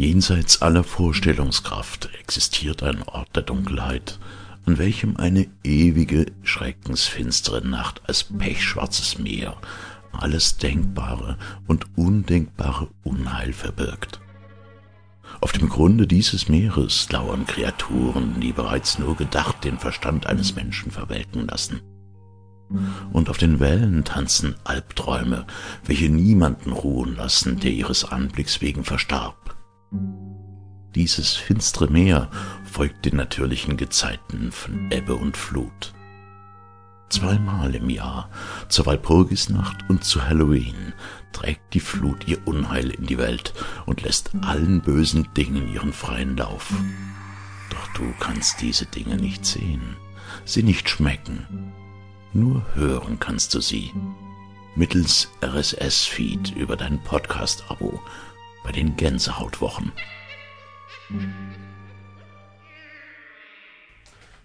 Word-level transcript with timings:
Jenseits 0.00 0.62
aller 0.62 0.84
Vorstellungskraft 0.84 2.08
existiert 2.20 2.84
ein 2.84 3.02
Ort 3.02 3.34
der 3.34 3.42
Dunkelheit, 3.42 4.20
an 4.64 4.78
welchem 4.78 5.16
eine 5.16 5.48
ewige, 5.64 6.26
schreckensfinstere 6.44 7.66
Nacht 7.66 8.02
als 8.06 8.22
pechschwarzes 8.22 9.18
Meer 9.18 9.56
alles 10.12 10.56
Denkbare 10.56 11.36
und 11.66 11.86
Undenkbare 11.96 12.88
Unheil 13.02 13.52
verbirgt. 13.52 14.20
Auf 15.40 15.50
dem 15.50 15.68
Grunde 15.68 16.06
dieses 16.06 16.48
Meeres 16.48 17.10
lauern 17.10 17.44
Kreaturen, 17.44 18.40
die 18.40 18.52
bereits 18.52 19.00
nur 19.00 19.16
gedacht 19.16 19.64
den 19.64 19.78
Verstand 19.78 20.26
eines 20.26 20.54
Menschen 20.54 20.92
verwelken 20.92 21.48
lassen. 21.48 21.80
Und 23.12 23.30
auf 23.30 23.38
den 23.38 23.60
Wellen 23.60 24.04
tanzen 24.04 24.54
Albträume, 24.64 25.46
welche 25.84 26.10
niemanden 26.10 26.72
ruhen 26.72 27.16
lassen, 27.16 27.58
der 27.60 27.72
ihres 27.72 28.04
Anblicks 28.04 28.60
wegen 28.60 28.84
verstarb. 28.84 29.56
Dieses 30.94 31.34
finstere 31.34 31.88
Meer 31.88 32.30
folgt 32.64 33.04
den 33.04 33.16
natürlichen 33.16 33.76
Gezeiten 33.76 34.52
von 34.52 34.90
Ebbe 34.90 35.14
und 35.14 35.36
Flut. 35.36 35.94
Zweimal 37.08 37.74
im 37.74 37.88
Jahr, 37.88 38.28
zur 38.68 38.86
Walpurgisnacht 38.86 39.88
und 39.88 40.04
zu 40.04 40.26
Halloween, 40.26 40.92
trägt 41.32 41.72
die 41.72 41.80
Flut 41.80 42.28
ihr 42.28 42.46
Unheil 42.46 42.90
in 42.90 43.06
die 43.06 43.16
Welt 43.16 43.54
und 43.86 44.02
lässt 44.02 44.32
allen 44.42 44.82
bösen 44.82 45.28
Dingen 45.34 45.72
ihren 45.72 45.92
freien 45.92 46.36
Lauf. 46.36 46.72
Doch 47.70 47.92
du 47.94 48.12
kannst 48.20 48.60
diese 48.60 48.84
Dinge 48.86 49.16
nicht 49.16 49.46
sehen, 49.46 49.96
sie 50.44 50.62
nicht 50.62 50.88
schmecken, 50.88 51.72
nur 52.32 52.64
hören 52.74 53.18
kannst 53.18 53.54
du 53.54 53.60
sie. 53.60 53.92
Mittels 54.74 55.28
RSS-Feed 55.42 56.54
über 56.56 56.76
dein 56.76 57.02
Podcast-Abo 57.02 58.00
bei 58.62 58.72
den 58.72 58.96
Gänsehautwochen. 58.96 59.92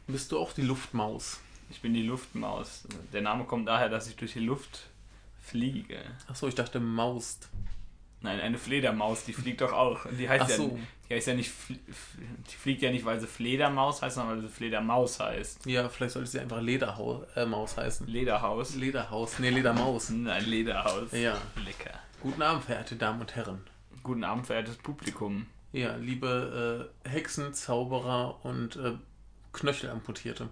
Bist 0.08 0.32
du 0.32 0.40
auch 0.40 0.54
die 0.54 0.62
Luftmaus? 0.62 1.40
Ich 1.70 1.82
bin 1.82 1.94
die 1.94 2.04
Luftmaus. 2.04 2.88
Der 3.12 3.22
Name 3.22 3.46
kommt 3.46 3.68
daher, 3.68 3.90
dass 3.90 4.08
ich 4.08 4.16
durch 4.16 4.34
die 4.34 4.40
Luft 4.40 4.88
fliege. 5.42 6.00
Achso, 6.28 6.48
ich 6.48 6.56
dachte 6.56 6.80
Maust. 6.80 7.50
Nein, 8.22 8.40
eine 8.40 8.58
Fledermaus, 8.58 9.26
die 9.26 9.34
fliegt 9.34 9.62
doch 9.62 9.74
auch. 9.74 10.06
Die 10.18 10.30
heißt, 10.30 10.46
Ach 10.46 10.50
ja, 10.50 10.56
so. 10.56 10.80
Die 11.10 11.16
heißt 11.16 11.28
ja 11.28 11.34
nicht, 11.34 11.52
die 11.70 12.56
fliegt 12.56 12.82
ja 12.82 12.92
nicht, 12.92 13.06
weil 13.06 13.20
sie 13.20 13.28
Fledermaus 13.28 14.02
heißt, 14.02 14.16
sondern 14.16 14.38
weil 14.38 14.48
sie 14.48 14.54
Fledermaus 14.54 15.20
heißt. 15.20 15.66
Ja, 15.66 15.90
vielleicht 15.90 16.14
sollte 16.14 16.30
sie 16.30 16.40
einfach 16.40 16.62
Ledermaus 16.62 17.26
äh, 17.36 17.46
Maus 17.46 17.78
heißen. 17.78 18.08
Lederhaus. 18.08 18.76
Lederhaus. 18.76 19.40
Nee, 19.40 19.50
Ledermaus. 19.50 20.10
Ein 20.12 20.46
Lederhaus. 20.46 21.12
Ja. 21.12 21.38
Lecker. 21.64 22.00
Guten 22.22 22.42
Abend, 22.42 22.64
verehrte 22.64 22.96
Damen 22.96 23.20
und 23.20 23.36
Herren. 23.36 23.62
Guten 24.02 24.24
Abend, 24.24 24.48
verehrtes 24.48 24.78
Publikum. 24.78 25.48
Ja, 25.74 25.96
liebe 25.96 26.90
äh, 27.06 27.10
Hexen, 27.10 27.54
Zauberer 27.54 28.40
und 28.44 28.76
äh, 28.78 28.94
Knöchelamputierte. 29.52 30.50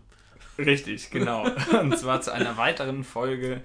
Richtig, 0.57 1.11
genau. 1.11 1.43
Und 1.79 1.97
zwar 1.97 2.21
zu 2.21 2.33
einer 2.33 2.57
weiteren 2.57 3.03
Folge 3.03 3.61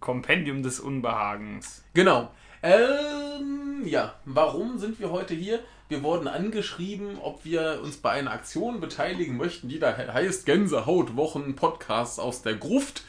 Kompendium 0.00 0.62
des 0.62 0.80
Unbehagens. 0.80 1.84
Genau. 1.94 2.30
Ähm, 2.62 3.82
ja, 3.84 4.14
warum 4.24 4.78
sind 4.78 5.00
wir 5.00 5.10
heute 5.10 5.34
hier? 5.34 5.60
Wir 5.92 6.02
wurden 6.02 6.26
angeschrieben, 6.26 7.18
ob 7.20 7.44
wir 7.44 7.80
uns 7.82 7.98
bei 7.98 8.12
einer 8.12 8.30
Aktion 8.30 8.80
beteiligen 8.80 9.36
möchten, 9.36 9.68
die 9.68 9.78
da 9.78 9.94
he- 9.94 10.10
heißt 10.10 10.46
Gänsehautwochen 10.46 11.54
Podcast 11.54 12.18
aus 12.18 12.40
der 12.40 12.54
Gruft. 12.54 13.02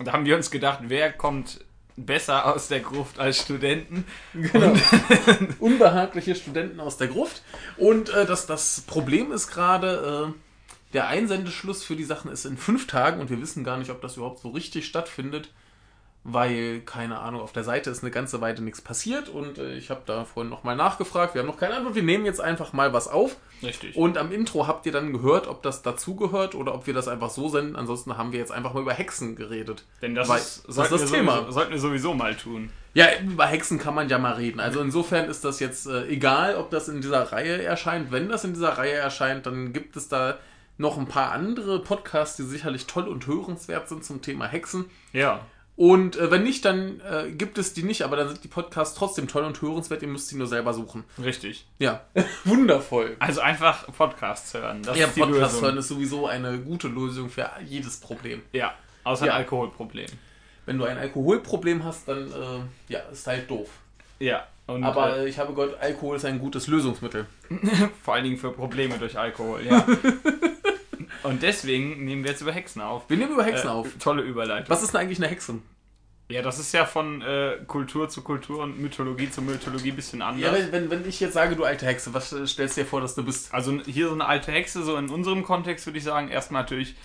Und 0.00 0.06
da 0.06 0.12
haben 0.12 0.24
wir 0.24 0.34
uns 0.34 0.50
gedacht, 0.50 0.80
wer 0.88 1.12
kommt 1.12 1.60
besser 1.96 2.52
aus 2.52 2.66
der 2.66 2.80
Gruft 2.80 3.20
als 3.20 3.40
Studenten? 3.42 4.04
Genau. 4.34 4.72
Unbehagliche 5.60 6.34
Studenten 6.34 6.80
aus 6.80 6.96
der 6.96 7.06
Gruft. 7.06 7.42
Und 7.76 8.08
äh, 8.08 8.26
das, 8.26 8.46
das 8.46 8.80
Problem 8.80 9.30
ist 9.30 9.46
gerade, 9.46 10.34
äh, 10.34 10.92
der 10.94 11.06
Einsendeschluss 11.06 11.84
für 11.84 11.94
die 11.94 12.02
Sachen 12.02 12.32
ist 12.32 12.44
in 12.44 12.56
fünf 12.56 12.88
Tagen 12.88 13.20
und 13.20 13.30
wir 13.30 13.40
wissen 13.40 13.62
gar 13.62 13.76
nicht, 13.76 13.92
ob 13.92 14.00
das 14.02 14.16
überhaupt 14.16 14.40
so 14.40 14.48
richtig 14.48 14.84
stattfindet, 14.88 15.52
weil, 16.28 16.80
keine 16.80 17.18
Ahnung, 17.20 17.40
auf 17.40 17.52
der 17.52 17.62
Seite 17.62 17.88
ist 17.90 18.02
eine 18.02 18.10
ganze 18.10 18.40
Weile 18.40 18.60
nichts 18.60 18.80
passiert 18.80 19.28
und 19.28 19.58
äh, 19.58 19.74
ich 19.76 19.90
habe 19.90 20.00
da 20.06 20.24
vorhin 20.24 20.50
nochmal 20.50 20.74
nachgefragt. 20.74 21.34
Wir 21.34 21.40
haben 21.42 21.46
noch 21.46 21.58
keine 21.58 21.74
Antwort. 21.76 21.94
Wir 21.94 22.02
nehmen 22.02 22.24
jetzt 22.26 22.40
einfach 22.40 22.72
mal 22.72 22.92
was 22.92 23.06
auf. 23.06 23.36
Richtig. 23.62 23.94
Und 23.96 24.18
am 24.18 24.32
Intro 24.32 24.66
habt 24.66 24.84
ihr 24.86 24.92
dann 24.92 25.12
gehört, 25.12 25.46
ob 25.46 25.62
das 25.62 25.82
dazugehört 25.82 26.54
oder 26.54 26.74
ob 26.74 26.86
wir 26.86 26.94
das 26.94 27.06
einfach 27.08 27.30
so 27.30 27.48
senden. 27.48 27.76
Ansonsten 27.76 28.18
haben 28.18 28.32
wir 28.32 28.40
jetzt 28.40 28.50
einfach 28.52 28.74
mal 28.74 28.82
über 28.82 28.92
Hexen 28.92 29.36
geredet. 29.36 29.84
Denn 30.02 30.14
das 30.14 30.28
Weil- 30.28 30.40
ist, 30.40 30.64
das 30.66 30.78
ist 30.78 30.90
das 31.02 31.10
Thema. 31.12 31.36
Sowieso, 31.36 31.52
sollten 31.52 31.72
wir 31.72 31.78
sowieso 31.80 32.14
mal 32.14 32.34
tun. 32.34 32.70
Ja, 32.94 33.06
über 33.22 33.46
Hexen 33.46 33.78
kann 33.78 33.94
man 33.94 34.08
ja 34.08 34.18
mal 34.18 34.32
reden. 34.34 34.58
Also 34.58 34.80
insofern 34.80 35.28
ist 35.30 35.44
das 35.44 35.60
jetzt 35.60 35.86
äh, 35.86 36.06
egal, 36.08 36.56
ob 36.56 36.70
das 36.70 36.88
in 36.88 37.00
dieser 37.00 37.30
Reihe 37.30 37.62
erscheint. 37.62 38.10
Wenn 38.10 38.28
das 38.28 38.42
in 38.44 38.54
dieser 38.54 38.78
Reihe 38.78 38.94
erscheint, 38.94 39.46
dann 39.46 39.72
gibt 39.72 39.96
es 39.96 40.08
da 40.08 40.38
noch 40.78 40.98
ein 40.98 41.06
paar 41.06 41.30
andere 41.32 41.78
Podcasts, 41.80 42.36
die 42.36 42.42
sicherlich 42.42 42.86
toll 42.86 43.06
und 43.08 43.26
hörenswert 43.26 43.88
sind 43.88 44.04
zum 44.04 44.22
Thema 44.22 44.46
Hexen. 44.46 44.86
Ja. 45.12 45.40
Und 45.76 46.16
äh, 46.16 46.30
wenn 46.30 46.42
nicht, 46.42 46.64
dann 46.64 47.00
äh, 47.00 47.30
gibt 47.30 47.58
es 47.58 47.74
die 47.74 47.82
nicht, 47.82 48.02
aber 48.02 48.16
dann 48.16 48.28
sind 48.28 48.42
die 48.42 48.48
Podcasts 48.48 48.96
trotzdem 48.96 49.28
toll 49.28 49.44
und 49.44 49.60
hörenswert. 49.60 50.00
Ihr 50.00 50.08
müsst 50.08 50.28
sie 50.28 50.36
nur 50.36 50.46
selber 50.46 50.72
suchen. 50.72 51.04
Richtig. 51.22 51.66
Ja, 51.78 52.00
wundervoll. 52.44 53.14
Also 53.18 53.42
einfach 53.42 53.86
Podcasts 53.94 54.54
hören. 54.54 54.82
Das 54.82 54.96
Ja, 54.98 55.06
ist 55.06 55.16
die 55.16 55.20
Podcast 55.20 55.42
Lösung. 55.54 55.62
hören 55.62 55.76
ist 55.76 55.88
sowieso 55.88 56.26
eine 56.26 56.58
gute 56.58 56.88
Lösung 56.88 57.28
für 57.28 57.50
jedes 57.66 57.98
Problem. 58.00 58.42
Ja. 58.52 58.72
Außer 59.04 59.26
Ja. 59.26 59.32
ein 59.32 59.38
Alkoholproblem. 59.40 60.06
Wenn 60.64 60.78
du 60.78 60.84
ein 60.84 60.96
Alkoholproblem 60.96 61.84
hast, 61.84 62.08
dann 62.08 62.26
äh, 62.32 62.92
ja, 62.92 63.00
ist 63.12 63.26
halt 63.26 63.48
doof. 63.50 63.68
Ja. 64.18 64.46
Und, 64.66 64.82
Aber 64.82 65.18
äh, 65.18 65.28
ich 65.28 65.38
habe 65.38 65.52
gehört, 65.52 65.78
Alkohol 65.80 66.16
ist 66.16 66.24
ein 66.24 66.38
gutes 66.40 66.66
Lösungsmittel. 66.68 67.26
vor 68.02 68.14
allen 68.14 68.24
Dingen 68.24 68.38
für 68.38 68.50
Probleme 68.50 68.98
durch 68.98 69.16
Alkohol, 69.18 69.60
ja. 69.62 69.86
Und 71.22 71.42
deswegen 71.42 72.04
nehmen 72.04 72.24
wir 72.24 72.30
jetzt 72.30 72.40
über 72.40 72.52
Hexen 72.52 72.82
auf. 72.82 73.08
Wir 73.08 73.16
nehmen 73.16 73.32
über 73.32 73.44
Hexen 73.44 73.68
Äh, 73.68 73.72
auf. 73.72 73.88
Tolle 73.98 74.22
Überleitung. 74.22 74.68
Was 74.68 74.82
ist 74.82 74.92
denn 74.94 75.00
eigentlich 75.00 75.18
eine 75.18 75.28
Hexe? 75.28 75.58
Ja, 76.28 76.42
das 76.42 76.58
ist 76.58 76.72
ja 76.74 76.84
von 76.86 77.22
äh, 77.22 77.58
Kultur 77.68 78.08
zu 78.08 78.22
Kultur 78.22 78.62
und 78.64 78.80
Mythologie 78.80 79.30
zu 79.30 79.42
Mythologie 79.42 79.90
ein 79.92 79.96
bisschen 79.96 80.22
anders. 80.22 80.42
Ja, 80.60 80.72
wenn, 80.72 80.90
wenn, 80.90 81.08
ich 81.08 81.20
jetzt 81.20 81.34
sage, 81.34 81.54
du 81.54 81.62
alte 81.64 81.86
Hexe, 81.86 82.12
was 82.14 82.32
äh, 82.32 82.46
stellst 82.48 82.76
du 82.76 82.80
dir 82.80 82.86
vor, 82.86 83.00
dass 83.00 83.14
du 83.14 83.22
bist? 83.24 83.54
Also 83.54 83.80
hier 83.86 84.08
so 84.08 84.14
eine 84.14 84.26
alte 84.26 84.50
Hexe, 84.50 84.82
so 84.82 84.96
in 84.96 85.08
unserem 85.08 85.44
Kontext 85.44 85.86
würde 85.86 85.98
ich 85.98 86.04
sagen, 86.04 86.28
erstmal 86.28 86.62
natürlich 86.62 86.96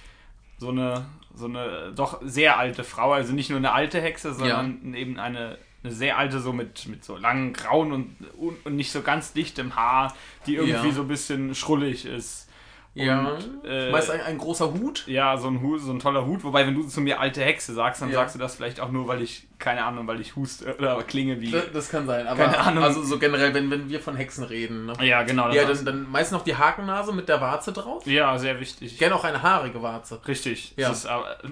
so 0.58 0.70
eine, 0.70 1.06
so 1.36 1.46
eine 1.46 1.92
doch 1.96 2.20
sehr 2.24 2.58
alte 2.58 2.84
Frau, 2.84 3.14
also 3.14 3.32
nicht 3.34 3.50
nur 3.52 3.60
eine 3.60 3.74
alte 3.74 4.02
Hexe, 4.02 4.34
sondern 4.34 4.94
eben 4.96 5.20
eine, 5.20 5.60
eine 5.84 5.94
sehr 5.94 6.18
alte, 6.18 6.40
so 6.40 6.52
mit, 6.52 6.88
mit 6.88 7.06
so 7.06 7.16
langen 7.16 7.54
grauen 7.54 7.92
und, 7.92 8.16
und, 8.38 8.66
und 8.66 8.76
nicht 8.76 8.92
so 8.92 9.02
ganz 9.04 9.34
dichtem 9.34 9.76
Haar, 9.76 10.16
die 10.48 10.56
irgendwie 10.56 10.88
Ja. 10.88 10.94
so 10.94 11.02
ein 11.02 11.08
bisschen 11.08 11.54
schrullig 11.54 12.06
ist. 12.06 12.48
Ja. 12.94 13.30
Und, 13.30 13.64
äh, 13.66 13.90
Meist 13.92 14.12
ein, 14.12 14.22
ein 14.22 14.38
großer 14.38 14.74
Hut? 14.74 15.08
Ja, 15.08 15.38
so 15.38 15.48
ein, 15.48 15.62
Hut, 15.62 15.80
so 15.82 15.92
ein 15.92 16.00
toller 16.00 16.26
Hut. 16.26 16.44
Wobei, 16.44 16.68
wenn 16.68 16.76
du 16.76 16.84
zu 16.84 17.00
mir 17.02 17.20
alte 17.20 17.42
Hexe 17.42 17.74
sagst, 17.74 18.02
dann 18.02 18.10
Ja. 18.10 18.16
sagst 18.16 18.36
du 18.36 18.40
das 18.40 18.56
vielleicht 18.56 18.80
auch 18.82 18.92
nur, 18.92 19.08
weil 19.08 19.22
ich, 19.22 19.48
keine 19.62 19.84
Ahnung, 19.86 20.06
weil 20.08 20.20
ich 20.20 20.36
huste 20.36 20.76
oder 20.78 21.02
klinge 21.04 21.40
wie. 21.40 21.52
Das, 21.74 21.90
kann 21.90 22.06
sein, 22.08 22.28
aber 22.28 22.44
Keine 22.46 22.60
Ahnung. 22.60 22.84
also 22.84 23.04
so 23.04 23.18
generell, 23.20 23.54
wenn, 23.54 23.72
wenn 23.72 23.88
wir 23.90 24.00
von 24.02 24.16
Hexen 24.18 24.44
reden. 24.44 24.88
Ne? 24.88 24.94
Ja, 25.02 25.24
genau. 25.24 25.50
Ja, 25.52 25.66
dann, 25.66 25.86
dann 25.86 26.12
meist 26.12 26.32
noch 26.34 26.44
die 26.44 26.56
Hakennase 26.56 27.14
mit 27.14 27.30
der 27.30 27.40
Warze 27.40 27.72
drauf. 27.72 28.06
ja, 28.06 28.38
sehr 28.38 28.60
wichtig. 28.60 28.98
Gerne 28.98 29.16
auch 29.16 29.24
eine 29.24 29.42
haarige 29.42 29.82
Warze. 29.82 30.20
Richtig. 30.28 30.74
Ja. 30.76 30.92
Ist, 30.92 31.08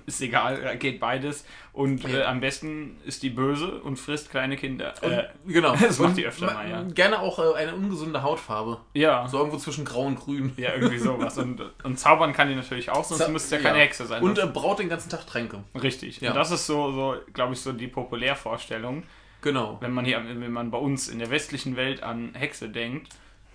ist 0.06 0.22
egal, 0.22 0.78
geht 0.78 1.00
beides. 1.00 1.46
Und 1.72 2.04
Ja. 2.04 2.20
äh, 2.20 2.24
am 2.24 2.42
besten 2.42 2.98
ist 3.06 3.22
die 3.24 3.30
böse 3.30 3.68
und 3.82 3.98
frisst 3.98 4.32
kleine 4.32 4.58
Kinder. 4.58 4.94
Und, 5.02 5.12
Äh, 5.12 5.28
genau. 5.48 5.76
das 5.80 6.00
macht 6.00 6.18
die 6.18 6.26
öfter 6.26 6.48
ma- 6.48 6.54
mal, 6.56 6.70
ja. 6.70 6.82
Gerne 6.84 7.20
auch 7.20 7.38
äh, 7.40 7.58
eine 7.58 7.76
ungesunde 7.76 8.22
Hautfarbe. 8.24 8.80
ja. 8.96 9.28
So 9.28 9.38
irgendwo 9.38 9.58
zwischen 9.58 9.86
grau 9.86 10.02
und 10.06 10.16
grün. 10.20 10.52
Ja, 10.58 10.74
irgendwie 10.74 10.98
sowas. 10.98 11.38
Und, 11.38 11.62
und 11.84 11.98
zaubern 12.00 12.34
kann 12.34 12.50
die 12.50 12.56
natürlich 12.56 12.90
auch, 12.90 13.04
sonst 13.06 13.20
Za- 13.22 13.28
müsste 13.30 13.56
es 13.56 13.64
ja 13.64 13.70
keine. 13.70 13.82
Hexe 13.84 14.06
sein. 14.08 14.22
Und 14.24 14.40
äh, 14.40 14.48
braut 14.48 14.80
den 14.80 14.90
ganzen 14.90 15.10
Tag 15.10 15.26
Tränke. 15.28 15.60
Richtig. 15.82 16.20
Ja. 16.22 16.32
Und 16.32 16.36
das 16.38 16.52
ist 16.52 16.66
so, 16.66 16.92
so 16.92 17.16
glaube 17.34 17.54
ich, 17.54 17.62
so 17.62 17.72
die 17.72 17.88
Populärvorstellung, 18.04 19.04
Genau. 19.42 19.78
wenn 19.82 19.92
man 19.92 20.06
hier, 20.06 20.22
wenn 20.26 20.52
man 20.52 20.70
bei 20.72 20.78
uns 20.78 21.08
in 21.08 21.20
der 21.20 21.30
westlichen 21.30 21.76
Welt 21.76 22.04
an 22.04 22.34
Hexe 22.36 22.70
denkt. 22.70 23.10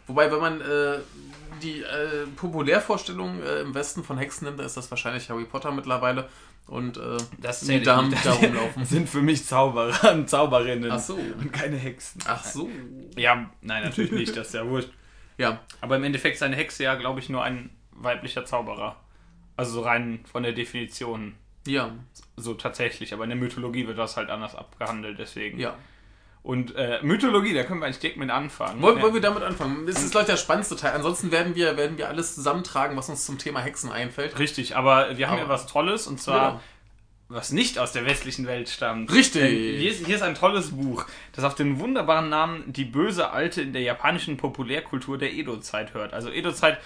Wobei, 0.07 0.31
wenn 0.31 0.41
man 0.41 0.61
äh, 0.61 0.99
die 1.63 1.81
äh, 1.81 2.27
Populärvorstellung 2.37 3.43
äh, 3.43 3.61
im 3.61 3.75
Westen 3.75 4.03
von 4.05 4.19
Hexen 4.19 4.45
nimmt, 4.47 4.59
dann 4.59 4.67
ist 4.67 4.77
das 4.77 4.91
wahrscheinlich 4.91 5.29
Harry 5.31 5.45
Potter 5.45 5.73
mittlerweile. 5.73 6.29
Und 6.67 6.97
äh, 6.97 7.17
Das 7.39 7.61
die 7.61 7.81
Damen, 7.83 8.11
die 8.11 8.17
da 8.23 8.33
rumlaufen. 8.43 8.85
sind 8.87 9.09
für 9.09 9.21
mich 9.23 9.45
Zauberer 9.47 10.13
und 10.13 10.29
Zauberinnen. 10.35 10.91
Ach 10.91 10.99
so. 10.99 11.15
Und 11.15 11.53
keine 11.53 11.77
Hexen. 11.77 12.23
Ach 12.27 12.43
so. 12.45 12.71
Ja, 13.17 13.51
nein, 13.63 13.83
natürlich 13.83 14.13
nicht, 14.13 14.37
das 14.37 14.49
ist 14.49 14.55
ja 14.55 14.67
wurscht. 14.67 14.91
Ja, 15.37 15.59
Aber 15.81 15.97
im 15.97 16.05
Endeffekt 16.05 16.37
ist 16.37 16.43
eine 16.45 16.55
Hexe 16.55 16.85
ja, 16.85 16.95
glaube 16.95 17.19
ich, 17.19 17.29
nur 17.29 17.43
ein 17.43 17.71
weiblicher 17.91 18.45
Zauberer. 18.45 18.95
Also 19.57 19.73
so 19.73 19.81
rein 19.83 20.21
von 20.31 20.43
der 20.45 20.53
Definition. 20.53 21.35
Ja, 21.67 21.93
So 22.37 22.55
tatsächlich. 22.55 23.13
Aber 23.15 23.25
in 23.25 23.31
der 23.31 23.39
Mythologie 23.39 23.87
wird 23.87 23.99
das 23.99 24.17
halt 24.17 24.31
anders 24.31 24.55
abgehandelt, 24.55 25.19
deswegen. 25.19 25.59
ja. 25.59 25.75
Und 26.43 26.77
äh, 26.77 26.99
Mythologie, 27.03 27.55
da 27.55 27.63
können 27.65 27.81
wir 27.81 27.87
eigentlich 27.87 28.01
direkt 28.01 28.19
mit 28.19 28.29
anfangen. 28.29 28.83
Wollen, 28.83 28.99
Ja. 28.99 29.03
wollen 29.03 29.15
wir 29.15 29.23
damit 29.23 29.43
anfangen? 29.43 29.87
Das 29.87 30.03
ist, 30.05 30.11
glaube 30.11 30.25
ich, 30.25 30.31
der 30.31 30.37
spannendste 30.37 30.77
Teil. 30.77 30.93
Ansonsten 30.93 31.31
werden 31.31 31.55
wir, 31.55 31.79
werden 31.79 31.97
wir 31.97 32.09
alles 32.09 32.35
zusammentragen, 32.35 32.99
was 32.99 33.09
uns 33.09 33.25
zum 33.25 33.39
Thema 33.39 33.61
Hexen 33.61 33.91
einfällt. 33.91 34.39
Richtig, 34.39 34.77
aber 34.77 35.17
wir 35.17 35.29
haben 35.29 35.39
Aber- 35.39 35.45
ja 35.45 35.49
was 35.49 35.67
Tolles 35.67 36.07
und 36.07 36.21
zwar 36.21 36.49
Genau. 36.51 36.61
was 37.29 37.51
nicht 37.51 37.79
aus 37.79 37.93
der 37.93 38.05
westlichen 38.05 38.47
Welt 38.47 38.69
stammt. 38.69 39.11
Richtig. 39.11 39.41
Denn 39.43 39.81
Hier 39.81 39.91
ist, 39.91 40.05
hier 40.05 40.17
ist 40.17 40.23
ein 40.23 40.35
tolles 40.35 40.73
Buch, 40.73 41.07
das 41.33 41.45
auf 41.45 41.55
den 41.55 41.81
wunderbaren 41.81 42.29
Namen 42.29 42.71
Die 42.75 42.85
böse 42.85 43.31
Alte 43.31 43.63
in 43.63 43.73
der 43.73 43.81
japanischen 43.81 44.37
Populärkultur 44.37 45.17
der 45.17 45.33
Edo-Zeit 45.33 45.95
hört. 45.95 46.13
Also 46.13 46.29
Edo-Zeit 46.31 46.79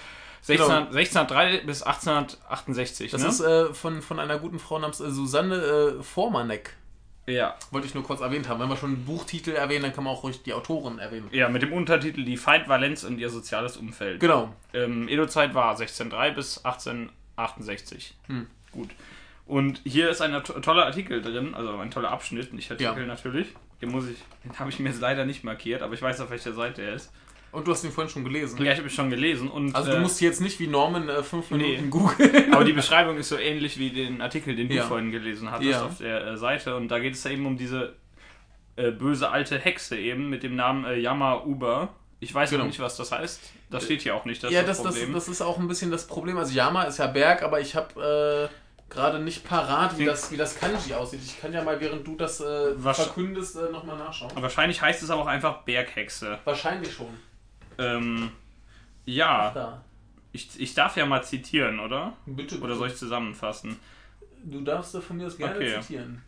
16, 0.42 0.66
Genau. 0.66 0.78
1603 0.90 1.58
bis 1.66 1.82
1868. 1.82 3.10
Das 3.10 3.22
ne? 3.22 3.28
ist 3.28 3.40
äh, 3.40 3.74
von, 3.74 4.02
von 4.02 4.18
einer 4.18 4.38
guten 4.38 4.58
Frau 4.58 4.78
namens 4.78 5.00
äh, 5.00 5.10
Susanne 5.10 5.56
äh, 5.98 6.02
Formanek. 6.02 6.74
ja. 7.26 7.56
Wollte 7.70 7.86
ich 7.86 7.94
nur 7.94 8.04
kurz 8.04 8.20
erwähnt 8.20 8.48
haben. 8.48 8.60
Wenn 8.60 8.68
wir 8.68 8.76
schon 8.76 8.94
einen 8.94 9.04
Buchtitel 9.04 9.50
erwähnen, 9.50 9.82
dann 9.82 9.92
kann 9.92 10.04
man 10.04 10.14
auch 10.14 10.22
ruhig 10.22 10.42
die 10.42 10.54
Autorin 10.54 10.98
erwähnen. 10.98 11.28
ja, 11.32 11.48
mit 11.48 11.62
dem 11.62 11.72
Untertitel 11.72 12.24
Die 12.24 12.36
Feindvalenz 12.36 13.04
und 13.04 13.18
ihr 13.18 13.28
soziales 13.30 13.76
Umfeld. 13.76 14.20
Genau. 14.20 14.54
Ähm, 14.72 15.08
Edo-Zeit 15.08 15.54
war 15.54 15.70
1603 15.72 16.30
bis 16.32 16.64
1868. 16.64 18.14
Hm. 18.26 18.46
Gut. 18.72 18.90
Und 19.46 19.80
hier 19.84 20.10
ist 20.10 20.20
ein 20.20 20.32
to 20.44 20.60
toller 20.60 20.84
Artikel 20.84 21.22
drin, 21.22 21.54
also 21.54 21.76
ein 21.78 21.90
toller 21.90 22.10
Abschnitt, 22.10 22.52
nicht 22.52 22.70
Artikel 22.70 23.00
Ja. 23.00 23.06
natürlich. 23.06 23.48
Den 23.80 23.90
muss 23.90 24.06
ich, 24.08 24.18
den 24.44 24.58
habe 24.58 24.68
ich 24.70 24.78
mir 24.78 24.90
jetzt 24.90 25.00
leider 25.00 25.24
nicht 25.24 25.44
markiert, 25.44 25.82
aber 25.82 25.94
ich 25.94 26.02
weiß 26.02 26.20
auf 26.20 26.30
welcher 26.30 26.52
Seite 26.52 26.82
er 26.82 26.94
ist. 26.94 27.10
Und 27.50 27.66
du 27.66 27.72
hast 27.72 27.82
ihn 27.84 27.90
vorhin 27.92 28.10
schon 28.12 28.24
gelesen. 28.24 28.62
Ja, 28.62 28.72
ich 28.72 28.78
habe 28.78 28.88
ihn 28.88 28.90
schon 28.94 29.08
gelesen 29.10 29.48
und 29.48 29.74
Also 29.74 29.90
äh, 29.90 29.94
du 29.94 30.00
musst 30.00 30.20
jetzt 30.20 30.40
nicht 30.40 30.60
wie 30.60 30.66
Norman 30.66 31.08
äh, 31.08 31.22
fünf 31.22 31.50
Nee. 31.50 31.56
Minuten 31.78 31.90
googeln. 31.90 32.52
aber 32.52 32.64
die 32.64 32.72
Beschreibung 32.82 33.16
ist 33.16 33.28
so 33.30 33.38
ähnlich 33.38 33.78
wie 33.78 33.90
den 33.90 34.20
Artikel, 34.20 34.54
den 34.54 34.68
du 34.68 34.74
Ja. 34.74 34.84
vorhin 34.84 35.10
gelesen 35.10 35.50
hattest 35.50 35.70
Ja. 35.70 35.84
auf 35.86 35.98
der 35.98 36.26
äh, 36.26 36.36
Seite 36.36 36.76
und 36.76 36.88
da 36.88 36.98
geht 36.98 37.14
es 37.14 37.24
eben 37.26 37.46
um 37.46 37.56
diese 37.56 37.94
äh, 38.76 38.90
böse 38.90 39.30
alte 39.30 39.58
Hexe 39.58 39.96
eben 39.96 40.28
mit 40.28 40.42
dem 40.42 40.56
Namen 40.56 40.84
äh, 40.84 40.96
Yama 40.98 41.42
Uber. 41.44 41.88
Ich 42.20 42.34
weiß 42.34 42.50
Genau. 42.50 42.62
noch 42.64 42.68
nicht, 42.68 42.80
was 42.80 42.96
das 42.96 43.12
heißt. 43.12 43.40
Das 43.70 43.84
steht 43.84 44.02
hier 44.02 44.14
auch 44.14 44.24
nicht. 44.24 44.42
Das 44.42 44.52
ja, 44.52 44.60
ist 44.60 44.66
das, 44.68 44.82
das 44.82 44.96
das, 45.12 45.28
ist 45.28 45.40
auch 45.40 45.58
ein 45.58 45.68
bisschen 45.68 45.90
das 45.90 46.06
Problem. 46.06 46.36
Also 46.36 46.52
Yama 46.54 46.82
ist 46.84 46.98
ja 46.98 47.06
Berg, 47.06 47.42
aber 47.42 47.60
ich 47.60 47.74
habe 47.76 48.50
äh, 48.50 48.92
gerade 48.92 49.20
nicht 49.20 49.44
parat, 49.48 49.98
wie 49.98 50.04
das, 50.04 50.30
wie 50.32 50.36
das 50.36 50.58
Kanji 50.58 50.94
aussieht. 50.94 51.20
Ich 51.24 51.40
kann 51.40 51.52
ja 51.52 51.62
mal, 51.62 51.80
während 51.80 52.06
du 52.06 52.16
das 52.16 52.40
äh, 52.40 52.74
verkündest, 52.78 53.56
äh, 53.56 53.70
nochmal 53.70 53.96
nachschauen. 53.98 54.30
Wahrscheinlich 54.34 54.80
heißt 54.82 55.02
es 55.02 55.10
aber 55.10 55.22
auch 55.22 55.26
einfach 55.26 55.62
Berghexe. 55.62 56.38
Wahrscheinlich 56.44 56.92
schon. 56.92 57.08
Ähm, 57.78 58.30
ja, 59.04 59.50
Da. 59.54 59.84
ich, 60.32 60.48
ich 60.60 60.74
darf 60.74 60.96
ja 60.96 61.06
mal 61.06 61.22
zitieren, 61.22 61.80
oder? 61.80 62.14
Bitte. 62.26 62.60
Oder 62.60 62.74
soll 62.74 62.88
ich 62.88 62.96
zusammenfassen? 62.96 63.76
Du 64.44 64.60
darfst 64.60 64.96
von 64.96 65.16
mir 65.16 65.24
das 65.24 65.36
gerne 65.36 65.56
Okay. 65.56 65.80
zitieren. 65.80 66.22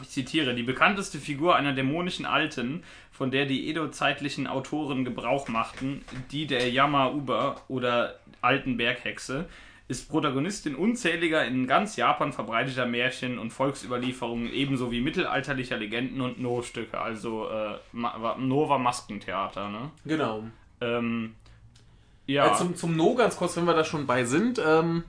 Ich 0.00 0.08
zitiere, 0.08 0.54
die 0.54 0.62
bekannteste 0.62 1.18
Figur 1.18 1.54
einer 1.54 1.74
dämonischen 1.74 2.24
Alten, 2.24 2.82
von 3.10 3.30
der 3.30 3.44
die 3.44 3.68
Edo-zeitlichen 3.68 4.46
Autoren 4.46 5.04
Gebrauch 5.04 5.48
machten, 5.48 6.02
die 6.30 6.46
der 6.46 6.70
Yama-Uber 6.70 7.60
oder 7.68 8.18
alten 8.40 8.78
Berghexe, 8.78 9.46
ist 9.88 10.08
Protagonistin 10.08 10.74
unzähliger 10.76 11.44
in 11.44 11.66
ganz 11.66 11.96
Japan 11.96 12.32
verbreiteter 12.32 12.86
Märchen 12.86 13.38
und 13.38 13.50
Volksüberlieferungen, 13.50 14.50
ebenso 14.50 14.90
wie 14.90 15.02
mittelalterlicher 15.02 15.76
Legenden 15.76 16.22
und 16.22 16.40
No-Stücke, 16.40 16.98
also 16.98 17.50
äh, 17.50 17.74
Ma 17.92 18.34
Nova 18.38 18.78
Maskentheater. 18.78 19.68
Ne? 19.68 19.90
Genau. 20.06 20.44
Ähm, 20.82 21.34
ja, 22.26 22.52
Äh, 22.54 22.58
zum, 22.58 22.76
zum 22.76 22.96
No 22.96 23.14
ganz 23.14 23.36
kurz, 23.36 23.56
wenn 23.56 23.64
wir 23.64 23.74
da 23.74 23.84
schon 23.84 24.06
bei 24.06 24.24
sind. 24.24 24.60
Ähm, 24.64 25.04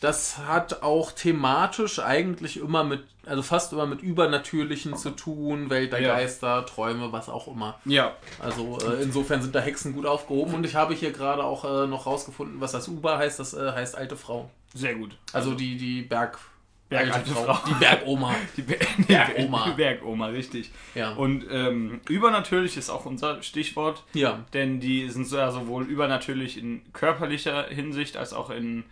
das 0.00 0.36
hat 0.38 0.82
auch 0.82 1.10
thematisch 1.12 1.98
eigentlich 2.00 2.58
immer 2.58 2.84
mit, 2.84 3.02
also 3.24 3.42
fast 3.42 3.72
immer 3.72 3.86
mit 3.86 4.02
Übernatürlichen 4.02 4.94
zu 4.96 5.10
tun, 5.10 5.70
Welt 5.70 5.92
der 5.92 6.00
Ja. 6.02 6.14
Geister, 6.14 6.66
Träume, 6.66 7.12
was 7.12 7.28
auch 7.30 7.48
immer. 7.48 7.78
ja, 7.86 8.14
Also 8.38 8.78
äh, 8.86 9.02
insofern 9.02 9.40
sind 9.40 9.54
da 9.54 9.60
Hexen 9.60 9.94
gut 9.94 10.04
aufgehoben 10.04 10.52
und 10.54 10.66
ich 10.66 10.74
habe 10.74 10.92
hier 10.94 11.12
gerade 11.12 11.42
auch 11.44 11.64
äh, 11.64 11.86
noch 11.86 12.04
rausgefunden, 12.06 12.60
was 12.60 12.72
das 12.72 12.88
Uber 12.88 13.16
heißt. 13.16 13.38
Das 13.38 13.54
äh, 13.54 13.72
heißt 13.72 13.96
alte 13.96 14.16
Frau. 14.16 14.50
sehr 14.74 14.94
gut. 14.96 15.16
Also 15.32 15.54
die, 15.54 15.78
die 15.78 16.02
Berg, 16.02 16.38
Bergalte 16.88 17.30
Frau. 17.30 17.58
Die 17.68 17.74
Bergoma. 17.74 18.34
Die 18.56 18.62
Ber 18.62 18.76
Bergoma. 19.08 19.64
Die 19.70 19.72
Bergoma, 19.76 20.26
richtig. 20.26 20.70
Ja. 20.94 21.14
Und 21.14 21.44
ähm, 21.50 22.00
übernatürlich 22.08 22.76
ist 22.76 22.90
auch 22.90 23.06
unser 23.06 23.42
Stichwort, 23.42 24.04
ja. 24.12 24.44
denn 24.52 24.78
die 24.78 25.08
sind 25.10 25.28
ja 25.32 25.50
sowohl 25.50 25.84
übernatürlich 25.84 26.56
in 26.58 26.82
körperlicher 26.92 27.64
Hinsicht 27.68 28.16
als 28.16 28.32
auch 28.32 28.50
in, 28.50 28.84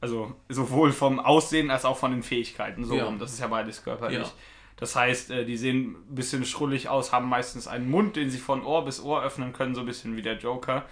also 0.00 0.32
sowohl 0.48 0.92
vom 0.92 1.18
Aussehen 1.18 1.70
als 1.72 1.84
auch 1.84 1.96
von 1.96 2.12
den 2.12 2.22
Fähigkeiten. 2.22 2.84
So 2.84 2.94
Ja. 2.94 3.04
rum. 3.06 3.18
Das 3.18 3.32
ist 3.32 3.40
ja 3.40 3.48
beides 3.48 3.82
körperlich. 3.82 4.18
Ja. 4.18 4.30
Das 4.76 4.94
heißt, 4.94 5.30
äh, 5.32 5.44
die 5.44 5.56
sehen 5.56 5.96
ein 6.10 6.14
bisschen 6.14 6.44
schrullig 6.44 6.88
aus, 6.88 7.12
haben 7.12 7.28
meistens 7.28 7.66
einen 7.66 7.90
Mund, 7.90 8.14
den 8.16 8.30
sie 8.30 8.38
von 8.38 8.64
Ohr 8.64 8.84
bis 8.84 9.00
Ohr 9.02 9.22
öffnen 9.24 9.52
können, 9.52 9.74
so 9.74 9.80
ein 9.80 9.86
bisschen 9.86 10.16
wie 10.16 10.22
der 10.22 10.38
Joker. 10.38 10.84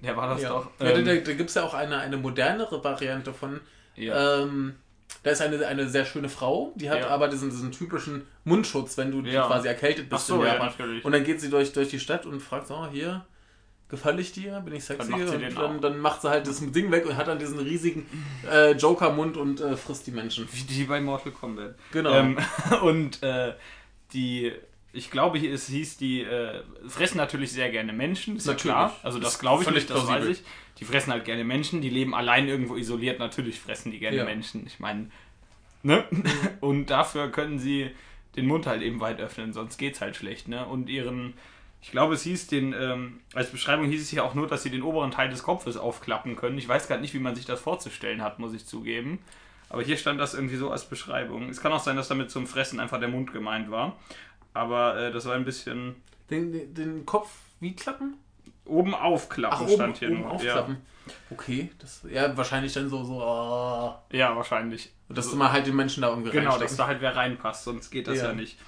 Der 0.00 0.16
war 0.16 0.28
das 0.28 0.42
Ja, 0.42 0.48
doch. 0.50 0.70
ja 0.78 0.86
da, 0.92 0.98
Ähm, 0.98 1.04
da, 1.06 1.14
da 1.16 1.32
gibt 1.34 1.48
es 1.50 1.54
ja 1.54 1.62
auch 1.64 1.74
eine, 1.74 1.98
eine 1.98 2.16
modernere 2.18 2.82
Variante 2.84 3.32
von. 3.32 3.60
ja. 3.96 4.42
Ähm, 4.42 4.74
da 5.22 5.30
ist 5.30 5.42
eine, 5.42 5.66
eine 5.66 5.88
sehr 5.88 6.04
schöne 6.04 6.28
Frau, 6.28 6.72
die 6.76 6.88
hat 6.90 7.00
Ja. 7.00 7.08
aber 7.08 7.28
diesen, 7.28 7.50
diesen 7.50 7.72
typischen 7.72 8.22
Mundschutz, 8.44 8.96
wenn 8.96 9.10
du 9.10 9.20
Ja. 9.28 9.46
quasi 9.46 9.68
erkältet 9.68 10.08
bist 10.08 10.26
so, 10.26 10.36
in 10.36 10.40
ja, 10.42 10.46
Japan. 10.54 10.66
natürlich. 10.68 11.04
Und 11.04 11.12
dann 11.12 11.24
geht 11.24 11.40
sie 11.40 11.50
durch, 11.50 11.72
durch 11.72 11.88
die 11.88 12.00
Stadt 12.00 12.26
und 12.26 12.40
fragt 12.40 12.68
so, 12.68 12.74
oh, 12.74 12.86
hier, 12.90 13.24
gefalle 13.88 14.20
ich 14.20 14.32
dir? 14.32 14.60
Bin 14.60 14.74
ich 14.74 14.84
sexy? 14.84 15.08
sie 15.12 15.14
und 15.44 15.56
dann, 15.56 15.80
dann 15.80 15.98
macht 15.98 16.22
sie 16.22 16.30
halt 16.30 16.46
das 16.46 16.60
Ding 16.60 16.90
weg 16.92 17.06
und 17.06 17.16
hat 17.16 17.26
dann 17.28 17.38
diesen 17.38 17.58
riesigen 17.58 18.06
äh, 18.50 18.72
Joker-Mund 18.72 19.36
und 19.36 19.60
äh, 19.60 19.76
frisst 19.76 20.06
die 20.06 20.12
Menschen. 20.12 20.48
Wie 20.52 20.62
die 20.62 20.84
bei 20.84 21.00
Mortal 21.00 21.32
Kombat. 21.32 21.74
Genau. 21.92 22.12
Ähm, 22.12 22.38
und 22.82 23.22
äh, 23.22 23.54
die, 24.12 24.52
ich 24.92 25.10
glaube, 25.10 25.38
hier- 25.38 25.52
es 25.52 25.66
hieß, 25.66 25.96
die 25.96 26.22
äh, 26.22 26.62
fressen 26.88 27.16
natürlich 27.18 27.52
sehr 27.52 27.70
gerne 27.70 27.92
Menschen, 27.92 28.36
ist 28.36 28.46
Natürlich. 28.46 28.66
ja 28.66 28.86
klar. 28.88 28.96
Also 29.02 29.18
das 29.18 29.38
glaube 29.38 29.64
ich 29.64 29.70
nicht, 29.70 29.90
das 29.90 30.04
plausibel. 30.04 30.28
weiß 30.30 30.38
ich. 30.38 30.44
Die 30.80 30.84
fressen 30.84 31.12
halt 31.12 31.24
gerne 31.24 31.44
Menschen, 31.44 31.82
die 31.82 31.90
leben 31.90 32.14
allein 32.14 32.48
irgendwo 32.48 32.76
isoliert, 32.76 33.18
natürlich 33.18 33.60
fressen 33.60 33.92
die 33.92 33.98
gerne 33.98 34.16
Ja. 34.18 34.24
Menschen. 34.24 34.66
Ich 34.66 34.80
meine, 34.80 35.10
ne? 35.82 36.04
Und 36.60 36.86
dafür 36.86 37.30
können 37.30 37.58
sie 37.58 37.90
den 38.36 38.46
Mund 38.46 38.66
halt 38.66 38.82
eben 38.82 39.00
weit 39.00 39.20
öffnen, 39.20 39.52
sonst 39.52 39.76
geht's 39.76 40.00
halt 40.00 40.16
schlecht, 40.16 40.48
ne? 40.48 40.64
Und 40.66 40.88
ihren, 40.88 41.34
ich 41.82 41.90
glaube, 41.90 42.14
es 42.14 42.22
hieß 42.22 42.46
den, 42.46 42.72
ähm, 42.72 43.20
als 43.34 43.50
Beschreibung 43.50 43.86
hieß 43.86 44.00
es 44.00 44.08
hier 44.08 44.24
auch 44.24 44.34
nur, 44.34 44.46
dass 44.46 44.62
sie 44.62 44.70
den 44.70 44.82
oberen 44.82 45.10
Teil 45.10 45.28
des 45.28 45.42
Kopfes 45.42 45.76
aufklappen 45.76 46.36
können. 46.36 46.56
Ich 46.58 46.68
weiß 46.68 46.86
gerade 46.88 47.02
nicht, 47.02 47.12
wie 47.14 47.18
man 47.18 47.34
sich 47.34 47.44
das 47.44 47.60
vorzustellen 47.60 48.22
hat, 48.22 48.38
muss 48.38 48.54
ich 48.54 48.64
zugeben. 48.66 49.18
Aber 49.68 49.82
hier 49.82 49.96
stand 49.96 50.18
das 50.18 50.34
irgendwie 50.34 50.56
so 50.56 50.70
als 50.70 50.84
Beschreibung. 50.88 51.48
Es 51.48 51.60
kann 51.60 51.72
auch 51.72 51.82
sein, 51.82 51.96
dass 51.96 52.08
damit 52.08 52.30
zum 52.30 52.46
Fressen 52.46 52.80
einfach 52.80 52.98
der 52.98 53.08
Mund 53.08 53.32
gemeint 53.32 53.70
war. 53.70 53.96
Aber 54.54 54.96
äh, 54.98 55.12
das 55.12 55.26
war 55.26 55.34
ein 55.34 55.44
bisschen 55.44 55.94
Den, 56.28 56.52
den, 56.52 56.74
den 56.74 57.06
Kopf 57.06 57.30
wie 57.60 57.74
klappen? 57.76 58.14
Oben 58.64 58.94
aufklappen 58.94 59.58
Ach, 59.58 59.62
oben, 59.62 59.72
stand 59.74 59.98
hier 59.98 60.10
oben 60.10 60.20
nur. 60.22 60.30
aufklappen. 60.32 60.76
Okay, 61.30 61.70
das, 61.78 62.04
ja, 62.08 62.36
wahrscheinlich 62.36 62.72
dann 62.72 62.88
so, 62.88 63.02
so, 63.04 63.14
oh, 63.22 63.94
Ja, 64.12 64.18
ja, 64.30 64.36
wahrscheinlich. 64.36 64.92
dass 65.08 65.32
man 65.34 65.50
halt 65.52 65.66
den 65.66 65.74
Menschen 65.74 66.02
da 66.02 66.08
irgendwie 66.10 66.30
Genau, 66.30 66.58
dass 66.58 66.76
da 66.76 66.86
halt 66.86 67.00
wer 67.00 67.16
reinpasst, 67.16 67.64
sonst 67.64 67.90
geht 67.90 68.06
das 68.06 68.18
ja, 68.18 68.26
Ja. 68.26 68.32
nicht. 68.32 68.58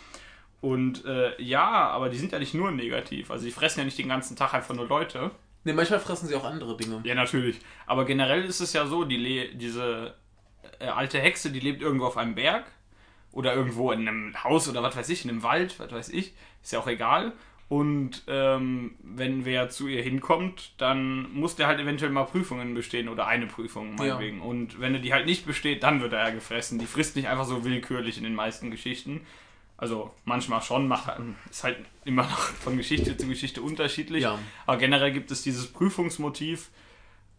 Und 0.61 1.05
äh, 1.05 1.41
ja, 1.43 1.65
aber 1.89 2.09
die 2.09 2.17
sind 2.19 2.33
ja 2.33 2.39
nicht 2.39 2.55
nur 2.55 2.71
negativ. 2.71 3.31
Also 3.31 3.45
die 3.45 3.51
fressen 3.51 3.81
ja 3.81 3.85
nicht 3.85 3.99
den 3.99 4.09
ganzen 4.09 4.37
Tag 4.37 4.55
einfach 4.55 4.75
nur 4.75 4.87
Leute. 4.87 5.33
Ne, 5.65 5.73
manchmal 5.73 6.01
fressen 6.01 6.29
sie 6.29 6.35
auch 6.37 6.45
andere 6.45 6.77
Dinge. 6.77 7.01
Ja, 7.05 7.15
natürlich. 7.15 7.61
Aber 7.87 8.05
generell 8.05 8.45
ist 8.45 8.61
es 8.61 8.73
ja 8.73 8.87
so, 8.87 9.05
die 9.05 9.17
Le 9.17 9.55
diese 9.55 10.15
äh, 10.79 10.87
alte 10.87 11.19
Hexe, 11.21 11.51
die 11.51 11.61
lebt 11.61 11.83
irgendwo 11.83 12.07
auf 12.07 12.17
einem 12.17 12.35
Berg 12.35 12.65
oder 13.33 13.55
irgendwo 13.55 13.93
in 13.93 14.07
einem 14.07 14.45
Haus 14.45 14.69
oder 14.69 14.83
was 14.83 14.97
weiß 14.97 15.09
ich, 15.09 15.25
in 15.25 15.31
einem 15.31 15.43
Wald, 15.43 15.79
was 15.81 15.91
weiß 15.93 16.09
ich, 16.11 16.35
ist 16.63 16.73
ja 16.73 16.79
auch 16.79 16.87
egal. 16.89 17.33
Und 17.73 18.25
ähm, 18.29 18.97
wenn 19.03 19.47
wer 19.47 19.71
zu 19.71 19.89
ihr 19.89 20.03
hinkommt, 20.03 20.75
dann 20.77 21.33
muss 21.33 21.57
der 21.57 21.69
halt 21.69 21.81
eventuell 21.81 22.11
mal 22.11 22.25
Prüfungen 22.25 22.75
bestehen 22.75 23.09
oder 23.09 23.27
eine 23.27 23.47
Prüfung 23.47 23.95
meinetwegen. 23.95 24.43
Und 24.43 24.79
wenn 24.79 24.93
er 24.93 25.01
die 25.01 25.15
halt 25.15 25.25
nicht 25.25 25.47
besteht, 25.47 25.83
dann 25.83 26.03
wird 26.03 26.13
er 26.13 26.29
ja 26.29 26.35
gefressen. 26.35 26.79
Die 26.79 26.85
frisst 26.85 27.17
nicht 27.17 27.29
einfach 27.29 27.47
so 27.47 27.65
willkürlich 27.65 28.19
in 28.19 28.25
den 28.25 28.35
meisten 28.35 28.71
Geschichten. 28.71 29.23
Also 29.79 30.11
manchmal 30.27 30.61
schon, 30.61 30.87
macht, 30.87 31.07
halt- 31.07 31.21
ist 31.51 31.65
halt 31.65 31.79
immer 32.05 32.25
noch 32.25 32.39
von 32.63 32.77
Geschichte 32.77 33.17
zu 33.17 33.27
Geschichte 33.27 33.63
unterschiedlich. 33.63 34.23
Ja. 34.25 34.39
Aber 34.67 34.77
generell 34.77 35.11
gibt 35.13 35.31
es 35.31 35.43
dieses 35.43 35.67
Prüfungsmotiv, 35.73 36.69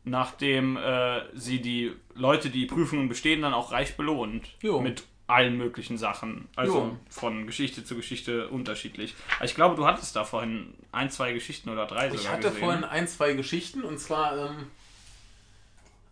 nachdem 0.04 0.78
äh, 0.78 1.22
sie 1.36 1.62
die 1.62 1.92
Leute, 2.16 2.50
die 2.50 2.66
Prüfungen 2.66 3.08
bestehen, 3.08 3.44
dann 3.44 3.54
auch 3.54 3.72
reich 3.72 3.98
belohnt. 3.98 4.50
Jo. 4.64 4.82
Mit 4.82 5.04
allen 5.34 5.58
möglichen 5.58 5.98
Sachen. 5.98 6.48
Also 6.56 6.74
Jo. 6.80 6.98
von 7.10 7.48
Geschichte 7.48 7.84
zu 7.84 7.96
Geschichte 7.96 8.48
unterschiedlich. 8.50 9.16
Aber 9.38 9.46
ich 9.46 9.56
glaube, 9.56 9.76
du 9.76 9.86
hattest 9.86 10.16
da 10.16 10.24
vorhin 10.24 10.74
ein, 10.92 11.10
zwei 11.10 11.34
Geschichten 11.34 11.70
oder 11.70 11.86
drei 11.88 12.08
Ich 12.08 12.18
sogar 12.22 12.34
hatte 12.34 12.48
gesehen. 12.50 12.60
vorhin 12.64 12.84
ein, 12.84 13.08
zwei 13.08 13.34
Geschichten 13.34 13.84
und 13.84 14.00
zwar, 14.00 14.38
ähm, 14.38 14.68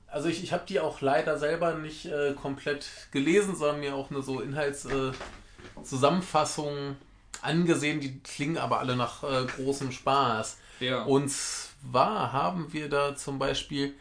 also 0.08 0.28
ich, 0.28 0.44
ich 0.44 0.54
habe 0.54 0.64
die 0.68 0.80
auch 0.80 1.02
leider 1.02 1.38
selber 1.38 1.76
nicht 1.76 2.06
äh, 2.06 2.34
komplett 2.34 2.86
gelesen, 3.12 3.56
sondern 3.56 3.80
mir 3.80 3.96
auch 3.96 4.10
eine 4.12 4.22
so 4.22 4.42
Inhaltszusammenfassung 4.42 6.76
äh, 6.76 6.94
angesehen. 7.42 8.00
Die 8.02 8.20
klingen 8.20 8.58
aber 8.58 8.80
alle 8.80 8.96
nach 8.96 9.24
äh, 9.24 9.46
großem 9.46 9.92
Spaß. 9.92 10.58
Ja. 10.80 11.04
Und 11.04 11.30
zwar 11.32 12.34
haben 12.34 12.74
wir 12.74 12.90
da 12.90 13.16
zum 13.16 13.40
Beispiel 13.40 13.94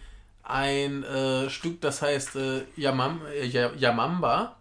ein 0.42 1.04
äh, 1.04 1.48
Stück, 1.50 1.80
das 1.80 2.02
heißt 2.02 2.36
äh, 2.36 2.62
Yamam, 2.76 3.20
äh, 3.26 3.46
Ya- 3.46 3.72
Yamamba. 3.76 4.56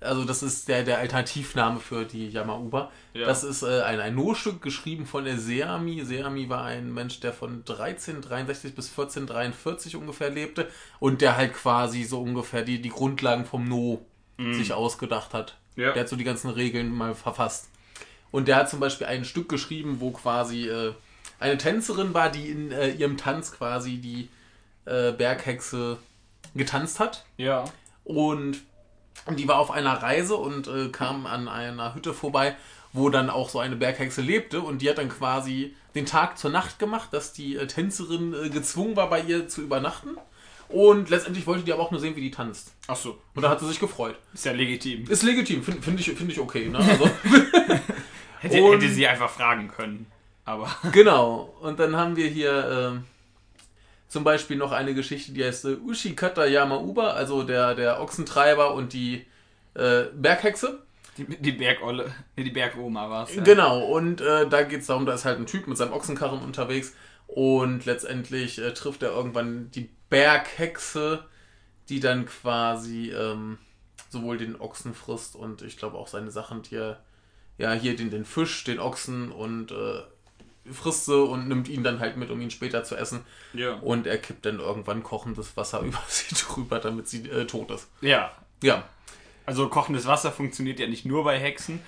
Also 0.00 0.24
das 0.24 0.42
ist 0.42 0.68
der, 0.68 0.84
der 0.84 0.98
Alternativname 0.98 1.80
für 1.80 2.04
die 2.04 2.28
Yamauba. 2.28 2.90
Ja. 3.14 3.26
Das 3.26 3.42
ist 3.42 3.62
äh, 3.62 3.80
ein, 3.80 3.98
ein 3.98 4.14
No-Stück 4.14 4.60
geschrieben 4.60 5.06
von 5.06 5.24
der 5.24 5.38
Seami. 5.38 6.04
Seami 6.04 6.50
war 6.50 6.64
ein 6.64 6.92
Mensch, 6.92 7.20
der 7.20 7.32
von 7.32 7.60
1363 7.60 8.74
bis 8.74 8.90
1443 8.90 9.96
ungefähr 9.96 10.30
lebte 10.30 10.68
und 11.00 11.22
der 11.22 11.36
halt 11.36 11.54
quasi 11.54 12.04
so 12.04 12.20
ungefähr 12.20 12.62
die, 12.62 12.82
die 12.82 12.90
Grundlagen 12.90 13.46
vom 13.46 13.64
No 13.64 14.04
mhm. 14.36 14.52
sich 14.52 14.74
ausgedacht 14.74 15.32
hat. 15.32 15.56
Ja. 15.76 15.92
Der 15.92 16.02
hat 16.02 16.08
so 16.08 16.16
die 16.16 16.24
ganzen 16.24 16.50
Regeln 16.50 16.90
mal 16.92 17.14
verfasst. 17.14 17.70
Und 18.30 18.48
der 18.48 18.56
hat 18.56 18.68
zum 18.68 18.80
Beispiel 18.80 19.06
ein 19.06 19.24
Stück 19.24 19.48
geschrieben, 19.48 19.96
wo 20.00 20.10
quasi 20.10 20.68
äh, 20.68 20.92
eine 21.38 21.56
Tänzerin 21.56 22.12
war, 22.12 22.30
die 22.30 22.50
in 22.50 22.70
äh, 22.70 22.90
ihrem 22.90 23.16
Tanz 23.16 23.52
quasi 23.52 23.98
die 23.98 24.28
äh, 24.84 25.12
Berghexe 25.12 25.98
getanzt 26.54 27.00
hat. 27.00 27.24
Ja. 27.38 27.64
Und 28.04 28.58
die 29.36 29.48
war 29.48 29.58
auf 29.58 29.70
einer 29.70 30.02
Reise 30.02 30.36
und 30.36 30.68
äh, 30.68 30.88
kam 30.88 31.26
an 31.26 31.48
einer 31.48 31.94
Hütte 31.94 32.14
vorbei, 32.14 32.56
wo 32.92 33.10
dann 33.10 33.30
auch 33.30 33.48
so 33.48 33.58
eine 33.58 33.76
Berghexe 33.76 34.20
lebte. 34.20 34.60
Und 34.60 34.82
die 34.82 34.90
hat 34.90 34.98
dann 34.98 35.08
quasi 35.08 35.74
den 35.94 36.06
Tag 36.06 36.38
zur 36.38 36.50
Nacht 36.50 36.78
gemacht, 36.78 37.12
dass 37.12 37.32
die 37.32 37.56
äh, 37.56 37.66
Tänzerin 37.66 38.34
äh, 38.34 38.50
gezwungen 38.50 38.96
war, 38.96 39.10
bei 39.10 39.20
ihr 39.20 39.48
zu 39.48 39.62
übernachten. 39.62 40.16
Und 40.68 41.10
letztendlich 41.10 41.46
wollte 41.46 41.64
die 41.64 41.72
aber 41.72 41.82
auch 41.82 41.90
nur 41.90 42.00
sehen, 42.00 42.16
wie 42.16 42.20
die 42.20 42.30
tanzt. 42.30 42.72
Ach 42.88 42.96
so. 42.96 43.18
Und 43.34 43.42
da 43.42 43.50
hat 43.50 43.60
sie 43.60 43.68
sich 43.68 43.78
gefreut. 43.78 44.16
Ist 44.34 44.44
ja 44.44 44.52
legitim. 44.52 45.08
Ist 45.08 45.22
legitim, 45.22 45.62
finde 45.62 45.82
find 45.82 46.00
ich, 46.00 46.10
find 46.10 46.32
ich 46.32 46.40
okay. 46.40 46.68
Ne? 46.68 46.78
Also 46.78 47.04
hätte, 48.40 48.56
hätte 48.56 48.88
sie 48.88 49.06
einfach 49.06 49.30
fragen 49.30 49.68
können. 49.68 50.06
Aber. 50.44 50.70
Genau. 50.92 51.56
Und 51.60 51.78
dann 51.78 51.96
haben 51.96 52.16
wir 52.16 52.28
hier 52.28 53.02
äh, 53.02 53.15
zum 54.08 54.24
Beispiel 54.24 54.56
noch 54.56 54.72
eine 54.72 54.94
Geschichte, 54.94 55.32
die 55.32 55.44
heißt 55.44 55.64
äh, 55.64 55.76
Ushikata 55.76 56.46
Yamauba, 56.46 57.10
also 57.10 57.42
der, 57.42 57.74
der 57.74 58.00
Ochsentreiber 58.00 58.74
und 58.74 58.92
die 58.92 59.26
äh, 59.74 60.04
Berghexe. 60.14 60.82
Die, 61.16 61.24
die 61.24 61.52
Bergolle, 61.52 62.12
die 62.36 62.50
Bergoma 62.50 63.08
war 63.08 63.24
es. 63.24 63.34
Ja. 63.34 63.42
Genau, 63.42 63.86
und 63.86 64.20
äh, 64.20 64.46
da 64.48 64.62
geht 64.64 64.82
es 64.82 64.86
darum, 64.86 65.06
da 65.06 65.14
ist 65.14 65.24
halt 65.24 65.38
ein 65.38 65.46
Typ 65.46 65.66
mit 65.66 65.78
seinem 65.78 65.94
Ochsenkarren 65.94 66.42
unterwegs 66.42 66.94
und 67.26 67.86
letztendlich 67.86 68.58
äh, 68.58 68.74
trifft 68.74 69.02
er 69.02 69.12
irgendwann 69.12 69.70
die 69.70 69.88
Berghexe, 70.10 71.24
die 71.88 72.00
dann 72.00 72.26
quasi 72.26 73.12
ähm, 73.12 73.58
sowohl 74.10 74.36
den 74.36 74.60
Ochsen 74.60 74.94
frisst 74.94 75.36
und 75.36 75.62
ich 75.62 75.78
glaube 75.78 75.96
auch 75.96 76.08
seine 76.08 76.30
Sachen, 76.30 76.62
die 76.62 76.76
er, 76.76 77.02
ja, 77.58 77.72
hier 77.72 77.96
den, 77.96 78.10
den 78.10 78.26
Fisch, 78.26 78.64
den 78.64 78.78
Ochsen 78.78 79.32
und 79.32 79.72
äh, 79.72 80.02
frisst 80.72 81.06
sie 81.06 81.16
und 81.16 81.48
nimmt 81.48 81.68
ihn 81.68 81.82
dann 81.82 82.00
halt 82.00 82.16
mit, 82.16 82.30
um 82.30 82.40
ihn 82.40 82.50
später 82.50 82.84
zu 82.84 82.96
essen. 82.96 83.20
Ja. 83.52 83.74
Und 83.74 84.06
er 84.06 84.18
kippt 84.18 84.46
dann 84.46 84.58
irgendwann 84.58 85.02
kochendes 85.02 85.56
Wasser 85.56 85.80
über 85.82 86.02
sie 86.08 86.34
drüber, 86.34 86.78
damit 86.78 87.08
sie 87.08 87.28
äh, 87.28 87.46
tot 87.46 87.70
ist. 87.70 87.88
Ja. 88.00 88.32
Ja. 88.62 88.84
Also 89.44 89.68
kochendes 89.68 90.06
Wasser 90.06 90.32
funktioniert 90.32 90.80
ja 90.80 90.88
nicht 90.88 91.04
nur 91.04 91.24
bei 91.24 91.38
Hexen. 91.38 91.80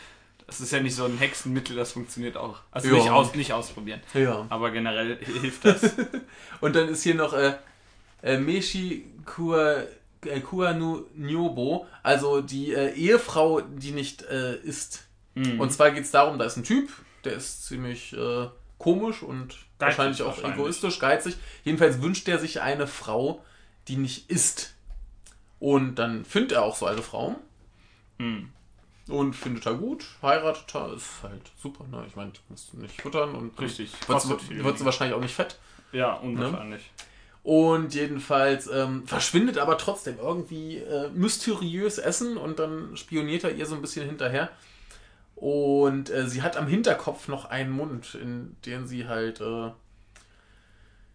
Das 0.47 0.61
ist 0.61 0.73
ja 0.73 0.81
nicht 0.81 0.95
so 0.95 1.05
ein 1.05 1.19
Hexenmittel, 1.19 1.77
das 1.77 1.93
funktioniert 1.93 2.37
auch. 2.37 2.61
Also 2.71 2.89
nicht, 2.89 3.11
aus, 3.11 3.35
nicht 3.35 3.53
ausprobieren. 3.53 4.01
Ja. 4.15 4.47
Aber 4.49 4.71
generell 4.71 5.19
hilft 5.23 5.65
das. 5.65 5.95
und 6.61 6.75
dann 6.75 6.89
ist 6.89 7.03
hier 7.03 7.17
noch 7.17 7.35
äh, 7.35 7.55
äh, 8.23 8.39
Meshi 8.39 9.05
Kua, 9.27 9.83
äh, 10.25 10.41
Kuanu 10.41 11.05
Nyobo, 11.15 11.87
also 12.03 12.41
die 12.41 12.73
äh, 12.73 12.95
Ehefrau, 12.95 13.61
die 13.61 13.91
nicht 13.91 14.23
äh, 14.23 14.57
isst. 14.57 15.05
Mhm. 15.35 15.61
Und 15.61 15.73
zwar 15.73 15.91
geht 15.91 16.05
es 16.05 16.11
darum, 16.11 16.39
da 16.39 16.47
ist 16.47 16.57
ein 16.57 16.65
Typ, 16.65 16.91
der 17.25 17.35
ist 17.35 17.67
ziemlich 17.67 18.13
äh, 18.15 18.49
komisch 18.79 19.23
und 19.23 19.49
geizig 19.49 19.99
wahrscheinlich 19.99 20.23
auch 20.23 20.27
wahrscheinlich. 20.29 20.55
egoistisch, 20.55 20.99
geizig. 20.99 21.37
Jedenfalls 21.65 22.01
wünscht 22.01 22.29
er 22.29 22.39
sich 22.39 22.61
eine 22.61 22.87
Frau, 22.87 23.45
die 23.89 23.97
nicht 23.97 24.31
isst. 24.31 24.75
Und 25.59 25.97
dann 25.97 26.25
findet 26.25 26.53
er 26.53 26.63
auch 26.63 26.77
so 26.77 26.87
eine 26.87 27.03
Frau. 27.03 27.37
Mhm. 28.19 28.51
Und 29.09 29.35
findet 29.35 29.65
er 29.65 29.75
gut, 29.75 30.05
heiratet 30.21 30.75
er, 30.75 30.93
ist 30.93 31.23
halt 31.23 31.41
super. 31.61 31.85
Ne? 31.91 32.05
Ich 32.07 32.15
meine, 32.15 32.31
musst 32.51 32.73
du 32.73 32.79
nicht 32.79 33.01
futtern 33.01 33.35
und 33.35 33.59
Richtig. 33.59 33.91
wird 34.07 34.79
sie 34.79 34.85
wahrscheinlich 34.85 35.17
auch 35.17 35.23
nicht 35.23 35.35
fett. 35.35 35.59
Ja, 35.93 36.13
unwahrscheinlich. 36.15 36.83
Ne? 36.83 37.05
Und 37.43 37.95
jedenfalls 37.95 38.67
ähm, 38.67 39.07
verschwindet 39.07 39.57
aber 39.57 39.79
trotzdem 39.79 40.19
irgendwie 40.19 40.77
äh, 40.77 41.09
mysteriös 41.11 41.97
Essen 41.97 42.37
und 42.37 42.59
dann 42.59 42.95
spioniert 42.99 43.45
er 43.45 43.55
ihr 43.55 43.65
so 43.65 43.75
ein 43.75 43.81
bisschen 43.81 44.05
hinterher. 44.05 44.51
Und 45.41 46.11
äh, 46.11 46.27
sie 46.27 46.43
hat 46.43 46.57
am 46.57 46.67
Hinterkopf 46.67 47.29
noch 47.29 47.45
einen 47.45 47.71
Mund, 47.71 48.17
in 48.17 48.57
den 48.67 48.89
sie 48.89 49.07
halt 49.07 49.41
äh, 49.41 49.71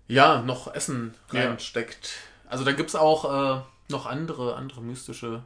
ja 0.08 0.42
noch 0.42 0.74
Essen 0.74 1.13
reinsteckt. 1.30 2.06
Ja. 2.06 2.51
Also 2.51 2.63
da 2.63 2.72
gibt 2.72 2.89
es 2.89 2.96
auch 2.96 3.58
äh, 3.58 3.62
noch 3.89 4.06
andere, 4.06 4.56
andere 4.56 4.82
mystische 4.82 5.44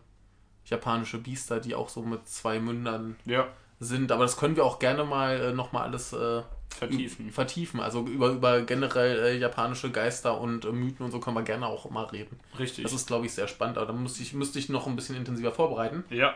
japanische 0.65 1.17
Biester, 1.17 1.59
die 1.59 1.73
auch 1.73 1.89
so 1.89 2.01
mit 2.01 2.27
zwei 2.27 2.59
Mündern 2.59 3.15
ja. 3.25 3.47
sind. 3.79 4.11
Aber 4.11 4.23
das 4.23 4.37
können 4.37 4.55
wir 4.55 4.65
auch 4.65 4.79
gerne 4.79 5.05
mal 5.05 5.39
äh, 5.39 5.53
nochmal 5.53 5.83
alles 5.83 6.13
äh, 6.13 6.43
vertiefen. 6.69 7.31
vertiefen. 7.31 7.79
Also 7.79 8.05
über, 8.05 8.29
über 8.29 8.61
generell 8.61 9.19
äh, 9.19 9.37
japanische 9.37 9.91
Geister 9.91 10.39
und 10.39 10.65
äh, 10.65 10.71
Mythen 10.71 11.05
und 11.05 11.11
so 11.11 11.19
können 11.19 11.35
wir 11.35 11.43
gerne 11.43 11.65
auch 11.65 11.89
mal 11.89 12.05
reden. 12.05 12.39
Richtig. 12.59 12.83
Das 12.83 12.93
ist, 12.93 13.07
glaube 13.07 13.25
ich, 13.25 13.33
sehr 13.33 13.47
spannend, 13.47 13.77
aber 13.77 13.87
da 13.87 13.93
müsste 13.93 14.21
ich, 14.21 14.33
müsste 14.33 14.59
ich 14.59 14.69
noch 14.69 14.85
ein 14.87 14.95
bisschen 14.95 15.15
intensiver 15.15 15.51
vorbereiten. 15.51 16.03
Ja. 16.09 16.35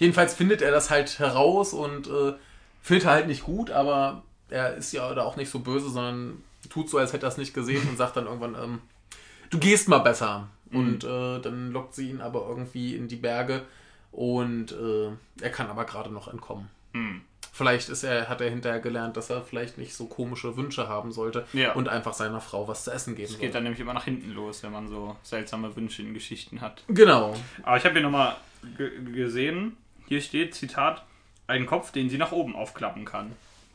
Jedenfalls 0.00 0.34
findet 0.34 0.62
er 0.62 0.70
das 0.70 0.90
halt 0.90 1.18
heraus 1.18 1.74
und 1.74 2.08
äh, 2.08 2.32
findet 2.82 3.04
er 3.04 3.12
halt 3.12 3.26
nicht 3.26 3.44
gut, 3.44 3.70
aber 3.70 4.22
er 4.48 4.74
ist 4.74 4.92
ja 4.92 5.14
da 5.14 5.22
auch 5.22 5.36
nicht 5.36 5.50
so 5.50 5.58
böse, 5.60 5.90
sondern 5.90 6.42
tut 6.70 6.88
so, 6.88 6.96
als 6.96 7.12
hätte 7.12 7.26
er 7.26 7.28
es 7.28 7.36
nicht 7.36 7.52
gesehen 7.52 7.86
und 7.86 7.98
sagt 7.98 8.16
dann 8.16 8.24
irgendwann, 8.24 8.54
ähm, 8.54 8.80
du 9.50 9.58
gehst 9.58 9.88
mal 9.88 9.98
besser. 9.98 10.48
Mhm. 10.70 10.78
Und 10.78 11.04
äh, 11.04 11.40
dann 11.40 11.70
lockt 11.72 11.94
sie 11.94 12.08
ihn 12.08 12.22
aber 12.22 12.46
irgendwie 12.48 12.96
in 12.96 13.08
die 13.08 13.16
Berge 13.16 13.62
und 14.10 14.72
äh, 14.72 15.10
er 15.42 15.50
kann 15.50 15.68
aber 15.68 15.84
gerade 15.84 16.10
noch 16.10 16.28
entkommen. 16.28 16.70
Mhm. 16.94 17.20
Vielleicht 17.52 17.90
ist 17.90 18.02
er, 18.02 18.30
hat 18.30 18.40
er 18.40 18.48
hinterher 18.48 18.80
gelernt, 18.80 19.18
dass 19.18 19.28
er 19.28 19.42
vielleicht 19.42 19.76
nicht 19.76 19.94
so 19.94 20.06
komische 20.06 20.56
Wünsche 20.56 20.88
haben 20.88 21.12
sollte 21.12 21.46
ja. 21.52 21.74
und 21.74 21.90
einfach 21.90 22.14
seiner 22.14 22.40
Frau 22.40 22.66
was 22.68 22.84
zu 22.84 22.90
essen 22.90 23.16
geben 23.16 23.28
Das 23.28 23.38
geht 23.38 23.54
dann 23.54 23.64
nämlich 23.64 23.80
immer 23.80 23.92
nach 23.92 24.04
hinten 24.04 24.32
los, 24.32 24.62
wenn 24.62 24.72
man 24.72 24.88
so 24.88 25.16
seltsame 25.22 25.76
Wünsche 25.76 26.00
in 26.00 26.14
Geschichten 26.14 26.62
hat. 26.62 26.84
Genau. 26.88 27.36
Aber 27.62 27.76
ich 27.76 27.84
habe 27.84 27.92
hier 27.92 28.02
nochmal 28.02 28.36
gesehen, 29.12 29.76
hier 30.10 30.20
steht, 30.20 30.56
Zitat, 30.56 31.04
einen 31.46 31.66
Kopf, 31.66 31.92
den 31.92 32.10
sie 32.10 32.18
nach 32.18 32.32
oben 32.32 32.56
aufklappen 32.56 33.04
kann. 33.04 33.30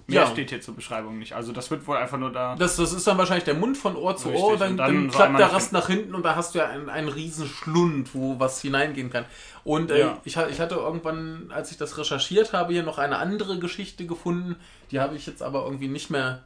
Mehr 0.05 0.23
ja. 0.23 0.27
steht 0.27 0.49
hier 0.49 0.59
zur 0.59 0.75
Beschreibung 0.75 1.17
nicht. 1.17 1.31
Also 1.33 1.53
das 1.53 1.71
wird 1.71 1.87
wohl 1.87 1.95
einfach 1.95 2.17
nur 2.17 2.29
da. 2.29 2.57
Das, 2.57 2.75
das 2.75 2.91
ist 2.91 3.07
dann 3.07 3.17
wahrscheinlich 3.17 3.45
der 3.45 3.53
Mund 3.53 3.77
von 3.77 3.95
Ohr 3.95 4.17
zu 4.17 4.27
Richtig. 4.27 4.43
Ohr, 4.43 4.57
dann, 4.57 4.75
dann, 4.75 4.93
dann 4.93 5.09
klappt 5.09 5.39
der 5.39 5.53
Rast 5.53 5.71
nach 5.71 5.87
hinten 5.87 6.13
und 6.13 6.23
da 6.23 6.35
hast 6.35 6.53
du 6.53 6.59
ja 6.59 6.67
einen, 6.67 6.89
einen 6.89 7.07
riesen 7.07 7.47
Schlund, 7.47 8.13
wo 8.13 8.37
was 8.37 8.61
hineingehen 8.61 9.09
kann. 9.09 9.23
Und 9.63 9.91
äh, 9.91 10.01
ja. 10.01 10.17
ich, 10.25 10.35
ich 10.35 10.59
hatte 10.59 10.75
irgendwann, 10.75 11.49
als 11.51 11.71
ich 11.71 11.77
das 11.77 11.97
recherchiert 11.97 12.51
habe, 12.51 12.73
hier 12.73 12.83
noch 12.83 12.97
eine 12.97 13.17
andere 13.17 13.57
Geschichte 13.57 14.05
gefunden. 14.05 14.57
Die 14.91 14.99
habe 14.99 15.15
ich 15.15 15.25
jetzt 15.25 15.41
aber 15.41 15.63
irgendwie 15.63 15.87
nicht 15.87 16.09
mehr 16.09 16.43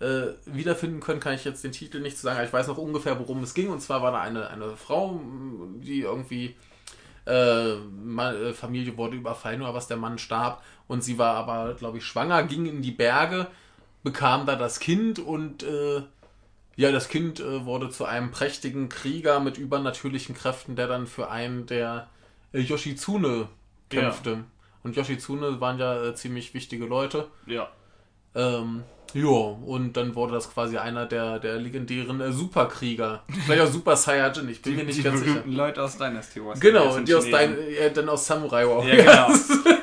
äh, 0.00 0.32
wiederfinden 0.46 0.98
können, 0.98 1.20
kann 1.20 1.34
ich 1.34 1.44
jetzt 1.44 1.62
den 1.62 1.72
Titel 1.72 2.00
nicht 2.00 2.18
sagen. 2.18 2.44
Ich 2.44 2.52
weiß 2.52 2.66
noch 2.66 2.78
ungefähr, 2.78 3.20
worum 3.20 3.44
es 3.44 3.54
ging. 3.54 3.70
Und 3.70 3.80
zwar 3.80 4.02
war 4.02 4.10
da 4.10 4.20
eine, 4.20 4.48
eine 4.48 4.76
Frau, 4.76 5.20
die 5.78 6.00
irgendwie 6.00 6.56
äh, 7.26 7.72
äh, 7.72 8.52
Familie 8.52 8.96
wurde 8.96 9.16
überfallen 9.16 9.62
oder 9.62 9.74
was, 9.74 9.88
der 9.88 9.96
Mann 9.96 10.18
starb 10.18 10.62
und 10.88 11.02
sie 11.02 11.18
war 11.18 11.34
aber, 11.34 11.74
glaube 11.74 11.98
ich, 11.98 12.04
schwanger, 12.04 12.42
ging 12.44 12.66
in 12.66 12.82
die 12.82 12.92
Berge, 12.92 13.48
bekam 14.02 14.46
da 14.46 14.56
das 14.56 14.80
Kind 14.80 15.18
und 15.18 15.62
äh, 15.62 16.02
ja, 16.76 16.92
das 16.92 17.08
Kind 17.08 17.40
äh, 17.40 17.64
wurde 17.64 17.90
zu 17.90 18.04
einem 18.04 18.30
prächtigen 18.30 18.88
Krieger 18.88 19.40
mit 19.40 19.58
übernatürlichen 19.58 20.34
Kräften, 20.34 20.76
der 20.76 20.86
dann 20.86 21.06
für 21.06 21.30
einen 21.30 21.66
der 21.66 22.08
äh, 22.52 22.60
Yoshitsune 22.60 23.48
kämpfte. 23.88 24.30
Ja. 24.30 24.44
Und 24.82 24.94
Yoshitsune 24.94 25.60
waren 25.60 25.78
ja 25.78 26.04
äh, 26.04 26.14
ziemlich 26.14 26.54
wichtige 26.54 26.84
Leute. 26.84 27.28
Ja. 27.46 27.68
Ähm, 28.34 28.84
ja, 29.14 29.28
und 29.28 29.94
dann 29.96 30.14
wurde 30.14 30.34
das 30.34 30.52
quasi 30.52 30.76
einer 30.76 31.06
der, 31.06 31.38
der 31.38 31.56
legendären 31.56 32.20
äh, 32.20 32.32
Superkrieger. 32.32 33.24
Vielleicht 33.44 33.62
auch 33.62 33.66
Super 33.66 33.96
Saiyajin, 33.96 34.48
ich 34.48 34.62
bin 34.62 34.72
die, 34.72 34.78
mir 34.78 34.84
nicht 34.84 35.02
ganz 35.02 35.20
sicher. 35.20 35.42
Leute 35.46 35.82
aus 35.82 35.96
Dynasty 35.98 36.44
Wars. 36.44 36.60
Genau, 36.60 36.98
die 36.98 37.14
aus 37.14 37.28
Dein, 37.30 37.56
äh, 37.58 37.90
dann 37.92 38.08
aus 38.08 38.26
Samurai 38.26 38.66
Warriors. 38.66 39.04
Ja, 39.04 39.26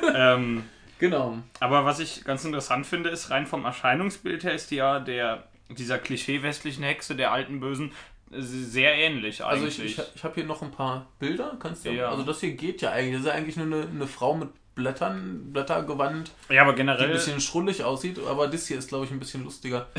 genau. 0.00 0.14
ähm, 0.14 0.64
genau. 0.98 1.38
Aber 1.60 1.84
was 1.84 2.00
ich 2.00 2.24
ganz 2.24 2.44
interessant 2.44 2.86
finde, 2.86 3.10
ist 3.10 3.30
rein 3.30 3.46
vom 3.46 3.64
Erscheinungsbild 3.64 4.44
her 4.44 4.54
ist 4.54 4.70
die 4.70 4.76
ja 4.76 5.00
der, 5.00 5.44
dieser 5.68 5.98
Klischee-westlichen 5.98 6.84
Hexe, 6.84 7.16
der 7.16 7.32
alten 7.32 7.60
Bösen, 7.60 7.92
sehr 8.30 8.94
ähnlich 8.94 9.44
eigentlich. 9.44 9.44
Also 9.44 9.66
ich, 9.66 9.98
ich, 9.98 10.02
ich 10.14 10.24
habe 10.24 10.34
hier 10.34 10.44
noch 10.44 10.62
ein 10.62 10.70
paar 10.70 11.06
Bilder, 11.18 11.56
kannst 11.58 11.84
du 11.84 11.90
ja. 11.90 12.10
Also 12.10 12.22
das 12.22 12.40
hier 12.40 12.52
geht 12.52 12.82
ja 12.82 12.90
eigentlich. 12.90 13.12
Das 13.12 13.20
ist 13.22 13.26
ja 13.28 13.32
eigentlich 13.34 13.56
nur 13.56 13.66
eine, 13.66 13.88
eine 13.88 14.06
Frau 14.06 14.34
mit 14.34 14.48
Blättern, 14.74 15.52
Blättergewand. 15.52 16.30
Ja, 16.48 16.62
aber 16.62 16.74
generell. 16.74 17.06
Die 17.06 17.12
ein 17.12 17.16
bisschen 17.16 17.40
schrullig 17.40 17.84
aussieht, 17.84 18.18
aber 18.18 18.48
das 18.48 18.66
hier 18.66 18.78
ist, 18.78 18.88
glaube 18.88 19.04
ich, 19.04 19.10
ein 19.10 19.20
bisschen 19.20 19.44
lustiger. 19.44 19.88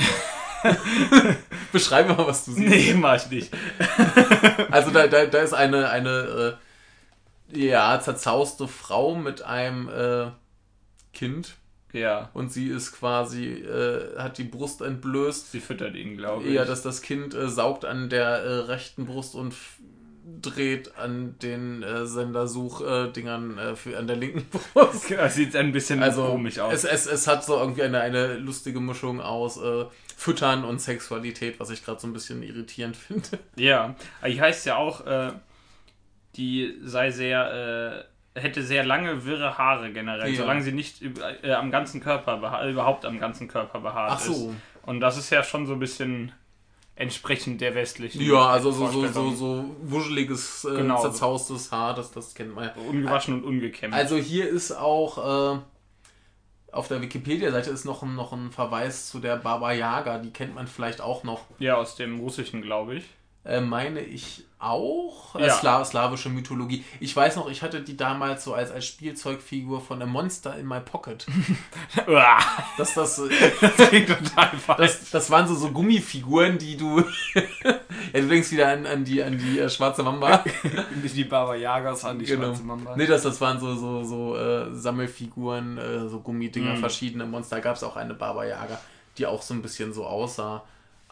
Beschreibe 1.72 2.13
mal, 2.13 2.27
was 2.27 2.46
du 2.46 2.51
siehst. 2.51 2.70
Nee, 2.70 2.94
mach 2.94 3.15
ich 3.15 3.29
nicht. 3.29 3.53
also 4.72 4.91
da, 4.91 5.08
da, 5.08 5.25
da 5.25 5.39
ist 5.39 5.53
eine, 5.53 5.89
eine 5.89 6.58
äh, 7.53 7.67
ja, 7.67 8.00
zerzauste 8.00 8.67
Frau 8.67 9.15
mit 9.15 9.41
einem 9.44 9.89
äh, 9.89 10.32
Kind. 11.13 11.55
Ja. 11.94 12.29
Und 12.34 12.51
sie 12.51 12.67
ist 12.67 12.91
quasi, 12.91 13.53
äh, 13.53 14.17
hat 14.17 14.38
die 14.38 14.44
Brust 14.44 14.82
entblößt. 14.82 15.51
Sie 15.51 15.62
füttert 15.62 15.96
ihn, 15.96 16.17
glaube 16.17 16.44
ich. 16.44 16.53
Ja, 16.53 16.65
dass 16.65 16.82
das 16.82 17.01
Kind 17.01 17.34
äh, 17.34 17.48
saugt 17.48 17.86
an 17.86 18.10
der 18.10 18.27
äh, 18.27 18.53
rechten 18.62 19.05
Brust 19.05 19.36
und 19.36 19.53
dreht 20.41 20.98
an 20.98 21.38
den 21.39 21.84
äh, 21.84 22.05
Sendersuchdingern 22.05 23.60
äh, 23.60 23.96
an 23.96 24.08
der 24.08 24.15
linken 24.15 24.46
Brust. 24.50 25.12
Das 25.15 25.36
sieht 25.36 25.55
ein 25.55 25.72
bisschen 25.72 26.01
also, 26.01 26.25
komisch 26.25 26.60
aus. 26.60 26.74
Es, 26.74 26.84
es, 26.84 27.05
es 27.05 27.27
hat 27.27 27.46
so 27.46 27.58
irgendwie 27.58 27.84
eine, 27.84 28.01
eine 28.01 28.34
lustige 28.36 28.79
Mischung 28.79 29.22
aus 29.22 29.58
äh, 29.58 29.86
Füttern 30.17 30.63
und 30.63 30.82
Sexualität, 30.82 31.60
was 31.60 31.70
ich 31.70 31.86
gerade 31.86 32.00
so 32.00 32.08
ein 32.08 32.13
bisschen 32.13 32.41
irritierend 32.41 32.98
finde. 32.98 33.27
Ja, 33.55 33.96
ich 34.24 34.39
heißt 34.39 34.65
ja 34.65 34.77
auch, 34.77 35.05
äh, 35.05 35.32
die 36.36 36.75
sei 36.84 37.12
sehr, 37.12 38.05
äh, 38.36 38.39
hätte 38.39 38.63
sehr 38.63 38.84
lange 38.84 39.25
wirre 39.25 39.58
Haare 39.58 39.91
generell, 39.94 40.32
ja. 40.32 40.41
solange 40.41 40.63
sie 40.63 40.72
nicht 40.72 41.01
äh, 41.44 41.51
am 41.51 41.72
ganzen 41.72 42.01
Körper, 42.01 42.67
überhaupt 42.67 43.05
am 43.05 43.20
ganzen 43.20 43.48
Körper 43.48 43.79
behaart 43.79 44.13
Ach 44.15 44.20
so. 44.20 44.32
ist. 44.32 44.55
Und 44.84 45.00
das 45.00 45.17
ist 45.17 45.29
ja 45.29 45.44
schon 45.44 45.67
so 45.67 45.74
ein 45.74 45.79
bisschen 45.79 46.32
entsprechend 46.95 47.61
der 47.61 47.75
westlichen. 47.75 48.21
Ja, 48.21 48.47
also 48.47 48.71
so, 48.71 48.87
so, 48.87 49.07
so, 49.07 49.31
so 49.31 49.65
wuscheliges, 49.81 50.65
äh, 50.65 50.77
genau. 50.77 51.01
zerzaustes 51.01 51.71
Haar, 51.71 51.93
das, 51.93 52.11
das 52.11 52.33
kennt 52.33 52.55
man 52.55 52.65
ja. 52.65 52.73
Ungewaschen 52.89 53.33
und 53.33 53.43
ungekämmt. 53.43 53.93
Also 53.93 54.15
hier 54.15 54.47
ist 54.47 54.71
auch 54.71 55.55
äh, 55.55 55.59
auf 56.71 56.87
der 56.87 57.01
Wikipedia-Seite 57.01 57.69
ist 57.69 57.85
noch 57.85 58.03
ein, 58.03 58.15
noch 58.15 58.33
ein 58.33 58.51
Verweis 58.51 59.09
zu 59.09 59.19
der 59.19 59.37
Baba 59.37 59.71
Yaga, 59.71 60.19
die 60.19 60.31
kennt 60.31 60.55
man 60.55 60.67
vielleicht 60.67 61.01
auch 61.01 61.23
noch. 61.23 61.41
Ja, 61.59 61.75
aus 61.75 61.95
dem 61.95 62.19
Russischen, 62.19 62.61
glaube 62.61 62.95
ich. 62.95 63.05
Äh, 63.45 63.61
meine 63.61 64.01
ich 64.01 64.43
auch. 64.57 65.35
Äh, 65.35 65.45
ja. 65.45 65.53
Slaw 65.53 65.85
slawische 65.85 66.29
Mythologie. 66.29 66.83
Ich 66.99 67.15
weiß 67.15 67.35
noch, 67.35 67.49
ich 67.49 67.61
hatte 67.61 67.81
die 67.81 67.95
damals 67.95 68.43
so 68.43 68.55
als, 68.55 68.71
als 68.71 68.85
Spielzeugfigur 68.85 69.81
von 69.81 70.01
einem 70.01 70.11
Monster 70.11 70.57
in 70.57 70.65
my 70.65 70.79
Pocket. 70.79 71.25
das, 72.77 72.95
das, 72.95 73.21
das 73.61 73.89
klingt 73.89 74.07
total 74.07 74.57
falsch. 74.57 74.77
Das, 74.79 75.11
das 75.11 75.29
waren 75.29 75.47
so, 75.47 75.53
so 75.53 75.69
Gummifiguren, 75.71 76.57
die 76.57 76.75
du. 76.75 76.99
ja, 77.63 77.75
du 78.13 78.27
denkst 78.27 78.51
wieder 78.51 78.69
an, 78.69 78.87
an 78.87 79.03
die, 79.03 79.21
an 79.21 79.37
die 79.37 79.59
äh, 79.59 79.69
schwarze 79.69 80.01
Mamba. 80.01 80.43
die 81.03 81.23
Baba 81.23 81.55
Yagas 81.55 82.03
an 82.03 82.17
die 82.17 82.25
genau. 82.25 82.47
schwarze 82.47 82.63
Mamba. 82.63 82.95
Nee, 82.95 83.05
das, 83.05 83.21
das 83.21 83.39
waren 83.41 83.59
so, 83.59 83.75
so, 83.75 84.03
so 84.03 84.37
äh, 84.37 84.73
Sammelfiguren, 84.73 85.77
äh, 85.77 86.09
so 86.09 86.19
Gummidinger, 86.21 86.75
mm. 86.75 86.77
verschiedene 86.77 87.25
Monster. 87.27 87.57
Da 87.57 87.61
gab 87.61 87.75
es 87.75 87.83
auch 87.83 87.95
eine 87.95 88.15
Baba 88.15 88.43
Yaga, 88.43 88.79
die 89.19 89.27
auch 89.27 89.43
so 89.43 89.53
ein 89.53 89.61
bisschen 89.61 89.93
so 89.93 90.05
aussah. 90.05 90.63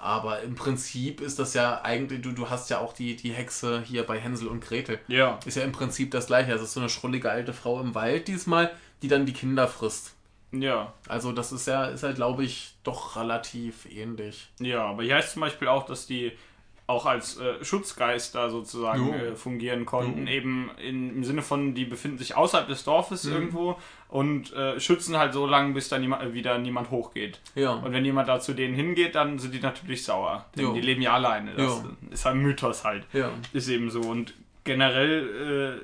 Aber 0.03 0.41
im 0.41 0.55
Prinzip 0.55 1.22
ist 1.22 1.39
das 1.39 1.53
ja 1.53 1.81
eigentlich, 1.81 2.22
du, 2.22 2.33
du 2.33 2.50
hast 2.50 2.69
ja 2.69 2.79
auch 2.79 2.91
die, 2.91 3.15
die 3.15 3.31
Hexe 3.31 3.81
hier 3.81 4.03
bei 4.03 4.19
Hänsel 4.19 4.50
und 4.50 4.60
Gretel. 4.60 5.00
Ja. 5.07 5.39
Ist 5.45 5.55
ja 5.55 5.63
im 5.63 5.72
Prinzip 5.72 6.12
das 6.12 6.27
gleiche. 6.27 6.51
Es 6.51 6.62
ist 6.62 6.74
so 6.74 6.81
eine 6.81 6.89
schrullige 6.89 7.31
alte 7.31 7.53
Frau 7.53 7.79
im 7.79 7.95
Wald 7.95 8.27
diesmal, 8.27 8.69
die 9.01 9.07
dann 9.07 9.25
die 9.25 9.31
Kinder 9.31 9.65
frisst. 9.65 10.13
Ja. 10.51 10.93
Also 11.07 11.31
das 11.31 11.53
ist 11.53 11.67
ja, 11.67 11.86
ist 11.86 12.03
halt, 12.03 12.17
glaube 12.17 12.43
ich, 12.43 12.75
doch 12.83 13.15
relativ 13.15 13.86
ähnlich. 13.89 14.50
Ja, 14.60 14.83
aber 14.83 15.03
hier 15.03 15.15
heißt 15.15 15.31
zum 15.31 15.39
Beispiel 15.39 15.69
auch, 15.69 15.86
dass 15.86 16.05
die 16.05 16.33
auch 16.85 17.05
als 17.05 17.37
äh, 17.39 17.63
Schutzgeister 17.63 18.49
sozusagen 18.49 19.13
äh, 19.13 19.35
fungieren 19.35 19.85
konnten, 19.85 20.27
jo. 20.27 20.33
eben 20.33 20.71
in, 20.83 21.09
im 21.09 21.23
Sinne 21.23 21.41
von, 21.41 21.73
die 21.73 21.85
befinden 21.85 22.17
sich 22.17 22.35
außerhalb 22.35 22.67
des 22.67 22.83
Dorfes 22.83 23.23
mhm. 23.23 23.33
irgendwo 23.33 23.79
und 24.09 24.51
äh, 24.53 24.79
schützen 24.79 25.17
halt 25.17 25.33
so 25.33 25.45
lange, 25.45 25.73
bis 25.73 25.87
da 25.87 25.97
niemand, 25.97 26.23
äh, 26.23 26.33
wieder 26.33 26.57
niemand 26.57 26.91
hochgeht. 26.91 27.39
Ja. 27.55 27.71
Und 27.71 27.93
wenn 27.93 28.03
jemand 28.03 28.27
da 28.27 28.39
zu 28.39 28.53
denen 28.53 28.75
hingeht, 28.75 29.15
dann 29.15 29.39
sind 29.39 29.53
die 29.53 29.61
natürlich 29.61 30.03
sauer, 30.03 30.45
denn 30.55 30.65
jo. 30.65 30.73
die 30.73 30.81
leben 30.81 31.01
ja 31.01 31.13
alleine. 31.13 31.53
Das 31.55 31.83
jo. 31.83 31.89
ist 32.11 32.27
ein 32.27 32.39
Mythos 32.39 32.83
halt. 32.83 33.05
Ja. 33.13 33.31
Ist 33.53 33.69
eben 33.69 33.89
so. 33.89 34.01
Und 34.01 34.33
generell 34.65 35.81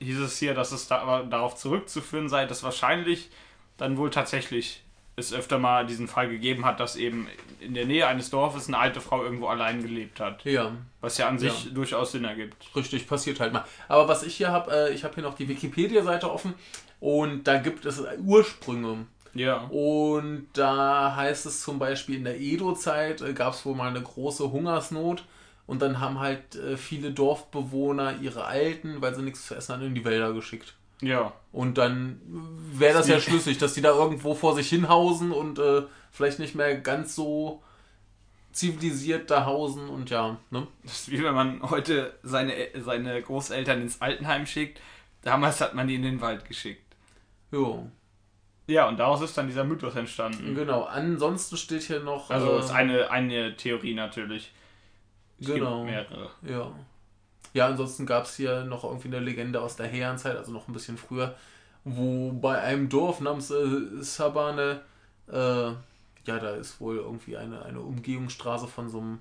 äh, 0.00 0.04
hieß 0.04 0.18
es 0.18 0.38
hier, 0.38 0.54
dass 0.54 0.72
es 0.72 0.88
da, 0.88 1.22
darauf 1.22 1.54
zurückzuführen 1.54 2.28
sei, 2.28 2.44
dass 2.46 2.62
wahrscheinlich 2.62 3.30
dann 3.76 3.96
wohl 3.96 4.10
tatsächlich 4.10 4.83
es 5.16 5.32
öfter 5.32 5.58
mal 5.58 5.86
diesen 5.86 6.08
Fall 6.08 6.28
gegeben 6.28 6.64
hat, 6.64 6.80
dass 6.80 6.96
eben 6.96 7.28
in 7.60 7.74
der 7.74 7.86
Nähe 7.86 8.06
eines 8.06 8.30
Dorfes 8.30 8.68
eine 8.68 8.78
alte 8.78 9.00
Frau 9.00 9.22
irgendwo 9.22 9.46
allein 9.46 9.82
gelebt 9.82 10.20
hat. 10.20 10.44
Ja. 10.44 10.72
Was 11.00 11.18
ja 11.18 11.28
an 11.28 11.38
sich 11.38 11.66
ja. 11.66 11.70
durchaus 11.70 12.12
Sinn 12.12 12.24
ergibt. 12.24 12.56
Richtig, 12.74 13.06
passiert 13.06 13.40
halt 13.40 13.52
mal. 13.52 13.64
Aber 13.88 14.08
was 14.08 14.22
ich 14.22 14.36
hier 14.36 14.50
habe, 14.50 14.72
äh, 14.72 14.92
ich 14.92 15.04
habe 15.04 15.14
hier 15.14 15.22
noch 15.22 15.34
die 15.34 15.48
Wikipedia-Seite 15.48 16.30
offen 16.30 16.54
und 17.00 17.44
da 17.44 17.58
gibt 17.58 17.86
es 17.86 18.02
Ursprünge. 18.24 19.06
Ja. 19.34 19.64
Und 19.64 20.46
da 20.52 21.14
heißt 21.16 21.46
es 21.46 21.62
zum 21.62 21.78
Beispiel, 21.78 22.16
in 22.16 22.24
der 22.24 22.40
Edo-Zeit 22.40 23.20
äh, 23.20 23.32
gab 23.32 23.54
es 23.54 23.64
wohl 23.66 23.74
mal 23.74 23.88
eine 23.88 24.02
große 24.02 24.50
Hungersnot. 24.50 25.24
Und 25.66 25.80
dann 25.80 25.98
haben 25.98 26.20
halt 26.20 26.56
äh, 26.56 26.76
viele 26.76 27.10
Dorfbewohner 27.10 28.20
ihre 28.20 28.44
Alten, 28.44 29.00
weil 29.00 29.14
sie 29.14 29.22
nichts 29.22 29.46
zu 29.46 29.54
essen 29.54 29.74
hatten, 29.74 29.86
in 29.86 29.94
die 29.94 30.04
Wälder 30.04 30.32
geschickt. 30.32 30.74
Ja. 31.00 31.32
Und 31.52 31.78
dann 31.78 32.20
wäre 32.72 32.94
das 32.94 33.08
ja 33.08 33.20
schlüssig, 33.20 33.58
dass 33.58 33.74
die 33.74 33.82
da 33.82 33.90
irgendwo 33.90 34.34
vor 34.34 34.54
sich 34.54 34.68
hinhausen 34.68 35.32
und 35.32 35.58
äh, 35.58 35.82
vielleicht 36.10 36.38
nicht 36.38 36.54
mehr 36.54 36.76
ganz 36.78 37.14
so 37.14 37.62
zivilisiert 38.52 39.30
da 39.30 39.46
hausen 39.46 39.88
und 39.88 40.10
ja, 40.10 40.36
ne? 40.50 40.66
Das 40.84 41.00
ist 41.00 41.10
wie 41.10 41.22
wenn 41.22 41.34
man 41.34 41.62
heute 41.70 42.14
seine, 42.22 42.54
seine 42.78 43.20
Großeltern 43.20 43.82
ins 43.82 44.00
Altenheim 44.00 44.46
schickt. 44.46 44.80
Damals 45.22 45.60
hat 45.60 45.74
man 45.74 45.88
die 45.88 45.96
in 45.96 46.02
den 46.02 46.20
Wald 46.20 46.44
geschickt. 46.44 46.94
Jo. 47.50 47.90
Ja, 48.66 48.88
und 48.88 48.98
daraus 48.98 49.20
ist 49.20 49.36
dann 49.36 49.48
dieser 49.48 49.64
Mythos 49.64 49.96
entstanden. 49.96 50.54
Genau, 50.54 50.84
ansonsten 50.84 51.56
steht 51.56 51.82
hier 51.82 52.00
noch. 52.00 52.30
Also 52.30 52.56
äh, 52.56 52.60
ist 52.60 52.70
eine, 52.70 53.10
eine 53.10 53.56
Theorie 53.56 53.94
natürlich. 53.94 54.52
Es 55.40 55.46
genau. 55.46 55.84
Gibt 55.84 55.90
mehrere. 55.90 56.30
Ja. 56.42 56.72
Ja, 57.54 57.68
ansonsten 57.68 58.04
gab 58.04 58.24
es 58.24 58.36
hier 58.36 58.64
noch 58.64 58.84
irgendwie 58.84 59.08
eine 59.08 59.20
Legende 59.20 59.62
aus 59.62 59.76
der 59.76 59.86
Herrenzeit, 59.86 60.36
also 60.36 60.52
noch 60.52 60.68
ein 60.68 60.74
bisschen 60.74 60.98
früher, 60.98 61.36
wo 61.84 62.32
bei 62.32 62.60
einem 62.60 62.88
Dorf 62.88 63.20
namens 63.20 63.50
äh, 63.50 64.02
Sabane, 64.02 64.80
äh, 65.28 65.34
ja, 65.36 65.78
da 66.40 66.50
ist 66.50 66.80
wohl 66.80 66.96
irgendwie 66.96 67.36
eine, 67.36 67.64
eine 67.64 67.80
Umgehungsstraße 67.80 68.66
von 68.66 68.88
so 68.88 68.98
einem 69.00 69.20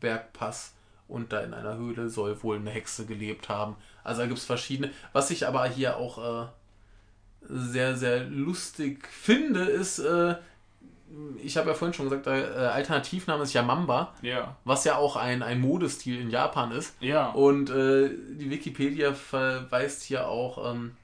Bergpass 0.00 0.72
und 1.08 1.32
da 1.32 1.40
in 1.40 1.52
einer 1.52 1.76
Höhle 1.76 2.08
soll 2.08 2.42
wohl 2.42 2.56
eine 2.56 2.70
Hexe 2.70 3.04
gelebt 3.04 3.50
haben. 3.50 3.76
Also 4.02 4.22
da 4.22 4.28
gibt 4.28 4.38
es 4.38 4.46
verschiedene. 4.46 4.90
Was 5.12 5.30
ich 5.30 5.46
aber 5.46 5.66
hier 5.68 5.98
auch 5.98 6.44
äh, 6.44 6.46
sehr, 7.42 7.96
sehr 7.96 8.24
lustig 8.24 9.06
finde, 9.08 9.64
ist, 9.64 9.98
äh, 9.98 10.36
ich 11.42 11.56
habe 11.56 11.68
ja 11.68 11.74
vorhin 11.74 11.94
schon 11.94 12.08
gesagt, 12.08 12.26
der 12.26 12.56
äh, 12.56 12.58
Alternativname 12.66 13.42
ist 13.42 13.52
ja 13.52 13.62
Mamba, 13.62 14.14
ja. 14.22 14.56
was 14.64 14.84
ja 14.84 14.96
auch 14.96 15.16
ein, 15.16 15.42
ein 15.42 15.60
Modestil 15.60 16.20
in 16.20 16.30
Japan 16.30 16.72
ist. 16.72 16.96
Ja. 17.00 17.30
Und 17.30 17.70
äh, 17.70 18.10
die 18.30 18.50
Wikipedia 18.50 19.12
verweist 19.12 20.02
hier 20.02 20.28
auch 20.28 20.72
ähm, 20.72 20.96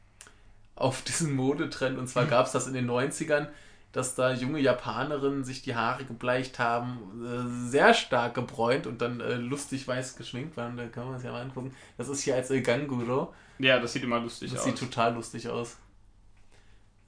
auf 0.76 1.02
diesen 1.02 1.34
Modetrend. 1.34 1.98
Und 1.98 2.08
zwar 2.08 2.24
gab 2.26 2.46
es 2.46 2.52
das 2.52 2.66
in 2.66 2.74
den 2.74 2.90
90ern, 2.90 3.48
dass 3.92 4.14
da 4.14 4.32
junge 4.32 4.60
Japanerinnen 4.60 5.44
sich 5.44 5.62
die 5.62 5.74
Haare 5.74 6.04
gebleicht 6.04 6.58
haben, 6.58 6.98
äh, 7.24 7.68
sehr 7.68 7.94
stark 7.94 8.34
gebräunt 8.34 8.86
und 8.86 9.02
dann 9.02 9.20
äh, 9.20 9.34
lustig 9.34 9.86
weiß 9.86 10.16
geschminkt 10.16 10.56
waren. 10.56 10.76
Da 10.76 10.86
kann 10.86 11.08
man 11.08 11.18
sich 11.18 11.26
ja 11.26 11.32
mal 11.32 11.42
angucken. 11.42 11.74
Das 11.98 12.08
ist 12.08 12.22
hier 12.22 12.36
als 12.36 12.52
Ganguro. 12.62 13.34
Ja, 13.58 13.78
das 13.78 13.92
sieht 13.92 14.04
immer 14.04 14.20
lustig 14.20 14.50
das 14.50 14.60
aus. 14.60 14.66
Das 14.66 14.78
sieht 14.78 14.88
total 14.88 15.14
lustig 15.14 15.48
aus. 15.48 15.76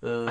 Äh, 0.03 0.27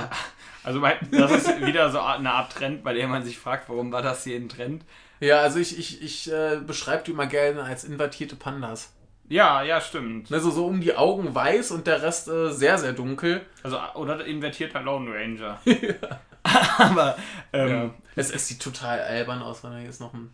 also 0.64 0.82
das 1.12 1.32
ist 1.32 1.66
wieder 1.66 1.90
so 1.90 2.00
eine 2.00 2.32
Art 2.32 2.54
Trend, 2.54 2.84
bei 2.84 2.94
der 2.94 3.08
man 3.08 3.24
sich 3.24 3.38
fragt, 3.38 3.70
warum 3.70 3.92
war 3.92 4.02
das 4.02 4.24
hier 4.24 4.36
ein 4.36 4.50
Trend? 4.50 4.84
Ja, 5.20 5.40
also 5.40 5.60
ich, 5.60 5.78
ich, 5.78 6.02
ich 6.02 6.32
äh, 6.32 6.60
beschreibe 6.66 7.04
die 7.04 7.12
immer 7.12 7.28
gerne 7.28 7.64
als 7.64 7.84
invertierte 7.84 8.36
Pandas. 8.36 8.94
Ja, 9.30 9.62
ja, 9.64 9.80
stimmt. 9.80 10.32
Also 10.32 10.52
so 10.52 10.66
um 10.66 10.82
die 10.82 10.96
Augen 10.96 11.34
weiß 11.34 11.72
und 11.72 11.88
der 11.88 12.02
Rest 12.02 12.28
äh, 12.28 12.52
sehr, 12.52 12.78
sehr 12.78 12.92
dunkel. 12.92 13.42
Also, 13.64 13.80
oder 13.96 14.26
invertierter 14.26 14.82
Lone 14.82 15.10
Ranger. 15.10 15.60
ja. 15.66 16.20
Aber 16.80 17.18
ähm, 17.54 17.70
ja. 17.70 17.94
es, 18.16 18.32
es 18.32 18.48
sieht 18.48 18.62
total 18.62 19.00
albern 19.00 19.42
aus, 19.42 19.64
wenn 19.64 19.72
er 19.72 19.84
jetzt 19.84 20.02
noch 20.02 20.14
ein. 20.14 20.34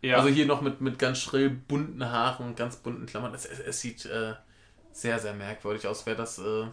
Ja. 0.00 0.16
Also 0.16 0.28
hier 0.28 0.46
noch 0.46 0.60
mit, 0.60 0.80
mit 0.80 0.98
ganz 0.98 1.18
schrill 1.18 1.50
bunten 1.50 2.08
Haaren 2.08 2.46
und 2.46 2.56
ganz 2.56 2.76
bunten 2.76 3.06
Klammern. 3.06 3.34
Es, 3.34 3.44
es, 3.44 3.58
es 3.58 3.80
sieht 3.80 4.06
äh, 4.06 4.34
sehr, 4.92 5.18
sehr 5.18 5.34
merkwürdig 5.34 5.86
aus. 5.86 6.06
Wer 6.06 6.14
das 6.14 6.38
äh, 6.38 6.66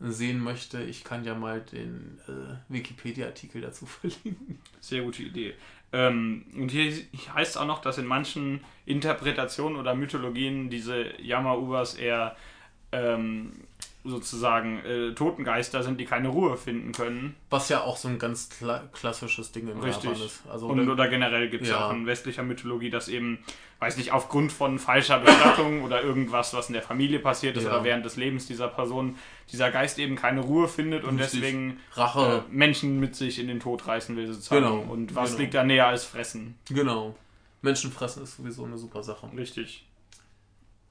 sehen 0.00 0.40
möchte, 0.40 0.82
ich 0.82 1.04
kann 1.04 1.24
ja 1.24 1.34
mal 1.34 1.60
den 1.60 2.18
äh, 2.28 2.56
Wikipedia-Artikel 2.68 3.62
dazu 3.62 3.86
verlinken. 3.86 4.58
Sehr 4.80 5.02
gute 5.02 5.22
Idee. 5.22 5.54
Ähm, 5.92 6.44
und 6.54 6.70
hier 6.70 6.92
heißt 7.34 7.52
es 7.52 7.56
auch 7.56 7.66
noch, 7.66 7.80
dass 7.80 7.98
in 7.98 8.06
manchen 8.06 8.60
Interpretationen 8.84 9.78
oder 9.78 9.94
Mythologien 9.94 10.68
diese 10.68 11.20
Yama-Ubers 11.20 11.94
eher 11.94 12.36
ähm, 12.92 13.52
sozusagen 14.08 14.78
äh, 14.84 15.14
Totengeister 15.14 15.82
sind, 15.82 16.00
die 16.00 16.04
keine 16.04 16.28
Ruhe 16.28 16.56
finden 16.56 16.92
können. 16.92 17.34
Was 17.50 17.68
ja 17.68 17.82
auch 17.82 17.96
so 17.96 18.08
ein 18.08 18.18
ganz 18.18 18.48
kla 18.48 18.84
klassisches 18.92 19.52
Ding 19.52 19.68
in 19.68 19.80
Richtig. 19.80 20.04
Japan 20.10 20.26
ist. 20.26 20.42
Also, 20.48 20.66
Und, 20.66 20.88
oder 20.88 21.08
generell 21.08 21.48
gibt 21.48 21.64
es 21.64 21.70
ja. 21.70 21.86
auch 21.86 21.92
in 21.92 22.06
westlicher 22.06 22.42
Mythologie, 22.42 22.90
dass 22.90 23.08
eben, 23.08 23.38
weiß 23.80 23.96
nicht, 23.96 24.12
aufgrund 24.12 24.52
von 24.52 24.78
falscher 24.78 25.18
Bestattung 25.18 25.82
oder 25.84 26.02
irgendwas, 26.02 26.54
was 26.54 26.68
in 26.68 26.74
der 26.74 26.82
Familie 26.82 27.18
passiert 27.18 27.56
ist 27.56 27.64
ja. 27.64 27.70
oder 27.70 27.84
während 27.84 28.04
des 28.04 28.16
Lebens 28.16 28.46
dieser 28.46 28.68
Person, 28.68 29.16
dieser 29.52 29.70
Geist 29.70 29.98
eben 29.98 30.16
keine 30.16 30.40
Ruhe 30.40 30.68
findet 30.68 31.04
und 31.04 31.18
Richtig. 31.18 31.40
deswegen 31.40 31.80
Rache. 31.92 32.44
Äh, 32.48 32.52
Menschen 32.52 32.98
mit 33.00 33.14
sich 33.14 33.38
in 33.38 33.48
den 33.48 33.60
Tod 33.60 33.86
reißen 33.86 34.16
will 34.16 34.26
sozusagen. 34.26 34.62
Genau. 34.62 34.80
Und 34.80 35.14
was 35.14 35.30
genau. 35.30 35.40
liegt 35.40 35.54
da 35.54 35.64
näher 35.64 35.86
als 35.86 36.04
Fressen? 36.04 36.56
Genau. 36.68 37.14
Menschen 37.62 37.90
fressen 37.90 38.22
ist 38.22 38.36
sowieso 38.36 38.64
eine 38.64 38.78
super 38.78 39.02
Sache. 39.02 39.30
Richtig. 39.36 39.86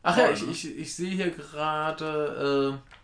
Ach 0.03 0.17
ja, 0.17 0.29
ich, 0.29 0.47
ich, 0.47 0.77
ich 0.77 0.93
sehe 0.93 1.11
hier 1.11 1.31
gerade, 1.31 2.75
äh, 2.75 2.95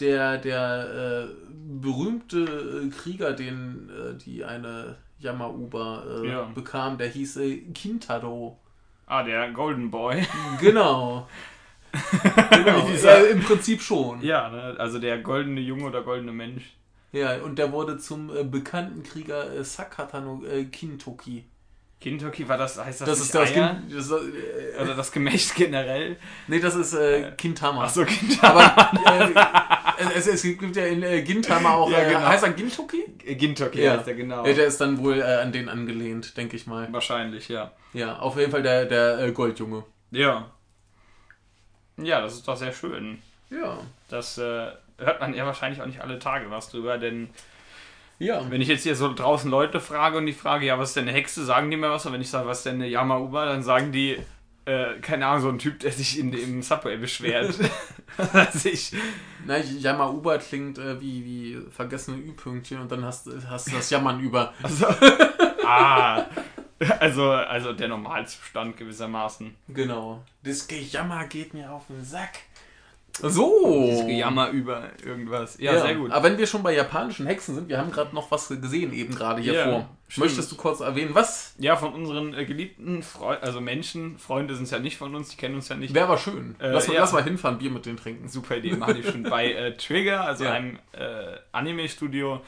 der, 0.00 0.38
der 0.38 1.28
äh, 1.28 1.34
berühmte 1.80 2.84
äh, 2.86 2.88
Krieger, 2.90 3.32
den 3.32 3.90
äh, 3.90 4.16
die 4.16 4.44
eine 4.44 4.96
Yamauba 5.18 6.04
äh, 6.22 6.28
ja. 6.28 6.44
bekam, 6.44 6.98
der 6.98 7.08
hieß 7.08 7.40
Kintaro. 7.74 8.58
Ah, 9.06 9.22
der 9.22 9.50
Golden 9.50 9.90
Boy. 9.90 10.24
Genau. 10.60 11.28
genau. 12.50 12.88
ja, 12.88 13.14
Im 13.30 13.42
Prinzip 13.42 13.82
schon. 13.82 14.22
Ja, 14.22 14.48
ne? 14.48 14.76
also 14.78 14.98
der 14.98 15.18
goldene 15.18 15.60
Junge 15.60 15.84
oder 15.84 16.02
goldene 16.02 16.32
Mensch. 16.32 16.76
Ja, 17.12 17.36
und 17.38 17.58
der 17.58 17.72
wurde 17.72 17.98
zum 17.98 18.34
äh, 18.34 18.44
bekannten 18.44 19.02
Krieger 19.02 19.52
äh, 19.52 19.64
Sakata 19.64 20.20
no 20.20 20.42
Kintoki. 20.70 21.44
Gintoki 22.00 22.48
war 22.48 22.56
das, 22.56 22.82
heißt 22.82 23.02
das, 23.02 23.08
Das 23.08 23.20
ist 23.20 23.34
das 23.34 23.50
Eier? 23.50 23.82
Das, 23.94 24.10
äh, 24.10 24.80
Oder 24.80 24.94
das 24.94 25.12
Gemächt 25.12 25.54
generell? 25.56 26.16
Nee, 26.48 26.58
das 26.58 26.74
ist 26.74 26.94
äh, 26.94 27.32
Gintama. 27.36 27.84
Achso, 27.84 28.04
Gintama. 28.06 28.90
Aber 29.04 29.94
äh, 29.98 30.16
es, 30.16 30.26
es 30.26 30.42
gibt 30.42 30.76
ja 30.76 30.86
in 30.86 31.02
äh, 31.02 31.20
Gintama 31.22 31.74
auch, 31.74 31.90
Ja, 31.90 31.98
äh, 31.98 32.08
genau. 32.14 32.26
heißt 32.26 32.44
er 32.44 32.52
Gintoki? 32.54 33.04
Gintoki 33.18 33.82
Ja. 33.82 33.98
heißt 33.98 34.06
der 34.06 34.14
genau. 34.14 34.46
Ja, 34.46 34.52
der 34.54 34.66
ist 34.66 34.80
dann 34.80 34.98
wohl 34.98 35.18
äh, 35.18 35.22
an 35.24 35.52
den 35.52 35.68
angelehnt, 35.68 36.38
denke 36.38 36.56
ich 36.56 36.66
mal. 36.66 36.88
Wahrscheinlich, 36.90 37.48
ja. 37.50 37.72
Ja, 37.92 38.18
auf 38.18 38.38
jeden 38.38 38.50
Fall 38.50 38.62
der, 38.62 38.86
der 38.86 39.18
äh, 39.18 39.32
Goldjunge. 39.32 39.84
Ja. 40.10 40.50
Ja, 42.02 42.20
das 42.20 42.34
ist 42.34 42.46
doch 42.48 42.56
sehr 42.56 42.72
schön. 42.72 43.18
Ja. 43.50 43.78
Das 44.08 44.38
äh, 44.38 44.68
hört 44.98 45.20
man 45.20 45.34
ja 45.34 45.44
wahrscheinlich 45.46 45.80
auch 45.82 45.86
nicht 45.86 46.00
alle 46.00 46.18
Tage 46.18 46.50
was 46.50 46.70
drüber, 46.70 46.98
denn 46.98 47.30
Ja. 48.18 48.44
wenn 48.50 48.60
ich 48.60 48.68
jetzt 48.68 48.82
hier 48.84 48.94
so 48.96 49.12
draußen 49.12 49.50
Leute 49.50 49.80
frage 49.80 50.18
und 50.18 50.26
die 50.26 50.32
frage, 50.32 50.66
ja, 50.66 50.78
was 50.78 50.90
ist 50.90 50.96
denn 50.96 51.08
eine 51.08 51.16
Hexe, 51.16 51.44
sagen 51.44 51.70
die 51.70 51.76
mir 51.76 51.90
was? 51.90 52.06
Und 52.06 52.12
wenn 52.12 52.20
ich 52.20 52.30
sage, 52.30 52.46
was 52.46 52.58
ist 52.58 52.66
denn 52.66 52.76
eine 52.76 52.88
Yamauba, 52.88 53.46
dann 53.46 53.62
sagen 53.62 53.92
die, 53.92 54.18
äh, 54.66 54.94
keine 55.00 55.26
Ahnung, 55.26 55.40
so 55.42 55.48
ein 55.48 55.58
Typ, 55.58 55.80
der 55.80 55.90
sich 55.90 56.18
in, 56.18 56.32
im 56.32 56.62
Subway 56.62 56.96
beschwert. 56.96 57.54
also 58.32 58.68
ich, 58.68 58.92
Na, 59.46 59.56
Yamauba 59.58 60.38
klingt 60.38 60.78
äh, 60.78 61.00
wie, 61.00 61.24
wie 61.24 61.58
vergessene 61.70 62.18
Ü-Pünktchen 62.18 62.80
und 62.80 62.92
dann 62.92 63.04
hast, 63.04 63.26
du- 63.26 63.40
hast 63.48 63.68
du 63.68 63.72
das 63.76 63.88
Jammern 63.90 64.20
über. 64.20 64.52
also, 64.62 64.86
ah, 65.66 66.24
also, 67.00 67.30
also 67.30 67.72
der 67.72 67.88
Normalzustand 67.88 68.76
gewissermaßen. 68.76 69.54
Genau. 69.68 70.22
Das 70.42 70.66
Gejammer 70.66 71.26
geht 71.26 71.54
mir 71.54 71.70
auf 71.72 71.86
den 71.88 72.04
Sack. 72.04 72.38
So. 73.22 73.86
Das 73.90 74.06
Gejammer 74.06 74.50
über 74.50 74.84
irgendwas. 75.04 75.58
Ja, 75.58 75.78
sehr 75.80 75.96
gut. 75.96 76.10
Aber 76.10 76.24
wenn 76.30 76.38
wir 76.38 76.46
schon 76.46 76.62
bei 76.62 76.74
japanischen 76.74 77.26
Hexen 77.26 77.54
sind, 77.54 77.68
wir 77.68 77.76
haben 77.76 77.90
gerade 77.90 78.14
noch 78.14 78.30
was 78.30 78.48
gesehen, 78.48 78.92
eben 78.92 79.14
gerade 79.14 79.42
hier 79.42 79.52
Ja, 79.52 79.64
vor. 79.64 79.88
stimmt. 80.08 80.26
Möchtest 80.26 80.52
du 80.52 80.56
kurz 80.56 80.80
erwähnen, 80.80 81.10
was? 81.14 81.54
Ja, 81.58 81.76
von 81.76 81.92
unseren 81.92 82.32
äh, 82.34 82.44
geliebten 82.46 83.02
Freunden, 83.02 83.42
also 83.44 83.60
Menschen, 83.60 84.16
Freunde 84.18 84.54
sind 84.54 84.64
es 84.64 84.70
ja 84.70 84.78
nicht 84.78 84.96
von 84.96 85.14
uns, 85.14 85.28
die 85.30 85.36
kennen 85.36 85.56
uns 85.56 85.68
ja 85.68 85.76
nicht. 85.76 85.92
Wäre 85.92 86.06
aber 86.06 86.18
schön. 86.18 86.54
Äh, 86.60 86.70
lass, 86.70 86.86
mal, 86.88 86.94
ja. 86.94 87.00
lass 87.00 87.12
mal 87.12 87.24
hinfahren, 87.24 87.58
Bier 87.58 87.70
mit 87.70 87.84
denen 87.84 87.96
trinken. 87.98 88.28
Super 88.28 88.56
Idee, 88.56 88.72
machen 88.76 88.94
die 88.94 89.02
schon 89.02 89.24
bei 89.24 89.52
äh, 89.52 89.76
Trigger, 89.76 90.24
also 90.24 90.44
Ja. 90.44 90.52
einem 90.52 90.78
äh, 90.92 91.36
Anime-Studio. 91.52 92.40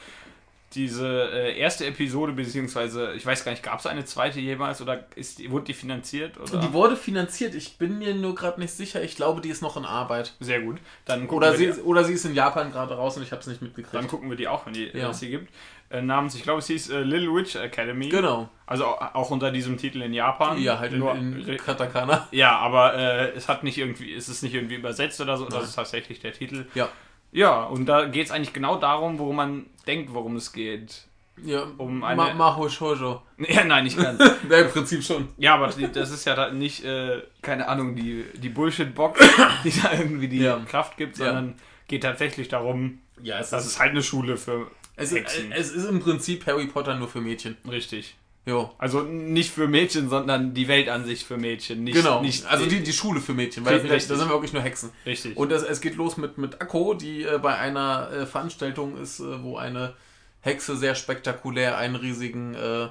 Diese 0.75 1.07
äh, 1.33 1.59
erste 1.59 1.87
Episode, 1.87 2.33
beziehungsweise, 2.33 3.13
ich 3.15 3.27
weiß 3.27 3.45
gar 3.45 3.53
nicht, 3.53 3.63
gab 3.63 3.79
es 3.79 3.87
eine 3.87 4.05
zweite 4.05 4.41
jemals 4.41 4.81
oder 4.81 5.05
ist 5.17 5.39
die, 5.39 5.51
wurde 5.51 5.67
die 5.67 5.75
finanziert? 5.75 6.39
Oder? 6.41 6.61
Die 6.61 6.73
wurde 6.73 6.97
finanziert, 6.97 7.55
ich 7.55 7.79
bin 7.79 7.99
mir 7.99 8.15
nur 8.15 8.35
gerade 8.35 8.61
nicht 8.61 8.73
sicher. 8.73 9.03
Ich 9.03 9.17
glaube, 9.17 9.41
die 9.41 9.49
ist 9.51 9.63
noch 9.63 9.77
in 9.77 9.85
Arbeit. 9.85 10.35
Sehr 10.41 10.63
gut. 10.63 10.79
Dann 11.05 11.29
Oder 11.29 11.53
sie, 11.53 11.65
die, 11.65 11.71
ist, 11.71 11.85
oder 11.85 12.05
sie 12.05 12.15
ist 12.15 12.25
in 12.25 12.35
Japan 12.35 12.73
gerade 12.73 12.95
raus 12.95 13.17
und 13.17 13.23
ich 13.23 13.33
habe 13.33 13.41
es 13.41 13.47
nicht 13.47 13.61
mitgekriegt. 13.63 13.95
dann 13.95 14.09
gucken 14.09 14.31
wir 14.31 14.37
die 14.37 14.49
auch, 14.49 14.65
wenn 14.67 14.73
die 14.73 14.87
Ja. 14.95 15.11
es 15.11 15.21
sie 15.21 15.31
gibt. 15.31 15.53
Äh, 15.91 16.01
namens, 16.01 16.35
ich 16.35 16.43
glaube, 16.43 16.61
es 16.61 16.67
hieß 16.69 16.89
äh, 16.91 17.01
Little 17.01 17.35
Witch 17.35 17.55
Academy. 17.55 18.09
Genau. 18.09 18.49
Also 18.65 18.87
au- 18.87 18.99
auch 19.13 19.31
unter 19.31 19.51
diesem 19.51 19.77
Titel 19.77 20.01
in 20.01 20.15
Japan. 20.15 20.59
Ja, 20.59 20.79
halt 20.79 20.95
in, 20.95 21.01
Nur, 21.01 21.15
in 21.15 21.57
Katakana. 21.59 22.29
Ja, 22.31 22.57
aber 22.57 22.95
äh, 22.95 23.33
es 23.37 23.47
hat 23.49 23.63
nicht 23.63 23.77
irgendwie, 23.77 24.15
es 24.15 24.31
ist 24.31 24.43
nicht 24.43 24.55
irgendwie 24.55 24.77
übersetzt 24.77 25.21
oder 25.21 25.37
so, 25.37 25.45
Nein. 25.45 25.53
das 25.61 25.69
ist 25.69 25.75
tatsächlich 25.75 26.21
der 26.21 26.33
Titel. 26.33 26.65
Ja. 26.75 26.89
Ja, 27.33 27.64
und 27.64 27.87
da 27.87 28.05
geht 28.07 28.27
es 28.27 28.31
eigentlich 28.33 28.53
genau 28.53 28.77
darum, 28.77 29.18
worum 29.18 29.37
man 29.37 29.66
denkt, 29.87 30.12
worum 30.12 30.37
es 30.37 30.53
geht. 30.53 31.03
Ja, 31.42 31.66
Um 31.79 32.05
eine- 32.05 32.16
Ma 32.16 32.35
Maho 32.35 32.68
Shoujo. 32.68 33.23
Ja, 33.38 33.64
nein, 33.64 33.85
nicht 33.85 33.97
ganz. 33.97 34.21
Ja, 34.51 34.59
im 34.59 34.68
Prinzip 34.71 35.03
schon. 35.03 35.29
ja, 35.38 35.55
aber 35.55 35.68
das 35.68 36.11
ist 36.11 36.25
ja 36.27 36.51
nicht, 36.51 36.85
äh, 36.85 37.23
keine 37.40 37.66
Ahnung, 37.68 37.97
die, 37.97 38.25
die 38.35 38.51
Bullshit-Box, 38.51 39.18
die 39.64 39.73
da 39.81 39.92
irgendwie 39.92 40.29
die 40.29 40.40
Ja. 40.40 40.59
Kraft 40.68 40.97
gibt, 40.99 41.18
Ja. 41.18 41.27
sondern 41.27 41.55
geht 41.88 42.03
tatsächlich 42.03 42.49
darum, 42.49 42.99
Ja, 43.23 43.38
es 43.40 43.51
das 43.51 43.66
ist 43.66 43.79
halt 43.81 43.90
eine 43.92 44.03
Schule 44.03 44.37
für 44.37 44.71
es, 44.95 45.11
ist, 45.12 45.27
es 45.51 45.71
ist 45.73 45.88
im 45.88 46.01
Prinzip 46.01 46.47
Harry 46.47 46.66
Potter 46.66 46.95
nur 46.97 47.09
für 47.09 47.23
Mädchen. 47.23 47.57
Richtig. 47.68 48.14
Jo. 48.44 48.72
Also 48.78 49.02
nicht 49.02 49.52
für 49.52 49.68
Mädchen, 49.68 50.09
sondern 50.09 50.52
die 50.52 50.66
Welt 50.66 50.88
an 50.88 51.05
sich 51.05 51.24
für 51.24 51.37
Mädchen. 51.37 51.85
Nicht, 51.85 51.94
Genau. 51.94 52.22
Nicht, 52.22 52.44
also 52.46 52.66
die, 52.66 52.83
die 52.83 52.92
Schule 52.92 53.20
für 53.20 53.35
Mädchen, 53.35 53.64
weil 53.64 53.78
da 53.81 53.98
sind 53.98 54.18
wir 54.18 54.31
wirklich 54.31 54.52
nur 54.52 54.62
Hexen. 54.62 54.90
Richtig. 55.07 55.37
Und 55.37 55.52
es, 55.52 55.62
es 55.62 55.81
geht 55.81 55.94
los 55.94 56.16
mit, 56.16 56.38
mit 56.38 56.61
Akko, 56.61 56.94
die 56.94 57.22
äh, 57.22 57.38
bei 57.38 57.57
einer 57.57 58.11
äh, 58.11 58.26
Veranstaltung 58.26 59.00
ist, 59.00 59.20
äh, 59.20 59.42
wo 59.42 59.57
eine 59.57 59.94
Hexe 60.40 60.76
sehr 60.76 60.96
spektakulär 60.96 61.78
einen 61.78 61.94
riesigen 61.94 62.55
äh, 62.55 62.88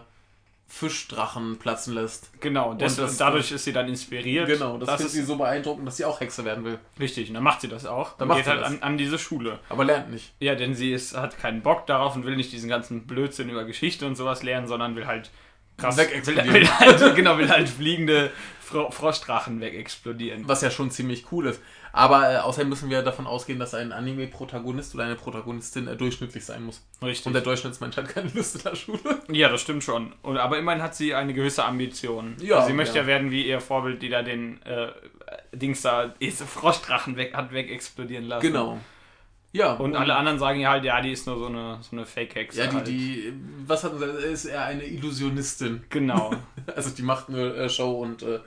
Fischdrachen 0.71 1.59
platzen 1.59 1.93
lässt. 1.93 2.31
genau, 2.39 2.73
das, 2.73 2.95
das- 2.95 3.11
und 3.11 3.19
dadurch 3.19 3.51
ist 3.51 3.65
sie 3.65 3.73
dann 3.73 3.89
inspiriert. 3.89 4.47
Genau, 4.47 4.77
das, 4.77 4.87
das 4.87 4.95
findet 4.97 5.07
ist 5.07 5.19
sie 5.19 5.21
so 5.23 5.35
beeindruckend, 5.35 5.85
dass 5.85 5.97
sie 5.97 6.05
auch 6.05 6.21
Hexe 6.21 6.45
werden 6.45 6.63
will. 6.63 6.79
richtig. 6.99 7.27
Und 7.27 7.35
dann 7.35 7.43
macht 7.43 7.59
sie 7.61 7.67
das 7.67 7.85
auch. 7.85 8.17
Dann 8.17 8.23
und 8.23 8.27
macht 8.29 8.37
geht 8.37 8.45
sie 8.45 8.51
halt 8.51 8.61
das. 8.61 8.69
an, 8.71 8.81
an 8.81 8.97
diese 8.97 9.19
Schule. 9.19 9.59
Aber 9.69 9.83
lernt 9.83 10.09
nicht. 10.11 10.33
Ja, 10.39 10.55
denn 10.55 10.73
sie 10.73 10.93
ist, 10.93 11.15
hat 11.15 11.37
keinen 11.37 11.61
Bock 11.61 11.85
darauf 11.87 12.15
und 12.15 12.25
will 12.25 12.37
nicht 12.37 12.53
diesen 12.53 12.69
ganzen 12.69 13.05
Blödsinn 13.05 13.49
über 13.49 13.65
Geschichte 13.65 14.07
und 14.07 14.15
sowas 14.15 14.43
lernen, 14.43 14.65
sondern 14.67 14.95
will 14.95 15.05
halt 15.07 15.29
krass 15.77 15.97
will, 15.97 16.05
Wegexplodieren. 16.05 16.53
will 16.53 16.69
halt, 16.69 17.15
genau, 17.15 17.37
will 17.37 17.49
halt 17.49 17.69
fliegende 17.69 18.31
Fro 18.59 18.91
Froschdrachen 18.91 19.59
wegexplodieren. 19.59 20.47
Was 20.47 20.61
ja 20.61 20.71
schon 20.71 20.91
ziemlich 20.91 21.31
cool 21.31 21.47
ist. 21.47 21.61
Aber 21.93 22.31
äh, 22.31 22.37
außerdem 22.37 22.69
müssen 22.69 22.89
wir 22.89 23.01
davon 23.01 23.27
ausgehen, 23.27 23.59
dass 23.59 23.73
ein 23.73 23.91
Anime-Protagonist 23.91 24.95
oder 24.95 25.03
eine 25.03 25.15
Protagonistin 25.15 25.87
äh, 25.87 25.97
durchschnittlich 25.97 26.45
sein 26.45 26.63
muss. 26.63 26.81
Richtig. 27.01 27.27
Und 27.27 27.33
der 27.33 27.41
Durchschnittsmensch 27.41 27.97
hat 27.97 28.07
keine 28.07 28.29
Lust 28.29 28.55
in 28.55 28.63
der 28.63 28.75
Schule. 28.75 29.21
ja, 29.29 29.49
das 29.49 29.61
stimmt 29.61 29.83
schon. 29.83 30.13
Und, 30.21 30.37
aber 30.37 30.57
immerhin 30.57 30.81
hat 30.81 30.95
sie 30.95 31.13
eine 31.13 31.33
gewisse 31.33 31.65
Ambition. 31.65 32.35
Ja, 32.39 32.57
also 32.57 32.67
sie 32.67 32.73
möchte 32.73 32.95
ja. 32.95 33.01
ja. 33.01 33.07
werden 33.07 33.31
wie 33.31 33.45
ihr 33.45 33.59
Vorbild, 33.59 34.01
die 34.01 34.09
da 34.09 34.23
den 34.23 34.61
äh, 34.63 34.87
Dings 35.51 35.81
da, 35.81 36.13
Froschdrachen 36.47 37.17
weg, 37.17 37.33
hat 37.33 37.51
wegexplodieren 37.51 38.25
lassen. 38.25 38.47
Genau. 38.47 38.79
Ja. 39.53 39.73
Und 39.73 39.95
alle 39.95 40.15
anderen 40.15 40.39
sagen 40.39 40.59
ja 40.61 40.71
halt, 40.71 40.85
ja, 40.85 41.01
die 41.01 41.11
ist 41.11 41.27
nur 41.27 41.37
so 41.37 41.47
eine, 41.47 41.79
so 41.81 41.95
eine 41.95 42.05
Fake-Hexe. 42.05 42.59
Ja, 42.59 42.67
die, 42.67 42.75
halt. 42.75 42.87
die, 42.87 43.33
was 43.67 43.83
hat 43.83 43.93
sie, 43.99 44.05
ist 44.05 44.45
eher 44.45 44.63
eine 44.63 44.83
Illusionistin. 44.85 45.83
Genau, 45.89 46.31
Also 46.75 46.89
die 46.91 47.01
macht 47.01 47.29
nur 47.29 47.55
äh, 47.57 47.69
Show 47.69 47.91
und 48.01 48.23
äh, 48.23 48.39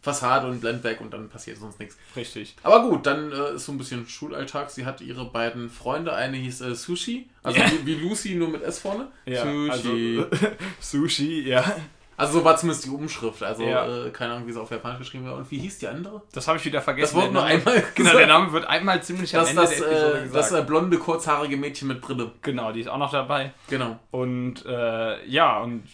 Fassade 0.00 0.46
und 0.48 0.60
Blendwerk 0.60 1.00
und 1.00 1.12
dann 1.12 1.28
passiert 1.28 1.58
sonst 1.58 1.78
nichts. 1.80 1.96
richtig. 2.16 2.56
Aber 2.62 2.88
gut, 2.88 3.04
dann 3.06 3.30
äh, 3.32 3.54
ist 3.54 3.66
so 3.66 3.72
ein 3.72 3.78
bisschen 3.78 4.06
Schulalltag. 4.08 4.70
Sie 4.70 4.86
hat 4.86 5.00
ihre 5.00 5.24
beiden 5.30 5.70
Freunde. 5.70 6.12
Eine 6.14 6.36
hieß 6.36 6.60
äh, 6.62 6.74
Sushi, 6.74 7.28
also 7.42 7.58
Ja. 7.58 7.70
wie, 7.70 7.86
wie 7.86 7.94
Lucy, 7.94 8.34
nur 8.36 8.48
mit 8.48 8.62
S 8.62 8.78
vorne. 8.78 9.08
Ja, 9.26 9.42
Sushi. 9.44 9.70
Also, 9.70 10.26
Sushi, 10.80 11.48
ja. 11.48 11.76
Also, 12.18 12.40
so 12.40 12.44
war 12.44 12.56
zumindest 12.56 12.84
die 12.84 12.90
Umschrift. 12.90 13.42
Also 13.42 13.62
Ja. 13.62 14.06
äh, 14.06 14.10
keine 14.10 14.34
Ahnung, 14.34 14.46
wie 14.48 14.52
sie 14.52 14.60
auf 14.60 14.70
Japanisch 14.70 14.98
geschrieben 14.98 15.24
war. 15.26 15.36
Und 15.36 15.50
wie 15.50 15.58
hieß 15.58 15.78
die 15.78 15.88
andere? 15.88 16.22
Das 16.32 16.46
habe 16.48 16.58
ich 16.58 16.64
wieder 16.64 16.82
vergessen. 16.82 17.14
Das 17.14 17.22
wurde 17.24 17.32
nur 17.32 17.44
einmal 17.44 17.74
Genau, 17.94 18.10
gesagt. 18.10 18.18
der 18.18 18.26
Name 18.26 18.52
wird 18.52 18.66
einmal 18.66 19.02
ziemlich 19.02 19.34
am 19.36 19.40
Das, 19.42 19.50
Ende 19.50 19.62
das, 19.62 19.70
der 19.76 19.78
Episode 19.86 20.18
äh, 20.18 20.22
gesagt. 20.24 20.34
das 20.34 20.52
äh, 20.52 20.62
blonde, 20.64 20.98
kurzhaarige 20.98 21.56
Mädchen 21.56 21.88
mit 21.88 22.00
Brille. 22.00 22.32
genau, 22.42 22.72
die 22.72 22.80
ist 22.80 22.88
auch 22.88 22.98
noch 22.98 23.12
dabei. 23.12 23.52
Genau. 23.68 23.98
Und 24.10 24.66
äh, 24.66 25.24
ja, 25.26 25.60
und 25.60 25.84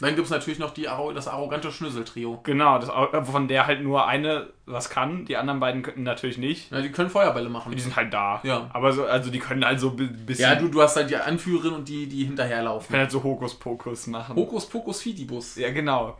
Dann 0.00 0.14
gibt 0.14 0.24
es 0.26 0.30
natürlich 0.30 0.58
noch 0.58 0.70
die, 0.72 0.88
das 1.14 1.26
arrogante 1.28 1.72
Schnüsseltrio. 1.72 2.40
genau, 2.44 2.78
das, 2.78 2.88
au- 2.90 3.22
von 3.24 3.48
der 3.48 3.66
halt 3.66 3.82
nur 3.82 4.06
eine 4.06 4.48
was 4.66 4.90
kann, 4.90 5.24
die 5.24 5.36
anderen 5.36 5.60
beiden 5.60 5.82
können 5.82 6.02
natürlich 6.04 6.38
nicht. 6.38 6.70
Ja, 6.70 6.80
die 6.80 6.90
können 6.92 7.10
Feuerbälle 7.10 7.48
machen. 7.48 7.72
Die 7.74 7.80
sind 7.80 7.96
halt 7.96 8.12
da. 8.12 8.40
Ja. 8.44 8.68
Aber 8.72 8.92
so, 8.92 9.04
also 9.06 9.30
die 9.30 9.38
können 9.38 9.64
halt 9.64 9.80
so 9.80 9.90
ein 9.90 10.26
bisschen. 10.26 10.42
Ja, 10.42 10.54
du, 10.54 10.68
du 10.68 10.80
hast 10.82 10.94
halt 10.96 11.10
die 11.10 11.16
Anführerin 11.16 11.72
und 11.72 11.88
die, 11.88 12.06
die 12.06 12.24
hinterherlaufen. 12.24 12.88
können 12.88 13.00
halt 13.02 13.10
so 13.10 13.22
Hokuspokus 13.22 14.06
machen. 14.08 14.36
Hokus 14.36 14.66
Pokus 14.68 15.00
Fidibus. 15.02 15.56
ja, 15.56 15.70
genau. 15.72 16.16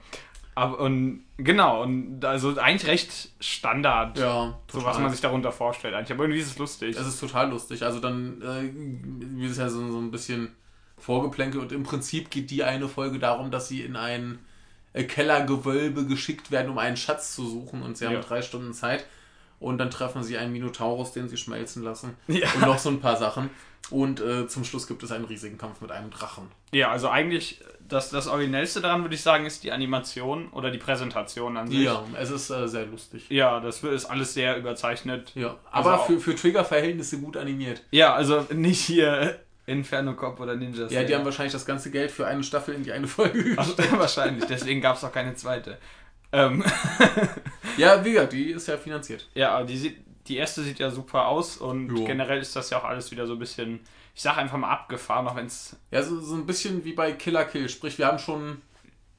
Aber 0.54 0.80
und 0.80 1.22
genau, 1.36 1.82
und 1.82 2.24
also 2.24 2.58
eigentlich 2.58 2.90
recht 2.90 3.30
Standard. 3.38 4.18
Ja, 4.18 4.58
So 4.72 4.84
was 4.84 4.98
man 4.98 5.08
sich 5.10 5.20
darunter 5.20 5.52
vorstellt 5.52 5.94
eigentlich. 5.94 6.10
Aber 6.12 6.24
irgendwie 6.24 6.40
ist 6.40 6.48
es 6.50 6.58
lustig. 6.58 6.96
Es 6.98 7.06
ist 7.06 7.20
total 7.20 7.50
lustig. 7.50 7.84
Also 7.84 8.00
dann, 8.00 8.42
äh, 8.42 9.44
es 9.46 9.56
ja 9.58 9.68
so, 9.68 9.88
so 9.88 9.98
ein 9.98 10.10
bisschen 10.10 10.48
Vorgeplänkel 11.00 11.60
und 11.60 11.72
im 11.72 11.82
Prinzip 11.82 12.30
geht 12.30 12.50
die 12.50 12.64
eine 12.64 12.88
Folge 12.88 13.18
darum, 13.18 13.50
dass 13.50 13.68
sie 13.68 13.82
in 13.82 13.96
ein 13.96 14.38
äh, 14.92 15.04
Kellergewölbe 15.04 16.06
geschickt 16.06 16.50
werden, 16.50 16.70
um 16.70 16.78
einen 16.78 16.96
Schatz 16.96 17.34
zu 17.34 17.46
suchen 17.46 17.82
und 17.82 17.96
sie 17.96 18.06
haben 18.06 18.14
Ja. 18.14 18.20
drei 18.20 18.42
Stunden 18.42 18.72
Zeit 18.72 19.06
und 19.60 19.78
dann 19.78 19.90
treffen 19.90 20.22
sie 20.22 20.38
einen 20.38 20.52
Minotaurus, 20.52 21.12
den 21.12 21.28
sie 21.28 21.36
schmelzen 21.36 21.82
lassen 21.82 22.14
Ja. 22.28 22.46
und 22.54 22.62
noch 22.62 22.78
so 22.78 22.88
ein 22.90 23.00
paar 23.00 23.16
Sachen 23.16 23.50
und 23.90 24.20
äh, 24.20 24.46
zum 24.48 24.64
Schluss 24.64 24.86
gibt 24.86 25.02
es 25.02 25.12
einen 25.12 25.24
riesigen 25.24 25.56
Kampf 25.58 25.80
mit 25.80 25.90
einem 25.90 26.10
Drachen. 26.10 26.48
Ja, 26.72 26.90
also 26.90 27.08
eigentlich 27.08 27.60
das, 27.88 28.10
das 28.10 28.26
Originellste 28.26 28.82
daran, 28.82 29.00
würde 29.00 29.14
ich 29.14 29.22
sagen, 29.22 29.46
ist 29.46 29.64
die 29.64 29.72
Animation 29.72 30.48
oder 30.50 30.70
die 30.70 30.76
Präsentation 30.76 31.56
an 31.56 31.68
sich. 31.68 31.78
Ja, 31.80 32.04
es 32.20 32.30
ist 32.30 32.50
äh, 32.50 32.68
sehr 32.68 32.84
lustig. 32.84 33.24
Ja, 33.30 33.60
das 33.60 33.82
ist 33.82 34.04
alles 34.04 34.34
sehr 34.34 34.58
überzeichnet. 34.58 35.32
Ja, 35.34 35.56
Also 35.70 35.88
aber 35.88 36.00
auch- 36.02 36.06
für, 36.06 36.20
für 36.20 36.34
Trigger-Verhältnisse 36.34 37.18
gut 37.18 37.38
animiert. 37.38 37.82
Ja, 37.90 38.12
also 38.14 38.46
nicht 38.52 38.80
hier 38.82 39.40
Inferno 39.68 40.14
Cop 40.14 40.40
oder 40.40 40.56
Ninja 40.56 40.86
Ja, 40.88 41.04
die 41.04 41.14
haben 41.14 41.24
wahrscheinlich 41.24 41.52
das 41.52 41.66
ganze 41.66 41.90
Geld 41.90 42.10
für 42.10 42.26
eine 42.26 42.42
Staffel 42.42 42.74
in 42.74 42.82
die 42.82 42.92
eine 42.92 43.06
Folge 43.06 43.54
Ach, 43.56 43.68
wahrscheinlich, 43.92 44.44
deswegen 44.46 44.80
gab 44.80 44.96
es 44.96 45.04
auch 45.04 45.12
keine 45.12 45.34
zweite. 45.34 45.78
Ähm, 46.32 46.64
Ja, 47.76 48.04
wie 48.04 48.12
gesagt, 48.12 48.32
die 48.32 48.50
ist 48.50 48.66
ja 48.66 48.76
finanziert. 48.76 49.28
ja, 49.34 49.52
aber 49.52 49.66
die, 49.66 49.76
sieht, 49.76 49.98
die 50.26 50.36
erste 50.36 50.62
sieht 50.62 50.78
ja 50.78 50.90
super 50.90 51.28
aus 51.28 51.56
und 51.58 51.96
Jo. 51.96 52.04
generell 52.04 52.40
ist 52.40 52.56
das 52.56 52.70
ja 52.70 52.78
auch 52.78 52.84
alles 52.84 53.10
wieder 53.10 53.26
so 53.26 53.34
ein 53.34 53.38
bisschen, 53.38 53.80
ich 54.14 54.22
sag 54.22 54.36
einfach 54.36 54.58
mal 54.58 54.70
abgefahren, 54.70 55.28
auch 55.28 55.36
wenn 55.36 55.46
es. 55.46 55.76
Ja, 55.90 56.02
so, 56.02 56.20
so 56.20 56.34
ein 56.34 56.44
bisschen 56.46 56.84
wie 56.84 56.92
bei 56.92 57.12
Killer 57.12 57.44
Kill. 57.44 57.68
Sprich, 57.68 57.98
wir 57.98 58.06
haben 58.08 58.18
schon 58.18 58.60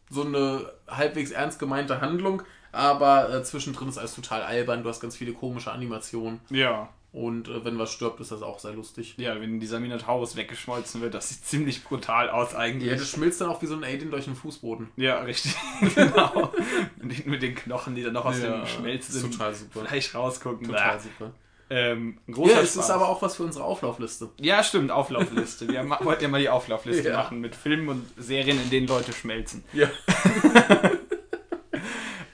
so 0.09 0.23
eine 0.25 0.71
halbwegs 0.89 1.31
ernst 1.31 1.57
gemeinte 1.59 2.01
Handlung, 2.01 2.41
aber 2.71 3.33
äh, 3.33 3.43
zwischendrin 3.43 3.87
ist 3.89 3.97
alles 3.97 4.13
total 4.15 4.41
albern. 4.43 4.83
Du 4.83 4.89
hast 4.89 4.99
ganz 4.99 5.15
viele 5.15 5.33
komische 5.33 5.71
Animationen. 5.71 6.41
Ja. 6.49 6.89
Und 7.11 7.47
äh, 7.47 7.65
wenn 7.65 7.79
was 7.79 7.91
stirbt, 7.91 8.19
ist 8.19 8.31
das 8.31 8.43
auch 8.43 8.59
sehr 8.59 8.73
lustig. 8.73 9.15
Ja, 9.17 9.39
wenn 9.41 9.59
dieser 9.59 9.79
Minotaurus 9.79 10.35
weggeschmolzen 10.35 11.01
wird, 11.01 11.15
das 11.15 11.29
sieht 11.29 11.43
ziemlich 11.43 11.83
brutal 11.83 12.29
aus 12.29 12.53
eigentlich. 12.53 12.91
Ja, 12.91 12.97
das 12.97 13.09
schmilzt 13.09 13.41
dann 13.41 13.49
auch 13.49 13.61
wie 13.63 13.65
so 13.65 13.75
ein 13.75 13.83
Alien 13.83 14.11
durch 14.11 14.25
den 14.25 14.35
Fußboden. 14.35 14.89
Ja, 14.95 15.19
richtig. 15.21 15.55
genau. 15.95 16.53
mit, 17.01 17.25
mit 17.25 17.41
den 17.41 17.55
Knochen, 17.55 17.95
die 17.95 18.03
dann 18.03 18.13
noch 18.13 18.25
aus 18.25 18.39
Ja, 18.39 18.63
dem 18.63 19.01
super. 19.01 19.53
Fleisch 19.87 20.13
rausgucken. 20.13 20.67
Total 20.67 20.97
Bäh. 20.97 21.03
super. 21.03 21.33
Ähm, 21.71 22.17
großer 22.31 22.53
Ja, 22.53 22.59
es 22.61 22.73
Spaß. 22.73 22.85
ist 22.85 22.91
aber 22.91 23.09
auch 23.09 23.21
was 23.21 23.35
für 23.35 23.43
unsere 23.43 23.63
Auflaufliste. 23.63 24.29
Ja, 24.39 24.63
stimmt, 24.63 24.89
Auflaufliste. 24.91 25.67
Wir 25.67 25.87
wollten 26.01 26.23
ja 26.23 26.27
mal 26.29 26.41
die 26.41 26.49
Auflaufliste 26.49 27.09
Ja. 27.09 27.17
machen 27.17 27.41
mit 27.41 27.55
Filmen 27.55 27.89
und 27.89 28.05
Serien, 28.17 28.59
in 28.61 28.69
denen 28.69 28.87
Leute 28.87 29.13
schmelzen. 29.13 29.63
Ja. 29.73 29.89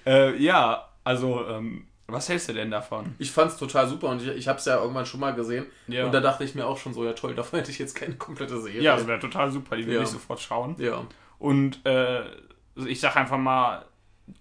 Äh, 0.08 0.38
ja, 0.38 0.88
also, 1.04 1.48
ähm, 1.48 1.88
was 2.08 2.30
hältst 2.30 2.50
du 2.50 2.54
denn 2.54 2.70
davon? 2.72 3.16
Ich 3.18 3.32
fand's 3.32 3.58
total 3.58 3.88
super 3.88 4.10
und 4.10 4.22
ich, 4.22 4.28
ich 4.30 4.48
habe 4.48 4.60
es 4.60 4.66
ja 4.66 4.80
irgendwann 4.80 5.06
schon 5.06 5.20
mal 5.20 5.34
gesehen. 5.34 5.66
Ja. 5.88 6.06
Und 6.06 6.12
da 6.14 6.20
dachte 6.20 6.44
ich 6.44 6.54
mir 6.56 6.66
auch 6.68 6.78
schon 6.78 6.94
so, 6.94 7.04
ja 7.04 7.14
toll, 7.14 7.34
davon 7.36 7.60
hätte 7.60 7.72
ich 7.72 7.80
jetzt 7.80 7.96
keine 7.96 8.16
komplette 8.16 8.62
Serie. 8.62 8.82
Ja, 8.82 8.96
das 8.96 9.08
wäre 9.08 9.20
total 9.20 9.52
super, 9.52 9.76
die 9.76 9.86
würde 9.86 9.98
Ja. 9.98 10.04
ich 10.04 10.10
sofort 10.10 10.40
schauen. 10.40 10.76
ja. 10.80 11.04
Und 11.40 11.86
äh, 11.86 12.22
ich 12.88 13.00
sag 13.00 13.16
einfach 13.18 13.38
mal, 13.38 13.86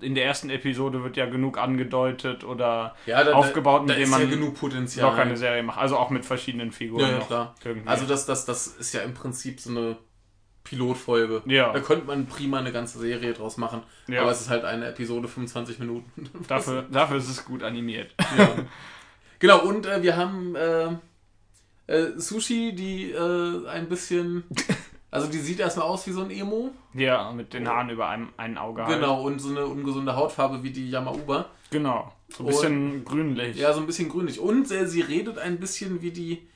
in 0.00 0.14
der 0.14 0.24
ersten 0.24 0.48
Episode 0.48 1.02
wird 1.02 1.16
ja 1.16 1.26
genug 1.26 1.58
angedeutet 1.58 2.44
oder 2.44 2.94
Ja, 3.06 3.22
da, 3.22 3.32
aufgebaut, 3.34 3.82
da 3.82 3.86
mit 3.86 3.96
dem 3.96 4.02
ist 4.04 4.10
ja 4.12 4.18
man 4.18 4.30
genug 4.30 4.54
Potenzial. 4.58 5.10
locker 5.10 5.22
eine 5.22 5.36
Serie 5.36 5.62
macht. 5.62 5.78
Also 5.78 5.96
auch 5.98 6.10
mit 6.10 6.24
verschiedenen 6.24 6.72
Figuren. 6.72 7.02
Ja, 7.02 7.10
ja, 7.18 7.18
klar. 7.20 7.54
irgendwie. 7.64 7.88
Also 7.88 8.06
das, 8.06 8.24
das, 8.26 8.44
das 8.46 8.66
ist 8.68 8.94
ja 8.94 9.02
im 9.02 9.12
Prinzip 9.12 9.60
so 9.60 9.70
eine 9.70 9.96
Pilotfolge. 10.64 11.42
Ja. 11.46 11.72
Da 11.72 11.80
könnte 11.80 12.06
man 12.06 12.26
prima 12.26 12.58
eine 12.58 12.72
ganze 12.72 12.98
Serie 12.98 13.34
draus 13.34 13.58
machen. 13.58 13.82
Ja. 14.08 14.22
Aber 14.22 14.30
es 14.30 14.40
ist 14.40 14.50
halt 14.50 14.64
eine 14.64 14.88
Episode 14.88 15.28
25 15.28 15.78
Minuten. 15.78 16.28
dafür, 16.48 16.82
dafür 16.90 17.18
ist 17.18 17.28
es 17.28 17.44
gut 17.44 17.62
animiert. 17.62 18.14
ja. 18.36 18.48
Genau, 19.40 19.62
und 19.62 19.84
äh, 19.84 20.00
wir 20.02 20.16
haben 20.16 20.54
äh, 20.54 20.86
äh, 21.86 22.12
Sushi, 22.16 22.74
die 22.74 23.10
äh, 23.10 23.66
ein 23.68 23.88
bisschen. 23.90 24.44
Also 25.10 25.28
die 25.28 25.38
sieht 25.38 25.60
erstmal 25.60 25.86
aus 25.86 26.06
wie 26.06 26.12
so 26.12 26.22
ein 26.22 26.30
Emo. 26.30 26.72
ja, 26.94 27.30
mit 27.30 27.52
den 27.52 27.68
Haaren 27.68 27.90
über 27.90 28.08
einem 28.08 28.30
ein 28.36 28.56
Auge. 28.56 28.86
halt. 28.86 28.96
Genau, 28.96 29.22
und 29.22 29.38
so 29.38 29.50
eine 29.50 29.66
ungesunde 29.66 30.16
Hautfarbe 30.16 30.62
wie 30.62 30.70
die 30.70 30.88
Yamauba. 30.88 31.50
Genau. 31.70 32.12
So 32.28 32.42
ein 32.42 32.46
bisschen 32.46 33.04
grünlich. 33.04 33.56
Ja, 33.56 33.72
so 33.72 33.80
ein 33.80 33.86
bisschen 33.86 34.08
grünlich. 34.08 34.40
Und 34.40 34.70
äh, 34.70 34.86
sie 34.86 35.02
redet 35.02 35.38
ein 35.38 35.60
bisschen 35.60 36.00
wie 36.00 36.10
die, 36.10 36.48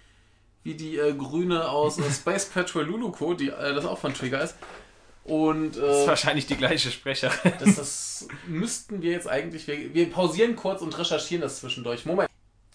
wie 0.69 0.75
die 0.75 0.99
äh, 0.99 1.15
Grüne 1.15 1.71
aus 1.71 1.99
äh, 1.99 2.03
Space 2.13 2.45
Patrol 2.45 2.85
Luluko, 2.85 3.33
die 3.33 3.49
äh, 3.49 3.75
das 3.75 3.87
auch 3.87 3.99
von 3.99 4.13
Trigger 4.13 4.43
ist. 4.43 4.55
Und 5.25 5.77
Das 5.77 5.97
ist 6.01 6.05
äh, 6.05 6.07
wahrscheinlich 6.07 6.47
die 6.47 6.57
gleiche 6.57 6.91
Sprecherin. 6.91 7.53
das, 7.59 7.77
das 7.77 8.29
müssten 8.47 9.01
wir 9.01 9.13
jetzt 9.13 9.27
eigentlich. 9.27 9.67
Wir, 9.67 9.95
wir 9.95 10.11
pausieren 10.11 10.57
kurz 10.57 10.83
und 10.83 10.97
recherchieren 10.99 11.41
das 11.41 11.61
zwischendurch. 11.61 12.05
Moment. 12.05 12.29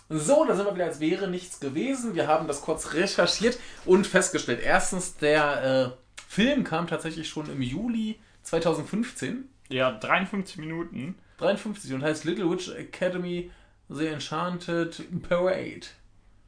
So, 0.09 0.43
da 0.45 0.55
sind 0.55 0.65
wir 0.65 0.73
wieder, 0.73 0.85
als 0.85 0.99
wäre 0.99 1.27
nichts 1.27 1.59
gewesen. 1.59 2.15
Wir 2.15 2.27
haben 2.27 2.47
das 2.47 2.61
kurz 2.61 2.93
recherchiert 2.93 3.59
und 3.85 4.07
festgestellt. 4.07 4.61
Erstens, 4.63 5.15
der 5.17 5.95
äh, 5.95 6.21
Film 6.27 6.63
kam 6.63 6.87
tatsächlich 6.87 7.29
schon 7.29 7.47
im 7.47 7.61
Juli 7.61 8.19
2015. 8.41 9.49
Ja, 9.69 9.91
53 9.91 10.57
Minuten. 10.57 11.15
53 11.37 11.93
und 11.93 12.01
heißt 12.03 12.25
Little 12.25 12.49
Witch 12.49 12.69
Academy 12.69 13.51
The 13.89 14.07
Enchanted 14.07 15.03
Parade. 15.27 15.85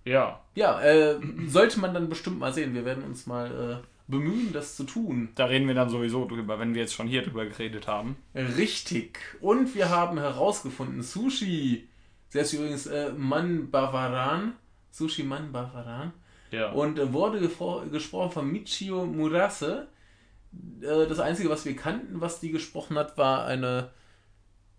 Ja, 0.06 0.40
Ja, 0.56 0.82
äh, 0.82 1.16
sollte 1.48 1.80
man 1.80 1.94
dann 1.94 2.08
bestimmt 2.10 2.40
mal 2.40 2.54
sehen. 2.54 2.74
Wir 2.74 2.86
werden 2.86 3.04
uns 3.04 3.26
mal 3.26 3.82
äh, 3.82 3.86
bemühen, 4.08 4.54
das 4.54 4.76
zu 4.76 4.84
tun. 4.84 5.30
da 5.36 5.46
reden 5.46 5.68
wir 5.68 5.74
dann 5.76 5.90
sowieso 5.90 6.26
drüber, 6.28 6.60
wenn 6.60 6.74
wir 6.76 6.82
jetzt 6.82 6.94
schon 6.94 7.08
hier 7.08 7.24
drüber 7.24 7.46
geredet 7.46 7.88
haben. 7.88 8.16
Richtig. 8.36 9.20
Und 9.42 9.74
wir 9.76 9.90
haben 9.90 10.18
herausgefunden, 10.20 11.02
Sushi, 11.02 11.88
der 12.34 12.44
ist 12.44 12.54
übrigens 12.54 12.86
äh, 12.86 13.12
Man 13.18 13.72
Bavaran, 13.72 14.54
Sushi 14.92 15.24
Man 15.24 15.52
Bavaran, 15.52 16.14
Ja. 16.52 16.72
und 16.72 17.00
äh, 17.00 17.12
wurde 17.12 17.40
gesprochen 17.92 18.32
von 18.32 18.52
Michio 18.52 19.06
Murase. 19.06 19.88
Äh, 20.82 21.08
das 21.08 21.20
Einzige, 21.20 21.50
was 21.50 21.66
wir 21.66 21.76
kannten, 21.76 22.22
was 22.22 22.40
die 22.40 22.52
gesprochen 22.52 22.98
hat, 22.98 23.18
war 23.18 23.46
eine 23.46 23.90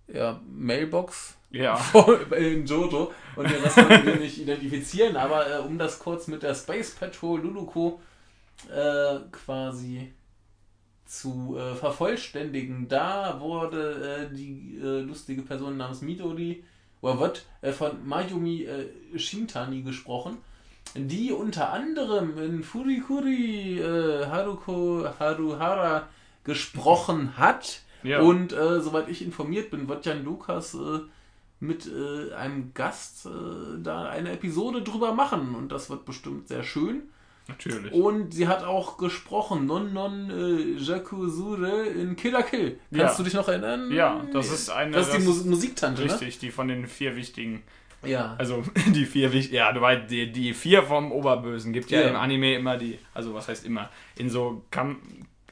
ja, 0.08 0.40
Mailbox 0.48 1.36
ja. 1.50 1.80
in 2.36 2.66
Jojo 2.66 3.12
und 3.36 3.50
den 3.50 3.62
Rest 3.62 3.76
konnten 3.76 4.06
wir 4.06 4.16
nicht 4.16 4.38
identifizieren, 4.38 5.16
aber 5.16 5.50
äh, 5.50 5.58
um 5.60 5.78
das 5.78 5.98
kurz 5.98 6.26
mit 6.28 6.42
der 6.42 6.54
Space 6.54 6.90
Patrol 6.92 7.40
Luluko 7.40 8.00
äh, 8.70 9.18
quasi 9.32 10.12
zu 11.06 11.56
äh, 11.56 11.74
vervollständigen, 11.74 12.88
da 12.88 13.40
wurde 13.40 14.28
äh, 14.30 14.34
die 14.34 14.78
äh, 14.82 15.00
lustige 15.00 15.42
Person 15.42 15.76
namens 15.76 16.02
Midori 16.02 16.64
oder 17.00 17.20
wird 17.20 17.46
äh, 17.62 17.72
von 17.72 18.06
Mayumi 18.06 18.66
Shintani 19.16 19.82
gesprochen, 19.82 20.38
die 20.94 21.32
unter 21.32 21.72
anderem 21.72 22.38
in 22.38 22.62
Furikuri 22.62 23.80
Haruko 23.82 25.06
Haruhara 25.18 26.08
gesprochen 26.44 27.36
hat. 27.36 27.80
Ja. 28.06 28.20
Und 28.20 28.52
äh, 28.52 28.80
soweit 28.80 29.08
ich 29.08 29.22
informiert 29.22 29.70
bin, 29.70 29.88
wird 29.88 30.06
Jan 30.06 30.24
Lukas 30.24 30.74
äh, 30.74 31.00
mit 31.60 31.86
äh, 31.86 32.32
einem 32.34 32.72
Gast 32.74 33.26
äh, 33.26 33.28
da 33.82 34.08
eine 34.08 34.32
Episode 34.32 34.82
drüber 34.82 35.12
machen. 35.14 35.54
Und 35.54 35.70
das 35.72 35.90
wird 35.90 36.04
bestimmt 36.04 36.48
sehr 36.48 36.62
schön. 36.62 37.02
Natürlich. 37.48 37.92
Und 37.92 38.34
sie 38.34 38.48
hat 38.48 38.64
auch 38.64 38.96
gesprochen, 38.98 39.66
Non 39.66 39.92
Non 39.92 40.30
äh, 40.30 40.78
Jakuzure 40.82 41.86
in 41.86 42.16
Killer 42.16 42.42
Kill. 42.42 42.78
Kannst 42.90 43.12
Ja. 43.12 43.16
du 43.18 43.22
dich 43.22 43.34
noch 43.34 43.46
erinnern? 43.48 43.90
Ja, 43.92 44.24
das 44.32 44.50
ist 44.50 44.68
eine. 44.70 44.90
Das 44.92 45.08
ist 45.08 45.16
die 45.18 45.22
Mus 45.22 45.44
Musiktante, 45.44 46.02
Richtig, 46.02 46.38
die 46.40 46.50
von 46.50 46.66
den 46.68 46.86
vier 46.88 47.14
wichtigen. 47.14 47.62
ne? 48.02 48.10
Ja. 48.10 48.34
Also 48.36 48.64
die 48.92 49.04
vier 49.06 49.32
wichtigen. 49.32 49.56
Ja, 49.56 49.72
du 49.72 49.80
weißt, 49.80 50.10
die, 50.10 50.32
die 50.32 50.54
vier 50.54 50.82
vom 50.82 51.12
Oberbösen 51.12 51.72
gibt 51.72 51.90
ja, 51.92 52.00
Ja. 52.00 52.08
im 52.08 52.16
Anime 52.16 52.54
immer 52.56 52.76
die. 52.78 52.98
Also 53.14 53.32
was 53.32 53.46
heißt 53.48 53.64
immer? 53.64 53.90
In 54.16 54.28
so 54.28 54.64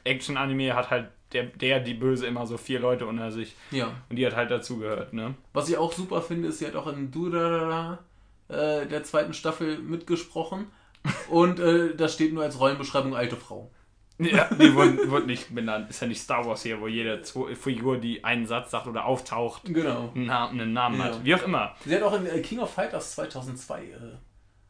Action-Anime 0.03 0.75
hat 0.75 0.89
halt 0.91 1.09
der, 1.35 1.43
der, 1.43 1.79
die 1.81 1.93
Böse 1.93 2.25
immer 2.25 2.47
so 2.47 2.57
vier 2.57 2.79
Leute 2.79 3.05
unter 3.05 3.31
sich. 3.31 3.55
ja. 3.71 3.91
Und 4.09 4.15
die 4.15 4.25
hat 4.25 4.35
halt 4.35 4.49
dazugehört, 4.49 5.13
ne? 5.13 5.35
Was 5.53 5.69
ich 5.69 5.77
auch 5.77 5.93
super 5.93 6.21
finde, 6.21 6.47
ist, 6.47 6.57
sie 6.59 6.65
hat 6.67 6.75
auch 6.75 6.87
in 6.87 7.11
Durarara 7.11 7.99
äh, 8.47 8.85
der 8.87 9.03
zweiten 9.03 9.33
Staffel 9.33 9.77
mitgesprochen. 9.77 10.67
Und 11.29 11.59
äh, 11.59 11.95
das 11.95 12.13
steht 12.15 12.33
nur 12.33 12.43
als 12.43 12.59
Rollenbeschreibung 12.59 13.15
alte 13.15 13.35
Frau. 13.35 13.69
Ja, 14.17 14.49
die 14.55 14.73
wurden, 14.75 15.11
wurden 15.11 15.27
nicht 15.27 15.53
benannt. 15.53 15.89
Ist 15.89 16.01
ja 16.01 16.07
nicht 16.07 16.21
Star 16.21 16.45
Wars 16.47 16.63
hier, 16.63 16.79
wo 16.81 16.87
jede 16.87 17.21
Figur, 17.55 17.97
die 17.97 18.23
einen 18.23 18.47
Satz 18.47 18.71
sagt 18.71 18.87
oder 18.87 19.05
auftaucht, 19.05 19.63
Genau. 19.65 20.11
einen 20.15 20.25
Namen, 20.25 20.61
einen 20.61 20.73
Namen 20.73 20.97
Ja. 20.99 21.03
hat. 21.05 21.23
Wie 21.25 21.35
auch 21.35 21.43
immer. 21.43 21.75
Sie 21.85 21.93
hat 21.93 22.01
auch 22.01 22.13
in 22.17 22.25
äh, 22.25 22.39
King 22.39 22.59
of 22.59 22.73
Fighters 22.73 23.13
2002 23.15 23.83
äh, 23.83 23.89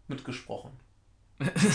mitgesprochen. 0.08 0.72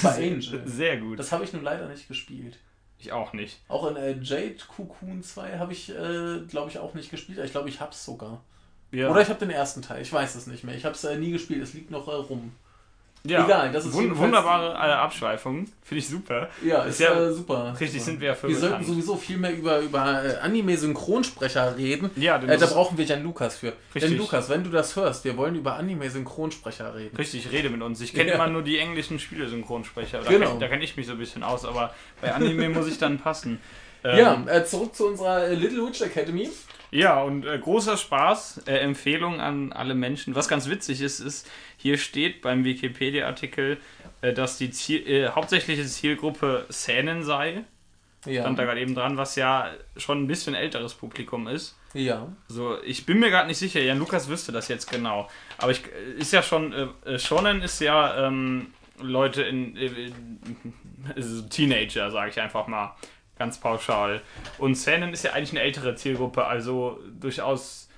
War 0.03 0.14
Angel. 0.16 0.62
Sehr 0.66 0.96
gut. 0.98 1.18
Das 1.18 1.33
habe 1.33 1.44
ich 1.44 1.53
nun 1.53 1.62
leider 1.62 1.88
nicht 1.88 2.09
gespielt. 2.09 2.59
Ich 3.03 3.13
auch 3.13 3.33
nicht. 3.33 3.59
Auch 3.69 3.87
in 3.89 3.97
äh, 3.97 4.17
Jade 4.21 4.57
Cocoon 4.69 5.23
2 5.23 5.59
habe 5.59 5.73
ich, 5.73 5.91
äh, 5.91 6.41
glaube 6.49 6.71
ich, 6.71 6.79
auch 6.79 6.95
nicht 6.95 7.11
gespielt. 7.11 7.39
Ich 7.45 7.53
glaube, 7.53 7.69
ich 7.69 7.81
habe 7.81 7.93
es 7.93 8.05
sogar. 8.05 8.43
Ja. 8.93 9.11
Oder 9.11 9.23
ich 9.23 9.29
habe 9.29 9.39
den 9.39 9.51
ersten 9.51 9.83
Teil. 9.83 10.03
Ich 10.03 10.13
weiß 10.13 10.35
es 10.35 10.47
nicht 10.47 10.65
mehr. 10.65 10.75
Ich 10.75 10.85
habe 10.85 10.95
es 10.95 11.05
äh, 11.05 11.17
nie 11.17 11.31
gespielt. 11.31 11.63
Es 11.63 11.75
liegt 11.75 11.91
noch 11.91 12.09
äh, 12.09 12.13
rum. 12.13 12.53
Ja. 13.25 13.45
egal, 13.45 13.73
das 13.73 13.85
ist 13.87 13.93
Wun 13.95 14.03
jedenfalls- 14.05 14.25
wunderbare 14.27 14.73
äh, 14.75 14.93
Abschweifung. 14.95 15.67
Finde 15.83 15.99
ich 15.99 16.09
super. 16.09 16.49
Ja, 16.65 16.85
Ist 16.85 16.95
ist, 16.95 17.01
ja- 17.01 17.21
äh, 17.29 17.33
super. 17.33 17.73
Richtig 17.79 17.93
super. 18.01 18.05
sind 18.05 18.21
wir 18.21 18.29
ja 18.29 18.35
für 18.35 18.49
Wir 18.49 18.57
sollten 18.57 18.85
sowieso 18.85 19.17
viel 19.17 19.37
mehr 19.37 19.53
über, 19.57 19.81
über 19.81 20.25
äh, 20.25 20.37
Anime-Synchronsprecher 20.39 21.77
reden. 21.77 22.11
Ja, 22.17 22.37
Äh, 22.43 22.57
da 22.59 22.67
brauchen 22.67 22.97
wir 22.99 23.05
Jan 23.05 23.23
Lukas 23.23 23.57
für. 23.59 23.73
Richtig. 23.95 24.11
Denn 24.11 24.19
Lukas, 24.19 24.49
wenn 24.49 24.65
du 24.65 24.71
das 24.71 24.97
hörst, 24.97 25.25
wir 25.25 25.37
wollen 25.37 25.55
über 25.57 25.75
Anime-Synchronsprecher 25.77 26.95
reden. 26.95 27.17
Richtig, 27.17 27.51
rede 27.53 27.71
mit 27.71 27.83
uns. 27.83 28.01
Ich 28.01 28.13
kenne 28.13 28.31
Ja. 28.31 28.35
immer 28.37 28.49
nur 28.49 28.63
die 28.63 28.79
englischen 28.79 29.19
Spielesynchronsprecher. 29.19 30.21
Da 30.23 30.31
Genau. 30.31 30.53
kenn- 30.53 30.59
Da 30.61 30.69
kenne 30.69 30.85
ich 30.85 30.97
mich 30.97 31.07
so 31.07 31.13
ein 31.13 31.19
bisschen 31.19 31.43
aus, 31.43 31.65
aber 31.65 31.95
bei 32.21 32.33
Anime 32.33 32.69
muss 32.71 32.87
ich 32.89 32.99
dann 32.99 33.19
passen. 33.19 33.61
Ähm, 34.03 34.19
Ja, 34.19 34.45
äh, 34.47 34.65
zurück 34.65 34.95
zu 34.95 35.09
unserer 35.09 35.45
äh, 35.49 35.55
Little 35.55 35.87
Witch 35.87 36.01
Academy. 36.01 36.49
Ja, 36.91 37.21
und 37.23 37.45
äh, 37.45 37.59
großer 37.59 37.99
Spaß, 37.99 38.63
äh, 38.67 38.79
Empfehlung 38.79 39.43
an 39.43 39.73
alle 39.75 39.95
Menschen. 39.95 40.35
Was 40.35 40.49
ganz 40.49 40.71
witzig 40.71 41.03
ist, 41.03 41.21
ist, 41.21 41.47
hier 41.81 41.97
steht 41.97 42.43
beim 42.43 42.64
Wikipedia-Artikel, 42.64 43.79
äh, 44.21 44.33
dass 44.33 44.59
die 44.59 44.71
Ziel, 44.71 45.07
äh, 45.09 45.29
hauptsächliche 45.29 45.85
Zielgruppe 45.87 46.66
Szenen 46.71 47.23
sei. 47.23 47.64
Ja. 48.27 48.43
Stand 48.43 48.59
da 48.59 48.64
gerade 48.64 48.81
eben 48.81 48.95
dran, 48.95 49.16
was 49.16 49.35
ja 49.37 49.71
schon 49.97 50.23
ein 50.23 50.27
bisschen 50.27 50.55
älteres 50.55 50.93
Publikum 50.93 51.49
ist. 51.49 51.79
ja. 51.95 52.29
So, 52.49 52.77
ich 52.83 53.07
bin 53.07 53.19
mir 53.19 53.31
gerade 53.31 53.49
nicht 53.49 53.57
sicher, 53.57 53.81
Jan 53.81 53.99
Lukas 53.99 54.29
wüsste 54.29 54.53
das 54.53 54.69
jetzt 54.69 54.90
genau. 54.90 55.29
Aber 55.57 55.73
ich 55.73 55.83
ist 56.19 56.33
ja 56.33 56.43
schon, 56.43 56.73
äh, 56.73 56.88
äh, 57.07 57.19
Shonen 57.19 57.62
ist 57.62 57.81
ja 57.81 58.27
ähm, 58.27 58.75
Leute 59.01 59.43
in, 59.43 59.75
äh, 59.77 60.12
also 61.16 61.43
Teenager, 61.49 62.11
sage 62.11 62.31
ich 62.31 62.40
einfach 62.40 62.66
mal, 62.66 62.95
ganz 63.38 63.59
pauschal. 63.59 64.21
Und 64.59 64.75
Seinen 64.75 65.14
ist 65.14 65.25
ja 65.25 65.33
eigentlich 65.33 65.53
eine 65.53 65.62
ältere 65.62 65.95
Zielgruppe, 65.95 66.45
also 66.45 67.01
durchaus 67.19 67.89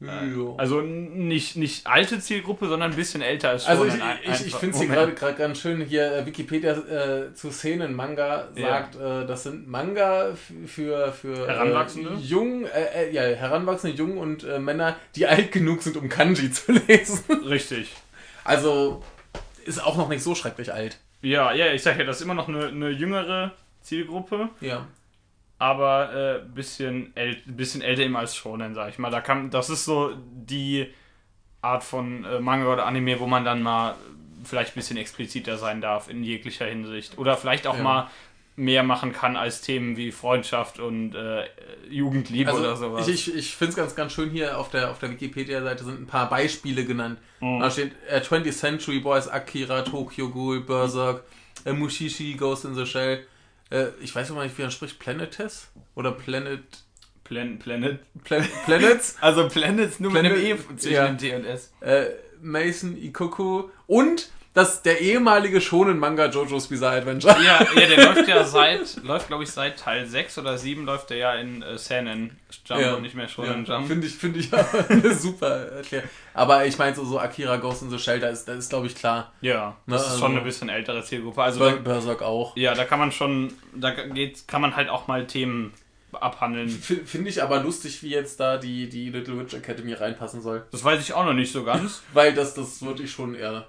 Ja. 0.00 0.22
Also 0.56 0.80
nicht, 0.80 1.56
nicht 1.56 1.86
alte 1.86 2.20
Zielgruppe, 2.20 2.68
sondern 2.68 2.92
ein 2.92 2.96
bisschen 2.96 3.20
älter 3.20 3.50
als 3.50 3.64
schon. 3.64 3.72
Also 3.72 3.84
ich, 3.84 3.94
ich, 4.30 4.46
ich 4.46 4.54
finde 4.54 4.74
es 4.74 4.82
hier 4.82 4.88
gerade 4.88 5.34
ganz 5.34 5.60
schön, 5.60 5.82
hier 5.82 6.10
äh, 6.10 6.26
Wikipedia 6.26 6.72
äh, 6.72 7.34
zu 7.34 7.50
Szenen 7.50 7.94
Manga 7.94 8.48
sagt, 8.56 8.94
ja. 8.94 9.22
äh, 9.22 9.26
das 9.26 9.42
sind 9.42 9.68
Manga 9.68 10.34
für, 10.66 11.12
für 11.12 11.46
Heranwachsende? 11.46 12.14
Äh, 12.14 12.24
jung, 12.24 12.64
äh, 12.64 13.08
äh, 13.08 13.12
ja, 13.12 13.22
Heranwachsende, 13.22 13.94
Jungen 13.94 14.16
und 14.16 14.46
Männer, 14.58 14.96
die 15.16 15.26
alt 15.26 15.52
genug 15.52 15.82
sind, 15.82 15.98
um 15.98 16.08
Kanji 16.08 16.50
zu 16.50 16.72
lesen. 16.88 17.22
Richtig. 17.46 17.94
Also 18.42 19.02
ist 19.66 19.84
auch 19.84 19.98
noch 19.98 20.08
nicht 20.08 20.22
so 20.22 20.34
schrecklich 20.34 20.72
alt. 20.72 20.98
Ja, 21.20 21.52
ja, 21.52 21.72
ich 21.74 21.82
sage 21.82 21.98
ja, 21.98 22.04
das 22.06 22.16
ist 22.16 22.22
immer 22.22 22.34
noch 22.34 22.48
eine, 22.48 22.68
eine 22.68 22.88
jüngere 22.88 23.52
Zielgruppe. 23.82 24.48
Ja 24.62 24.86
aber 25.60 26.14
äh, 26.14 26.54
bisschen, 26.54 27.14
äl 27.14 27.36
bisschen 27.44 27.82
älter 27.82 28.02
eben 28.02 28.16
als 28.16 28.34
Shonen, 28.34 28.74
sag 28.74 28.88
ich 28.88 28.98
mal. 28.98 29.10
Da 29.10 29.20
kann, 29.20 29.50
das 29.50 29.68
ist 29.68 29.84
so 29.84 30.10
die 30.16 30.86
Art 31.60 31.84
von 31.84 32.24
äh, 32.24 32.40
Manga 32.40 32.72
oder 32.72 32.86
Anime, 32.86 33.20
wo 33.20 33.26
man 33.26 33.44
dann 33.44 33.62
mal 33.62 33.94
vielleicht 34.42 34.72
ein 34.72 34.80
bisschen 34.80 34.96
expliziter 34.96 35.58
sein 35.58 35.82
darf 35.82 36.08
in 36.08 36.24
jeglicher 36.24 36.64
Hinsicht. 36.64 37.18
Oder 37.18 37.36
vielleicht 37.36 37.66
auch 37.66 37.76
ja. 37.76 37.82
mal 37.82 38.10
mehr 38.56 38.82
machen 38.82 39.12
kann 39.12 39.36
als 39.36 39.60
Themen 39.60 39.98
wie 39.98 40.12
Freundschaft 40.12 40.80
und 40.80 41.14
äh, 41.14 41.44
Jugendliebe 41.90 42.50
also 42.50 42.62
oder 42.62 42.76
sowas. 42.76 43.06
Ich, 43.06 43.28
ich, 43.28 43.36
ich 43.36 43.54
finde 43.54 43.70
es 43.72 43.76
ganz, 43.76 43.94
ganz 43.94 44.14
schön 44.14 44.30
hier 44.30 44.58
auf 44.58 44.70
der, 44.70 44.90
auf 44.90 44.98
der 44.98 45.10
Wikipedia-Seite 45.10 45.84
sind 45.84 46.00
ein 46.00 46.06
paar 46.06 46.30
Beispiele 46.30 46.86
genannt. 46.86 47.18
Mhm. 47.40 47.60
Da 47.60 47.70
steht 47.70 47.92
äh, 48.08 48.20
20th 48.20 48.52
Century 48.52 49.00
Boys, 49.00 49.28
Akira, 49.28 49.82
Tokyo 49.82 50.30
Ghoul, 50.30 50.60
Berserk, 50.60 51.22
äh, 51.66 51.74
Mushishi, 51.74 52.32
Ghost 52.32 52.64
in 52.64 52.74
the 52.74 52.86
Shell, 52.86 53.26
äh, 53.70 53.88
ich 54.00 54.14
weiß 54.14 54.30
immer 54.30 54.44
nicht, 54.44 54.56
wie 54.58 54.62
man 54.62 54.70
spricht, 54.70 54.98
Planetes? 54.98 55.68
Oder 55.94 56.12
Planet. 56.12 56.62
Plan, 57.24 57.58
Planet. 57.58 58.00
Plan, 58.24 58.46
Planets? 58.64 59.16
also 59.20 59.48
Planets 59.48 60.00
nur 60.00 60.10
Planet, 60.10 60.32
mit 60.32 60.44
einem 60.44 60.58
E 60.58 60.76
zwischen 60.76 60.94
ja. 60.94 61.06
dem 61.06 61.18
T 61.18 61.34
und 61.34 61.44
S. 61.44 61.72
Äh, 61.80 62.06
Mason 62.42 62.96
Ikoku 62.96 63.68
und 63.86 64.30
das 64.52 64.82
der 64.82 65.00
ehemalige 65.00 65.60
schonen 65.60 65.98
Manga 65.98 66.26
JoJo's 66.26 66.66
Bizarre 66.66 66.96
Adventure. 66.96 67.36
Ja, 67.42 67.60
ja, 67.74 67.86
der 67.86 68.04
läuft 68.04 68.28
ja 68.28 68.42
seit, 68.44 68.96
läuft 69.04 69.28
glaube 69.28 69.44
ich 69.44 69.50
seit 69.50 69.78
Teil 69.78 70.06
6 70.06 70.38
oder 70.38 70.58
7 70.58 70.84
läuft 70.84 71.10
der 71.10 71.16
ja 71.18 71.34
in 71.34 71.62
äh, 71.62 71.78
Seinen 71.78 72.38
Jump 72.66 72.80
ja. 72.80 72.94
und 72.94 73.02
nicht 73.02 73.14
mehr 73.14 73.28
Shonen 73.28 73.64
ja, 73.64 73.76
Jump. 73.76 73.86
Finde 73.86 74.06
ich, 74.06 74.14
finde 74.14 74.40
ich 74.40 74.50
super 75.18 75.68
Erklärung. 75.70 76.08
Aber 76.34 76.66
ich 76.66 76.76
meine 76.78 76.96
so, 76.96 77.04
so 77.04 77.20
Akira 77.20 77.58
Ghost 77.58 77.82
in 77.82 77.90
the 77.90 77.98
Shell, 77.98 78.18
das 78.18 78.40
ist, 78.40 78.48
das 78.48 78.58
ist 78.58 78.70
glaube 78.70 78.88
ich 78.88 78.96
klar. 78.96 79.32
Ja, 79.40 79.76
ne, 79.86 79.94
das 79.94 80.02
ne? 80.02 80.06
ist 80.06 80.12
also 80.12 80.18
schon 80.18 80.32
eine 80.32 80.40
bisschen 80.40 80.68
ältere 80.68 81.04
Zielgruppe. 81.04 81.42
Also 81.42 81.60
Ber 81.60 81.76
Berserk 81.76 82.22
auch. 82.22 82.56
Ja, 82.56 82.74
da 82.74 82.84
kann 82.84 82.98
man 82.98 83.12
schon, 83.12 83.52
da 83.74 83.92
geht, 83.92 84.48
kann 84.48 84.60
man 84.60 84.74
halt 84.74 84.88
auch 84.88 85.06
mal 85.06 85.26
Themen 85.26 85.72
abhandeln. 86.12 86.68
Finde 86.68 87.30
ich 87.30 87.42
aber 87.42 87.62
lustig, 87.62 88.02
wie 88.02 88.10
jetzt 88.10 88.40
da 88.40 88.56
die, 88.56 88.88
die 88.88 89.10
Little 89.10 89.38
Witch 89.38 89.54
Academy 89.54 89.92
reinpassen 89.92 90.42
soll. 90.42 90.66
Das 90.72 90.82
weiß 90.82 91.00
ich 91.00 91.12
auch 91.12 91.24
noch 91.24 91.34
nicht 91.34 91.52
so 91.52 91.62
ganz. 91.62 92.02
Weil 92.12 92.34
das, 92.34 92.54
das 92.54 92.82
würde 92.82 93.04
ich 93.04 93.12
schon 93.12 93.34
eher 93.34 93.66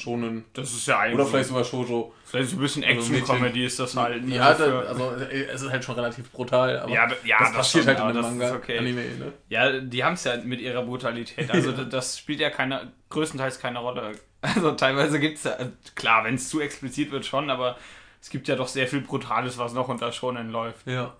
schonen. 0.00 0.44
Das 0.54 0.72
ist 0.72 0.86
ja 0.86 0.98
eigentlich. 0.98 1.14
Oder 1.14 1.26
vielleicht 1.26 1.48
sogar 1.48 1.64
Shoujo. 1.64 2.12
Vielleicht 2.24 2.50
so 2.50 2.56
ein 2.56 2.60
bisschen 2.60 2.84
also 2.84 3.12
Action-Comedy 3.12 3.64
ist 3.64 3.78
das 3.78 3.96
halt. 3.96 4.24
Ne? 4.24 4.36
Ja, 4.36 4.54
da, 4.54 4.80
also 4.80 5.12
es 5.12 5.62
ist 5.62 5.70
halt 5.70 5.84
schon 5.84 5.94
relativ 5.94 6.30
brutal, 6.30 6.78
aber 6.78 6.92
ja, 6.92 7.08
ja, 7.24 7.38
das, 7.38 7.48
das 7.48 7.56
passiert 7.56 7.84
schon, 7.84 7.98
halt 7.98 8.16
in 8.16 8.24
einem 8.24 8.38
Manga. 8.38 8.54
Okay. 8.54 8.78
Anime, 8.78 9.02
ne? 9.02 9.32
Ja, 9.48 9.80
die 9.80 10.04
haben 10.04 10.14
es 10.14 10.24
ja 10.24 10.36
mit 10.36 10.60
ihrer 10.60 10.82
Brutalität. 10.82 11.50
Also 11.60 11.72
das 11.72 12.18
spielt 12.18 12.40
ja 12.40 12.48
keine, 12.50 12.92
größtenteils 13.10 13.60
keine 13.60 13.80
Rolle. 13.80 14.12
Also 14.42 14.72
teilweise 14.72 15.20
gibt 15.20 15.36
es 15.36 15.44
ja, 15.44 15.58
klar, 15.94 16.24
wenn 16.24 16.36
es 16.36 16.48
zu 16.48 16.60
explizit 16.60 17.10
wird 17.10 17.26
schon, 17.26 17.50
aber 17.50 17.76
es 18.22 18.30
gibt 18.30 18.48
ja 18.48 18.56
doch 18.56 18.68
sehr 18.68 18.88
viel 18.88 19.02
Brutales, 19.02 19.58
was 19.58 19.74
noch 19.74 19.88
unter 19.88 20.12
Shonen 20.12 20.50
läuft. 20.50 20.86
Ja. 20.86 21.14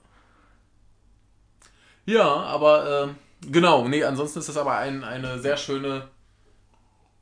Ja, 2.06 2.24
aber 2.24 3.10
äh, 3.10 3.48
genau, 3.50 3.86
nee, 3.86 4.02
ansonsten 4.04 4.38
ist 4.38 4.48
das 4.48 4.56
aber 4.56 4.78
ein, 4.78 5.04
eine 5.04 5.38
sehr 5.38 5.58
schöne 5.58 6.08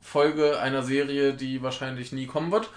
Folge 0.01 0.59
einer 0.59 0.83
Serie, 0.83 1.33
die 1.33 1.61
wahrscheinlich 1.61 2.11
nie 2.11 2.25
kommen 2.25 2.51
wird. 2.51 2.69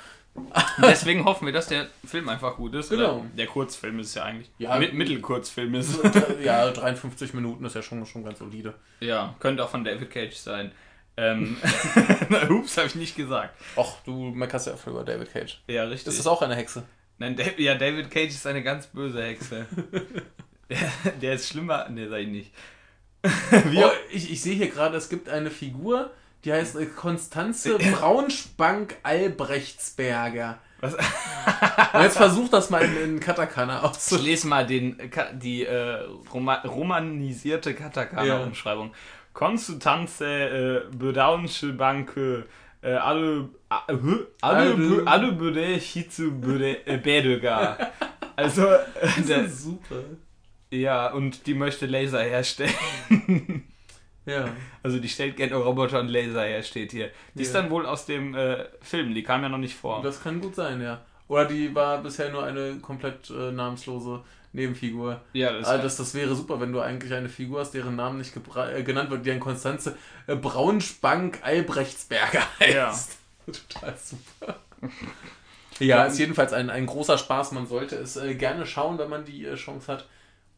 Deswegen 0.79 1.25
hoffen 1.25 1.47
wir, 1.47 1.53
dass 1.53 1.67
der 1.67 1.89
Film 2.05 2.29
einfach 2.29 2.57
gut 2.57 2.75
ist. 2.75 2.89
Genau. 2.89 3.27
Der 3.37 3.47
Kurzfilm 3.47 3.99
ist 3.99 4.15
ja 4.15 4.25
eigentlich. 4.25 4.51
Ja, 4.59 4.79
Mit 4.79 4.95
Mittelkurzfilm 4.95 5.75
ist. 5.75 5.99
ja, 6.43 6.71
53 6.73 7.35
Minuten 7.35 7.65
ist 7.65 7.75
ja 7.75 7.83
schon, 7.83 8.05
schon 8.07 8.25
ganz 8.25 8.39
solide. 8.39 8.75
Ja, 9.01 9.35
könnte 9.41 9.63
auch 9.63 9.69
von 9.69 9.85
David 9.85 10.11
Cage 10.11 10.35
sein. 10.35 10.73
Ähm, 11.17 11.59
Ups, 12.49 12.79
habe 12.79 12.87
ich 12.87 12.95
nicht 12.95 13.17
gesagt. 13.17 13.55
Ach, 13.77 13.97
du 14.05 14.31
meckerst 14.31 14.67
ja 14.67 14.75
über 14.87 15.05
David 15.05 15.31
Cage. 15.33 15.63
Ja, 15.69 15.85
richtig. 15.85 16.05
Das 16.07 16.19
ist 16.19 16.27
auch 16.27 16.41
eine 16.41 16.57
Hexe. 16.57 16.85
Nein, 17.19 17.37
David, 17.37 17.59
ja, 17.59 17.75
David 17.75 18.11
Cage 18.11 18.31
ist 18.31 18.47
eine 18.47 18.63
ganz 18.63 18.87
böse 18.87 19.23
Hexe. 19.23 19.67
der, 20.71 21.13
der, 21.21 21.35
ist 21.35 21.49
schlimmer. 21.49 21.89
Ne, 21.91 22.09
sag 22.09 22.21
ich 22.21 22.29
nicht. 22.29 22.53
oh, 23.25 23.91
ich, 24.11 24.33
ich 24.33 24.41
sehe 24.41 24.55
hier 24.55 24.71
gerade, 24.71 24.97
es 24.97 25.11
gibt 25.11 25.29
eine 25.29 25.51
Figur, 25.51 26.11
die 26.45 26.53
heißt 26.53 26.77
äh, 26.77 26.87
Konstanze 26.87 27.79
Braunspank 27.79 28.97
Albrechtsberger. 29.03 30.59
Was? 30.81 30.95
Und 30.95 32.03
jetzt 32.03 32.17
versuch 32.17 32.49
das 32.49 32.71
mal 32.71 32.83
in, 32.83 32.97
in 32.97 33.21
Katakana 33.21 33.83
auszulesen. 33.83 34.27
Ich 34.27 34.31
lese 34.31 34.49
mal 34.49 34.67
den, 34.67 34.97
die 35.35 35.65
äh, 35.65 36.01
Roma, 36.33 36.57
romanisierte 36.63 37.75
Katakana-Umschreibung. 37.75 38.89
Ja. 38.89 38.95
Konstanze 39.33 40.27
äh, 40.91 40.97
Bedaunsche 40.97 41.73
Banke 41.73 42.47
äh, 42.83 42.95
alle 42.95 43.49
alle 44.41 45.03
alle 45.07 45.33
bude 45.33 45.65
hitzu 45.65 46.33
bude 46.33 46.87
äh, 46.87 46.99
bedega. 46.99 47.79
Also 48.35 48.67
äh, 48.67 48.81
das 49.29 49.53
ist 49.53 49.65
super. 49.65 49.97
Ja, 50.71 51.13
und 51.13 51.47
die 51.47 51.53
möchte 51.53 51.85
Laser 51.85 52.23
herstellen. 52.23 52.73
Ja. 54.25 54.49
Also 54.83 54.99
die 54.99 55.09
stellt 55.09 55.37
gerne 55.37 55.57
Roboter 55.57 56.01
und 56.01 56.09
Laser 56.09 56.45
her, 56.45 56.63
steht 56.63 56.93
hier. 56.93 57.11
Die 57.35 57.41
ja. 57.41 57.47
ist 57.47 57.55
dann 57.55 57.71
wohl 57.71 57.87
aus 57.87 58.07
dem 58.07 58.35
äh, 58.35 58.67
Film, 58.81 59.15
die 59.15 59.23
kam 59.23 59.43
ja 59.43 59.49
noch 59.49 59.59
nicht 59.59 59.75
vor. 59.75 60.03
Das 60.03 60.23
kann 60.23 60.41
gut 60.41 60.55
sein, 60.55 60.81
ja. 60.81 61.01
Oder 61.29 61.47
die 61.47 61.75
war 61.75 62.03
bisher 62.03 62.31
nur 62.31 62.45
eine 62.45 62.77
komplett 62.77 63.31
äh, 63.31 63.51
namenslose 63.51 64.23
Nebenfigur. 64.53 65.21
Ja, 65.33 65.53
das, 65.53 65.67
also 65.67 65.83
das, 65.83 65.97
das 65.97 66.15
wäre 66.15 66.35
super, 66.35 66.61
wenn 66.61 66.73
du 66.73 66.81
eigentlich 66.81 67.13
eine 67.13 67.29
Figur 67.29 67.61
hast, 67.61 67.73
deren 67.73 67.97
Namen 67.97 68.19
nicht 68.19 68.35
äh, 68.37 68.83
genannt 68.83 69.11
wird, 69.11 69.25
die 69.25 69.31
an 69.31 69.41
Konstanze 69.41 69.97
äh, 70.27 70.37
Braunspank 70.37 71.39
Albrechtsberger 71.43 72.43
heißt. 72.61 72.75
Ja. 72.75 72.95
Total 73.53 73.95
super. 73.97 74.57
ja, 75.79 76.05
ist 76.05 76.19
jedenfalls 76.19 76.53
ein, 76.53 76.71
ein 76.71 76.87
großer 76.87 77.17
Spaß. 77.17 77.53
Man 77.53 77.67
sollte 77.67 77.97
es 77.97 78.17
äh, 78.17 78.35
gerne 78.35 78.67
schauen, 78.67 78.99
wenn 78.99 79.09
man 79.09 79.25
die 79.25 79.47
äh, 79.47 79.55
Chance 79.55 79.91
hat. 79.91 80.07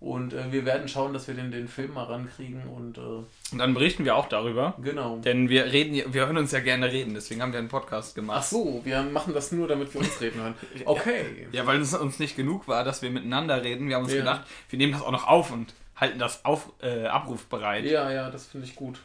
Und 0.04 0.34
äh, 0.34 0.52
wir 0.52 0.66
werden 0.66 0.86
schauen, 0.86 1.14
dass 1.14 1.28
wir 1.28 1.34
den, 1.34 1.50
den 1.50 1.66
Film 1.66 1.94
mal 1.94 2.04
rankriegen 2.04 2.62
und, 2.64 2.98
äh, 2.98 3.00
und 3.00 3.58
dann 3.58 3.72
berichten 3.72 4.04
wir 4.04 4.16
auch 4.16 4.28
darüber. 4.28 4.74
Genau. 4.82 5.16
Denn 5.16 5.48
wir 5.48 5.72
reden, 5.72 6.12
wir 6.12 6.26
hören 6.26 6.36
uns 6.36 6.52
ja 6.52 6.60
gerne 6.60 6.92
reden, 6.92 7.14
deswegen 7.14 7.40
haben 7.40 7.52
wir 7.52 7.58
einen 7.58 7.68
Podcast 7.68 8.14
gemacht. 8.14 8.40
Ach 8.40 8.44
so, 8.44 8.82
wir 8.84 9.02
machen 9.02 9.32
das 9.32 9.50
nur, 9.50 9.66
damit 9.66 9.94
wir 9.94 10.02
uns 10.02 10.20
reden 10.20 10.42
hören. 10.42 10.54
Okay. 10.84 11.46
Ja, 11.52 11.64
weil 11.66 11.80
es 11.80 11.94
uns 11.94 12.18
nicht 12.18 12.36
genug 12.36 12.68
war, 12.68 12.84
dass 12.84 13.00
wir 13.00 13.10
miteinander 13.10 13.62
reden. 13.64 13.88
Wir 13.88 13.96
haben 13.96 14.04
uns 14.04 14.12
ja. 14.12 14.18
gedacht, 14.18 14.42
wir 14.68 14.76
nehmen 14.78 14.92
das 14.92 15.00
auch 15.00 15.10
noch 15.10 15.26
auf 15.26 15.50
und 15.50 15.72
halten 15.96 16.18
das 16.18 16.44
auf, 16.44 16.70
äh, 16.82 17.06
abrufbereit. 17.06 17.86
Ja, 17.86 18.10
ja, 18.10 18.28
das 18.28 18.46
finde 18.46 18.66
ich 18.66 18.76
gut. 18.76 19.00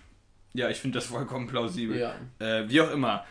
Ja, 0.53 0.67
ich 0.67 0.79
finde 0.79 0.97
das 0.97 1.05
vollkommen 1.05 1.47
plausibel. 1.47 1.97
Ja. 1.97 2.15
Äh, 2.39 2.67
wie 2.67 2.81
auch 2.81 2.91
immer. 2.91 3.23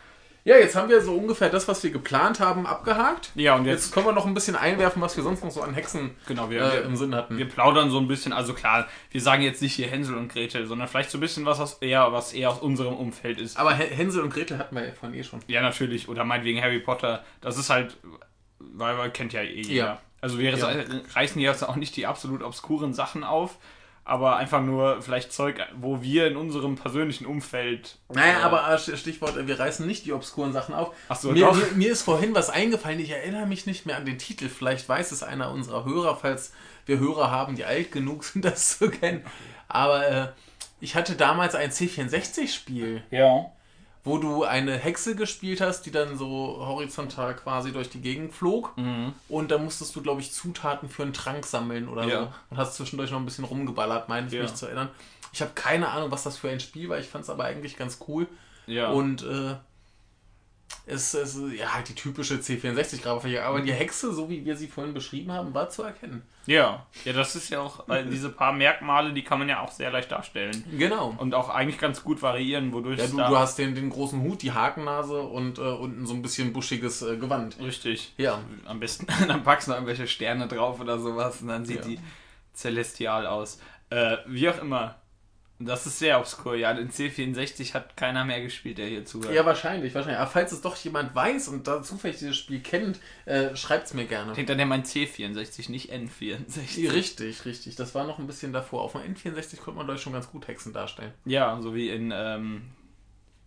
Ja, 0.45 0.57
jetzt 0.57 0.75
haben 0.75 0.89
wir 0.89 1.01
so 1.01 1.13
ungefähr 1.13 1.49
das, 1.49 1.67
was 1.67 1.83
wir 1.83 1.91
geplant 1.91 2.39
haben, 2.39 2.65
abgehakt. 2.65 3.31
Ja, 3.35 3.55
und 3.55 3.65
jetzt, 3.65 3.85
jetzt 3.85 3.93
können 3.93 4.05
wir 4.05 4.13
noch 4.13 4.25
ein 4.25 4.33
bisschen 4.33 4.55
einwerfen, 4.55 5.01
was 5.01 5.15
wir 5.17 5.23
sonst 5.23 5.43
noch 5.43 5.51
so 5.51 5.61
an 5.61 5.73
Hexen 5.73 6.11
genau, 6.27 6.49
wir, 6.49 6.61
äh, 6.61 6.81
im 6.81 6.95
Sinn 6.95 7.13
hatten. 7.13 7.37
Wir 7.37 7.47
plaudern 7.47 7.89
so 7.89 7.99
ein 7.99 8.07
bisschen, 8.07 8.31
also 8.31 8.53
klar, 8.53 8.87
wir 9.11 9.21
sagen 9.21 9.43
jetzt 9.43 9.61
nicht 9.61 9.73
hier 9.73 9.87
Hänsel 9.87 10.15
und 10.15 10.29
Gretel, 10.29 10.65
sondern 10.65 10.87
vielleicht 10.87 11.11
so 11.11 11.17
ein 11.17 11.21
bisschen 11.21 11.45
was, 11.45 11.59
aus, 11.59 11.73
eher, 11.81 12.11
was 12.13 12.33
eher 12.33 12.51
aus 12.51 12.59
unserem 12.59 12.95
Umfeld 12.95 13.39
ist. 13.39 13.57
Aber 13.57 13.73
Hänsel 13.73 14.23
und 14.23 14.33
Gretel 14.33 14.57
hatten 14.57 14.75
wir 14.75 14.85
ja 14.85 14.93
von 14.93 15.13
eh 15.13 15.23
schon. 15.23 15.41
Ja, 15.47 15.61
natürlich. 15.61 16.07
Oder 16.07 16.23
meinetwegen 16.23 16.61
Harry 16.61 16.79
Potter. 16.79 17.23
Das 17.41 17.57
ist 17.57 17.69
halt, 17.69 17.97
weil 18.59 18.95
man 18.95 19.11
kennt 19.11 19.33
ja 19.33 19.41
eh 19.41 19.61
jeder. 19.61 19.73
Ja. 19.73 20.01
Also 20.21 20.39
wir 20.39 20.55
ja. 20.55 20.67
reißen 21.13 21.41
jetzt 21.41 21.67
auch 21.67 21.75
nicht 21.75 21.95
die 21.95 22.05
absolut 22.05 22.43
obskuren 22.43 22.93
Sachen 22.93 23.23
auf, 23.23 23.57
aber 24.09 24.37
einfach 24.37 24.61
nur 24.61 25.01
vielleicht 25.01 25.31
Zeug, 25.31 25.61
wo 25.79 26.01
wir 26.01 26.27
in 26.27 26.35
unserem 26.35 26.75
persönlichen 26.75 27.25
Umfeld. 27.25 27.97
Naja, 28.11 28.39
äh, 28.39 28.43
aber 28.43 28.67
äh, 28.67 28.97
Stichwort, 28.97 29.37
äh, 29.37 29.47
wir 29.47 29.59
reißen 29.59 29.85
nicht 29.85 30.05
die 30.05 30.13
obskuren 30.13 30.51
Sachen 30.51 30.73
auf. 30.73 30.95
Ach 31.09 31.15
so, 31.15 31.31
mir, 31.31 31.51
mir, 31.53 31.67
mir, 31.75 31.91
ist 31.91 32.01
vorhin 32.01 32.33
was 32.33 32.49
eingefallen, 32.49 32.99
ich 32.99 33.11
erinnere 33.11 33.45
mich 33.45 33.67
nicht 33.67 33.85
mehr 33.85 33.97
an 33.97 34.05
den 34.05 34.17
Titel. 34.17 34.49
Vielleicht 34.49 34.89
weiß 34.89 35.11
es 35.11 35.21
einer 35.21 35.51
unserer 35.51 35.85
Hörer, 35.85 36.15
falls 36.15 36.53
wir 36.87 36.97
Hörer 36.97 37.29
haben, 37.29 37.55
die 37.55 37.65
alt 37.65 37.91
genug 37.91 38.23
sind, 38.23 38.43
das 38.45 38.79
zu 38.79 38.89
kennen. 38.89 39.23
Aber 39.67 40.07
äh, 40.07 40.27
ich 40.81 40.95
hatte 40.95 41.15
damals 41.15 41.53
ein 41.53 41.69
C64-Spiel. 41.69 43.03
Ja 43.11 43.51
wo 44.03 44.17
du 44.17 44.43
eine 44.43 44.77
Hexe 44.77 45.15
gespielt 45.15 45.61
hast, 45.61 45.83
die 45.83 45.91
dann 45.91 46.17
so 46.17 46.27
horizontal 46.59 47.35
quasi 47.35 47.71
durch 47.71 47.89
die 47.89 48.01
Gegend 48.01 48.33
flog. 48.33 48.77
Mhm. 48.77 49.13
Und 49.27 49.51
da 49.51 49.57
musstest 49.57 49.95
du, 49.95 50.01
glaube 50.01 50.21
ich, 50.21 50.31
Zutaten 50.31 50.89
für 50.89 51.03
einen 51.03 51.13
Trank 51.13 51.45
sammeln 51.45 51.89
oder 51.89 52.05
ja. 52.05 52.21
so. 52.21 52.33
Und 52.49 52.57
hast 52.57 52.75
zwischendurch 52.75 53.11
noch 53.11 53.19
ein 53.19 53.25
bisschen 53.25 53.45
rumgeballert, 53.45 54.07
meine 54.09 54.27
ich 54.27 54.33
ja. 54.33 54.41
mich 54.41 54.53
zu 54.55 54.65
erinnern. 54.65 54.89
Ich 55.33 55.41
habe 55.41 55.51
keine 55.53 55.89
Ahnung, 55.89 56.11
was 56.11 56.23
das 56.23 56.37
für 56.37 56.49
ein 56.49 56.59
Spiel 56.59 56.89
war. 56.89 56.97
Ich 56.97 57.07
fand 57.07 57.23
es 57.23 57.29
aber 57.29 57.43
eigentlich 57.43 57.77
ganz 57.77 57.99
cool. 58.07 58.27
Ja. 58.65 58.89
Und 58.89 59.23
äh, 59.23 59.55
ist, 60.85 61.13
ist 61.13 61.37
ja 61.57 61.73
halt 61.73 61.87
die 61.89 61.95
typische 61.95 62.35
C64-Grabfläche, 62.35 63.43
aber 63.43 63.61
die 63.61 63.73
Hexe, 63.73 64.13
so 64.13 64.29
wie 64.29 64.43
wir 64.45 64.55
sie 64.55 64.67
vorhin 64.67 64.93
beschrieben 64.93 65.31
haben, 65.31 65.53
war 65.53 65.69
zu 65.69 65.83
erkennen. 65.83 66.23
Ja, 66.45 66.85
ja, 67.05 67.13
das 67.13 67.35
ist 67.35 67.49
ja 67.49 67.59
auch, 67.61 67.87
weil 67.87 68.05
diese 68.05 68.29
paar 68.29 68.53
Merkmale, 68.53 69.13
die 69.13 69.23
kann 69.23 69.37
man 69.39 69.47
ja 69.49 69.61
auch 69.61 69.71
sehr 69.71 69.91
leicht 69.91 70.11
darstellen. 70.11 70.63
Genau. 70.77 71.13
Und 71.17 71.35
auch 71.35 71.49
eigentlich 71.49 71.77
ganz 71.79 72.03
gut 72.03 72.21
variieren, 72.23 72.73
wodurch 72.73 72.97
Ja, 72.99 73.05
du, 73.07 73.17
da- 73.17 73.29
du 73.29 73.37
hast 73.37 73.59
den, 73.59 73.75
den 73.75 73.89
großen 73.91 74.19
Hut, 74.21 74.41
die 74.41 74.51
Hakennase 74.51 75.21
und 75.21 75.59
äh, 75.59 75.61
unten 75.61 76.07
so 76.07 76.13
ein 76.15 76.21
bisschen 76.23 76.51
buschiges 76.53 77.01
äh, 77.03 77.17
Gewand. 77.17 77.59
Richtig. 77.59 78.13
Ja. 78.17 78.39
Am 78.65 78.79
besten, 78.79 79.05
dann 79.27 79.43
packst 79.43 79.67
du 79.67 79.71
noch 79.71 79.77
irgendwelche 79.77 80.07
Sterne 80.07 80.47
drauf 80.47 80.79
oder 80.79 80.97
sowas 80.97 81.41
und 81.41 81.49
dann 81.49 81.65
sieht 81.65 81.81
Ja. 81.81 81.85
die 81.85 81.99
celestial 82.55 83.27
aus. 83.27 83.59
Äh, 83.91 84.17
wie 84.27 84.49
auch 84.49 84.59
immer. 84.61 84.95
Das 85.61 85.85
ist 85.85 85.99
sehr 85.99 86.19
obskur. 86.19 86.55
Ja, 86.55 86.73
den 86.73 86.89
C64 86.89 87.73
hat 87.73 87.97
keiner 87.97 88.23
mehr 88.23 88.41
gespielt, 88.41 88.77
der 88.77 88.87
hier 88.87 89.03
zuhört. 89.03 89.33
Ja, 89.33 89.45
wahrscheinlich, 89.45 89.93
wahrscheinlich. 89.93 90.19
Aber 90.19 90.31
falls 90.31 90.53
es 90.53 90.61
doch 90.61 90.77
jemand 90.77 91.13
weiß 91.13 91.49
und 91.49 91.67
da 91.67 91.83
zufällig 91.83 92.17
dieses 92.17 92.37
Spiel 92.37 92.61
kennt, 92.61 92.99
äh, 93.25 93.53
schreibt 93.57 93.87
es 93.87 93.93
mir 93.93 94.05
gerne. 94.05 94.31
Denkt 94.31 94.49
dann 94.49 94.57
ja 94.57 94.65
mein 94.65 94.83
C64, 94.83 95.69
nicht 95.69 95.91
N64. 95.91 96.93
Richtig, 96.93 97.45
richtig. 97.45 97.75
Das 97.75 97.93
war 97.93 98.07
noch 98.07 98.19
ein 98.19 98.27
bisschen 98.27 98.53
davor. 98.53 98.83
Auf 98.83 98.93
dem 98.93 99.01
N64 99.01 99.57
konnte 99.57 99.77
man, 99.77 99.85
glaube 99.85 99.97
ich, 99.97 100.01
schon 100.01 100.13
ganz 100.13 100.31
gut 100.31 100.47
Hexen 100.47 100.71
darstellen. 100.71 101.11
Ja, 101.25 101.59
so 101.61 101.75
wie 101.75 101.89
in, 101.89 102.13
ähm, 102.15 102.61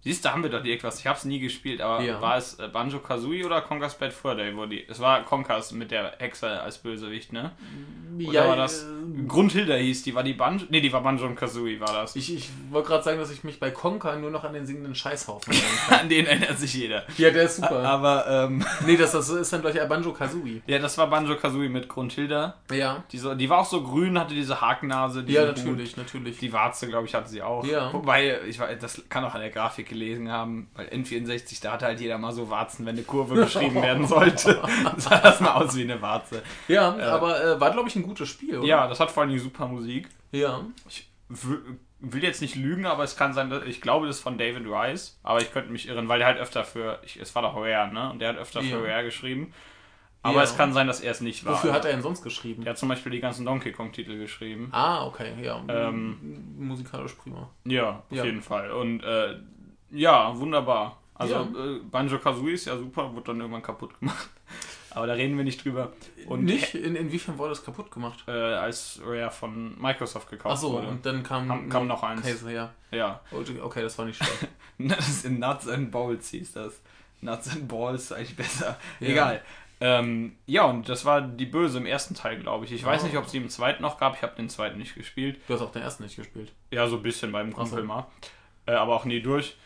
siehst 0.03 0.24
du, 0.24 0.28
haben 0.30 0.42
wir 0.42 0.50
doch 0.50 0.62
direkt 0.62 0.84
was. 0.84 0.98
Ich 0.98 1.07
habe 1.07 1.16
es 1.18 1.24
nie 1.24 1.40
gespielt, 1.40 1.80
aber 1.80 2.03
Ja. 2.03 2.20
war 2.20 2.36
es 2.36 2.59
äh, 2.59 2.68
Banjo 2.68 2.98
Kazooie 2.98 3.44
oder 3.44 3.61
Conker's 3.62 3.96
Bad 3.96 4.12
Fur 4.12 4.34
Day? 4.34 4.55
Wo 4.57 4.66
die, 4.66 4.84
es 4.88 5.00
war 5.00 5.24
Conker's 5.24 5.72
mit 5.72 5.90
der 5.90 6.14
Hexe 6.18 6.61
als 6.61 6.78
Bösewicht, 6.78 7.32
ne? 7.32 7.53
Oder 8.26 8.46
war 8.48 8.57
das 8.57 8.82
äh, 8.82 9.22
Grundhilda 9.26 9.74
hieß, 9.74 10.03
die 10.03 10.14
war 10.14 10.22
die 10.22 10.34
Banjo, 10.34 10.66
nee, 10.68 10.80
die 10.80 10.92
war 10.92 11.00
Banjo 11.03 11.24
und 11.26 11.34
Kazooie, 11.36 11.80
war 11.80 11.92
das. 11.92 12.14
ich, 12.16 12.34
ich 12.34 12.50
wollte 12.70 12.88
gerade 12.88 13.05
sagen, 13.05 13.18
dass 13.18 13.30
ich 13.30 13.42
mich 13.42 13.59
bei 13.59 13.70
Conker 13.70 14.16
nur 14.16 14.30
noch 14.30 14.44
an 14.44 14.53
den 14.53 14.66
singenden 14.66 14.94
Scheißhaufen 14.94 15.53
erinnere. 15.53 15.72
An 16.03 16.09
den 16.09 16.26
erinnert 16.26 16.59
sich 16.59 16.74
jeder. 16.74 17.05
ja, 17.16 17.30
der 17.30 17.44
ist 17.44 17.57
super. 17.57 17.82
Aber, 17.84 18.26
ähm, 18.28 18.64
nee, 18.86 18.96
das, 18.96 19.12
das 19.12 19.28
ist 19.30 19.53
dann 19.53 19.62
gleich 19.62 19.78
Banjo 19.88 20.12
Kazooie. 20.12 20.61
ja, 20.66 20.78
das 20.78 20.98
war 20.98 21.07
Banjo 21.09 21.36
Kazooie 21.36 21.68
mit 21.68 21.88
Grundhilda. 21.88 22.57
Ja. 22.70 23.03
Die, 23.12 23.18
so, 23.18 23.34
die 23.34 23.48
war 23.48 23.61
auch 23.61 23.66
so 23.66 23.82
grün, 23.82 24.18
hatte 24.18 24.34
diese 24.34 24.61
Hakennase. 24.61 25.24
Ja, 25.26 25.42
Hut. 25.48 25.57
natürlich, 25.57 25.96
natürlich. 25.96 26.38
Die 26.38 26.53
Warze, 26.53 26.88
glaube 26.88 27.07
ich, 27.07 27.14
hatte 27.14 27.28
sie 27.30 27.40
auch. 27.42 27.64
Ja. 27.64 27.92
Wobei, 27.92 28.40
ich 28.46 28.59
das 28.80 29.03
kann 29.09 29.24
auch 29.24 29.34
an 29.34 29.40
der 29.40 29.50
Grafik 29.50 29.91
gelesen 29.93 30.30
haben, 30.30 30.70
weil 30.74 30.86
N64, 30.88 31.62
da 31.62 31.72
hatte 31.72 31.86
halt 31.86 32.01
jeder 32.01 32.18
mal 32.18 32.32
so 32.32 32.51
Warzen, 32.51 32.84
wenn 32.86 32.97
eine 32.97 33.05
Kurve 33.05 33.34
beschrieben 33.36 33.76
werden 33.82 34.07
sollte. 34.07 34.61
sah 34.97 35.18
das 35.20 35.40
mal 35.40 35.53
aus 35.55 35.76
wie 35.76 35.82
eine 35.82 36.01
Warze. 36.03 36.43
ja, 36.68 36.97
aber 37.11 37.43
äh, 37.45 37.61
war, 37.61 37.70
glaube 37.70 37.88
ich, 37.88 37.97
ein 37.97 38.03
gutes 38.03 38.28
Spiel, 38.28 38.59
oder? 38.59 38.66
Ja, 38.66 38.86
das 38.88 38.99
hat 39.01 39.11
vor 39.11 39.22
allem 39.22 39.38
super 39.38 39.66
Musik. 39.68 40.09
Ja. 40.32 40.61
Ich 40.88 41.09
will 42.01 42.22
jetzt 42.22 42.43
nicht 42.43 42.57
lügen, 42.57 42.84
aber 42.86 43.05
es 43.05 43.16
kann 43.16 43.32
sein, 43.32 43.49
dass, 43.49 43.62
ich 43.64 43.80
glaube, 43.80 44.07
das 44.07 44.16
ist 44.16 44.22
von 44.22 44.36
David 44.38 44.66
Rice, 44.66 45.18
aber 45.22 45.40
ich 45.40 45.53
könnte 45.53 45.70
mich 45.70 45.88
irren, 45.88 46.09
weil 46.09 46.18
der 46.18 46.26
halt 46.26 46.38
öfter 46.38 46.64
für, 46.64 46.99
ich, 47.05 47.16
es 47.20 47.34
war 47.34 47.43
doch 47.43 47.55
Rare, 47.57 47.93
ne? 47.93 48.11
Und 48.11 48.18
der 48.18 48.30
hat 48.30 48.36
öfter 48.38 48.61
Ja. 48.61 48.76
für 48.76 48.84
Rare 48.86 49.05
geschrieben. 49.05 49.53
Aber 50.24 50.36
Ja. 50.38 50.43
es 50.45 50.57
kann 50.57 50.72
sein, 50.72 50.86
dass 50.86 51.01
er 51.01 51.11
es 51.11 51.20
nicht 51.20 51.45
war. 51.45 51.55
Wofür 51.55 51.72
hat 51.72 51.84
er 51.84 51.90
denn 51.93 52.03
sonst 52.03 52.22
geschrieben? 52.22 52.62
Der 52.62 52.70
hat 52.72 52.78
zum 52.78 52.88
Beispiel 52.88 53.11
die 53.11 53.18
ganzen 53.18 53.45
Donkey 53.45 53.72
Kong-Titel 53.72 54.18
geschrieben. 54.18 54.68
Ah, 54.70 55.05
okay, 55.05 55.32
ja. 55.43 55.61
Ähm, 55.68 56.45
Musikalisch 56.59 57.14
prima. 57.14 57.51
Ja, 57.64 57.88
auf 58.09 58.16
Ja. 58.16 58.24
jeden 58.24 58.40
Fall. 58.43 58.70
Und 58.70 59.03
äh, 59.03 59.36
ja, 59.93 60.36
wunderbar. 60.38 60.99
Also 61.14 61.34
Ja. 61.34 61.43
äh, 61.43 61.78
Banjo 61.90 62.18
Kazooie 62.18 62.53
ist 62.55 62.64
ja 62.66 62.76
super, 62.76 63.12
wurde 63.12 63.26
dann 63.26 63.40
irgendwann 63.40 63.62
kaputt 63.62 63.99
gemacht. 64.01 64.28
Aber 64.95 65.07
da 65.07 65.14
reden 65.14 65.36
wir 65.38 65.45
nicht 65.45 65.64
drüber. 65.64 65.93
Und 66.26 66.45
nicht? 66.45 66.74
In, 66.74 66.97
inwiefern 66.97 67.38
wurde 67.38 67.51
das 67.51 67.64
kaputt 67.64 67.90
gemacht? 67.90 68.24
Äh, 68.26 68.30
als 68.32 69.01
Rare 69.05 69.30
von 69.30 69.80
Microsoft 69.80 70.28
gekauft 70.28 70.57
Achso, 70.57 70.72
wurde. 70.72 70.88
und 70.88 71.07
dann 71.07 71.22
kam, 71.22 71.49
Kam- 71.49 71.68
kam 71.70 71.86
noch 71.86 72.03
eins. 72.03 72.22
Käse, 72.22 72.53
ja. 72.53 72.72
Ja. 72.90 73.20
Okay, 73.30 73.59
okay, 73.62 73.80
das 73.82 73.97
war 73.99 74.05
nicht 74.05 74.16
schlecht. 74.22 74.49
Das 74.78 75.09
ist 75.09 75.24
in 75.24 75.38
Nuts 75.38 75.68
and 75.68 75.90
Bowls 75.93 76.28
hieß 76.30 76.55
das. 76.55 76.82
Nuts 77.20 77.51
and 77.51 77.68
Balls 77.68 78.03
ist 78.05 78.12
eigentlich 78.12 78.36
besser. 78.36 78.76
Ja. 79.01 79.09
Egal. 79.09 79.43
Ähm, 79.80 80.36
ja, 80.47 80.64
und 80.64 80.88
das 80.88 81.05
war 81.05 81.20
die 81.22 81.47
Böse 81.47 81.78
im 81.78 81.86
ersten 81.86 82.14
Teil, 82.14 82.38
glaube 82.40 82.64
ich. 82.64 82.72
Ich 82.72 82.84
weiß 82.84 83.03
Oh. 83.03 83.07
nicht, 83.07 83.16
ob 83.16 83.26
es 83.26 83.30
die 83.32 83.38
im 83.38 83.49
zweiten 83.49 83.82
noch 83.82 83.99
gab. 83.99 84.16
Ich 84.16 84.22
habe 84.22 84.34
den 84.36 84.49
zweiten 84.49 84.78
nicht 84.78 84.95
gespielt. 84.95 85.40
Du 85.47 85.55
hast 85.55 85.62
auch 85.62 85.72
den 85.72 85.82
ersten 85.82 86.03
nicht 86.03 86.16
gespielt. 86.16 86.53
Ja, 86.70 86.86
so 86.88 86.97
ein 86.97 87.03
bisschen 87.03 87.30
beim 87.32 87.53
Kumpel 87.53 87.80
so. 87.82 87.86
mal. 87.86 88.07
Äh, 88.66 88.72
aber 88.72 88.95
auch 88.95 89.05
nie 89.05 89.20
durch. 89.20 89.57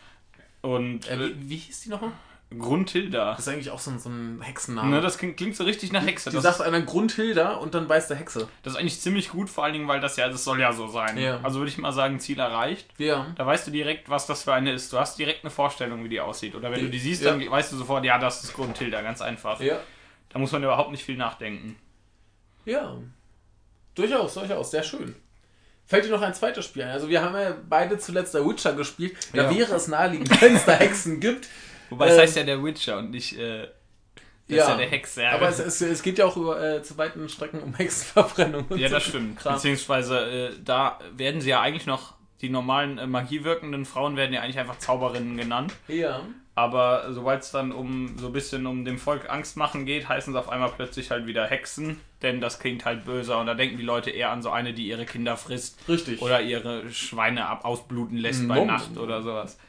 Und 0.75 1.07
Äh, 1.09 1.15
äh, 1.15 1.19
wie, 1.37 1.49
wie 1.49 1.55
hieß 1.57 1.81
die 1.81 1.89
nochmal? 1.89 2.11
Grundhilda. 2.57 3.31
Das 3.31 3.39
ist 3.39 3.49
eigentlich 3.49 3.71
auch 3.71 3.79
so 3.79 3.91
ein, 3.91 3.99
so 3.99 4.07
ein 4.09 4.39
Hexenname. 4.41 4.89
Ne, 4.89 5.01
das 5.01 5.17
klingt, 5.17 5.35
klingt 5.35 5.55
so 5.57 5.65
richtig 5.65 5.91
nach 5.91 6.05
Hexe. 6.05 6.29
die 6.29 6.35
Das, 6.37 6.43
sagt 6.43 6.61
einer 6.61 6.79
Grundhilda 6.81 7.55
und 7.55 7.73
dann 7.73 7.89
beißt 7.89 8.09
der 8.09 8.15
Hexe. 8.17 8.47
das 8.63 8.73
ist 8.73 8.79
eigentlich 8.79 9.01
ziemlich 9.01 9.29
gut, 9.31 9.49
vor 9.49 9.65
allen 9.65 9.73
Dingen, 9.73 9.87
weil 9.89 9.99
das 9.99 10.15
ja, 10.15 10.29
das 10.29 10.45
soll 10.45 10.61
ja 10.61 10.71
so 10.71 10.87
sein. 10.87 11.17
Ja. 11.17 11.41
Also 11.43 11.59
würde 11.59 11.69
ich 11.69 11.77
mal 11.77 11.91
sagen, 11.91 12.21
Ziel 12.21 12.39
erreicht. 12.39 12.87
Ja. 12.99 13.27
Da 13.35 13.45
weißt 13.45 13.67
du 13.67 13.71
direkt, 13.71 14.09
was 14.09 14.27
das 14.27 14.43
für 14.43 14.53
eine 14.53 14.71
ist. 14.71 14.93
Du 14.93 14.97
hast 14.97 15.19
direkt 15.19 15.43
eine 15.43 15.51
Vorstellung, 15.51 16.05
wie 16.05 16.09
die 16.09 16.21
aussieht. 16.21 16.55
Oder 16.55 16.71
wenn 16.71 16.79
Ja. 16.79 16.85
du 16.85 16.91
die 16.91 16.99
siehst, 16.99 17.21
Ja. 17.23 17.31
dann 17.31 17.49
weißt 17.51 17.73
du 17.73 17.77
sofort, 17.77 18.05
ja, 18.05 18.17
das 18.17 18.41
ist 18.45 18.53
Grundhilda, 18.53 19.01
ganz 19.01 19.21
einfach. 19.21 19.59
Ja. 19.59 19.79
Da 20.29 20.39
muss 20.39 20.53
man 20.53 20.63
überhaupt 20.63 20.91
nicht 20.91 21.03
viel 21.03 21.17
nachdenken. 21.17 21.75
Ja. 22.63 22.97
Durchaus, 23.93 24.35
durchaus. 24.35 24.71
Sehr 24.71 24.83
schön. 24.83 25.15
Fällt 25.87 26.05
dir 26.05 26.09
noch 26.11 26.21
ein 26.21 26.33
zweites 26.33 26.65
Spiel 26.65 26.83
ein? 26.83 26.89
Also 26.91 27.07
wir 27.09 27.21
haben 27.21 27.33
ja 27.35 27.55
beide 27.67 27.97
zuletzt 27.97 28.33
der 28.33 28.45
Witcher 28.45 28.73
gespielt. 28.73 29.15
Da 29.33 29.43
Ja. 29.49 29.57
wäre 29.57 29.75
es 29.75 29.87
naheliegend, 29.87 30.41
wenn 30.41 30.55
es 30.55 30.65
da 30.65 30.73
Hexen 30.73 31.19
gibt. 31.19 31.47
Wobei 31.89 32.07
es 32.09 32.13
Ähm, 32.15 32.19
heißt 32.21 32.35
ja 32.37 32.43
der 32.43 32.61
Witcher 32.63 32.97
und 32.97 33.11
nicht 33.11 33.37
äh, 33.39 33.67
das 34.49 34.59
ist 34.59 34.67
ja 34.69 34.77
der 34.77 34.87
Hexe. 34.87 35.23
Ja, 35.23 35.31
Aber 35.31 35.49
es, 35.49 35.59
es, 35.59 35.81
es 35.81 36.01
geht 36.01 36.17
ja 36.17 36.25
auch 36.25 36.37
über, 36.37 36.61
äh, 36.61 36.81
zu 36.83 36.97
weiten 36.97 37.27
Strecken 37.27 37.61
um 37.61 37.73
Hexenverbrennung. 37.77 38.65
Und 38.69 38.77
ja, 38.79 38.87
so 38.89 38.95
das 38.95 39.03
stimmt. 39.03 39.37
Kram. 39.39 39.55
Beziehungsweise 39.55 40.19
äh, 40.19 40.51
da 40.63 40.99
werden 41.15 41.41
sie 41.41 41.49
ja 41.49 41.61
eigentlich 41.61 41.85
noch, 41.85 42.13
die 42.41 42.49
normalen 42.49 42.97
äh, 42.97 43.07
magiewirkenden 43.07 43.85
Frauen 43.85 44.15
werden 44.15 44.33
ja 44.33 44.41
eigentlich 44.41 44.59
einfach 44.59 44.77
Zauberinnen 44.77 45.35
genannt. 45.37 45.73
Ja. 45.87 46.21
Aber 46.57 47.13
sobald 47.13 47.43
es 47.43 47.51
dann 47.51 47.71
um 47.71 48.17
so 48.17 48.25
ein 48.25 48.33
bisschen 48.33 48.65
um 48.65 48.83
dem 48.83 48.97
Volk 48.97 49.29
Angst 49.29 49.57
machen 49.57 49.85
geht, 49.85 50.09
heißen 50.09 50.33
sie 50.33 50.39
auf 50.39 50.49
einmal 50.49 50.71
plötzlich 50.75 51.11
halt 51.11 51.27
wieder 51.27 51.45
Hexen, 51.45 52.01
denn 52.23 52.41
das 52.41 52.57
klingt 52.57 52.83
halt 52.83 53.05
böser 53.05 53.37
und 53.39 53.45
da 53.45 53.53
denken 53.53 53.77
die 53.77 53.83
Leute 53.83 54.09
eher 54.09 54.31
an 54.31 54.41
so 54.41 54.49
eine, 54.49 54.73
die 54.73 54.87
ihre 54.87 55.05
Kinder 55.05 55.37
frisst 55.37 55.77
Richtig. 55.87 56.19
oder 56.19 56.41
ihre 56.41 56.89
Schweine 56.89 57.45
ab 57.45 57.63
ausbluten 57.63 58.17
lässt 58.17 58.47
bei 58.47 58.55
Nom. 58.55 58.65
Nacht 58.65 58.97
oder 58.97 59.21
sowas. 59.21 59.59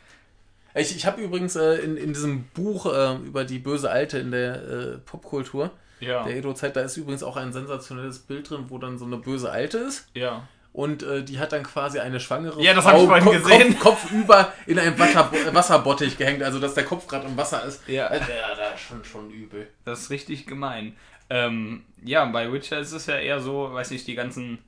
Ich, 0.74 0.96
ich 0.96 1.04
habe 1.04 1.20
übrigens 1.20 1.56
äh, 1.56 1.74
in, 1.74 1.98
in 1.98 2.14
diesem 2.14 2.44
Buch 2.54 2.86
äh, 2.86 3.16
über 3.16 3.44
die 3.44 3.58
böse 3.58 3.90
Alte 3.90 4.16
in 4.16 4.30
der 4.30 4.54
äh, 4.54 4.98
Popkultur, 5.04 5.70
Ja, 6.00 6.24
der 6.24 6.36
Edo-Zeit, 6.36 6.74
da 6.74 6.80
ist 6.80 6.96
übrigens 6.96 7.22
auch 7.22 7.36
ein 7.36 7.52
sensationelles 7.52 8.20
Bild 8.20 8.48
drin, 8.48 8.64
wo 8.68 8.78
dann 8.78 8.96
so 8.96 9.04
eine 9.04 9.18
böse 9.18 9.50
Alte 9.50 9.76
ist. 9.76 10.08
ja. 10.14 10.48
Und 10.78 11.02
äh, 11.02 11.24
die 11.24 11.40
hat 11.40 11.50
dann 11.50 11.64
quasi 11.64 11.98
eine 11.98 12.20
schwangere 12.20 12.62
Ja, 12.62 12.72
das 12.72 12.84
hab 12.84 12.96
ich 12.96 13.24
Ko- 13.24 13.30
gesehen. 13.32 13.76
Kopf, 13.80 14.02
Kopfüber 14.02 14.52
in 14.64 14.78
einem 14.78 14.96
Wasser, 14.96 15.28
Wasserbottich 15.52 16.16
gehängt, 16.16 16.40
also 16.44 16.60
dass 16.60 16.74
der 16.74 16.84
Kopf 16.84 17.08
gerade 17.08 17.26
im 17.26 17.36
Wasser 17.36 17.64
ist. 17.64 17.82
Ja. 17.88 18.14
Ja, 18.14 18.20
da 18.56 18.68
ist 18.74 18.82
schon, 18.82 19.04
schon 19.04 19.28
übel. 19.32 19.66
Das 19.84 20.02
ist 20.02 20.10
richtig 20.10 20.46
gemein. 20.46 20.94
Ähm, 21.30 21.82
ja, 22.04 22.24
bei 22.26 22.52
Witcher 22.52 22.78
ist 22.78 22.92
es 22.92 23.06
ja 23.06 23.16
eher 23.16 23.40
so, 23.40 23.72
weiß 23.72 23.90
nicht, 23.90 24.06
die 24.06 24.14
ganzen 24.14 24.58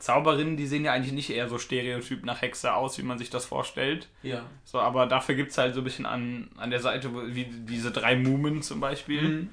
Zauberinnen, 0.00 0.56
die 0.56 0.66
sehen 0.66 0.84
ja 0.84 0.92
eigentlich 0.94 1.12
nicht 1.12 1.30
eher 1.30 1.48
so 1.48 1.58
stereotyp 1.58 2.24
nach 2.24 2.42
Hexe 2.42 2.74
aus, 2.74 2.98
wie 2.98 3.04
man 3.04 3.18
sich 3.18 3.30
das 3.30 3.44
vorstellt. 3.44 4.08
Ja. 4.24 4.42
So, 4.64 4.80
aber 4.80 5.06
dafür 5.06 5.36
gibt 5.36 5.52
es 5.52 5.58
halt 5.58 5.74
so 5.74 5.80
ein 5.80 5.84
bisschen 5.84 6.06
an, 6.06 6.50
an 6.56 6.70
der 6.70 6.80
Seite, 6.80 7.08
wie 7.36 7.44
diese 7.44 7.92
drei 7.92 8.16
Mumen 8.16 8.62
zum 8.62 8.80
Beispiel. 8.80 9.22
Mhm. 9.22 9.50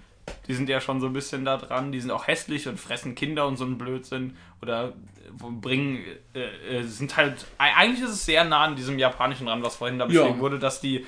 Die 0.47 0.53
sind 0.53 0.69
ja 0.69 0.80
schon 0.82 0.99
so 1.01 1.07
ein 1.07 1.13
bisschen 1.13 1.45
da 1.45 1.57
dran. 1.57 1.91
Die 1.91 1.99
sind 1.99 2.11
auch 2.11 2.27
hässlich 2.27 2.67
und 2.67 2.80
fressen 2.80 3.15
Kinder 3.15 3.47
und 3.47 3.57
so 3.57 3.65
ein 3.65 3.77
Blödsinn. 3.77 4.36
Oder 4.61 4.89
äh, 4.89 4.91
bringen, 5.61 5.99
äh, 6.34 6.80
äh, 6.80 6.84
sind 6.84 7.15
halt, 7.17 7.45
eigentlich 7.57 8.01
ist 8.03 8.11
es 8.11 8.25
sehr 8.25 8.43
nah 8.43 8.63
an 8.63 8.75
diesem 8.75 8.99
japanischen 8.99 9.47
ran, 9.47 9.63
was 9.63 9.75
vorhin 9.75 9.99
da 9.99 10.05
Ja. 10.07 10.23
beschrieben 10.23 10.39
wurde, 10.39 10.59
dass 10.59 10.82
die 10.82 11.05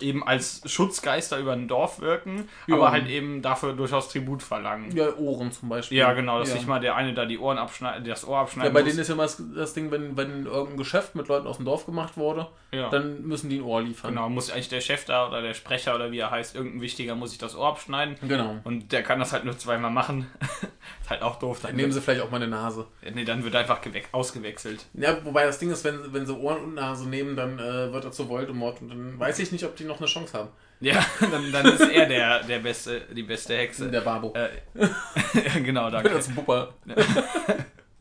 eben 0.00 0.26
als 0.26 0.62
Schutzgeister 0.70 1.38
über 1.38 1.52
ein 1.52 1.68
Dorf 1.68 2.00
wirken, 2.00 2.48
Ja. 2.66 2.76
aber 2.76 2.90
halt 2.90 3.08
eben 3.08 3.42
dafür 3.42 3.74
durchaus 3.74 4.08
Tribut 4.08 4.42
verlangen. 4.42 4.94
Ja, 4.96 5.14
Ohren 5.16 5.52
zum 5.52 5.68
Beispiel. 5.68 5.98
Ja, 5.98 6.12
genau, 6.12 6.38
dass 6.40 6.48
ja. 6.48 6.56
sich 6.56 6.66
mal 6.66 6.80
der 6.80 6.96
eine 6.96 7.14
da 7.14 7.24
die 7.26 7.38
Ohren 7.38 7.58
abschneidet, 7.58 8.06
das 8.06 8.26
Ohr 8.26 8.34
Ja, 8.36 8.42
abschneiden 8.42 8.72
bei 8.72 8.80
muss. 8.80 8.88
denen 8.90 9.00
ist 9.00 9.08
ja 9.08 9.14
immer 9.14 9.22
das, 9.22 9.42
das 9.54 9.74
Ding, 9.74 9.90
wenn, 9.90 10.16
wenn 10.16 10.46
irgendein 10.46 10.76
Geschäft 10.76 11.14
mit 11.14 11.28
Leuten 11.28 11.46
aus 11.46 11.56
dem 11.56 11.64
Dorf 11.64 11.86
gemacht 11.86 12.16
wurde, 12.16 12.48
ja. 12.72 12.90
dann 12.90 13.22
müssen 13.22 13.50
die 13.50 13.58
ein 13.58 13.62
Ohr 13.62 13.82
liefern. 13.82 14.14
Genau, 14.14 14.28
muss 14.28 14.50
eigentlich 14.50 14.68
der 14.68 14.80
Chef 14.80 15.04
da 15.04 15.28
oder 15.28 15.42
der 15.42 15.54
Sprecher 15.54 15.94
oder 15.94 16.10
wie 16.10 16.18
er 16.18 16.30
heißt, 16.30 16.54
irgendein 16.54 16.80
Wichtiger 16.80 17.14
muss 17.14 17.30
sich 17.30 17.38
das 17.38 17.56
Ohr 17.56 17.68
abschneiden. 17.68 18.16
Genau. 18.26 18.56
Und 18.64 18.92
der 18.92 19.02
kann 19.02 19.18
das 19.18 19.32
halt 19.32 19.44
nur 19.44 19.56
zweimal 19.56 19.90
machen. 19.90 20.26
ist 21.02 21.10
halt 21.10 21.22
auch 21.22 21.36
doof. 21.36 21.60
Dann, 21.62 21.70
Dann 21.70 21.76
nehmen 21.76 21.92
sie 21.92 22.00
vielleicht 22.00 22.22
auch 22.22 22.30
mal 22.30 22.38
eine 22.38 22.48
Nase. 22.48 22.86
nee, 23.14 23.24
dann 23.24 23.44
wird 23.44 23.54
einfach 23.54 23.80
ausgewechselt. 24.12 24.86
Ja, 24.94 25.24
wobei 25.24 25.44
das 25.44 25.58
Ding 25.58 25.70
ist, 25.70 25.84
wenn, 25.84 26.12
wenn 26.12 26.26
sie 26.26 26.34
Ohren 26.34 26.62
und 26.62 26.74
Nase 26.74 27.08
nehmen, 27.08 27.36
dann 27.36 27.58
äh, 27.58 27.92
wird 27.92 28.04
er 28.04 28.12
zu 28.12 28.28
Voldemort 28.28 28.80
und 28.80 28.88
dann 28.88 29.18
weiß 29.18 29.38
ich 29.38 29.52
nicht, 29.52 29.64
ob 29.64 29.76
die 29.76 29.83
noch 29.86 29.98
eine 29.98 30.06
Chance 30.06 30.38
haben. 30.38 30.48
Ja, 30.80 31.04
dann, 31.20 31.52
dann 31.52 31.66
ist 31.66 31.80
er 31.80 32.06
der, 32.06 32.42
der 32.42 32.58
beste, 32.58 33.02
die 33.12 33.22
beste 33.22 33.56
Hexe. 33.56 33.90
Der 33.90 34.00
Babo. 34.02 34.34
Äh, 34.34 34.50
genau, 35.62 35.90
danke. 35.90 36.10
Das 36.10 36.28
Bupper. 36.28 36.74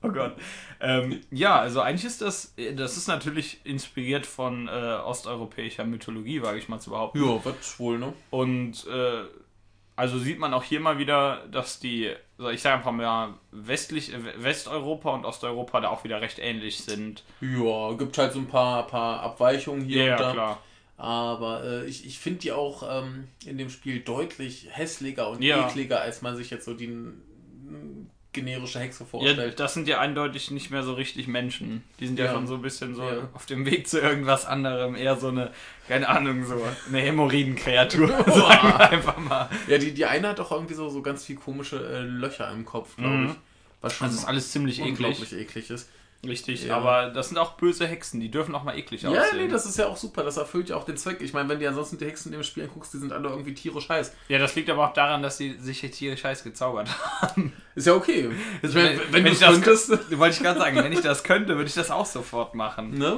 Oh 0.05 0.09
Gott. 0.09 0.33
Ähm, 0.81 1.21
ja, 1.31 1.61
also 1.61 1.79
eigentlich 1.79 2.03
ist 2.03 2.21
das, 2.21 2.53
das 2.75 2.97
ist 2.97 3.07
natürlich 3.07 3.65
inspiriert 3.65 4.25
von 4.25 4.67
äh, 4.67 4.71
osteuropäischer 4.71 5.85
Mythologie, 5.85 6.41
wage 6.41 6.57
ich 6.57 6.67
mal 6.67 6.79
zu 6.79 6.89
behaupten. 6.89 7.23
Ja, 7.23 7.45
wird 7.45 7.79
wohl, 7.79 7.99
ne? 7.99 8.11
Und 8.29 8.85
äh, 8.87 9.23
also 9.95 10.19
sieht 10.19 10.39
man 10.39 10.53
auch 10.53 10.63
hier 10.63 10.81
mal 10.81 10.97
wieder, 10.97 11.45
dass 11.49 11.79
die, 11.79 12.11
so 12.37 12.49
ich 12.49 12.61
sage 12.61 12.75
einfach 12.77 12.91
mal, 12.91 13.35
westlich, 13.51 14.13
äh, 14.13 14.43
Westeuropa 14.43 15.11
und 15.11 15.23
Osteuropa 15.23 15.79
da 15.79 15.87
auch 15.87 16.03
wieder 16.03 16.19
recht 16.19 16.37
ähnlich 16.39 16.79
sind. 16.83 17.23
Ja, 17.39 17.93
gibt 17.93 18.17
halt 18.17 18.33
so 18.33 18.39
ein 18.39 18.47
paar, 18.47 18.85
paar 18.87 19.21
Abweichungen 19.21 19.85
hier 19.85 20.03
Ja, 20.03 20.13
und 20.15 20.21
da. 20.21 20.31
klar. 20.33 20.59
Aber 20.97 21.63
äh, 21.63 21.85
ich, 21.85 22.05
ich 22.05 22.19
finde 22.19 22.39
die 22.39 22.51
auch 22.51 22.83
ähm, 23.03 23.27
in 23.45 23.57
dem 23.57 23.69
Spiel 23.69 23.99
deutlich 23.99 24.67
hässlicher 24.71 25.29
und 25.29 25.41
ja. 25.41 25.67
ekliger, 25.67 26.01
als 26.01 26.21
man 26.21 26.35
sich 26.37 26.49
jetzt 26.49 26.65
so 26.65 26.73
die 26.73 26.87
generische 28.33 28.79
Hexe 28.79 29.05
vorstellt. 29.05 29.37
Ja, 29.37 29.49
das 29.49 29.73
sind 29.73 29.87
ja 29.87 29.99
eindeutig 29.99 30.51
nicht 30.51 30.71
mehr 30.71 30.83
so 30.83 30.93
richtig 30.93 31.27
Menschen. 31.27 31.83
Die 31.99 32.07
sind 32.07 32.19
ja, 32.19 32.25
ja 32.25 32.33
schon 32.33 32.47
so 32.47 32.55
ein 32.55 32.61
bisschen 32.61 32.95
so 32.95 33.03
ja. 33.03 33.29
auf 33.33 33.45
dem 33.45 33.65
Weg 33.65 33.87
zu 33.87 33.99
irgendwas 33.99 34.45
anderem. 34.45 34.95
Eher 34.95 35.15
so 35.15 35.29
eine, 35.29 35.51
keine 35.87 36.09
Ahnung, 36.09 36.43
so 36.43 36.59
eine 36.89 36.99
Hämorrhoidenkreatur. 36.99 38.09
wir 38.25 38.79
einfach 38.79 39.17
mal. 39.17 39.49
Ja, 39.67 39.77
die, 39.77 39.93
die 39.93 40.05
eine 40.05 40.29
hat 40.29 40.39
doch 40.39 40.51
irgendwie 40.51 40.73
so, 40.73 40.89
so 40.89 41.01
ganz 41.01 41.23
viel 41.23 41.35
komische 41.35 41.77
äh, 41.77 42.01
Löcher 42.01 42.51
im 42.51 42.65
Kopf, 42.65 42.95
glaube 42.97 43.15
mhm. 43.15 43.25
ich. 43.27 43.35
Was 43.81 43.93
schon 43.93 44.07
das 44.07 44.15
ist 44.15 44.25
alles 44.25 44.51
ziemlich 44.51 44.81
unglaublich 44.81 45.31
eklig. 45.33 45.49
eklig 45.49 45.69
ist. 45.69 45.89
Richtig, 46.25 46.65
ja. 46.65 46.77
aber 46.77 47.09
das 47.09 47.29
sind 47.29 47.37
auch 47.37 47.53
böse 47.53 47.85
Hexen, 47.85 48.21
die 48.21 48.31
dürfen 48.31 48.55
auch 48.55 48.63
mal 48.63 48.77
eklig 48.77 49.01
ja, 49.01 49.09
aussehen. 49.09 49.23
Ja, 49.31 49.43
nee, 49.43 49.47
das 49.49 49.65
ist 49.65 49.77
ja 49.77 49.87
auch 49.87 49.97
super, 49.97 50.23
das 50.23 50.37
erfüllt 50.37 50.69
ja 50.69 50.77
auch 50.77 50.85
den 50.85 50.95
Zweck. 50.95 51.19
Ich 51.19 51.33
meine, 51.33 51.49
wenn 51.49 51.59
du 51.59 51.67
ansonsten 51.67 51.97
die 51.97 52.05
Hexen 52.05 52.31
in 52.31 52.39
dem 52.39 52.43
Spiel 52.43 52.67
guckst, 52.67 52.93
die 52.93 52.97
sind 52.97 53.11
alle 53.11 53.27
irgendwie 53.27 53.53
tierisch 53.53 53.89
heiß. 53.89 54.15
Ja, 54.29 54.39
das 54.39 54.55
liegt 54.55 54.69
aber 54.69 54.87
auch 54.87 54.93
daran, 54.93 55.21
dass 55.21 55.37
sie 55.37 55.53
sich 55.59 55.81
tierisch 55.81 56.23
heiß 56.23 56.43
gezaubert 56.43 56.89
haben. 57.21 57.51
Ist 57.75 57.87
ja 57.87 57.93
okay. 57.93 58.29
Ich 58.61 58.73
meine, 58.73 58.91
wenn, 58.91 59.13
wenn, 59.13 59.25
wenn, 59.25 59.33
du 59.33 59.39
das 59.39 59.61
könntest, 59.61 59.89
wollte 60.17 60.35
ich 60.35 60.41
gerade 60.41 60.59
sagen, 60.59 60.77
wenn 60.77 60.93
ich 60.93 61.01
das 61.01 61.23
könnte, 61.23 61.55
würde 61.55 61.67
ich 61.67 61.73
das 61.73 61.91
auch 61.91 62.05
sofort 62.05 62.55
machen. 62.55 62.97
Ne? 62.97 63.17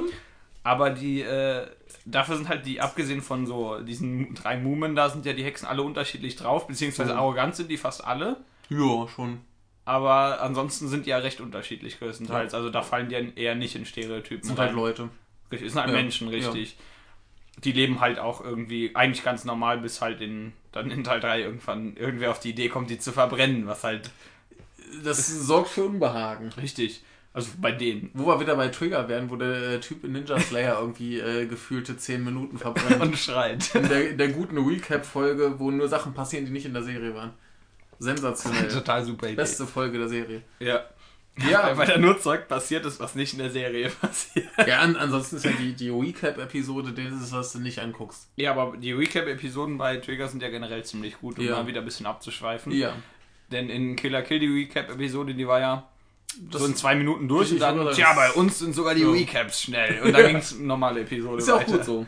Aber 0.63 0.89
die, 0.89 1.21
äh, 1.21 1.67
dafür 2.05 2.37
sind 2.37 2.49
halt 2.49 2.65
die, 2.65 2.81
abgesehen 2.81 3.21
von 3.21 3.45
so 3.45 3.81
diesen 3.81 4.33
drei 4.33 4.57
Mumen, 4.57 4.95
da 4.95 5.09
sind 5.09 5.25
ja 5.27 5.33
die 5.33 5.43
Hexen 5.43 5.67
alle 5.67 5.83
unterschiedlich 5.83 6.35
drauf, 6.37 6.65
beziehungsweise 6.65 7.15
arrogant 7.15 7.55
sind 7.55 7.69
die 7.69 7.77
fast 7.77 8.03
alle. 8.03 8.37
Ja, 8.69 9.07
schon. 9.07 9.41
Aber 9.85 10.41
ansonsten 10.41 10.87
sind 10.87 11.05
die 11.05 11.11
ja 11.11 11.19
recht 11.19 11.39
unterschiedlich 11.39 11.99
größtenteils. 11.99 12.53
Ja. 12.53 12.57
Also 12.57 12.71
da 12.71 12.81
fallen 12.81 13.07
die 13.07 13.39
eher 13.39 13.53
nicht 13.53 13.75
in 13.75 13.85
Stereotypen. 13.85 14.43
Sind 14.43 14.59
halt 14.59 14.73
Leute. 14.73 15.09
Richtig, 15.51 15.71
sind 15.71 15.79
halt 15.79 15.91
ja. 15.91 15.95
Menschen, 15.95 16.27
richtig. 16.27 16.71
Ja. 16.71 17.61
Die 17.63 17.71
leben 17.71 18.01
halt 18.01 18.19
auch 18.19 18.43
irgendwie 18.43 18.95
eigentlich 18.95 19.23
ganz 19.23 19.45
normal, 19.45 19.77
bis 19.77 20.01
halt 20.01 20.21
in, 20.21 20.53
dann 20.71 20.91
in 20.91 21.03
Teil 21.03 21.19
3 21.19 21.41
irgendwann 21.41 21.95
irgendwer 21.95 22.31
auf 22.31 22.39
die 22.39 22.49
Idee 22.49 22.67
kommt, 22.67 22.89
die 22.89 22.99
zu 22.99 23.11
verbrennen, 23.11 23.67
was 23.67 23.83
halt. 23.83 24.09
Das 25.03 25.27
sorgt 25.27 25.69
für 25.69 25.85
Unbehagen. 25.85 26.49
Richtig. 26.49 27.03
Also 27.31 27.51
bei 27.61 27.71
denen. 27.71 28.09
Wo 28.13 28.27
wir 28.27 28.39
wieder 28.39 28.55
bei 28.55 28.69
Trigger 28.69 29.07
werden, 29.07 29.29
wo 29.29 29.35
der 29.35 29.73
äh, 29.73 29.79
Typ 29.79 30.03
in 30.03 30.13
Ninja 30.13 30.39
Slayer 30.39 30.79
irgendwie 30.79 31.19
äh, 31.19 31.45
gefühlte 31.45 31.95
10 31.95 32.23
Minuten 32.23 32.57
verbrennt. 32.57 33.01
Und 33.01 33.17
schreit. 33.17 33.75
In 33.75 33.87
der, 33.87 34.09
in 34.11 34.17
der 34.17 34.29
guten 34.29 34.57
Recap-Folge, 34.57 35.59
wo 35.59 35.69
nur 35.69 35.87
Sachen 35.87 36.13
passieren, 36.13 36.45
die 36.45 36.51
nicht 36.51 36.65
in 36.65 36.73
der 36.73 36.83
Serie 36.83 37.13
waren. 37.13 37.33
Sensationell. 37.99 38.67
Total 38.73 39.03
super 39.03 39.27
Idee. 39.27 39.35
Beste 39.35 39.65
Folge 39.65 39.97
der 39.97 40.09
Serie. 40.09 40.41
Ja. 40.59 40.83
Ja, 41.49 41.75
weil 41.75 41.85
da 41.85 41.97
nur 41.97 42.17
Zeug 42.17 42.47
passiert 42.47 42.85
ist, 42.85 43.01
was 43.01 43.13
nicht 43.15 43.33
in 43.33 43.39
der 43.39 43.49
Serie 43.49 43.89
passiert. 44.01 44.47
Ja, 44.65 44.79
an, 44.79 44.95
ansonsten 44.95 45.35
ist 45.35 45.43
ja 45.43 45.51
die, 45.51 45.73
die 45.73 45.89
Recap-Episode 45.89 46.93
das, 46.93 47.31
was 47.33 47.51
du 47.51 47.59
nicht 47.59 47.79
anguckst. 47.79 48.29
Ja, 48.37 48.51
aber 48.51 48.77
die 48.77 48.93
Recap-Episoden 48.93 49.77
bei 49.77 49.97
Trigger 49.97 50.29
sind 50.29 50.41
ja 50.41 50.49
generell 50.49 50.85
ziemlich 50.85 51.19
gut, 51.19 51.37
um 51.37 51.45
ja. 51.45 51.57
mal 51.57 51.67
wieder 51.67 51.81
ein 51.81 51.85
bisschen 51.85 52.05
abzuschweifen. 52.05 52.71
Ja. 52.71 52.93
Denn 53.51 53.69
in 53.69 53.97
Killer 53.97 54.21
Kill 54.21 54.39
die 54.39 54.47
Recap-Episode, 54.47 55.33
die 55.33 55.45
war 55.45 55.59
ja 55.59 55.89
das 56.49 56.61
so 56.61 56.67
in 56.67 56.75
zwei 56.75 56.95
Minuten 56.95 57.27
durch 57.27 57.51
und 57.51 57.59
dann, 57.59 57.91
tja, 57.93 58.13
bei 58.13 58.31
uns 58.31 58.59
sind 58.59 58.73
sogar 58.73 58.95
die 58.95 59.01
ja. 59.01 59.11
Recaps 59.11 59.61
schnell. 59.61 60.01
Und 60.03 60.13
dann 60.13 60.27
ging 60.27 60.35
es 60.37 60.57
normale 60.57 61.01
Episode 61.01 61.37
Ist 61.37 61.47
ja 61.47 61.55
auch 61.55 61.65
gut 61.65 61.85
so. 61.85 62.05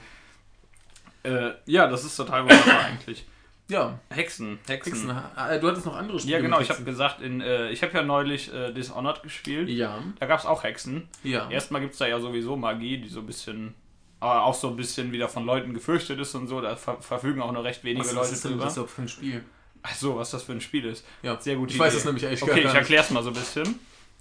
Äh, 1.24 1.52
ja, 1.66 1.88
das 1.88 2.04
ist 2.04 2.16
total 2.16 2.44
wunderbar 2.44 2.86
eigentlich. 2.86 3.26
Ja. 3.70 4.00
Hexen. 4.10 4.60
Hexen. 4.68 4.94
Hexen. 4.94 5.10
Äh, 5.10 5.60
du 5.60 5.68
hattest 5.68 5.86
noch 5.86 5.96
andere 5.96 6.20
Spiele. 6.20 6.38
Ja, 6.38 6.42
genau. 6.42 6.60
Ich 6.60 6.70
habe 6.70 6.84
gesagt, 6.84 7.22
in, 7.22 7.42
äh, 7.42 7.70
ich 7.70 7.84
habe 7.84 7.94
ja 7.94 8.04
neulich 8.04 8.54
äh, 8.54 8.72
Dishonored 8.72 9.24
gespielt. 9.24 9.70
Ja. 9.70 10.00
Da 10.20 10.26
gab 10.26 10.40
es 10.40 10.46
auch 10.46 10.64
Hexen. 10.64 11.08
Ja. 11.24 11.50
Erstmal 11.50 11.82
gibt 11.82 11.94
es 11.94 12.00
da 12.00 12.08
ja 12.08 12.20
sowieso 12.20 12.56
Magie, 12.56 12.98
die 12.98 13.10
so 13.10 13.20
ein 13.20 13.26
bisschen, 13.26 13.74
aber 14.20 14.44
auch 14.44 14.54
so 14.54 14.70
ein 14.70 14.76
bisschen 14.78 15.12
wieder 15.12 15.28
von 15.28 15.46
Leuten 15.46 15.74
gefürchtet 15.74 16.20
ist 16.20 16.34
und 16.36 16.48
so. 16.48 16.62
Da 16.62 16.76
ver 16.76 17.02
verfügen 17.02 17.42
auch 17.42 17.52
nur 17.52 17.64
recht 17.64 17.84
wenige 17.84 18.06
was, 18.06 18.14
Leute 18.14 18.28
was 18.28 18.32
ist 18.32 18.46
denn 18.46 18.58
Das 18.58 18.80
für 18.80 19.02
ein 19.02 19.08
Spiel? 19.10 19.44
Ach 19.84 19.96
so, 19.96 20.18
was 20.18 20.32
das 20.32 20.44
für 20.44 20.54
ein 20.54 20.62
Spiel 20.62 20.86
ist. 20.86 21.06
Ja. 21.22 21.40
Sehr 21.40 21.56
gut. 21.56 21.70
Ich 21.70 21.76
Idee. 21.76 21.86
weiß 21.86 21.94
es 21.94 22.06
nämlich 22.06 22.24
echt 22.24 22.44
Okay, 22.44 22.62
ich 22.62 22.74
erkläre 22.74 23.04
es 23.04 23.10
mal 23.10 23.24
so 23.24 23.30
ein 23.30 23.36
bisschen. 23.36 23.80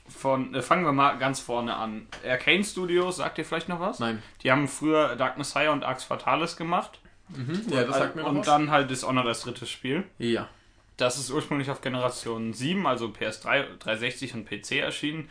Von, 0.08 0.54
äh, 0.54 0.62
fangen 0.62 0.84
wir 0.84 0.92
mal 0.92 1.18
ganz 1.18 1.40
vorne 1.40 1.74
an. 1.74 2.06
Arcane 2.24 2.62
Studios, 2.62 3.16
sagt 3.16 3.38
ihr 3.38 3.44
vielleicht 3.44 3.68
noch 3.68 3.80
was? 3.80 3.98
Nein. 3.98 4.22
Die 4.42 4.52
haben 4.52 4.68
früher 4.68 5.16
Dark 5.16 5.36
Messiah 5.38 5.72
und 5.72 5.82
Arx 5.82 6.04
Fatalis 6.04 6.56
gemacht. 6.56 7.00
Mhm, 7.28 7.62
ja, 7.70 7.84
das 7.84 7.98
sagt 7.98 8.16
mir 8.16 8.24
Und 8.24 8.38
was. 8.38 8.46
dann 8.46 8.70
halt 8.70 8.90
Dishonored 8.90 9.26
das 9.26 9.42
dritte 9.42 9.66
Spiel. 9.66 10.04
Ja. 10.18 10.48
Das 10.96 11.18
ist 11.18 11.30
ursprünglich 11.30 11.70
auf 11.70 11.80
Generation 11.80 12.52
7, 12.52 12.86
also 12.86 13.08
PS3, 13.08 13.78
360 13.78 14.34
und 14.34 14.48
PC 14.48 14.72
erschienen. 14.76 15.28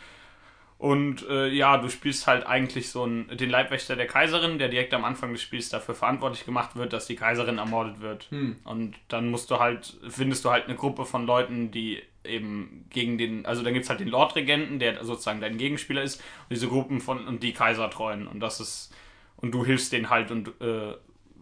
Und 0.77 1.25
äh, 1.29 1.47
ja, 1.47 1.77
du 1.77 1.89
spielst 1.89 2.27
halt 2.27 2.45
eigentlich 2.45 2.89
so 2.89 3.03
einen, 3.03 3.29
den 3.37 3.49
Leibwächter 3.49 3.95
der 3.95 4.07
Kaiserin, 4.07 4.59
der 4.59 4.67
direkt 4.67 4.93
am 4.93 5.05
Anfang 5.05 5.31
des 5.31 5.41
Spiels 5.41 5.69
dafür 5.69 5.95
verantwortlich 5.95 6.45
gemacht 6.45 6.75
wird, 6.75 6.91
dass 6.91 7.07
die 7.07 7.15
Kaiserin 7.15 7.59
ermordet 7.59 8.01
wird. 8.01 8.27
Hm. 8.29 8.57
Und 8.65 8.95
dann 9.07 9.29
musst 9.29 9.49
du 9.51 9.59
halt, 9.59 9.97
findest 10.09 10.43
du 10.43 10.51
halt 10.51 10.65
eine 10.65 10.75
Gruppe 10.75 11.05
von 11.05 11.25
Leuten, 11.25 11.71
die 11.71 12.03
eben 12.25 12.85
gegen 12.89 13.17
den, 13.17 13.45
also 13.45 13.63
dann 13.63 13.73
gibt 13.73 13.85
es 13.85 13.89
halt 13.89 14.01
den 14.01 14.09
Lordregenten, 14.09 14.79
der 14.79 15.03
sozusagen 15.05 15.39
dein 15.39 15.57
Gegenspieler 15.57 16.03
ist, 16.03 16.17
und 16.17 16.51
diese 16.51 16.67
Gruppen 16.67 16.99
von 16.99 17.25
und 17.25 17.41
die 17.41 17.53
Kaisertreuen. 17.53 18.27
Und 18.27 18.41
das 18.41 18.59
ist, 18.59 18.93
und 19.37 19.51
du 19.51 19.65
hilfst 19.65 19.93
denen 19.93 20.09
halt 20.09 20.29
und 20.29 20.49
äh, 20.59 20.93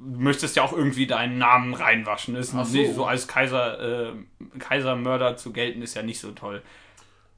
möchtest 0.05 0.55
ja 0.55 0.63
auch 0.63 0.73
irgendwie 0.73 1.07
deinen 1.07 1.37
Namen 1.37 1.73
reinwaschen. 1.73 2.35
Ist 2.35 2.51
so. 2.51 2.63
nicht 2.63 2.95
so 2.95 3.05
als 3.05 3.27
Kaiser, 3.27 4.09
äh, 4.09 4.13
Kaisermörder 4.59 5.37
zu 5.37 5.51
gelten, 5.51 5.81
ist 5.81 5.95
ja 5.95 6.03
nicht 6.03 6.19
so 6.19 6.31
toll. 6.31 6.61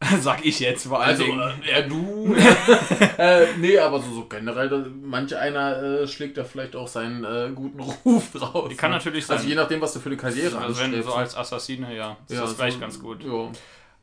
Sag 0.20 0.46
ich 0.46 0.60
jetzt 0.60 0.88
vor 0.88 1.02
allem. 1.02 1.10
Also, 1.10 1.24
äh, 1.24 1.72
ja, 1.72 1.82
du. 1.82 2.36
äh, 3.18 3.48
nee, 3.58 3.78
aber 3.78 4.00
so, 4.00 4.14
so 4.14 4.26
generell, 4.26 4.92
manch 5.02 5.36
einer 5.36 5.82
äh, 5.82 6.08
schlägt 6.08 6.38
da 6.38 6.44
vielleicht 6.44 6.76
auch 6.76 6.88
seinen 6.88 7.24
äh, 7.24 7.52
guten 7.56 7.80
Ruf 7.80 8.32
draus. 8.34 8.76
Kann 8.76 8.92
ne? 8.92 8.98
natürlich 8.98 9.26
sein. 9.26 9.38
Also 9.38 9.50
je 9.50 9.56
nachdem, 9.56 9.82
was 9.82 9.94
du 9.94 10.00
für 10.00 10.10
eine 10.10 10.18
Karriere 10.18 10.56
hast. 10.56 10.66
Also 10.66 10.82
wenn 10.82 10.92
du 10.92 11.02
so 11.02 11.14
als 11.14 11.36
Assassine, 11.36 11.96
ja, 11.96 12.18
ist 12.28 12.36
ja, 12.36 12.42
das 12.42 12.54
vielleicht 12.54 12.76
so, 12.76 12.82
ganz 12.82 13.00
gut. 13.00 13.24
Ja. 13.24 13.52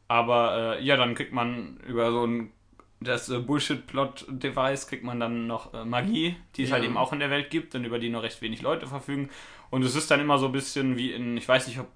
Aber 0.08 0.76
äh, 0.78 0.84
ja, 0.84 0.96
dann 0.96 1.14
kriegt 1.14 1.32
man 1.32 1.78
über 1.86 2.10
so 2.10 2.26
ein 2.26 2.52
das 3.04 3.28
äh, 3.28 3.38
Bullshit-Plot-Device 3.38 4.86
kriegt 4.86 5.04
man 5.04 5.20
dann 5.20 5.46
noch 5.46 5.72
äh, 5.74 5.84
Magie, 5.84 6.36
die 6.56 6.64
es 6.64 6.70
ja. 6.70 6.74
halt 6.74 6.84
eben 6.84 6.96
auch 6.96 7.12
in 7.12 7.20
der 7.20 7.30
Welt 7.30 7.50
gibt 7.50 7.74
und 7.74 7.84
über 7.84 7.98
die 7.98 8.08
nur 8.08 8.22
recht 8.22 8.42
wenig 8.42 8.62
Leute 8.62 8.86
verfügen. 8.86 9.30
Und 9.70 9.82
es 9.82 9.94
ist 9.94 10.10
dann 10.10 10.20
immer 10.20 10.38
so 10.38 10.46
ein 10.46 10.52
bisschen 10.52 10.96
wie 10.96 11.12
in, 11.12 11.36
ich 11.36 11.48
weiß 11.48 11.66
nicht, 11.66 11.78
ob 11.78 11.88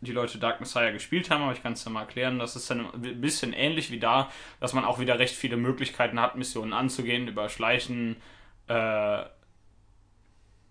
die 0.00 0.12
Leute 0.12 0.38
Dark 0.38 0.60
Messiah 0.60 0.90
gespielt 0.90 1.30
haben, 1.30 1.42
aber 1.42 1.52
ich 1.52 1.62
kann 1.62 1.72
es 1.72 1.84
ja 1.84 1.90
mal 1.90 2.02
erklären. 2.02 2.38
Das 2.38 2.54
ist 2.54 2.70
dann 2.70 2.92
ein 2.92 3.20
bisschen 3.20 3.52
ähnlich 3.52 3.90
wie 3.90 3.98
da, 3.98 4.30
dass 4.60 4.74
man 4.74 4.84
auch 4.84 4.98
wieder 4.98 5.18
recht 5.18 5.34
viele 5.34 5.56
Möglichkeiten 5.56 6.20
hat, 6.20 6.36
Missionen 6.36 6.72
anzugehen, 6.72 7.28
über 7.28 7.48
Schleichen, 7.48 8.16
äh, 8.68 9.24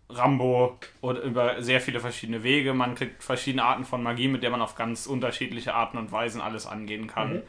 Rambo 0.08 0.80
oder 1.02 1.22
über 1.22 1.64
sehr 1.64 1.82
viele 1.82 2.00
verschiedene 2.00 2.44
Wege. 2.44 2.74
Man 2.74 2.94
kriegt 2.94 3.24
verschiedene 3.24 3.64
Arten 3.64 3.84
von 3.84 4.04
Magie, 4.04 4.28
mit 4.28 4.44
der 4.44 4.52
man 4.52 4.62
auf 4.62 4.76
ganz 4.76 5.08
unterschiedliche 5.08 5.74
Arten 5.74 5.98
und 5.98 6.12
Weisen 6.12 6.40
alles 6.40 6.68
angehen 6.68 7.08
kann. 7.08 7.38
Mhm 7.38 7.44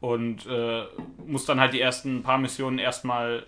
und 0.00 0.46
äh, 0.46 0.84
muss 1.26 1.44
dann 1.44 1.60
halt 1.60 1.72
die 1.72 1.80
ersten 1.80 2.22
paar 2.22 2.38
Missionen 2.38 2.78
erstmal 2.78 3.46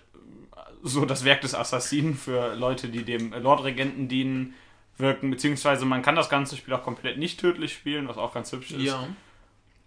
so 0.82 1.04
das 1.04 1.24
Werk 1.24 1.42
des 1.42 1.54
Assassinen 1.54 2.14
für 2.14 2.54
Leute, 2.54 2.88
die 2.88 3.04
dem 3.04 3.32
Lordregenten 3.32 4.08
dienen, 4.08 4.54
wirken, 5.00 5.30
beziehungsweise 5.30 5.84
man 5.84 6.02
kann 6.02 6.14
das 6.14 6.28
ganze 6.28 6.56
Spiel 6.56 6.74
auch 6.74 6.82
komplett 6.82 7.18
nicht 7.18 7.40
tödlich 7.40 7.72
spielen, 7.72 8.06
was 8.08 8.18
auch 8.18 8.34
ganz 8.34 8.52
hübsch 8.52 8.72
ist. 8.72 8.82
Ja. 8.82 9.08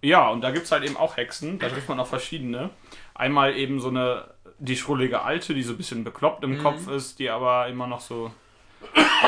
Ja, 0.01 0.29
und 0.29 0.41
da 0.41 0.51
gibt 0.51 0.65
es 0.65 0.71
halt 0.73 0.83
eben 0.83 0.97
auch 0.97 1.15
Hexen, 1.15 1.59
da 1.59 1.69
trifft 1.69 1.87
man 1.87 1.97
auch 1.97 2.07
verschiedene. 2.07 2.71
Einmal 3.15 3.55
eben 3.55 3.79
so 3.79 3.87
eine, 3.87 4.33
die 4.59 4.75
schrullige 4.75 5.21
Alte, 5.21 5.53
die 5.53 5.63
so 5.63 5.71
ein 5.73 5.77
bisschen 5.77 6.03
bekloppt 6.03 6.43
im 6.43 6.57
mhm. 6.57 6.59
Kopf 6.61 6.89
ist, 6.89 7.19
die 7.19 7.29
aber 7.29 7.69
immer 7.69 7.87
noch 7.87 8.01
so, 8.01 8.29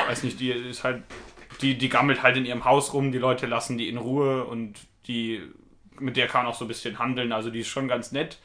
weiß 0.08 0.24
nicht, 0.24 0.38
die 0.42 0.52
ist 0.52 0.84
halt, 0.84 1.04
die, 1.62 1.78
die 1.78 1.88
gammelt 1.88 2.24
halt 2.24 2.36
in 2.36 2.46
ihrem 2.46 2.66
Haus 2.66 2.94
rum, 2.94 3.14
die 3.14 3.20
Leute 3.20 3.46
lassen 3.46 3.78
die 3.78 3.88
in 3.88 3.98
Ruhe 3.98 4.44
und 4.44 4.80
die 5.08 5.44
mit 6.00 6.18
der 6.18 6.28
kann 6.28 6.44
man 6.44 6.52
auch 6.52 6.58
so 6.58 6.66
ein 6.66 6.68
bisschen 6.68 7.00
handeln. 7.00 7.32
Also 7.32 7.50
die 7.50 7.60
ist 7.60 7.68
schon 7.68 7.88
ganz 7.88 8.12
nett. 8.12 8.40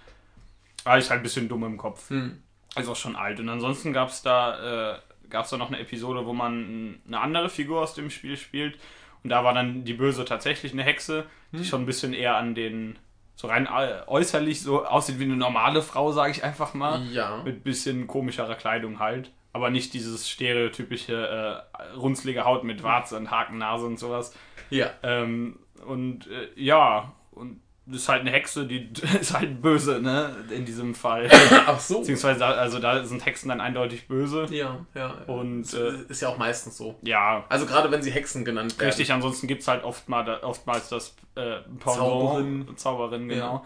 Aber 0.85 0.99
ist 0.99 1.11
halt 1.11 1.21
ein 1.21 1.25
bisschen 1.25 1.49
dumm 1.49 1.65
im 1.65 1.77
Kopf. 1.77 2.11
Hm. 2.11 2.43
Ist 2.77 2.89
auch 2.89 2.97
schon 2.97 3.17
alt. 3.17 3.41
Und 3.41 3.49
ansonsten 3.49 3.93
gab 3.93 4.09
es 4.09 4.23
da, 4.23 4.95
äh, 4.95 4.99
gab's 5.29 5.51
da 5.51 5.57
noch 5.57 5.69
eine 5.69 5.81
Episode, 5.81 6.25
wo 6.27 6.33
man 6.33 7.01
eine 7.07 7.21
andere 7.21 7.49
Figur 7.49 7.83
aus 7.83 7.95
dem 7.95 8.11
Spiel 8.11 8.37
spielt. 8.37 8.79
Und 9.23 9.31
da 9.31 9.45
war 9.45 9.53
dann 9.53 9.85
die 9.85 9.93
Böse 9.93 10.25
tatsächlich 10.25 10.73
eine 10.73 10.83
Hexe, 10.83 11.27
die 11.53 11.59
hm. 11.59 11.65
schon 11.65 11.83
ein 11.83 11.87
bisschen 11.87 12.15
eher 12.15 12.37
an 12.37 12.55
den, 12.55 12.99
so 13.35 13.49
rein 13.49 13.67
äh, 13.67 14.03
äußerlich 14.07 14.63
so 14.63 14.87
aussieht 14.87 15.19
wie 15.19 15.25
eine 15.25 15.37
normale 15.37 15.83
Frau, 15.83 16.13
sage 16.13 16.31
ich 16.31 16.45
einfach 16.45 16.75
mal. 16.75 17.03
Ja. 17.07 17.43
Mit 17.45 17.65
bisschen 17.65 18.07
komischerer 18.07 18.55
Kleidung 18.55 18.99
halt. 18.99 19.31
Aber 19.53 19.71
nicht 19.71 19.93
dieses 19.95 20.29
stereotypische 20.31 21.65
äh, 21.73 21.97
runzlige 21.97 22.45
Haut 22.45 22.63
mit 22.63 22.83
Warze 22.83 23.17
und 23.17 23.31
Hakennase 23.31 23.85
und 23.85 23.99
sowas. 23.99 24.35
Ja. 24.71 24.91
Ähm, 25.03 25.59
und 25.85 26.29
äh, 26.29 26.49
ja, 26.55 27.13
und 27.41 27.61
das 27.87 28.03
ist 28.03 28.09
halt 28.09 28.21
eine 28.21 28.31
Hexe, 28.31 28.67
die 28.67 28.91
ist 29.21 29.35
halt 29.35 29.61
böse, 29.61 30.01
ne? 30.01 30.37
In 30.51 30.65
diesem 30.65 30.95
Fall. 30.95 31.29
Ach 31.67 31.81
so. 31.81 32.01
Beziehungsweise, 32.01 32.45
also 32.47 32.79
da 32.79 33.05
sind 33.05 33.25
Hexen 33.25 33.49
dann 33.49 33.61
eindeutig 33.61 34.07
böse. 34.07 34.47
Ja, 34.51 34.85
ja. 34.95 35.15
Und 35.27 35.73
äh, 35.75 36.03
ist 36.09 36.21
ja 36.21 36.29
auch 36.29 36.39
meistens 36.39 36.77
so. 36.77 36.99
Ja. 37.03 37.45
Also 37.49 37.67
gerade 37.67 37.91
wenn 37.91 38.03
sie 38.03 38.11
Hexen 38.11 38.45
genannt 38.45 38.79
werden. 38.79 38.89
Richtig, 38.89 39.13
ansonsten 39.13 39.47
gibt 39.47 39.63
es 39.63 39.69
halt 39.69 39.83
oftmals, 39.83 40.43
oftmals 40.43 40.89
das 40.89 41.17
äh, 41.35 41.59
Zauberin. 41.85 42.69
Zauberin, 42.77 43.29
genau. 43.29 43.55
Ja. 43.55 43.65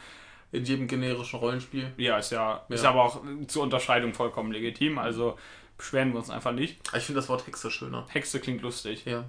In 0.52 0.64
jedem 0.64 0.86
generischen 0.86 1.40
Rollenspiel. 1.40 1.92
Ja, 1.96 2.16
ist 2.18 2.30
ja, 2.30 2.64
ja, 2.68 2.74
ist 2.74 2.84
aber 2.84 3.02
auch 3.02 3.22
zur 3.48 3.64
Unterscheidung 3.64 4.14
vollkommen 4.14 4.52
legitim. 4.52 4.98
Also 4.98 5.36
beschweren 5.76 6.12
wir 6.12 6.18
uns 6.18 6.30
einfach 6.30 6.52
nicht. 6.52 6.78
Ich 6.96 7.02
finde 7.02 7.20
das 7.20 7.28
Wort 7.28 7.46
Hexe 7.46 7.70
schöner. 7.70 8.06
Hexe 8.08 8.38
klingt 8.38 8.62
lustig. 8.62 9.04
Ja. 9.04 9.24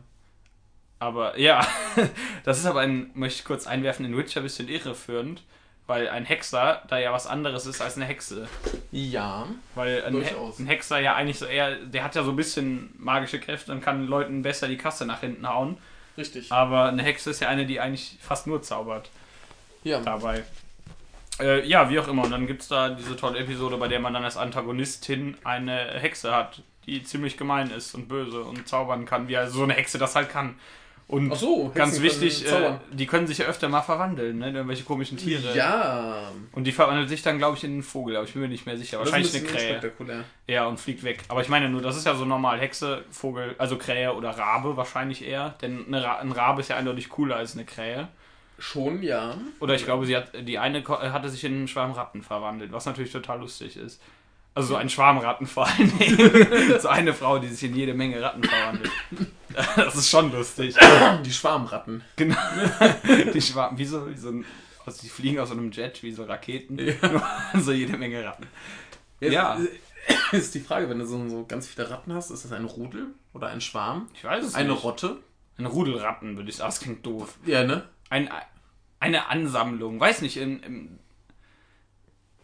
Aber 1.05 1.37
ja, 1.37 1.65
das 2.43 2.57
ist 2.57 2.65
aber 2.65 2.79
ein, 2.79 3.11
möchte 3.13 3.39
ich 3.41 3.45
kurz 3.45 3.67
einwerfen, 3.67 4.05
in 4.05 4.17
Witcher 4.17 4.39
ein 4.39 4.43
bisschen 4.43 4.67
irreführend, 4.67 5.43
weil 5.85 6.09
ein 6.09 6.25
Hexer 6.25 6.81
da 6.87 6.97
ja 6.97 7.13
was 7.13 7.27
anderes 7.27 7.67
ist 7.67 7.79
als 7.79 7.95
eine 7.95 8.05
Hexe. 8.05 8.47
Ja. 8.91 9.45
Weil 9.75 10.03
ein, 10.03 10.13
He 10.13 10.19
Durchaus. 10.21 10.57
ein 10.57 10.65
Hexer 10.65 10.99
ja 10.99 11.13
eigentlich 11.13 11.37
so 11.37 11.45
eher, 11.45 11.75
der 11.75 12.03
hat 12.03 12.15
ja 12.15 12.23
so 12.23 12.31
ein 12.31 12.35
bisschen 12.35 12.91
magische 12.97 13.39
Kräfte 13.39 13.71
und 13.71 13.81
kann 13.81 14.07
Leuten 14.07 14.41
besser 14.41 14.67
die 14.67 14.77
Kasse 14.77 15.05
nach 15.05 15.19
hinten 15.19 15.47
hauen. 15.47 15.77
Richtig. 16.17 16.51
Aber 16.51 16.85
eine 16.85 17.03
Hexe 17.03 17.29
ist 17.29 17.41
ja 17.41 17.49
eine, 17.49 17.67
die 17.67 17.79
eigentlich 17.79 18.17
fast 18.19 18.47
nur 18.47 18.63
zaubert 18.63 19.09
Ja. 19.83 19.99
dabei. 19.99 20.43
Äh, 21.39 21.67
ja, 21.67 21.89
wie 21.91 21.99
auch 21.99 22.07
immer. 22.07 22.23
Und 22.23 22.31
dann 22.31 22.47
gibt 22.47 22.63
es 22.63 22.67
da 22.69 22.89
diese 22.89 23.15
tolle 23.15 23.37
Episode, 23.39 23.77
bei 23.77 23.87
der 23.89 23.99
man 23.99 24.13
dann 24.13 24.23
als 24.23 24.37
Antagonistin 24.37 25.37
eine 25.43 25.99
Hexe 25.99 26.33
hat, 26.33 26.61
die 26.85 27.03
ziemlich 27.03 27.35
gemein 27.37 27.69
ist 27.69 27.93
und 27.93 28.07
böse 28.07 28.41
und 28.43 28.67
zaubern 28.67 29.05
kann, 29.05 29.27
wie 29.27 29.35
also 29.37 29.57
so 29.57 29.63
eine 29.63 29.73
Hexe 29.73 29.97
das 29.99 30.15
halt 30.15 30.29
kann. 30.29 30.55
Und 31.07 31.31
Ach 31.31 31.35
so, 31.35 31.71
ganz 31.75 32.01
wichtig, 32.01 32.51
äh, 32.51 32.73
die 32.91 33.05
können 33.05 33.27
sich 33.27 33.37
ja 33.37 33.45
öfter 33.45 33.69
mal 33.69 33.83
verwandeln, 33.83 34.39
ne? 34.39 34.49
in 34.49 34.55
irgendwelche 34.55 34.83
komischen 34.85 35.17
Tiere. 35.19 35.55
Ja. 35.55 36.31
Und 36.51 36.63
die 36.63 36.71
verwandelt 36.71 37.09
sich 37.09 37.21
dann, 37.21 37.37
glaube 37.37 37.55
ich, 37.57 37.63
in 37.63 37.73
einen 37.73 37.83
Vogel, 37.83 38.15
aber 38.15 38.25
ich 38.25 38.33
bin 38.33 38.41
mir 38.41 38.47
nicht 38.47 38.65
mehr 38.65 38.75
sicher. 38.75 38.97
Wahrscheinlich 38.97 39.31
das 39.31 39.35
eine 39.41 39.45
ist 39.45 39.51
ein 39.51 39.55
bisschen 39.55 39.67
Krähe. 39.67 39.75
unspektakulär. 39.75 40.23
Ja, 40.47 40.65
und 40.65 40.79
fliegt 40.79 41.03
weg. 41.03 41.19
Aber 41.27 41.41
ich 41.41 41.47
meine 41.49 41.69
nur, 41.69 41.83
das 41.83 41.95
ist 41.95 42.07
ja 42.07 42.15
so 42.15 42.25
normal. 42.25 42.59
Hexe, 42.59 43.03
Vogel, 43.11 43.53
also 43.59 43.77
Krähe 43.77 44.15
oder 44.15 44.31
Rabe 44.31 44.77
wahrscheinlich 44.77 45.23
eher. 45.23 45.53
Denn 45.61 45.85
eine 45.87 46.03
Ra 46.03 46.15
ein 46.17 46.31
Rabe 46.31 46.61
ist 46.61 46.69
ja 46.69 46.75
eindeutig 46.77 47.07
cooler 47.09 47.35
als 47.35 47.53
eine 47.53 47.65
Krähe. 47.65 48.07
Schon, 48.57 49.03
ja. 49.03 49.37
Oder 49.59 49.75
ich 49.75 49.83
glaube, 49.85 50.07
sie 50.07 50.15
hat 50.15 50.29
die 50.47 50.57
eine 50.57 50.81
ko- 50.81 50.97
hatte 50.99 51.29
sich 51.29 51.43
in 51.43 51.53
einen 51.53 51.67
Schwarm 51.67 51.91
Ratten 51.91 52.23
verwandelt, 52.23 52.71
was 52.71 52.85
natürlich 52.87 53.11
total 53.11 53.41
lustig 53.41 53.77
ist. 53.77 54.01
Also 54.55 54.69
so 54.69 54.75
ein 54.77 54.89
Schwarmratten 54.89 55.45
vor 55.45 55.67
allen 55.67 55.95
Dingen. 55.99 56.79
so 56.79 56.87
eine 56.87 57.13
Frau, 57.13 57.37
die 57.37 57.49
sich 57.49 57.69
in 57.69 57.75
jede 57.75 57.93
Menge 57.93 58.19
Ratten 58.21 58.43
verwandelt. 58.43 58.89
Das 59.75 59.95
ist 59.95 60.09
schon 60.09 60.31
lustig. 60.31 60.75
Die 61.23 61.31
Schwarmratten. 61.31 62.03
Genau. 62.15 62.37
Die 63.33 63.41
Schwarm, 63.41 63.77
wie 63.77 63.85
so, 63.85 64.09
wie 64.09 64.17
so 64.17 64.29
ein, 64.29 64.45
also 64.85 65.01
die 65.01 65.09
fliegen 65.09 65.39
aus 65.39 65.49
so 65.49 65.55
einem 65.55 65.71
Jet, 65.71 66.03
wie 66.03 66.11
so 66.11 66.23
Raketen. 66.23 66.77
Ja. 66.79 66.93
So 67.59 67.71
jede 67.71 67.97
Menge 67.97 68.23
Ratten. 68.23 68.47
Ja. 69.19 69.57
Jetzt 69.57 69.73
ist 70.33 70.55
die 70.55 70.59
Frage, 70.59 70.89
wenn 70.89 70.99
du 70.99 71.05
so, 71.05 71.27
so 71.29 71.45
ganz 71.45 71.67
viele 71.67 71.89
Ratten 71.89 72.13
hast, 72.13 72.29
ist 72.29 72.45
das 72.45 72.51
ein 72.51 72.65
Rudel 72.65 73.07
oder 73.33 73.47
ein 73.47 73.61
Schwarm? 73.61 74.07
Ich 74.13 74.23
weiß 74.23 74.45
es 74.45 74.55
Eine 74.55 74.73
nicht. 74.73 74.83
Rotte? 74.83 75.17
Ein 75.57 75.65
Rudel 75.65 75.97
Ratten, 75.97 76.35
würde 76.35 76.49
ich 76.49 76.57
sagen. 76.57 76.67
Das 76.69 76.79
klingt 76.79 77.05
doof. 77.05 77.37
Ja, 77.45 77.63
ne? 77.63 77.87
Ein, 78.09 78.29
eine 78.99 79.27
Ansammlung, 79.29 79.99
weiß 79.99 80.21
nicht, 80.21 80.37
in, 80.37 80.59
in, 80.61 80.99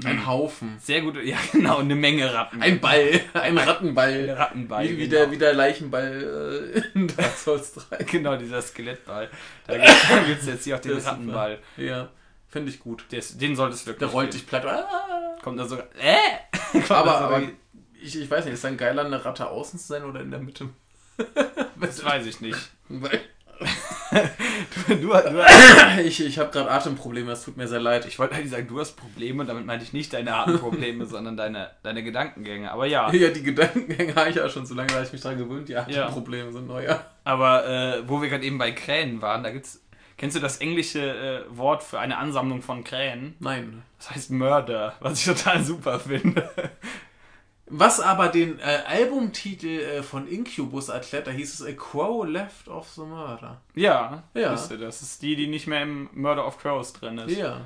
Ein 0.05 0.25
Haufen. 0.25 0.77
sehr 0.79 1.01
gut, 1.01 1.15
ja 1.23 1.37
genau, 1.51 1.77
eine 1.79 1.95
Menge 1.95 2.33
Ratten. 2.33 2.61
Ein 2.61 2.79
Ball. 2.79 3.19
Ein 3.33 3.57
Rattenball. 3.57 4.29
Ein 4.29 4.29
Rattenball, 4.29 4.83
Wie, 4.85 4.97
wie, 4.97 5.07
genau. 5.07 5.11
der, 5.11 5.31
wie 5.31 5.37
der 5.37 5.53
Leichenball 5.53 6.73
äh, 6.75 6.81
in 6.99 7.07
Dark 7.07 7.35
Souls 7.37 7.73
3. 7.73 8.03
Genau, 8.03 8.35
dieser 8.37 8.61
Skelettball. 8.61 9.29
Da 9.67 9.77
gibt 10.25 10.41
es 10.41 10.47
jetzt 10.47 10.63
hier 10.63 10.75
auch 10.75 10.79
den 10.79 10.91
ist 10.93 11.03
super. 11.03 11.11
Rattenball. 11.13 11.59
Ja, 11.77 12.09
finde 12.47 12.71
ich 12.71 12.79
gut. 12.79 13.05
Der 13.11 13.19
ist, 13.19 13.39
den 13.41 13.55
solltest 13.55 13.83
du 13.83 13.91
wirklich. 13.91 14.09
Der 14.09 14.13
rollt 14.13 14.33
dich 14.33 14.47
platt. 14.47 14.65
Ah. 14.65 15.37
Kommt 15.41 15.59
da 15.59 15.65
sogar. 15.65 15.87
Äh! 15.99 16.79
Aber, 16.89 17.17
aber 17.21 17.41
ich, 18.01 18.19
ich 18.19 18.29
weiß 18.29 18.45
nicht, 18.45 18.53
ist 18.53 18.63
dann 18.63 18.77
geiler, 18.77 19.05
eine 19.05 19.23
Ratte 19.23 19.47
außen 19.49 19.79
zu 19.79 19.87
sein 19.87 20.03
oder 20.03 20.21
in 20.21 20.31
der 20.31 20.39
Mitte? 20.39 20.69
das 21.79 22.03
weiß 22.03 22.25
ich 22.25 22.41
nicht. 22.41 22.57
Weil- 22.89 23.21
Du, 24.87 24.95
du, 24.95 25.07
du, 25.07 25.13
Ich, 26.03 26.25
ich 26.25 26.39
habe 26.39 26.51
gerade 26.51 26.69
Atemprobleme, 26.69 27.31
es 27.31 27.43
tut 27.43 27.57
mir 27.57 27.67
sehr 27.67 27.79
leid. 27.79 28.05
ich 28.05 28.19
wollte 28.19 28.35
eigentlich 28.35 28.51
sagen, 28.51 28.67
du 28.67 28.79
hast 28.79 28.93
Probleme, 28.93 29.45
damit 29.45 29.65
meinte 29.65 29.85
ich 29.85 29.93
nicht 29.93 30.11
deine 30.13 30.35
Atemprobleme, 30.35 31.05
sondern 31.07 31.37
deine, 31.37 31.71
deine 31.83 32.03
Gedankengänge. 32.03 32.71
Aber 32.71 32.85
ja, 32.85 33.11
Ja, 33.13 33.29
die 33.29 33.43
Gedankengänge 33.43 34.15
habe 34.15 34.29
ich 34.29 34.35
ja 34.35 34.49
schon 34.49 34.65
so 34.65 34.73
lange, 34.75 34.93
weil 34.93 35.03
ich 35.03 35.11
mich 35.13 35.21
daran 35.21 35.37
gewöhnt, 35.37 35.69
die 35.69 35.75
Atemprobleme 35.77 36.51
sind 36.51 36.67
neuer. 36.67 37.05
aber 37.23 37.65
äh, 37.67 38.03
wo 38.09 38.21
wir 38.21 38.29
gerade 38.29 38.43
eben 38.43 38.57
bei 38.57 38.71
Krähen 38.71 39.21
waren, 39.21 39.43
da 39.43 39.51
gibt's. 39.51 39.79
Kennst 40.17 40.35
du 40.35 40.39
das 40.39 40.57
englische 40.57 40.99
äh, 40.99 41.57
Wort 41.57 41.81
für 41.81 41.99
eine 41.99 42.17
Ansammlung 42.17 42.61
von 42.61 42.83
Krähen? 42.83 43.33
Nein. 43.39 43.81
Das 43.97 44.11
heißt 44.11 44.29
Murder, 44.31 44.93
was 44.99 45.19
ich 45.19 45.25
total 45.25 45.63
super 45.63 45.99
finde. 45.99 46.47
Was 47.73 47.99
aber 48.01 48.27
den 48.27 48.59
äh, 48.59 48.79
Albumtitel 48.85 49.67
äh, 49.79 50.03
von 50.03 50.27
Incubus 50.27 50.89
erklärt, 50.89 51.27
da 51.27 51.31
hieß 51.31 51.59
es 51.61 51.65
A 51.65 51.71
Crow 51.71 52.25
Left 52.27 52.67
of 52.67 52.87
the 52.95 53.01
Murder. 53.01 53.61
Ja, 53.75 54.23
Ja. 54.33 54.53
Wisst 54.53 54.71
ihr, 54.71 54.77
das 54.77 55.01
ist 55.01 55.21
die, 55.21 55.35
die 55.35 55.47
nicht 55.47 55.67
mehr 55.67 55.81
im 55.83 56.09
Murder 56.13 56.45
of 56.45 56.57
Crows 56.59 56.93
drin 56.93 57.17
ist. 57.19 57.37
Ja. 57.37 57.61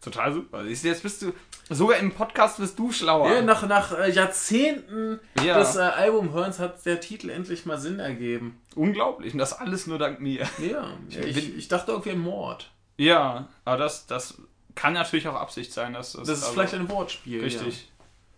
Total 0.00 0.32
super. 0.32 0.62
Du, 0.64 0.68
Jetzt 0.70 1.02
bist 1.02 1.22
du, 1.22 1.32
sogar 1.70 1.98
im 1.98 2.10
Podcast 2.12 2.58
bist 2.58 2.76
du 2.78 2.90
schlauer. 2.90 3.30
ja 3.32 3.42
nach 3.42 3.66
nach 3.68 3.96
äh, 3.96 4.10
Jahrzehnten 4.10 5.20
Ja. 5.44 5.58
des 5.58 5.76
äh, 5.76 5.80
Albumhörens 5.80 6.58
hat 6.58 6.84
der 6.86 6.98
Titel 7.00 7.30
endlich 7.30 7.66
mal 7.66 7.78
Sinn 7.78 7.98
ergeben. 8.00 8.60
Unglaublich. 8.74 9.32
Und 9.32 9.38
das 9.38 9.52
alles 9.52 9.86
nur 9.86 9.98
dank 9.98 10.18
mir. 10.20 10.48
Ja, 10.58 10.88
ich, 11.10 11.56
ich 11.56 11.68
dachte 11.68 11.92
irgendwie 11.92 12.14
Mord. 12.16 12.70
Ja, 12.96 13.48
aber 13.64 13.76
das, 13.76 14.06
das 14.06 14.38
kann 14.74 14.94
natürlich 14.94 15.28
auch 15.28 15.36
Absicht 15.36 15.72
sein. 15.72 15.92
Dass 15.92 16.12
das, 16.14 16.26
Das 16.26 16.38
ist 16.38 16.44
also- 16.44 16.54
vielleicht 16.54 16.74
ein 16.74 16.88
Wortspiel. 16.90 17.42
Richtig. 17.42 17.91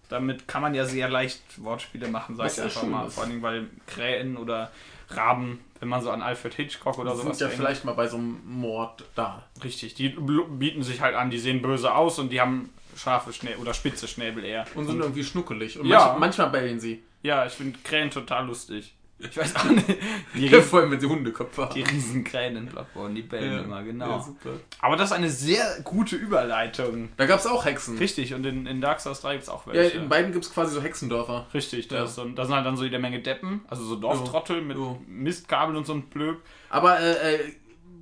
Damit 0.09 0.47
kann 0.47 0.63
man 0.63 0.75
ja 0.75 0.85
sehr 0.85 1.09
leicht 1.09 1.43
Wortspiele 1.63 2.09
machen, 2.09 2.37
sag 2.37 2.53
ich 2.53 2.61
einfach 2.61 2.83
mal. 2.85 3.07
ist. 3.07 3.15
Vor 3.15 3.25
allem, 3.25 3.43
weil 3.43 3.69
Krähen 3.87 4.37
oder 4.37 4.71
Raben, 5.11 5.61
wenn 5.81 5.89
man 5.89 6.03
so 6.03 6.11
an 6.11 6.23
Alfred 6.23 6.55
Hitchcock 6.55 6.99
oder 6.99 7.11
Ja. 7.11 7.17
sowas 7.17 7.39
Sind 7.39 7.41
ja 7.41 7.47
denkt, 7.49 7.63
vielleicht 7.63 7.85
mal 7.85 7.93
bei 7.95 8.07
so 8.09 8.17
einem 8.17 8.41
Mord 8.45 9.05
da. 9.15 9.43
Richtig, 9.63 9.95
die 9.95 10.11
bieten 10.11 10.83
sich 10.83 11.01
halt 11.01 11.15
an, 11.15 11.31
die 11.31 11.39
sehen 11.39 11.63
böse 11.63 11.95
aus 11.95 12.19
und 12.19 12.31
die 12.31 12.41
haben 12.41 12.71
scharfe 12.97 13.33
Schnäbel 13.33 13.59
oder 13.61 13.75
spitze 13.75 14.07
Schnäbel 14.09 14.45
eher. 14.45 14.67
Und 14.75 14.87
sind 14.87 15.01
irgendwie 15.01 15.25
schnuckelig. 15.25 15.79
Und 15.79 15.87
Ja. 15.87 16.07
manch, 16.09 16.21
manchmal 16.21 16.51
bellen 16.51 16.81
sie. 16.81 17.03
Ja, 17.23 17.45
ich 17.47 17.53
finde 17.55 17.79
Krähen 17.83 18.11
total 18.11 18.47
lustig. 18.47 18.95
Ich 19.19 19.37
weiß 19.37 19.57
auch 19.57 19.65
nicht. 19.65 19.87
Die, 20.35 20.47
Ja, 20.49 20.61
vor 20.61 20.81
allem, 20.81 20.91
wenn 20.91 21.01
sie 21.01 21.07
Hundeköpfe 21.07 21.69
die 21.75 21.83
haben. 21.85 21.91
Riesenkrähen 21.91 22.57
in 22.57 22.67
Bloodborne, 22.67 23.15
die 23.15 23.23
bellen 23.23 23.65
immer, 23.65 23.83
genau. 23.83 24.11
Ja, 24.11 24.21
super. 24.23 24.51
Aber 24.81 24.97
das 24.97 25.11
ist 25.11 25.17
eine 25.17 25.31
sehr 25.31 25.81
gute 25.85 26.17
Überleitung. 26.17 27.11
Da 27.17 27.27
gab 27.27 27.39
es 27.41 27.47
auch 27.47 27.65
Hexen. 27.65 27.97
Richtig, 27.99 28.35
und 28.35 28.45
in, 28.45 28.67
in 28.67 28.81
Dark 28.81 29.01
Souls 29.01 29.21
3 29.23 29.33
gibt 29.35 29.45
es 29.45 29.49
auch 29.49 29.67
Ja, 29.69 29.73
welche. 29.75 29.99
in 29.99 30.09
beiden 30.09 30.33
gibt 30.33 30.45
es 30.45 30.53
quasi 30.53 30.75
so 30.75 30.83
Hexendörfer. 30.83 31.47
Richtig, 31.55 31.89
da, 31.89 31.97
Ja. 31.97 32.07
so, 32.07 32.25
da 32.25 32.45
sind 32.45 32.55
halt 32.55 32.67
dann 32.67 32.77
so 32.77 32.85
jede 32.85 32.99
Menge 32.99 33.21
Deppen, 33.21 33.63
also 33.69 33.85
so 33.85 33.97
Dorftrottel 33.97 34.61
mit 34.61 34.77
Jo. 34.77 35.01
Mistkabeln 35.07 35.77
und 35.79 35.87
so 35.87 35.95
ein 35.95 36.03
Blöd. 36.03 36.39
Aber 36.69 36.99
äh, 37.01 37.35
äh, 37.37 37.53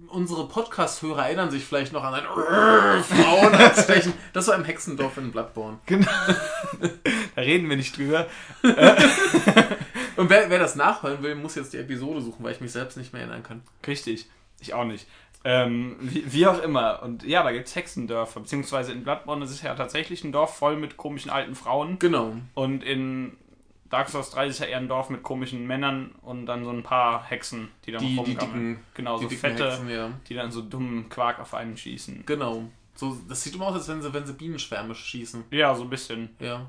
unsere 0.08 0.48
Podcast-Hörer 0.48 1.26
erinnern 1.26 1.50
sich 1.50 1.64
vielleicht 1.64 1.92
noch 1.92 2.04
an 2.04 2.14
ein 2.14 2.24
Frauen 3.04 3.54
als 3.54 3.84
Stechen. 3.84 4.12
Das 4.32 4.48
war 4.48 4.54
im 4.56 4.64
Hexendorf 4.64 5.18
in 5.18 5.30
Bloodborne. 5.30 5.78
Genau. 5.86 6.06
da 7.36 7.40
reden 7.42 7.68
wir 7.68 7.76
nicht 7.76 7.96
drüber. 7.98 8.26
Und 10.22 10.30
wer, 10.30 10.48
wer 10.50 10.58
das 10.60 10.76
nachholen 10.76 11.20
will, 11.22 11.34
muss 11.34 11.56
jetzt 11.56 11.72
die 11.72 11.78
Episode 11.78 12.20
suchen, 12.20 12.44
weil 12.44 12.52
ich 12.52 12.60
mich 12.60 12.70
selbst 12.70 12.96
nicht 12.96 13.12
mehr 13.12 13.22
erinnern 13.22 13.42
kann. 13.42 13.62
Richtig, 13.86 14.26
ich 14.60 14.72
auch 14.72 14.84
nicht. 14.84 15.08
Ähm, 15.44 15.96
wie, 16.00 16.32
wie 16.32 16.46
auch 16.46 16.62
immer. 16.62 17.02
Und 17.02 17.24
ja, 17.24 17.42
da 17.42 17.50
gibt 17.50 17.66
es 17.66 17.74
Hexendörfer, 17.74 18.38
beziehungsweise 18.40 18.92
in 18.92 19.02
Bloodborne 19.02 19.44
ist 19.44 19.50
es 19.50 19.62
ja 19.62 19.74
tatsächlich 19.74 20.22
ein 20.22 20.30
Dorf 20.30 20.56
voll 20.56 20.76
mit 20.76 20.96
komischen 20.96 21.30
alten 21.32 21.56
Frauen. 21.56 21.98
Genau. 21.98 22.36
Und 22.54 22.84
in 22.84 23.36
Dark 23.90 24.08
Souls 24.08 24.30
3 24.30 24.46
ist 24.46 24.60
ja 24.60 24.66
eher 24.66 24.78
ein 24.78 24.86
Dorf 24.88 25.10
mit 25.10 25.24
komischen 25.24 25.66
Männern 25.66 26.12
und 26.22 26.46
dann 26.46 26.62
so 26.62 26.70
ein 26.70 26.84
paar 26.84 27.24
Hexen, 27.24 27.70
die 27.84 27.90
dann 27.90 28.00
Die, 28.02 28.10
die 28.10 28.16
rumgammeln. 28.18 28.74
dicken, 28.74 28.84
Genau, 28.94 29.18
die 29.18 29.24
so 29.24 29.30
fette, 29.30 29.70
Hexen, 29.72 29.90
ja. 29.90 30.10
die 30.28 30.34
dann 30.34 30.52
so 30.52 30.62
dummen 30.62 31.08
Quark 31.08 31.40
auf 31.40 31.52
einen 31.54 31.76
schießen. 31.76 32.22
Genau. 32.24 32.62
So, 32.94 33.18
das 33.28 33.42
sieht 33.42 33.56
immer 33.56 33.66
aus, 33.66 33.74
als 33.74 33.88
wenn 33.88 34.00
sie, 34.00 34.14
wenn 34.14 34.24
sie 34.24 34.34
Bienenschwärme 34.34 34.94
schießen. 34.94 35.44
Ja, 35.50 35.74
so 35.74 35.82
ein 35.82 35.90
bisschen. 35.90 36.30
Ja. 36.38 36.68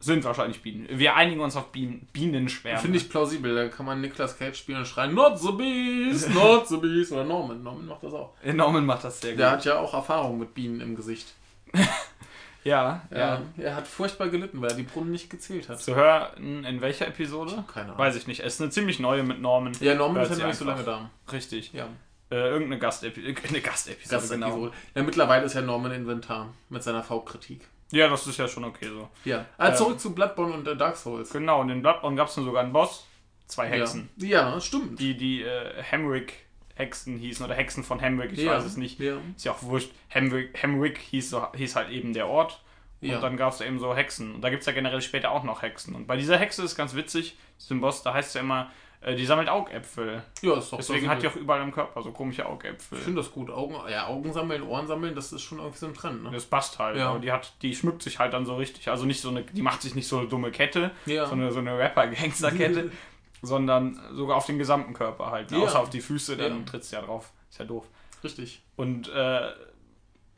Sind 0.00 0.22
wahrscheinlich 0.24 0.62
Bienen. 0.62 0.86
Wir 0.90 1.16
einigen 1.16 1.40
uns 1.40 1.56
auf 1.56 1.72
Bienen, 1.72 2.06
Bienenschwärme. 2.12 2.80
Finde 2.80 2.98
ich 2.98 3.10
plausibel. 3.10 3.54
Da 3.54 3.68
kann 3.68 3.84
man 3.84 4.00
Nicolas 4.00 4.38
Cage 4.38 4.56
spielen 4.56 4.78
und 4.78 4.86
schreien, 4.86 5.12
Not 5.12 5.40
the 5.40 5.50
Beast, 5.50 6.32
not 6.32 6.68
the 6.68 6.76
Beast. 6.76 7.10
Oder 7.10 7.24
Norman. 7.24 7.62
Norman 7.62 7.86
macht 7.86 8.04
das 8.04 8.12
auch. 8.12 8.32
Norman 8.44 8.86
macht 8.86 9.02
das 9.02 9.20
sehr 9.20 9.32
gut. 9.32 9.40
Der 9.40 9.50
hat 9.50 9.64
ja 9.64 9.78
auch 9.78 9.94
Erfahrung 9.94 10.38
mit 10.38 10.54
Bienen 10.54 10.80
im 10.80 10.94
Gesicht. 10.94 11.34
ja, 12.64 13.02
ja. 13.10 13.18
Ja. 13.18 13.42
Er 13.56 13.74
hat 13.74 13.88
furchtbar 13.88 14.28
gelitten, 14.28 14.60
weil 14.60 14.70
er 14.70 14.76
die 14.76 14.84
Brunnen 14.84 15.10
nicht 15.10 15.30
gezählt 15.30 15.68
hat. 15.68 15.80
Zu 15.80 15.96
hören, 15.96 16.64
in 16.64 16.80
welcher 16.80 17.08
Episode? 17.08 17.64
Keine 17.72 17.86
Ahnung. 17.86 17.98
Weiß 17.98 18.14
ich 18.14 18.28
nicht. 18.28 18.40
Es 18.40 18.54
ist 18.54 18.60
eine 18.60 18.70
ziemlich 18.70 19.00
neue 19.00 19.24
mit 19.24 19.40
Norman. 19.40 19.72
Ja, 19.80 19.96
Norman 19.96 20.22
ist 20.22 20.30
ja 20.30 20.38
noch 20.38 20.46
nicht 20.46 20.58
so 20.58 20.64
lange 20.64 20.84
da. 20.84 21.10
Richtig. 21.32 21.72
Ja. 21.72 21.88
Äh, 22.30 22.50
irgendeine 22.50 22.78
Gastepisode. 22.78 23.34
Eine 23.48 23.60
Gastepisode, 23.60 24.22
ist 24.22 24.30
genau. 24.30 24.70
Ja, 24.94 25.02
mittlerweile 25.02 25.46
ist 25.46 25.54
ja 25.54 25.62
Norman 25.62 25.92
Inventar 25.92 26.52
mit 26.68 26.82
seiner 26.82 27.02
V-Kritik. 27.02 27.66
Ja, 27.90 28.08
das 28.08 28.26
ist 28.26 28.36
ja 28.38 28.46
schon 28.48 28.64
okay 28.64 28.88
so. 28.88 29.08
Ja. 29.24 29.46
Ah, 29.56 29.68
Ähm. 29.68 29.74
zurück 29.76 29.98
zu 30.00 30.14
Bloodborne 30.14 30.52
und 30.54 30.68
äh, 30.68 30.76
Dark 30.76 30.96
Souls. 30.96 31.30
Genau, 31.30 31.60
und 31.60 31.70
in 31.70 31.80
Bloodborne 31.82 32.16
gab 32.16 32.28
es 32.28 32.34
sogar 32.34 32.62
einen 32.62 32.72
Boss. 32.72 33.06
Zwei 33.46 33.68
Hexen. 33.68 34.10
Ja, 34.16 34.50
ja 34.50 34.60
stimmt. 34.60 35.00
Die, 35.00 35.16
die 35.16 35.42
äh, 35.42 35.82
Hamrick-Hexen 35.90 37.16
hießen 37.18 37.44
oder 37.44 37.54
Hexen 37.54 37.82
von 37.82 38.00
Hamrick, 38.00 38.32
ich 38.32 38.40
ja. 38.40 38.52
weiß 38.52 38.64
es 38.64 38.76
nicht. 38.76 39.00
Ja. 39.00 39.16
Ist 39.34 39.44
ja 39.44 39.52
auch 39.52 39.62
wurscht. 39.62 39.90
Hamrick, 40.14 40.62
Hamrick 40.62 40.98
hieß, 40.98 41.30
so, 41.30 41.46
hieß 41.54 41.76
halt 41.76 41.90
eben 41.90 42.12
der 42.12 42.28
Ort. 42.28 42.62
Und 43.00 43.08
Ja. 43.08 43.20
dann 43.20 43.36
gab 43.36 43.52
es 43.52 43.60
eben 43.60 43.78
so 43.78 43.94
Hexen. 43.94 44.34
Und 44.34 44.40
da 44.42 44.50
gibt 44.50 44.60
es 44.60 44.66
ja 44.66 44.72
generell 44.72 45.00
später 45.00 45.30
auch 45.30 45.44
noch 45.44 45.62
Hexen. 45.62 45.94
Und 45.94 46.06
bei 46.06 46.16
dieser 46.16 46.36
Hexe 46.36 46.62
ist 46.64 46.76
ganz 46.76 46.94
witzig, 46.94 47.38
diesem 47.58 47.80
Boss, 47.80 48.02
da 48.02 48.12
heißt 48.12 48.28
es 48.28 48.34
ja 48.34 48.40
immer, 48.40 48.70
die 49.06 49.24
sammelt 49.24 49.48
Augäpfel. 49.48 50.22
Ja, 50.42 50.58
ist 50.58 50.72
doch 50.72 50.78
Deswegen 50.78 51.08
hat 51.08 51.22
die 51.22 51.28
auch 51.28 51.36
überall 51.36 51.62
im 51.62 51.72
Körper 51.72 52.02
so 52.02 52.10
komische 52.10 52.44
Augäpfel. 52.46 52.98
Ich 52.98 53.04
finde 53.04 53.22
das 53.22 53.30
gut. 53.30 53.48
Augen, 53.50 53.76
ja, 53.90 54.06
Augen 54.08 54.32
sammeln, 54.32 54.62
Ohren 54.62 54.86
sammeln, 54.86 55.14
das 55.14 55.32
ist 55.32 55.42
schon 55.42 55.58
irgendwie 55.58 55.78
so 55.78 55.86
ein 55.86 55.94
Trend, 55.94 56.24
ne? 56.24 56.30
Das 56.32 56.46
passt 56.46 56.78
halt. 56.78 56.96
Ja. 56.96 57.10
Aber 57.10 57.20
die 57.20 57.30
hat, 57.30 57.52
die 57.62 57.74
schmückt 57.74 58.02
sich 58.02 58.18
halt 58.18 58.32
dann 58.32 58.44
so 58.44 58.56
richtig. 58.56 58.88
Also 58.88 59.06
nicht 59.06 59.20
so 59.20 59.28
eine, 59.30 59.42
die 59.44 59.62
macht 59.62 59.82
sich 59.82 59.94
nicht 59.94 60.08
so 60.08 60.18
eine 60.18 60.28
dumme 60.28 60.50
Kette, 60.50 60.90
Ja. 61.06 61.26
so 61.26 61.32
eine, 61.32 61.52
so 61.52 61.60
eine 61.60 61.78
Rapper-Gangster-Kette, 61.78 62.90
sondern 63.42 64.00
sogar 64.14 64.36
auf 64.36 64.46
den 64.46 64.58
gesamten 64.58 64.94
Körper 64.94 65.30
halt. 65.30 65.50
Ne? 65.50 65.58
Ja. 65.58 65.64
Außer 65.64 65.80
auf 65.80 65.90
die 65.90 66.00
Füße, 66.00 66.36
dann 66.36 66.58
Ja. 66.60 66.64
trittst 66.64 66.92
du 66.92 66.96
ja 66.96 67.02
drauf. 67.02 67.32
Ist 67.50 67.58
ja 67.58 67.64
doof. 67.64 67.84
Richtig. 68.24 68.62
Und 68.76 69.08
äh, 69.10 69.50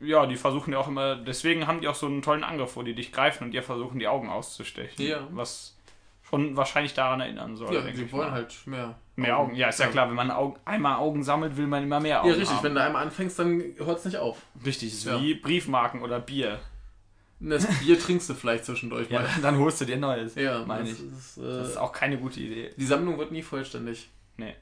ja, 0.01 0.25
die 0.27 0.35
versuchen 0.35 0.73
ja 0.73 0.79
auch 0.79 0.87
immer, 0.87 1.15
deswegen 1.15 1.67
haben 1.67 1.81
die 1.81 1.87
auch 1.87 1.95
so 1.95 2.05
einen 2.05 2.21
tollen 2.21 2.43
Angriff, 2.43 2.75
wo 2.75 2.83
die 2.83 2.93
dich 2.95 3.11
greifen 3.11 3.43
und 3.45 3.51
dir 3.51 3.63
versuchen, 3.63 3.99
die 3.99 4.07
Augen 4.07 4.29
auszustechen. 4.29 5.05
Ja. 5.05 5.27
Was 5.31 5.77
schon 6.31 6.55
wahrscheinlich 6.57 6.93
daran 6.93 7.19
erinnern 7.21 7.55
soll. 7.55 7.73
Ja, 7.73 7.85
ich 7.85 8.11
wollen 8.11 8.29
mal. 8.29 8.31
halt 8.31 8.55
mehr. 8.65 8.95
Mehr 9.15 9.37
Augen. 9.37 9.53
Ja, 9.55 9.67
ist 9.69 9.79
ja, 9.79 9.87
klar, 9.87 10.07
wenn 10.07 10.15
man 10.15 10.31
Augen, 10.31 10.59
einmal 10.65 10.95
Augen 10.97 11.23
sammelt, 11.23 11.57
will 11.57 11.67
man 11.67 11.83
immer 11.83 11.99
mehr 11.99 12.21
Augen. 12.21 12.29
Ja, 12.29 12.35
richtig. 12.35 12.57
Haben. 12.57 12.63
Wenn 12.63 12.75
du 12.75 12.81
einmal 12.81 13.03
anfängst, 13.03 13.37
dann 13.37 13.63
hört 13.77 13.99
es 13.99 14.05
nicht 14.05 14.17
auf. 14.17 14.37
Richtig, 14.65 14.93
ist 14.93 15.05
Ja. 15.05 15.21
wie 15.21 15.35
Briefmarken 15.35 16.01
oder 16.01 16.19
Bier. 16.19 16.59
Das 17.39 17.65
Bier 17.79 17.99
trinkst 17.99 18.29
du 18.29 18.33
vielleicht 18.35 18.65
zwischendurch 18.65 19.09
Ja, 19.09 19.19
mal. 19.21 19.29
dann 19.41 19.57
holst 19.57 19.81
du 19.81 19.85
dir 19.85 19.97
neues. 19.97 20.35
Ja, 20.35 20.63
meine 20.65 20.89
ich. 20.89 20.99
Ist, 21.03 21.37
äh, 21.37 21.41
Das 21.41 21.69
ist 21.69 21.77
auch 21.77 21.91
keine 21.91 22.17
gute 22.17 22.39
Idee. 22.39 22.71
die 22.77 22.85
Sammlung 22.85 23.17
wird 23.17 23.31
nie 23.31 23.41
vollständig. 23.41 24.09
Nee. 24.37 24.55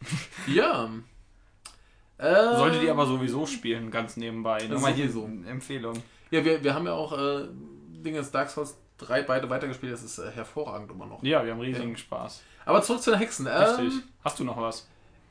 Ja. 0.46 0.90
Äh, 2.18 2.56
Solltet 2.56 2.82
ihr 2.82 2.92
aber 2.92 3.06
sowieso 3.06 3.46
spielen, 3.46 3.90
ganz 3.90 4.16
nebenbei. 4.16 4.64
Nur 4.68 4.80
mal 4.80 4.92
hier 4.92 5.10
so 5.10 5.24
eine 5.24 5.48
Empfehlung. 5.48 6.00
Ja, 6.30 6.44
wir, 6.44 6.62
wir 6.62 6.74
haben 6.74 6.86
ja 6.86 6.92
auch 6.92 7.12
äh, 7.12 7.48
Dinge 8.04 8.22
Dark 8.22 8.48
Souls 8.50 8.76
3 9.02 9.22
beide 9.22 9.50
weitergespielt. 9.50 9.92
Das 9.92 10.02
ist 10.02 10.18
äh, 10.18 10.30
hervorragend 10.34 10.90
immer 10.90 11.06
noch. 11.06 11.22
Ja, 11.22 11.44
wir 11.44 11.52
haben 11.52 11.60
riesigen 11.60 11.96
Spaß. 11.96 12.42
Aber 12.64 12.82
zurück 12.82 13.02
zu 13.02 13.10
den 13.10 13.18
Hexen. 13.18 13.46
Richtig. 13.46 13.92
Ähm, 13.94 14.02
Hast 14.24 14.38
du 14.38 14.44
noch 14.44 14.56
was? 14.56 14.88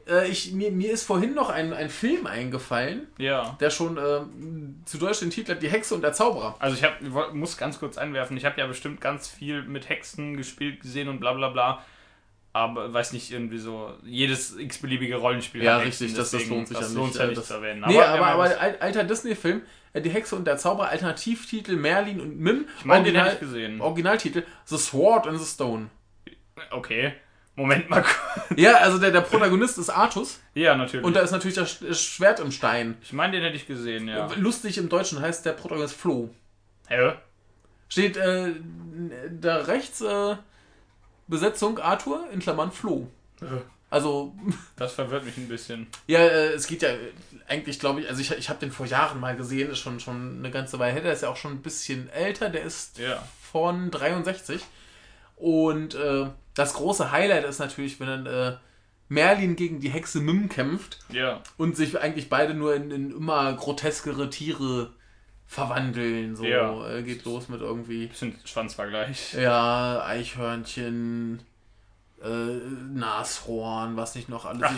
äh, 0.10 0.28
ich, 0.28 0.52
mir, 0.54 0.72
mir 0.72 0.92
ist 0.92 1.04
vorhin 1.04 1.34
noch 1.34 1.50
ein, 1.50 1.74
ein 1.74 1.90
Film 1.90 2.26
eingefallen, 2.28 3.08
Ja. 3.18 3.56
der 3.60 3.70
schon 3.70 3.98
ähm, 3.98 4.82
zu 4.86 4.98
Deutsch 4.98 5.20
den 5.20 5.30
Titel 5.30 5.52
hat 5.52 5.62
Die 5.62 5.70
Hexe 5.70 5.94
und 5.96 6.02
der 6.02 6.12
Zauberer. 6.14 6.56
Also 6.60 6.76
ich 6.76 6.84
hab, 6.84 7.02
muss 7.34 7.56
ganz 7.58 7.80
kurz 7.80 7.98
einwerfen, 7.98 8.36
ich 8.36 8.44
habe 8.46 8.60
ja 8.60 8.66
bestimmt 8.68 9.00
ganz 9.00 9.28
viel 9.30 9.62
mit 9.64 9.90
Hexen 9.90 10.38
gespielt, 10.38 10.82
gesehen 10.82 11.08
und 11.08 11.20
bla 11.20 11.34
bla 11.34 11.50
bla. 11.50 11.84
Aber 12.54 12.92
weiß 12.92 13.14
nicht, 13.14 13.32
irgendwie 13.32 13.60
so, 13.60 13.94
jedes 14.04 14.58
x-beliebige 14.58 15.16
Rollenspiel 15.16 15.64
Ja, 15.64 15.78
richtig, 15.78 16.14
das- 16.16 16.32
das 16.32 16.48
lohnt 16.48 16.68
sich 16.68 16.78
das 16.78 16.90
ja 16.92 16.96
lohnt 17.00 17.08
nicht, 17.12 17.18
ja 17.20 17.24
äh, 17.24 17.28
nicht 17.28 17.38
das- 17.38 17.48
zu 17.48 17.54
erwähnen. 17.54 17.84
nee, 17.88 17.98
aber, 18.02 18.18
ja, 18.20 18.24
aber 18.34 18.44
al- 18.60 18.78
alter 18.82 19.04
Disney-Film, 19.06 19.62
Die 19.94 20.10
Hexe 20.10 20.36
und 20.36 20.46
der 20.46 20.58
Zauberer, 20.58 20.88
Alternativtitel 20.90 21.76
Merlin 21.76 22.22
und 22.22 22.40
Mim. 22.40 22.66
ich 22.80 22.86
meine, 22.86 23.04
den 23.04 23.16
Original- 23.16 23.26
hätte 23.26 23.46
ich 23.46 23.52
gesehen. 23.52 23.82
Originaltitel 23.82 24.44
The 24.66 24.78
Sword 24.78 25.28
and 25.28 25.40
the 25.40 25.46
Stone. 25.46 25.88
Okay, 26.72 27.14
Moment 27.56 27.90
mal. 27.90 28.02
kurz. 28.04 28.16
Ja, 28.60 28.76
also 28.76 28.98
der, 29.00 29.12
der 29.12 29.22
Protagonist 29.22 29.78
ist 29.78 29.90
Artus 29.90 30.40
ja, 30.54 30.76
natürlich. 30.76 31.06
und 31.06 31.16
da 31.16 31.20
ist 31.22 31.32
natürlich 31.32 31.56
das 31.56 31.70
Sch- 31.82 31.88
das 31.88 32.02
Schwert 32.02 32.40
im 32.40 32.52
Stein. 32.52 32.98
ich 33.02 33.12
meine, 33.14 33.34
den 33.34 33.44
hätte 33.44 33.56
ich 33.58 33.68
gesehen, 33.68 34.08
ja. 34.08 34.30
Lustig 34.36 34.78
im 34.78 34.88
Deutschen 34.90 35.20
heißt 35.20 35.46
der 35.46 35.52
Protagonist 35.54 35.96
Flo. 35.96 36.30
Hä? 36.88 37.14
Steht 37.90 38.16
äh, 38.16 38.54
da 39.40 39.58
rechts 39.58 40.00
äh, 40.02 40.36
Besetzung 41.28 41.80
Arthur 41.80 42.26
in 42.32 42.40
Klammern 42.40 42.72
Flo. 42.72 43.08
Also, 43.92 44.34
Das 44.78 44.94
verwirrt 44.94 45.26
mich 45.26 45.38
ein 45.38 45.48
bisschen. 45.48 45.86
ja, 46.08 46.20
äh, 46.20 46.54
es 46.54 46.66
geht 46.66 46.82
ja 46.82 46.90
äh, 46.90 46.98
eigentlich, 47.48 47.80
glaube 47.80 48.02
ich, 48.02 48.10
also 48.10 48.22
ich, 48.22 48.32
ich 48.32 48.50
habe 48.50 48.60
den 48.60 48.72
vor 48.72 48.86
Jahren 48.88 49.20
mal 49.20 49.36
gesehen, 49.36 49.70
ist 49.70 49.80
schon, 49.80 50.00
schon 50.00 50.40
eine 50.40 50.50
ganze 50.50 50.80
Weile 50.80 50.94
her. 50.94 51.02
Der 51.04 51.14
ist 51.14 51.22
ja 51.24 51.30
auch 51.30 51.36
schon 51.38 51.52
ein 51.52 51.62
bisschen 51.62 52.10
älter, 52.10 52.50
der 52.50 52.64
ist 52.64 52.98
Ja. 52.98 53.22
von 53.52 53.92
63. 53.92 54.62
Und 55.36 55.94
äh, 55.96 56.28
das 56.54 56.74
große 56.74 57.12
Highlight 57.12 57.46
ist 57.46 57.60
natürlich, 57.60 58.00
wenn 58.00 58.08
dann 58.08 58.26
äh, 58.26 58.58
Merlin 59.10 59.56
gegen 59.58 59.82
die 59.82 59.90
Hexe 59.90 60.22
Mim 60.22 60.48
kämpft 60.48 61.00
Ja. 61.10 61.42
und 61.58 61.76
sich 61.76 62.00
eigentlich 62.00 62.30
beide 62.30 62.54
nur 62.54 62.74
in, 62.76 62.92
in 62.92 63.12
immer 63.12 63.52
groteskere 63.54 64.30
Tiere 64.30 64.94
verwandeln. 65.48 66.38
So 66.38 66.46
Ja. 66.46 66.90
äh, 66.90 67.04
geht 67.04 67.26
los 67.26 67.50
mit 67.50 67.60
irgendwie 67.60 68.08
Bisschen 68.08 68.40
Schwanzvergleich. 68.46 69.34
ja 69.34 70.02
Eichhörnchen, 70.06 71.42
äh, 72.24 72.60
Nashorn, 72.94 73.96
was 73.98 74.16
nicht 74.16 74.30
noch 74.30 74.46
alles. 74.46 74.64
Ach. 74.64 74.76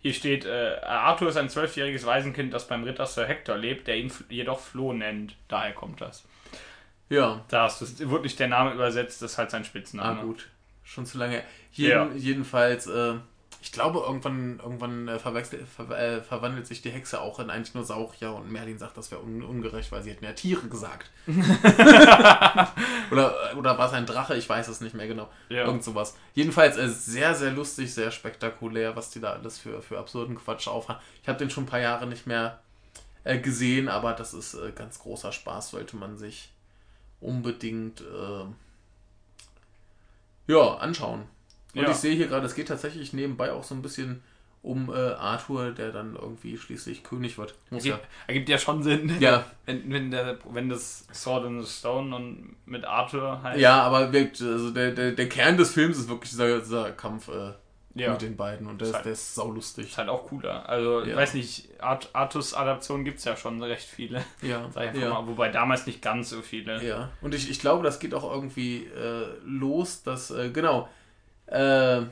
Hier 0.00 0.12
steht, 0.14 0.44
äh, 0.44 0.76
Arthur 0.84 1.28
ist 1.28 1.36
ein 1.36 1.48
zwölfjähriges 1.48 2.06
Waisenkind, 2.06 2.54
das 2.54 2.68
beim 2.68 2.84
Ritter 2.84 3.06
Sir 3.06 3.26
Hector 3.26 3.56
lebt, 3.56 3.88
der 3.88 3.96
ihn 3.96 4.12
jedoch 4.28 4.60
Flo 4.60 4.92
nennt. 4.92 5.34
Daher 5.48 5.72
kommt 5.72 6.00
das. 6.00 6.24
ja, 7.08 7.44
Da 7.48 7.64
hast 7.64 7.80
du 7.80 7.84
es 7.84 7.98
wirklich 8.08 8.36
der 8.36 8.48
Name 8.48 8.72
übersetzt, 8.74 9.22
das 9.22 9.32
ist 9.32 9.38
halt 9.38 9.50
sein 9.50 9.62
ah 9.62 9.64
Spitzname. 9.64 10.20
gut, 10.22 10.48
schon 10.84 11.04
zu 11.04 11.18
lange. 11.18 11.42
Jeden, 11.72 11.90
Ja. 11.90 12.08
Jedenfalls, 12.14 12.86
äh, 12.86 13.14
ich 13.60 13.72
glaube 13.72 14.00
irgendwann 14.00 14.60
irgendwann 14.60 15.08
äh, 15.08 15.18
ver, 15.18 15.34
äh, 15.34 16.22
verwandelt 16.22 16.66
sich 16.66 16.80
die 16.80 16.90
Hexe 16.90 17.20
auch 17.20 17.40
in 17.40 17.50
einen 17.50 17.64
Dinosaurier 17.64 18.32
und 18.32 18.52
Merlin 18.52 18.78
sagt, 18.78 18.96
das 18.96 19.10
wäre 19.10 19.22
un, 19.22 19.42
ungerecht, 19.42 19.90
weil 19.90 20.02
sie 20.02 20.10
hätten 20.10 20.24
ja 20.24 20.32
Tiere 20.32 20.68
gesagt. 20.68 21.10
oder 23.10 23.34
oder 23.56 23.78
war 23.78 23.86
es 23.88 23.92
ein 23.92 24.06
Drache? 24.06 24.36
Ich 24.36 24.48
weiß 24.48 24.68
es 24.68 24.80
nicht 24.80 24.94
mehr 24.94 25.08
genau. 25.08 25.28
Ja. 25.48 25.64
Irgend 25.64 25.82
sowas. 25.82 26.16
Jedenfalls 26.34 26.76
äh, 26.76 26.88
sehr, 26.88 27.34
sehr 27.34 27.50
lustig, 27.50 27.92
sehr 27.92 28.10
spektakulär, 28.10 28.94
was 28.94 29.10
die 29.10 29.20
da 29.20 29.32
alles 29.32 29.58
für, 29.58 29.82
für 29.82 29.98
absurden 29.98 30.36
Quatsch 30.36 30.68
aufhaben. 30.68 31.00
Ich 31.22 31.28
habe 31.28 31.38
den 31.38 31.50
schon 31.50 31.64
ein 31.64 31.68
paar 31.68 31.80
Jahre 31.80 32.06
nicht 32.06 32.26
mehr 32.26 32.60
äh, 33.24 33.38
gesehen, 33.38 33.88
aber 33.88 34.12
das 34.12 34.34
ist 34.34 34.54
äh, 34.54 34.72
ganz 34.72 35.00
großer 35.00 35.32
Spaß, 35.32 35.70
sollte 35.70 35.96
man 35.96 36.16
sich 36.16 36.50
unbedingt 37.20 38.00
äh, 38.00 38.44
ja, 40.46 40.74
anschauen. 40.76 41.24
Und 41.74 41.82
Ja. 41.82 41.90
ich 41.90 41.96
sehe 41.96 42.14
hier 42.14 42.26
gerade, 42.28 42.46
es 42.46 42.54
geht 42.54 42.68
tatsächlich 42.68 43.12
nebenbei 43.12 43.52
auch 43.52 43.64
so 43.64 43.74
ein 43.74 43.82
bisschen 43.82 44.22
um 44.62 44.90
äh, 44.92 44.96
Arthur, 45.12 45.70
der 45.70 45.92
dann 45.92 46.16
irgendwie 46.16 46.58
schließlich 46.58 47.04
König 47.04 47.38
wird. 47.38 47.54
Muss 47.70 47.84
ja. 47.84 47.94
Ergibt, 47.94 48.08
ergibt 48.26 48.48
ja 48.48 48.58
schon 48.58 48.82
Sinn. 48.82 49.16
Ja, 49.20 49.44
Wenn, 49.66 49.92
wenn, 49.92 50.10
der, 50.10 50.38
wenn 50.50 50.68
das 50.68 51.06
Sword 51.14 51.46
in 51.46 51.62
the 51.62 51.70
Stone 51.70 52.14
und 52.14 52.56
mit 52.66 52.84
Arthur 52.84 53.40
halt. 53.42 53.60
ja, 53.60 53.80
aber 53.82 54.12
wirkt, 54.12 54.40
also 54.42 54.70
der, 54.70 54.90
der, 54.92 55.12
der 55.12 55.28
Kern 55.28 55.56
des 55.56 55.70
Films 55.72 55.96
ist 55.98 56.08
wirklich 56.08 56.30
dieser, 56.30 56.58
dieser 56.58 56.90
Kampf 56.90 57.28
äh, 57.28 57.52
Ja. 57.94 58.12
mit 58.12 58.22
den 58.22 58.36
beiden 58.36 58.66
und 58.66 58.80
der 58.80 58.86
Ist 58.86 58.90
ist, 58.90 58.94
halt- 58.96 59.04
der 59.06 59.12
ist 59.12 59.34
saulustig. 59.36 59.86
Ist 59.90 59.98
halt 59.98 60.08
auch 60.08 60.26
cooler. 60.26 60.68
Also, 60.68 61.02
ich 61.02 61.08
Ja. 61.10 61.16
weiß 61.16 61.34
nicht, 61.34 61.68
Art, 61.80 62.08
Artus-Adaptionen 62.12 63.04
gibt 63.04 63.18
es 63.18 63.24
ja 63.24 63.36
schon 63.36 63.62
recht 63.62 63.86
viele. 63.88 64.24
Ja, 64.42 64.68
Sag 64.74 64.92
ich 64.94 65.00
ja. 65.00 65.10
mal. 65.10 65.26
Wobei 65.28 65.50
damals 65.50 65.86
nicht 65.86 66.02
ganz 66.02 66.30
so 66.30 66.42
viele. 66.42 66.84
Ja, 66.84 67.10
und 67.20 67.32
ich, 67.34 67.48
ich 67.48 67.60
glaube, 67.60 67.84
das 67.84 68.00
geht 68.00 68.12
auch 68.12 68.28
irgendwie 68.28 68.86
äh, 68.86 69.26
los, 69.44 70.02
dass, 70.02 70.30
äh, 70.32 70.50
genau, 70.50 70.88
äh, 71.50 72.02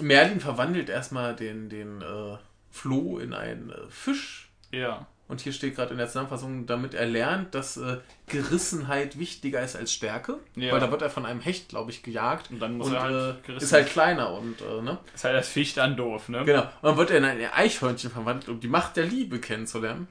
Merlin 0.00 0.40
verwandelt 0.40 0.88
erstmal 0.88 1.34
den, 1.34 1.68
den 1.68 2.02
äh, 2.02 2.36
Floh 2.70 3.18
in 3.18 3.32
einen 3.32 3.70
äh, 3.70 3.88
Fisch. 3.88 4.50
Ja. 4.70 5.06
Und 5.26 5.40
hier 5.40 5.52
steht 5.52 5.76
gerade 5.76 5.92
in 5.92 5.98
der 5.98 6.06
Zusammenfassung, 6.06 6.66
damit 6.66 6.92
er 6.92 7.06
lernt, 7.06 7.54
dass 7.54 7.78
äh, 7.78 7.98
Gerissenheit 8.26 9.18
wichtiger 9.18 9.62
ist 9.62 9.74
als 9.74 9.92
Stärke. 9.92 10.38
Ja. 10.54 10.72
Weil 10.72 10.80
da 10.80 10.90
wird 10.90 11.00
er 11.00 11.08
von 11.08 11.24
einem 11.24 11.40
Hecht, 11.40 11.70
glaube 11.70 11.90
ich, 11.90 12.02
gejagt. 12.02 12.50
Und 12.50 12.60
dann 12.60 12.76
muss 12.76 12.88
und 12.88 12.94
er 12.94 13.02
halt 13.02 13.36
äh, 13.38 13.46
gerissen 13.46 13.64
ist 13.64 13.72
halt 13.72 13.88
kleiner 13.88 14.32
und, 14.34 14.60
äh, 14.60 14.82
ne? 14.82 14.98
Ist 15.14 15.24
halt 15.24 15.34
das 15.34 15.48
Fisch 15.48 15.72
dann 15.74 15.96
doof, 15.96 16.28
ne? 16.28 16.44
Genau. 16.44 16.62
Und 16.62 16.82
dann 16.82 16.96
wird 16.98 17.10
er 17.10 17.18
in 17.18 17.24
ein 17.24 17.52
Eichhörnchen 17.52 18.10
verwandelt, 18.10 18.48
um 18.50 18.60
die 18.60 18.68
Macht 18.68 18.96
der 18.96 19.06
Liebe 19.06 19.40
kennenzulernen. 19.40 20.08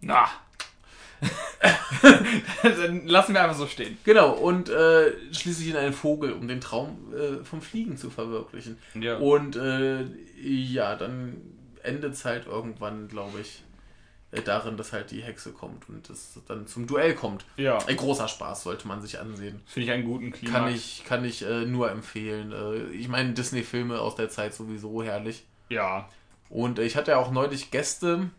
Na. 0.00 0.28
dann 2.62 3.06
lassen 3.06 3.34
wir 3.34 3.42
einfach 3.42 3.56
so 3.56 3.66
stehen. 3.66 3.98
Genau, 4.04 4.32
und 4.32 4.68
äh, 4.68 5.12
schließlich 5.32 5.68
in 5.68 5.76
einen 5.76 5.92
Vogel, 5.92 6.32
um 6.32 6.48
den 6.48 6.60
Traum 6.60 7.12
äh, 7.14 7.44
vom 7.44 7.62
Fliegen 7.62 7.96
zu 7.96 8.10
verwirklichen. 8.10 8.78
Ja. 8.94 9.18
Und 9.18 9.56
äh, 9.56 10.04
ja, 10.40 10.96
dann 10.96 11.36
endet 11.82 12.14
es 12.14 12.24
halt 12.24 12.46
irgendwann, 12.46 13.08
glaube 13.08 13.40
ich, 13.40 13.62
äh, 14.32 14.42
darin, 14.42 14.76
dass 14.76 14.92
halt 14.92 15.10
die 15.10 15.22
Hexe 15.22 15.52
kommt 15.52 15.88
und 15.88 16.08
es 16.10 16.40
dann 16.48 16.66
zum 16.66 16.86
Duell 16.86 17.14
kommt. 17.14 17.44
Ja. 17.56 17.78
Ein 17.86 17.96
großer 17.96 18.28
Spaß 18.28 18.64
sollte 18.64 18.88
man 18.88 19.00
sich 19.00 19.18
ansehen. 19.18 19.60
Finde 19.66 19.86
ich 19.86 19.92
einen 19.92 20.04
guten 20.04 20.32
Klima. 20.32 20.58
Kann 20.58 20.74
ich, 20.74 21.04
kann 21.04 21.24
ich 21.24 21.42
äh, 21.42 21.66
nur 21.66 21.90
empfehlen. 21.90 22.52
Äh, 22.52 22.94
ich 22.94 23.08
meine, 23.08 23.32
Disney-Filme 23.32 24.00
aus 24.00 24.16
der 24.16 24.30
Zeit 24.30 24.54
sowieso 24.54 25.02
herrlich. 25.02 25.44
Ja. 25.68 26.08
Und 26.48 26.78
äh, 26.78 26.84
ich 26.84 26.96
hatte 26.96 27.12
ja 27.12 27.18
auch 27.18 27.30
neulich 27.30 27.70
Gäste, 27.70 28.30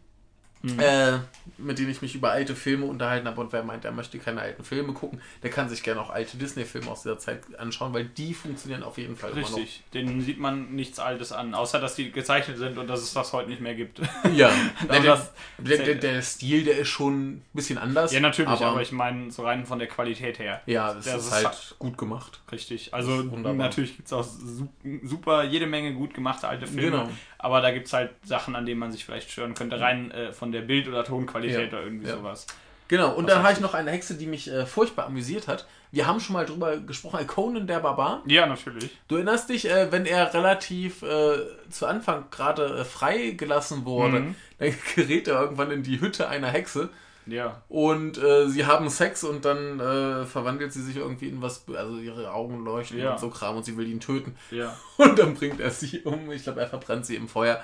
äh, 0.64 1.18
mit 1.58 1.78
denen 1.78 1.90
ich 1.92 2.02
mich 2.02 2.16
über 2.16 2.32
alte 2.32 2.56
Filme 2.56 2.86
unterhalten 2.86 3.28
habe. 3.28 3.42
Und 3.42 3.52
wer 3.52 3.64
meint, 3.64 3.84
er 3.84 3.92
möchte 3.92 4.18
keine 4.18 4.42
alten 4.42 4.64
Filme 4.64 4.94
gucken, 4.94 5.22
der 5.44 5.50
kann 5.50 5.68
sich 5.68 5.84
gerne 5.84 6.00
auch 6.00 6.10
alte 6.10 6.38
Disney-Filme 6.38 6.90
aus 6.90 7.04
dieser 7.04 7.18
Zeit 7.20 7.42
anschauen, 7.60 7.94
weil 7.94 8.06
die 8.06 8.34
funktionieren 8.34 8.82
auf 8.84 8.98
jeden 8.98 9.18
Fall 9.18 9.32
Richtig. 9.34 9.84
Den 9.94 10.22
sieht 10.22 10.40
man 10.40 10.74
nichts 10.74 11.00
Altes 11.00 11.32
an, 11.34 11.54
außer 11.54 11.82
dass 11.82 11.96
die 11.96 12.12
gezeichnet 12.12 12.58
sind 12.58 12.78
und 12.78 12.88
dass 12.88 13.02
es 13.02 13.14
das 13.14 13.34
heute 13.34 13.50
nicht 13.50 13.62
mehr 13.62 13.76
gibt. 13.76 14.00
Ja, 14.34 14.52
der, 14.90 15.02
das- 15.02 15.34
der, 15.58 15.78
der, 15.80 15.96
der 15.96 16.22
Stil, 16.22 16.64
der 16.64 16.78
ist 16.78 16.88
schon 16.88 17.30
ein 17.34 17.46
bisschen 17.54 17.78
anders. 17.78 18.12
ja, 18.14 18.20
natürlich, 18.22 18.50
aber, 18.50 18.66
aber, 18.68 18.82
ich 18.82 18.92
meine, 18.92 19.32
so 19.32 19.44
rein 19.44 19.66
von 19.66 19.80
der 19.80 19.88
Qualität 19.90 20.40
her. 20.40 20.62
ja, 20.66 20.94
das, 20.94 21.06
das 21.06 21.16
ist 21.22 21.28
ist 21.28 21.34
halt 21.46 21.76
gut 21.80 21.98
gemacht. 21.98 22.42
Richtig. 22.52 22.94
Also 22.94 23.30
Wunderbar. 23.32 23.54
natürlich 23.54 23.96
gibt 23.98 24.08
es 24.08 24.14
auch 24.14 24.24
su- 24.24 24.70
super, 25.04 25.44
jede 25.44 25.68
Menge 25.68 25.94
gut 25.94 26.14
gemachte 26.14 26.48
alte 26.48 26.68
Filme. 26.68 26.92
Genau. 26.92 27.10
Aber 27.44 27.60
da 27.60 27.72
gibt 27.72 27.88
es 27.88 27.94
halt 27.94 28.12
Sachen, 28.24 28.56
an 28.56 28.66
denen 28.66 28.80
man 28.80 28.94
sich 28.94 29.04
vielleicht 29.04 29.30
stören 29.30 29.54
könnte, 29.54 29.80
rein 29.80 30.12
äh, 30.12 30.32
von 30.32 30.54
der 30.54 30.62
Bild- 30.62 30.88
oder 30.88 31.04
Tonqualität 31.04 31.74
Ja, 31.74 31.78
oder 31.78 31.84
irgendwie 31.84 32.08
ja. 32.08 32.16
sowas. 32.16 32.48
Genau, 32.88 33.12
und 33.12 33.28
dann 33.28 33.44
habe 33.44 33.52
ich 33.52 33.60
noch 33.60 33.74
eine 33.74 33.92
Hexe, 33.92 34.16
die 34.16 34.28
mich 34.28 34.50
äh, 34.50 34.66
furchtbar 34.66 35.08
amüsiert 35.08 35.50
hat. 35.50 35.68
Wir 35.92 36.08
haben 36.08 36.22
schon 36.22 36.34
mal 36.34 36.46
drüber 36.46 36.78
gesprochen, 36.78 37.28
Conan 37.28 37.68
der 37.68 37.82
Barbar. 37.82 38.24
Ja, 38.28 38.46
natürlich. 38.46 38.98
Du 39.10 39.16
erinnerst 39.16 39.50
dich, 39.50 39.70
äh, 39.70 39.92
wenn 39.92 40.06
er 40.06 40.34
relativ 40.34 41.02
äh, 41.02 41.38
zu 41.70 41.86
Anfang 41.86 42.26
gerade 42.32 42.80
äh, 42.80 42.86
freigelassen 42.86 43.84
wurde, 43.84 44.22
mhm. 44.22 44.36
dann 44.60 44.74
gerät 44.96 45.28
er 45.28 45.42
irgendwann 45.42 45.72
in 45.72 45.84
die 45.84 46.00
Hütte 46.00 46.30
einer 46.30 46.48
Hexe. 46.48 46.90
Ja. 47.26 47.62
Und 47.70 48.18
äh, 48.18 48.48
sie 48.48 48.66
haben 48.66 48.90
Sex 48.90 49.24
und 49.24 49.46
dann 49.46 49.80
äh, 49.80 50.26
verwandelt 50.26 50.74
sie 50.74 50.82
sich 50.82 50.98
irgendwie 50.98 51.30
in 51.30 51.42
was, 51.42 51.66
also 51.76 51.98
ihre 51.98 52.32
Augen 52.32 52.64
leuchten 52.64 53.00
ja. 53.00 53.14
und 53.14 53.20
so 53.20 53.30
Kram 53.30 53.58
und 53.58 53.64
sie 53.64 53.78
will 53.78 53.88
ihn 53.88 54.00
töten. 54.00 54.36
Ja. 54.52 54.78
Und 54.98 55.18
dann 55.18 55.34
bringt 55.34 55.60
er 55.60 55.72
sie 55.72 56.02
um. 56.02 56.32
Ich 56.32 56.44
glaube, 56.44 56.62
er 56.62 56.68
verbrennt 56.68 57.06
sie 57.06 57.16
im 57.16 57.28
Feuer. 57.28 57.62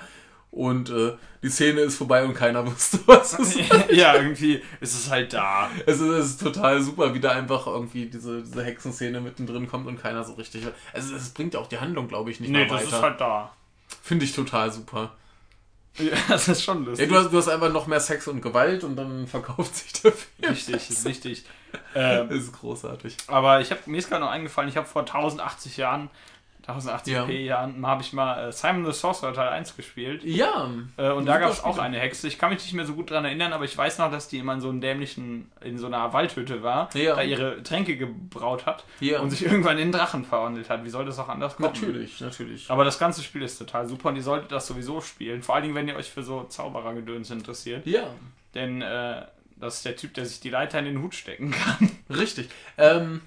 Und 0.50 0.90
äh, 0.90 1.12
die 1.44 1.48
Szene 1.48 1.82
ist 1.82 1.96
vorbei 1.96 2.24
und 2.24 2.34
keiner 2.34 2.66
wusste, 2.70 2.98
was 3.06 3.38
es 3.38 3.54
ist. 3.54 3.70
ja, 3.92 4.16
irgendwie 4.16 4.60
ist 4.80 4.94
es 4.94 5.08
halt 5.08 5.32
da. 5.32 5.70
Es 5.86 6.00
ist, 6.00 6.08
es 6.08 6.26
ist, 6.26 6.42
total 6.42 6.82
super, 6.82 7.14
wie 7.14 7.20
da 7.20 7.30
einfach 7.30 7.68
irgendwie 7.68 8.06
diese, 8.06 8.42
diese 8.42 8.64
Hexenszene 8.64 9.20
mittendrin 9.20 9.68
kommt 9.68 9.86
und 9.86 10.00
keiner 10.00 10.24
so 10.24 10.32
richtig. 10.32 10.66
Also 10.92 11.14
es 11.14 11.30
bringt 11.30 11.54
ja 11.54 11.60
auch 11.60 11.68
die 11.68 11.78
Handlung, 11.78 12.08
glaube 12.08 12.32
ich, 12.32 12.40
nicht 12.40 12.50
nee, 12.50 12.58
mehr 12.58 12.70
weiter. 12.70 12.84
Nee, 12.84 12.90
das 12.90 12.98
ist 12.98 13.02
halt 13.02 13.20
da. 13.20 13.52
Finde 14.02 14.24
ich 14.24 14.34
total 14.34 14.72
super. 14.72 15.12
Ja, 15.98 16.16
das 16.28 16.48
ist 16.48 16.62
schon 16.62 16.84
lustig. 16.84 17.10
Ja, 17.10 17.16
du, 17.16 17.24
hast, 17.24 17.32
du 17.32 17.38
hast 17.38 17.48
einfach 17.48 17.72
noch 17.72 17.86
mehr 17.86 18.00
Sex 18.00 18.28
und 18.28 18.40
Gewalt 18.40 18.84
und 18.84 18.96
dann 18.96 19.26
verkauft 19.26 19.76
sich 19.76 19.92
der 19.94 20.12
Film. 20.12 20.52
Richtig, 20.52 20.90
richtig. 21.04 21.44
Ähm, 21.94 22.28
das 22.28 22.38
ist 22.38 22.52
großartig. 22.52 23.16
Aber 23.26 23.60
ich 23.60 23.70
hab, 23.70 23.86
mir 23.86 23.98
ist 23.98 24.08
gerade 24.08 24.24
noch 24.24 24.30
eingefallen, 24.30 24.68
ich 24.68 24.76
habe 24.76 24.86
vor 24.86 25.02
1080 25.02 25.76
Jahren 25.76 26.10
1080p 26.76 27.10
ja. 27.10 27.28
Jahren 27.28 27.86
habe 27.86 28.02
ich 28.02 28.12
mal 28.12 28.48
äh, 28.48 28.52
Simon 28.52 28.84
the 28.84 28.92
Sorcerer 28.92 29.32
Teil 29.32 29.48
1 29.48 29.76
gespielt. 29.76 30.24
Ja. 30.24 30.70
Äh, 30.96 31.10
und 31.10 31.26
da 31.26 31.38
gab 31.38 31.50
es 31.50 31.62
auch 31.62 31.78
eine 31.78 31.98
Hexe. 31.98 32.28
Ich 32.28 32.38
kann 32.38 32.50
mich 32.50 32.62
nicht 32.62 32.74
mehr 32.74 32.86
so 32.86 32.94
gut 32.94 33.10
daran 33.10 33.24
erinnern, 33.24 33.52
aber 33.52 33.64
ich 33.64 33.76
weiß 33.76 33.98
noch, 33.98 34.10
dass 34.10 34.28
die 34.28 34.38
immer 34.38 34.54
in 34.54 34.60
so 34.60 34.68
einem 34.68 34.80
dämlichen, 34.80 35.50
in 35.60 35.78
so 35.78 35.86
einer 35.86 36.12
Waldhütte 36.12 36.62
war, 36.62 36.94
ja. 36.94 37.16
da 37.16 37.22
ihre 37.22 37.62
Tränke 37.62 37.96
gebraut 37.96 38.66
hat 38.66 38.84
ja. 39.00 39.20
und 39.20 39.30
sich 39.30 39.44
irgendwann 39.44 39.78
in 39.78 39.92
Drachen 39.92 40.24
verwandelt 40.24 40.70
hat. 40.70 40.84
Wie 40.84 40.90
soll 40.90 41.04
das 41.04 41.18
auch 41.18 41.28
anders 41.28 41.56
kommen? 41.56 41.72
Natürlich, 41.72 42.20
natürlich. 42.20 42.70
Aber 42.70 42.84
das 42.84 42.98
ganze 42.98 43.22
Spiel 43.22 43.42
ist 43.42 43.58
total 43.58 43.86
super 43.86 44.10
und 44.10 44.16
ihr 44.16 44.22
solltet 44.22 44.52
das 44.52 44.66
sowieso 44.66 45.00
spielen. 45.00 45.42
Vor 45.42 45.54
allen 45.54 45.64
Dingen, 45.64 45.74
wenn 45.74 45.88
ihr 45.88 45.96
euch 45.96 46.10
für 46.10 46.22
so 46.22 46.44
Zauberergedöns 46.44 47.30
interessiert. 47.30 47.86
Ja. 47.86 48.14
Denn 48.54 48.82
äh, 48.82 49.22
das 49.56 49.76
ist 49.76 49.84
der 49.84 49.96
Typ, 49.96 50.14
der 50.14 50.26
sich 50.26 50.40
die 50.40 50.50
Leiter 50.50 50.78
in 50.78 50.86
den 50.86 51.02
Hut 51.02 51.14
stecken 51.14 51.50
kann. 51.50 51.90
Richtig. 52.10 52.48
Ähm, 52.78 53.22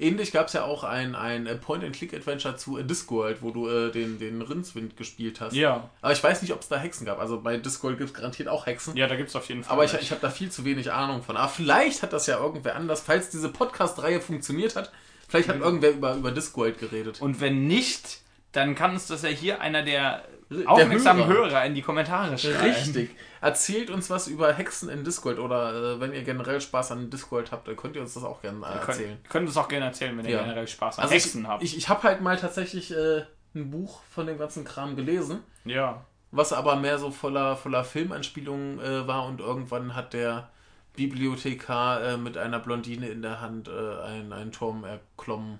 Ähnlich 0.00 0.32
gab 0.32 0.46
es 0.46 0.54
ja 0.54 0.64
auch 0.64 0.82
ein, 0.82 1.14
ein 1.14 1.46
Point-and-Click-Adventure 1.60 2.56
zu 2.56 2.78
Discworld, 2.82 3.42
wo 3.42 3.50
du 3.50 3.68
äh, 3.68 3.90
den, 3.90 4.18
den 4.18 4.40
Rindswind 4.40 4.96
gespielt 4.96 5.40
hast. 5.40 5.54
Ja. 5.54 5.90
Aber 6.00 6.12
ich 6.12 6.24
weiß 6.24 6.40
nicht, 6.40 6.52
ob 6.52 6.62
es 6.62 6.68
da 6.68 6.78
Hexen 6.78 7.04
gab. 7.04 7.18
Also 7.18 7.40
bei 7.40 7.56
Discworld 7.58 7.98
gibt 7.98 8.10
es 8.10 8.14
garantiert 8.14 8.48
auch 8.48 8.66
Hexen. 8.66 8.96
Ja, 8.96 9.06
da 9.06 9.16
gibt 9.16 9.28
es 9.28 9.36
auf 9.36 9.46
jeden 9.48 9.62
Fall. 9.62 9.74
Aber 9.74 9.84
ich, 9.84 9.92
ich 9.94 10.10
habe 10.10 10.20
da 10.20 10.30
viel 10.30 10.50
zu 10.50 10.64
wenig 10.64 10.90
Ahnung 10.90 11.22
von. 11.22 11.36
Aber 11.36 11.48
vielleicht 11.48 12.02
hat 12.02 12.12
das 12.12 12.26
ja 12.26 12.38
irgendwer 12.38 12.76
anders, 12.76 13.02
falls 13.02 13.28
diese 13.28 13.50
Podcast-Reihe 13.50 14.20
funktioniert 14.20 14.74
hat. 14.74 14.90
Vielleicht 15.28 15.48
hat 15.48 15.56
mhm. 15.56 15.62
irgendwer 15.62 15.90
über, 15.90 16.14
über 16.14 16.30
Discworld 16.32 16.78
geredet. 16.78 17.20
Und 17.20 17.40
wenn 17.40 17.66
nicht, 17.66 18.20
dann 18.52 18.74
kann 18.74 18.92
uns 18.92 19.06
das 19.06 19.22
ja 19.22 19.28
hier 19.28 19.60
einer 19.60 19.82
der 19.82 20.24
aufmerksamen 20.66 21.26
Hörer. 21.26 21.50
Hörer. 21.50 21.64
in 21.64 21.74
die 21.74 21.82
Kommentare 21.82 22.36
schreiben. 22.36 22.60
Richtig. 22.60 23.10
Erzählt 23.40 23.90
uns 23.90 24.10
was 24.10 24.26
über 24.26 24.52
Hexen 24.52 24.88
in 24.88 25.04
Discord 25.04 25.38
oder 25.38 25.94
äh, 25.94 26.00
wenn 26.00 26.12
ihr 26.12 26.22
generell 26.22 26.60
Spaß 26.60 26.92
an 26.92 27.10
Discord 27.10 27.52
habt, 27.52 27.68
dann 27.68 27.76
könnt 27.76 27.94
ihr 27.96 28.02
uns 28.02 28.14
das 28.14 28.24
auch 28.24 28.42
gerne 28.42 28.66
äh, 28.66 28.86
erzählen. 28.86 29.18
Ihr 29.22 29.28
könnt, 29.28 29.46
uns 29.46 29.56
auch 29.56 29.68
gerne 29.68 29.86
erzählen, 29.86 30.16
wenn 30.18 30.24
ihr 30.24 30.32
ja. 30.32 30.42
generell 30.42 30.66
Spaß 30.66 30.98
an 30.98 31.04
also 31.04 31.14
Hexen 31.14 31.42
ich, 31.42 31.48
habt. 31.48 31.62
Ich, 31.62 31.76
ich 31.76 31.88
habe 31.88 32.02
halt 32.02 32.20
mal 32.20 32.36
tatsächlich 32.36 32.90
äh, 32.92 33.22
ein 33.54 33.70
Buch 33.70 34.02
von 34.10 34.26
dem 34.26 34.38
ganzen 34.38 34.64
Kram 34.64 34.96
gelesen. 34.96 35.40
Ja. 35.64 36.04
Was 36.32 36.52
aber 36.52 36.76
mehr 36.76 36.98
so 36.98 37.10
voller, 37.10 37.56
voller 37.56 37.84
Filmanspielungen 37.84 38.80
äh, 38.80 39.06
war 39.06 39.26
und 39.26 39.40
irgendwann 39.40 39.94
hat 39.94 40.12
der 40.12 40.50
Bibliothekar 40.96 42.02
äh, 42.02 42.16
mit 42.16 42.36
einer 42.36 42.58
Blondine 42.58 43.08
in 43.08 43.22
der 43.22 43.40
Hand 43.40 43.68
äh, 43.68 44.02
einen, 44.02 44.32
einen 44.32 44.52
Turm 44.52 44.84
erklommen. 44.84 45.58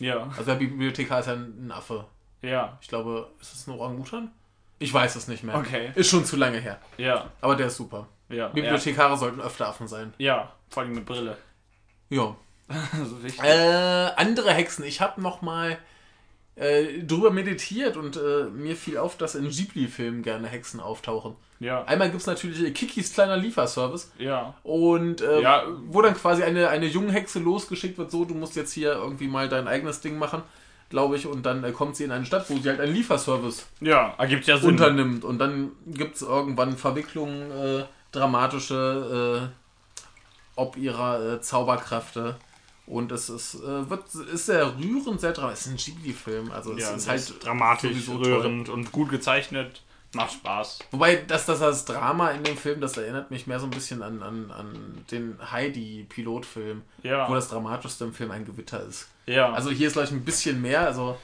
Ja. 0.00 0.24
Also 0.36 0.44
der 0.44 0.56
Bibliothekar 0.56 1.20
ist 1.20 1.26
ja 1.26 1.34
ein 1.34 1.72
Affe. 1.72 2.06
Ja. 2.44 2.78
Ich 2.80 2.88
glaube, 2.88 3.30
ist 3.40 3.54
es 3.54 3.66
ein 3.66 3.72
Orangutan? 3.72 4.30
Ich 4.78 4.92
weiß 4.92 5.16
es 5.16 5.28
nicht 5.28 5.42
mehr. 5.44 5.56
Okay. 5.56 5.92
Ist 5.94 6.10
schon 6.10 6.24
zu 6.24 6.36
lange 6.36 6.58
her. 6.58 6.78
Ja. 6.98 7.30
Aber 7.40 7.56
der 7.56 7.68
ist 7.68 7.76
super. 7.76 8.08
Ja. 8.28 8.48
Bibliothekare 8.48 9.12
ja. 9.12 9.16
sollten 9.16 9.40
öfter 9.40 9.68
Affen 9.68 9.88
sein. 9.88 10.12
Ja, 10.18 10.52
vor 10.68 10.82
allem 10.82 10.94
mit 10.94 11.06
Brille. 11.06 11.36
Ja. 12.10 12.36
so 13.04 13.42
äh, 13.42 14.10
andere 14.16 14.52
Hexen. 14.52 14.84
Ich 14.84 15.00
habe 15.00 15.20
noch 15.20 15.42
mal 15.42 15.78
äh, 16.56 17.02
drüber 17.02 17.30
meditiert 17.30 17.96
und 17.96 18.16
äh, 18.16 18.44
mir 18.44 18.76
fiel 18.76 18.98
auf, 18.98 19.16
dass 19.16 19.34
in 19.34 19.48
Ghibli-Filmen 19.48 20.22
gerne 20.22 20.48
Hexen 20.48 20.80
auftauchen. 20.80 21.36
Ja. 21.60 21.84
Einmal 21.84 22.10
gibt 22.10 22.20
es 22.20 22.26
natürlich 22.26 22.74
Kikis 22.74 23.14
kleiner 23.14 23.36
Lieferservice. 23.36 24.10
Ja. 24.18 24.54
Und 24.62 25.20
äh, 25.20 25.40
ja. 25.40 25.64
wo 25.86 26.02
dann 26.02 26.14
quasi 26.14 26.42
eine, 26.42 26.68
eine 26.68 26.86
junge 26.86 27.12
Hexe 27.12 27.38
losgeschickt 27.38 27.96
wird, 27.96 28.10
so, 28.10 28.24
du 28.24 28.34
musst 28.34 28.56
jetzt 28.56 28.72
hier 28.72 28.92
irgendwie 28.92 29.28
mal 29.28 29.48
dein 29.48 29.68
eigenes 29.68 30.00
Ding 30.00 30.18
machen 30.18 30.42
glaube 30.90 31.16
ich, 31.16 31.26
und 31.26 31.44
dann 31.44 31.64
äh, 31.64 31.72
kommt 31.72 31.96
sie 31.96 32.04
in 32.04 32.12
eine 32.12 32.24
Stadt, 32.24 32.48
wo 32.48 32.56
sie 32.56 32.68
halt 32.68 32.80
einen 32.80 32.94
Lieferservice 32.94 33.66
ja, 33.80 34.14
ergibt 34.18 34.46
ja 34.46 34.58
Sinn. 34.58 34.70
unternimmt. 34.70 35.24
Und 35.24 35.38
dann 35.38 35.72
gibt 35.86 36.16
es 36.16 36.22
irgendwann 36.22 36.76
Verwicklungen, 36.76 37.50
äh, 37.50 37.84
dramatische, 38.12 39.50
äh, 39.50 40.10
ob 40.56 40.76
ihrer 40.76 41.34
äh, 41.34 41.40
Zauberkräfte. 41.40 42.36
Und 42.86 43.12
es 43.12 43.30
ist, 43.30 43.54
äh, 43.54 43.88
wird, 43.88 44.14
ist 44.14 44.46
sehr 44.46 44.76
rührend, 44.78 45.20
sehr 45.20 45.32
dramatisch. 45.32 45.60
Es 45.60 45.66
ist 45.66 45.72
ein 45.72 45.94
Ghibli-Film, 45.94 46.50
also 46.52 46.72
ja, 46.76 46.90
es 46.90 46.96
ist 46.96 47.08
halt 47.08 47.44
dramatisch, 47.44 48.08
rührend 48.08 48.66
toll. 48.66 48.74
und 48.74 48.92
gut 48.92 49.08
gezeichnet. 49.08 49.82
Macht 50.14 50.32
Spaß. 50.32 50.78
Wobei, 50.90 51.16
dass 51.16 51.46
das 51.46 51.62
als 51.62 51.84
Drama 51.84 52.30
in 52.30 52.44
dem 52.44 52.56
Film, 52.56 52.80
das 52.80 52.96
erinnert 52.96 53.30
mich 53.30 53.46
mehr 53.46 53.60
so 53.60 53.66
ein 53.66 53.70
bisschen 53.70 54.02
an, 54.02 54.22
an, 54.22 54.50
an 54.50 55.04
den 55.10 55.38
Heidi-Pilotfilm, 55.50 56.82
ja. 57.02 57.28
wo 57.28 57.34
das 57.34 57.48
Dramatischste 57.48 58.04
im 58.04 58.14
Film 58.14 58.30
ein 58.30 58.44
Gewitter 58.44 58.82
ist. 58.84 59.08
Ja. 59.26 59.52
Also 59.52 59.70
hier 59.70 59.88
ist, 59.88 59.94
glaube 59.94 60.06
ich, 60.08 60.12
ein 60.12 60.24
bisschen 60.24 60.60
mehr. 60.60 60.82
Also, 60.82 61.18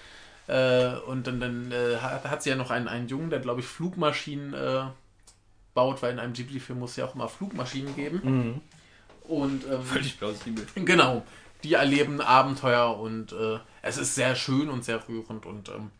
äh, 0.46 0.94
und 1.06 1.26
dann, 1.26 1.40
dann 1.40 1.72
äh, 1.72 1.96
hat, 1.96 2.24
hat, 2.24 2.42
sie 2.42 2.50
ja 2.50 2.56
noch 2.56 2.70
einen, 2.70 2.88
einen 2.88 3.08
Jungen, 3.08 3.30
der, 3.30 3.40
glaube 3.40 3.60
ich, 3.60 3.66
Flugmaschinen 3.66 4.54
äh, 4.54 4.84
baut, 5.74 6.02
weil 6.02 6.12
in 6.12 6.18
einem 6.18 6.32
Ghibli-Film 6.32 6.78
muss 6.78 6.92
es 6.92 6.96
ja 6.96 7.06
auch 7.06 7.14
immer 7.14 7.28
Flugmaschinen 7.28 7.94
geben. 7.94 8.20
Mhm. 8.22 8.60
Und, 9.28 9.64
ähm, 9.70 9.82
Völlig 9.82 10.18
plausibel. 10.18 10.66
Genau. 10.74 11.24
Die 11.62 11.74
erleben 11.74 12.22
Abenteuer 12.22 12.98
und 12.98 13.32
äh, 13.32 13.58
es 13.82 13.98
ist 13.98 14.14
sehr 14.14 14.34
schön 14.34 14.70
und 14.70 14.82
sehr 14.82 15.06
rührend 15.06 15.44
und 15.44 15.68
ähm, 15.68 15.90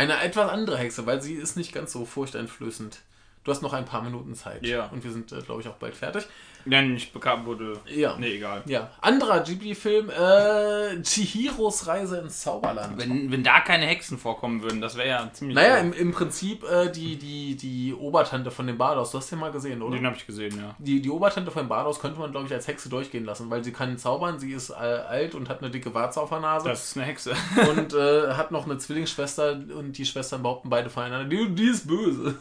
eine 0.00 0.18
etwas 0.22 0.50
andere 0.50 0.78
Hexe, 0.78 1.04
weil 1.04 1.20
sie 1.20 1.34
ist 1.34 1.58
nicht 1.58 1.74
ganz 1.74 1.92
so 1.92 2.06
furchteinflößend. 2.06 3.02
Du 3.42 3.50
hast 3.50 3.62
noch 3.62 3.72
ein 3.72 3.86
paar 3.86 4.02
Minuten 4.02 4.34
Zeit. 4.34 4.66
Ja. 4.66 4.86
Und 4.86 5.02
wir 5.02 5.10
sind, 5.10 5.32
äh, 5.32 5.40
glaube 5.40 5.62
ich, 5.62 5.68
auch 5.68 5.76
bald 5.76 5.94
fertig. 5.94 6.26
Nein, 6.66 6.94
ich 6.94 7.10
bekam 7.10 7.46
wurde. 7.46 7.80
Ja. 7.86 8.16
Nee, 8.18 8.34
egal. 8.34 8.62
Ja. 8.66 8.90
Anderer 9.00 9.40
Ghibli-Film, 9.40 10.10
äh, 10.10 11.02
Chihiros 11.02 11.86
Reise 11.86 12.18
ins 12.18 12.40
Zauberland. 12.40 12.98
Wenn, 12.98 13.32
wenn 13.32 13.42
da 13.42 13.60
keine 13.60 13.86
Hexen 13.86 14.18
vorkommen 14.18 14.62
würden, 14.62 14.82
das 14.82 14.96
wäre 14.96 15.08
ja 15.08 15.30
ziemlich. 15.32 15.54
Naja, 15.54 15.78
im, 15.78 15.94
im 15.94 16.12
Prinzip 16.12 16.64
äh, 16.64 16.90
die, 16.90 17.16
die, 17.16 17.56
die 17.56 17.94
Obertante 17.94 18.50
von 18.50 18.66
dem 18.66 18.76
Bados, 18.76 19.10
du 19.10 19.18
hast 19.18 19.32
den 19.32 19.38
mal 19.38 19.52
gesehen, 19.52 19.80
oder? 19.80 19.96
Den 19.96 20.04
habe 20.04 20.16
ich 20.16 20.26
gesehen, 20.26 20.58
ja. 20.58 20.74
Die, 20.78 21.00
die 21.00 21.10
Obertante 21.10 21.50
von 21.50 21.64
dem 21.64 21.68
Bados 21.68 21.98
könnte 21.98 22.18
man, 22.18 22.30
glaube 22.30 22.46
ich, 22.46 22.52
als 22.52 22.68
Hexe 22.68 22.90
durchgehen 22.90 23.24
lassen, 23.24 23.48
weil 23.48 23.64
sie 23.64 23.72
kann 23.72 23.96
zaubern, 23.96 24.38
sie 24.38 24.52
ist 24.52 24.68
äh, 24.68 24.74
alt 24.74 25.34
und 25.34 25.48
hat 25.48 25.60
eine 25.62 25.70
dicke 25.70 25.94
Warze 25.94 26.20
auf 26.20 26.28
der 26.28 26.40
Nase. 26.40 26.68
Das 26.68 26.84
ist 26.84 26.96
eine 26.96 27.06
Hexe. 27.06 27.32
und 27.70 27.94
äh, 27.94 28.34
hat 28.34 28.50
noch 28.50 28.66
eine 28.66 28.76
Zwillingsschwester 28.76 29.52
und 29.52 29.96
die 29.96 30.04
Schwestern 30.04 30.42
behaupten 30.42 30.68
beide 30.68 30.90
voneinander, 30.90 31.26
die, 31.26 31.54
die 31.54 31.68
ist 31.68 31.86
böse. 31.86 32.36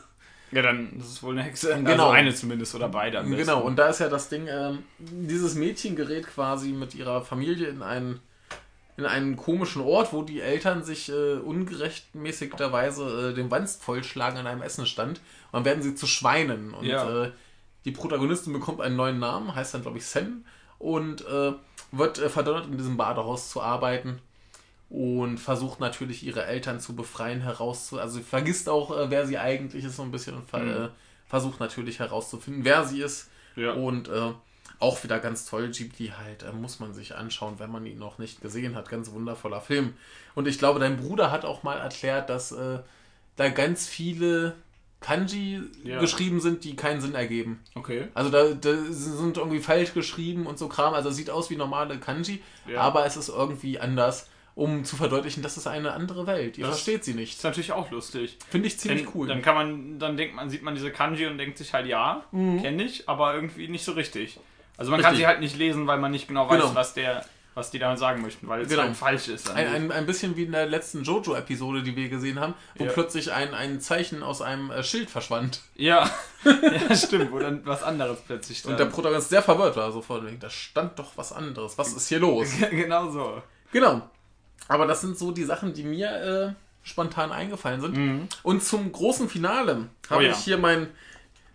Ja, 0.52 0.62
dann 0.62 1.00
ist 1.00 1.22
wohl 1.22 1.34
eine 1.34 1.43
Hexe. 1.43 1.70
Genau. 1.76 1.89
Also 1.89 2.10
eine 2.10 2.34
zumindest 2.34 2.76
oder 2.76 2.89
beide. 2.89 3.24
Genau, 3.24 3.62
und 3.62 3.76
da 3.76 3.89
ist 3.89 4.00
ja 4.00 4.10
das 4.10 4.30
Ding, 4.30 4.47
ähm, 4.47 4.84
dieses 4.97 5.56
Mädchen 5.56 5.95
gerät 5.95 6.28
quasi 6.28 6.70
mit 6.70 6.95
ihrer 6.95 7.24
Familie 7.24 7.68
in 7.68 7.82
einen, 7.82 8.20
in 8.97 9.06
einen 9.06 9.38
komischen 9.38 9.82
Ort, 9.82 10.12
wo 10.12 10.24
die 10.24 10.41
Eltern 10.41 10.84
sich 10.84 11.10
äh, 11.10 11.36
ungerechtmäßigterweise 11.36 13.32
äh, 13.32 13.34
den 13.34 13.52
Wanst 13.52 13.84
vollschlagen 13.84 14.38
an 14.38 14.47
einem 14.47 14.62
Essenstand. 14.62 15.20
Und 15.52 15.54
dann 15.54 15.66
werden 15.66 15.84
sie 15.84 15.95
zu 15.95 16.08
Schweinen. 16.08 16.74
Und 16.74 16.86
ja. 16.86 17.26
äh, 17.26 17.32
die 17.86 17.91
Protagonistin 17.91 18.54
bekommt 18.54 18.82
einen 18.82 18.95
neuen 18.95 19.20
Namen, 19.20 19.54
heißt 19.54 19.74
dann, 19.74 19.84
glaube 19.84 19.97
ich, 19.97 20.06
Sen. 20.06 20.45
Und 20.80 21.26
äh, 21.28 21.54
wird 21.91 22.20
äh, 22.20 22.30
verdonnert, 22.30 22.66
in 22.68 22.78
diesem 22.78 22.97
Badehaus 22.97 23.50
zu 23.50 23.62
arbeiten 23.62 24.20
und 24.90 25.38
versucht 25.38 25.80
natürlich 25.80 26.24
ihre 26.24 26.46
Eltern 26.46 26.80
zu 26.80 26.96
befreien, 26.96 27.42
herauszu... 27.42 28.00
Also 28.00 28.20
vergisst 28.22 28.70
auch, 28.70 28.98
äh, 28.98 29.10
wer 29.10 29.28
sie 29.28 29.38
eigentlich 29.38 29.86
ist 29.86 29.96
so 29.96 30.04
ein 30.04 30.12
bisschen 30.12 30.36
und 30.36 30.52
mhm. 30.54 30.70
äh, 30.70 30.90
versucht 31.28 31.60
natürlich 31.60 32.00
herauszufinden, 32.00 32.66
wer 32.66 32.86
sie 32.86 33.02
ist. 33.02 33.30
Ja. 33.56 33.74
Und 33.74 34.08
äh, 34.08 34.32
auch 34.80 35.04
wieder 35.04 35.20
ganz 35.20 35.46
toll, 35.46 35.70
Ghibli 35.70 36.14
halt, 36.18 36.44
äh, 36.44 36.52
muss 36.52 36.80
man 36.80 36.94
sich 36.94 37.16
anschauen, 37.16 37.56
wenn 37.60 37.72
man 37.72 37.86
ihn 37.86 38.00
noch 38.00 38.18
nicht 38.18 38.42
gesehen 38.42 38.76
hat. 38.76 38.90
Ganz 38.90 39.12
wundervoller 39.12 39.62
Film. 39.62 39.94
Und 40.36 40.48
ich 40.48 40.58
glaube, 40.58 40.80
dein 40.80 40.98
Bruder 40.98 41.32
hat 41.32 41.46
auch 41.46 41.64
mal 41.64 41.78
erklärt, 41.78 42.30
dass 42.30 42.52
äh, 42.52 42.80
da 43.36 43.50
ganz 43.50 43.88
viele 43.88 44.56
Kanji 45.02 45.62
ja. 45.84 46.00
geschrieben 46.00 46.42
sind, 46.42 46.64
die 46.64 46.76
keinen 46.76 47.00
Sinn 47.00 47.16
ergeben. 47.16 47.60
Okay. 47.76 48.08
Also 48.14 48.30
da, 48.30 48.50
da, 48.50 48.76
sind 48.90 49.38
irgendwie 49.38 49.60
falsch 49.60 49.94
geschrieben 49.94 50.46
und 50.46 50.58
so 50.58 50.68
Kram. 50.68 50.94
Also 50.94 51.10
es 51.10 51.16
sieht 51.16 51.30
aus 51.30 51.50
wie 51.50 51.56
normale 51.56 52.00
Kanji, 52.00 52.42
ja. 52.68 52.82
aber 52.82 53.06
es 53.06 53.18
ist 53.18 53.30
irgendwie 53.30 53.80
anders 53.80 54.28
um 54.60 54.84
zu 54.84 54.97
verdeutlichen, 54.97 55.41
das 55.41 55.57
ist 55.57 55.68
eine 55.68 55.93
andere 55.93 56.28
Welt. 56.28 56.57
Ihr 56.57 56.66
das 56.66 56.76
versteht 56.76 57.05
sie 57.05 57.14
nicht. 57.14 57.38
Ist 57.38 57.43
natürlich 57.43 57.72
auch 57.72 57.89
lustig. 57.91 58.38
Finde 58.49 58.68
ich 58.68 58.78
ziemlich 58.78 59.03
Denn, 59.03 59.12
cool. 59.16 59.28
Dann 59.28 59.41
kann 59.41 59.55
man, 59.55 59.99
dann 59.99 60.18
denkt 60.18 60.36
man, 60.36 60.49
sieht 60.49 60.64
man 60.64 60.76
diese 60.76 60.91
Kanji 60.91 61.28
und 61.28 61.38
denkt 61.38 61.57
sich 61.57 61.74
halt, 61.74 61.88
ja, 61.88 62.24
mhm. 62.32 62.62
kenne 62.62 62.84
ich, 62.84 63.07
aber 63.07 63.34
irgendwie 63.34 63.70
nicht 63.70 63.86
so 63.86 63.93
richtig. 63.93 64.39
Also 64.78 64.91
man 64.91 64.99
Richtig. 64.99 65.10
kann 65.10 65.18
sie 65.18 65.28
halt 65.28 65.39
nicht 65.41 65.57
lesen, 65.57 65.88
weil 65.88 65.97
man 65.97 66.12
nicht 66.12 66.28
genau 66.28 66.49
weiß, 66.49 66.62
genau. 66.62 66.76
was 66.76 66.93
der 66.93 67.26
was 67.55 67.72
die 67.72 67.80
damit 67.80 67.99
sagen 67.99 68.22
möchten, 68.22 68.47
weil 68.47 68.62
es 68.62 68.70
genau. 68.70 68.84
halt 68.84 68.95
falsch 68.95 69.28
ist. 69.28 69.49
Ein, 69.49 69.68
ein, 69.68 69.91
ein, 69.91 70.05
bisschen 70.05 70.38
wie 70.38 70.43
in 70.43 70.53
der 70.53 70.66
letzten 70.66 71.03
Jojo-Episode, 71.03 71.84
die 71.84 71.93
wir 71.93 72.07
gesehen 72.07 72.39
haben, 72.39 72.53
wo 72.76 72.86
ja. 72.86 72.91
plötzlich 72.91 73.34
ein, 73.34 73.53
ein 73.53 73.82
Zeichen 73.82 74.24
aus 74.24 74.41
einem 74.41 74.72
äh, 74.72 74.82
Schild 74.82 75.10
verschwand. 75.10 75.62
Ja, 75.76 76.10
ja 76.45 76.95
stimmt, 76.95 77.34
wo 77.34 77.39
dann 77.39 77.66
was 77.66 77.84
anderes 77.84 78.20
plötzlich 78.26 78.60
stand. 78.60 78.74
Und 78.74 78.80
der 78.80 78.86
Protagonist 78.86 79.30
sehr 79.30 79.41
verwirrt 79.41 79.76
war, 79.76 79.91
sofort. 79.91 80.24
Da 80.39 80.49
stand 80.49 80.97
doch 80.99 81.18
was 81.18 81.34
anderes. 81.34 81.78
Was 81.78 81.91
ist 81.91 82.07
hier 82.07 82.20
los? 82.20 82.47
genau 82.72 83.10
so. 83.10 83.41
Genau. 83.74 84.10
Aber 84.68 84.86
das 84.86 85.01
sind 85.01 85.18
so 85.18 85.32
die 85.32 85.43
Sachen, 85.43 85.74
die 85.74 85.84
mir 85.84 86.55
äh, 86.55 86.88
spontan 86.88 87.32
eingefallen 87.32 87.82
sind. 87.82 87.97
Mhm. 87.97 88.28
Und 88.43 88.64
zum 88.64 88.91
großen 88.91 89.30
Finale 89.30 89.89
habe 90.10 90.24
oh, 90.24 90.26
ja. 90.26 90.32
ich 90.32 90.38
hier 90.38 90.57
mein 90.57 90.88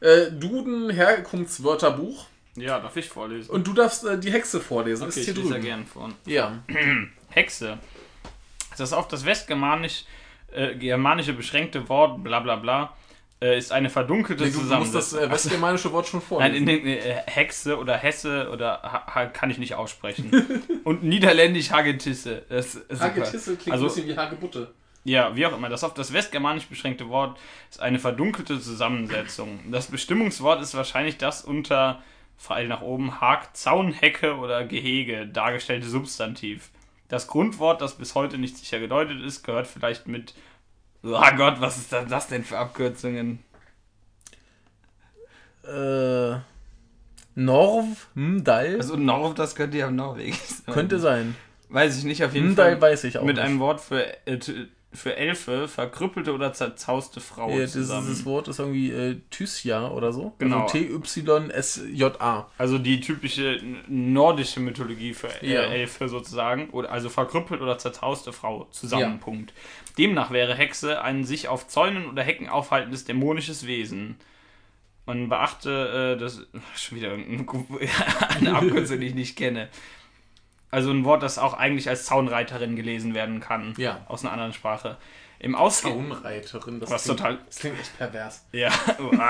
äh, 0.00 0.30
Duden-Herkunftswörterbuch. 0.30 2.26
Ja, 2.56 2.78
darf 2.78 2.96
ich 2.96 3.08
vorlesen. 3.08 3.50
Und 3.50 3.66
du 3.66 3.72
darfst 3.72 4.04
äh, 4.04 4.18
die 4.18 4.30
Hexe 4.30 4.60
vorlesen. 4.60 5.04
Okay, 5.04 5.20
ist 5.20 5.24
hier 5.26 5.36
ich 5.36 5.42
lese 5.42 5.54
ja 5.54 5.60
gern 5.60 5.86
vor. 5.86 6.10
Ja. 6.26 6.62
Hexe. 7.30 7.78
Das 8.70 8.80
ist 8.80 8.92
auf 8.92 9.08
das 9.08 9.24
westgermanisch 9.24 10.04
äh, 10.52 11.32
beschränkte 11.32 11.88
Wort, 11.88 12.22
bla 12.22 12.40
bla 12.40 12.56
bla, 12.56 12.96
äh, 13.44 13.58
ist 13.58 13.72
eine 13.72 13.90
verdunkelte 13.90 14.44
nee, 14.44 14.50
du, 14.50 14.60
Du 14.60 14.74
musst 14.76 14.94
das 14.94 15.12
äh, 15.12 15.30
westgermanische 15.30 15.92
Wort 15.92 16.08
schon 16.08 16.22
vorlesen. 16.22 16.64
Nein, 16.64 16.78
in, 16.78 16.86
in, 16.86 16.98
äh, 16.98 17.22
Hexe 17.26 17.78
oder 17.78 17.94
Hesse 17.96 18.48
oder 18.50 18.80
ha, 18.82 19.26
kann 19.26 19.50
ich 19.50 19.58
nicht 19.58 19.74
aussprechen. 19.74 20.30
Und 20.84 21.02
niederländisch 21.02 21.70
Hagetisse. 21.70 22.42
Hagetisse 22.48 23.56
klingt 23.56 23.72
also, 23.72 23.84
ein 23.84 23.88
bisschen 23.88 24.08
wie 24.08 24.16
Hagebutte. 24.16 24.72
Ja, 25.04 25.36
wie 25.36 25.44
auch 25.44 25.54
immer. 25.54 25.68
Das 25.68 25.84
auf 25.84 25.92
das 25.92 26.14
westgermanisch 26.14 26.66
beschränkte 26.66 27.10
Wort 27.10 27.38
ist 27.70 27.80
eine 27.80 27.98
verdunkelte 27.98 28.58
Zusammensetzung. 28.58 29.60
Das 29.70 29.88
Bestimmungswort 29.88 30.62
ist 30.62 30.74
wahrscheinlich 30.74 31.18
das 31.18 31.44
unter 31.44 32.02
Pfeil 32.38 32.66
nach 32.66 32.80
oben, 32.80 33.20
Hag, 33.20 33.54
Zaunhecke 33.54 34.36
oder 34.36 34.64
Gehege 34.64 35.26
dargestellte 35.26 35.86
Substantiv. 35.86 36.70
Das 37.08 37.26
Grundwort, 37.26 37.82
das 37.82 37.96
bis 37.96 38.14
heute 38.14 38.38
nicht 38.38 38.56
sicher 38.56 38.80
gedeutet 38.80 39.20
ist, 39.20 39.42
gehört 39.42 39.66
vielleicht 39.66 40.08
mit. 40.08 40.34
Oh 41.04 41.36
Gott, 41.36 41.60
was 41.60 41.76
ist 41.76 41.92
das 41.92 42.28
denn 42.28 42.44
für 42.44 42.58
Abkürzungen? 42.58 43.40
Äh. 45.64 46.36
Norv, 47.36 48.08
Mdal. 48.14 48.76
Also 48.76 48.96
Norv, 48.96 49.34
das 49.34 49.54
könnte 49.54 49.76
ja 49.78 49.90
Norwegen 49.90 50.36
sein. 50.46 50.74
Könnte 50.74 50.98
sein. 50.98 51.36
Weiß 51.68 51.98
ich 51.98 52.04
nicht, 52.04 52.24
auf 52.24 52.34
jeden 52.34 52.52
Mdal 52.52 52.72
Fall. 52.72 52.80
weiß 52.80 53.04
ich 53.04 53.18
auch. 53.18 53.24
Mit 53.24 53.36
nicht. 53.36 53.44
einem 53.44 53.58
Wort 53.58 53.80
für 53.80 54.06
äh, 54.26 54.38
für 54.94 55.16
Elfe 55.16 55.66
verkrüppelte 55.66 56.32
oder 56.32 56.52
zerzauste 56.52 57.20
Frauen 57.20 57.58
ja, 57.58 57.66
zusammen. 57.66 58.06
Dieses 58.06 58.24
Wort 58.24 58.46
ist 58.46 58.60
irgendwie 58.60 58.92
äh, 58.92 59.20
Thysja 59.30 59.88
oder 59.88 60.12
so. 60.12 60.32
Genau. 60.38 60.62
Also 60.62 60.78
T-Y-S-J-A. 60.78 62.50
Also 62.56 62.78
die 62.78 63.00
typische 63.00 63.60
nordische 63.88 64.60
Mythologie 64.60 65.12
für 65.12 65.28
äh, 65.42 65.52
ja. 65.52 65.62
Elfe 65.62 66.08
sozusagen. 66.08 66.70
Oder, 66.70 66.92
also 66.92 67.08
verkrüppelt 67.08 67.60
oder 67.60 67.76
zerzauste 67.76 68.32
Frau 68.32 68.68
zusammen. 68.70 69.02
Ja. 69.02 69.18
Punkt. 69.20 69.52
Demnach 69.98 70.30
wäre 70.30 70.54
Hexe 70.54 71.02
ein 71.02 71.24
sich 71.24 71.48
auf 71.48 71.68
Zäunen 71.68 72.06
oder 72.06 72.22
Hecken 72.22 72.48
aufhaltendes 72.48 73.04
dämonisches 73.04 73.66
Wesen. 73.66 74.16
Man 75.06 75.28
beachte, 75.28 76.14
äh, 76.16 76.20
das 76.20 76.46
schon 76.76 76.98
wieder 76.98 77.12
eine 78.36 78.56
Abkürzung, 78.56 79.00
die 79.00 79.06
ich 79.06 79.14
nicht 79.14 79.36
kenne. 79.36 79.68
Also 80.70 80.90
ein 80.90 81.04
Wort, 81.04 81.22
das 81.22 81.38
auch 81.38 81.54
eigentlich 81.54 81.88
als 81.88 82.04
Zaunreiterin 82.04 82.74
gelesen 82.74 83.14
werden 83.14 83.38
kann. 83.38 83.74
Ja. 83.76 84.04
Aus 84.08 84.24
einer 84.24 84.32
anderen 84.32 84.52
Sprache. 84.52 84.96
Im 85.38 85.54
Ausge 85.54 85.88
Zaunreiterin, 85.88 86.80
das 86.80 86.90
was 86.90 87.04
klingt, 87.04 87.18
total. 87.18 87.38
Das 87.46 87.58
klingt 87.58 87.78
echt 87.78 87.98
pervers. 87.98 88.46
Ja, 88.50 88.72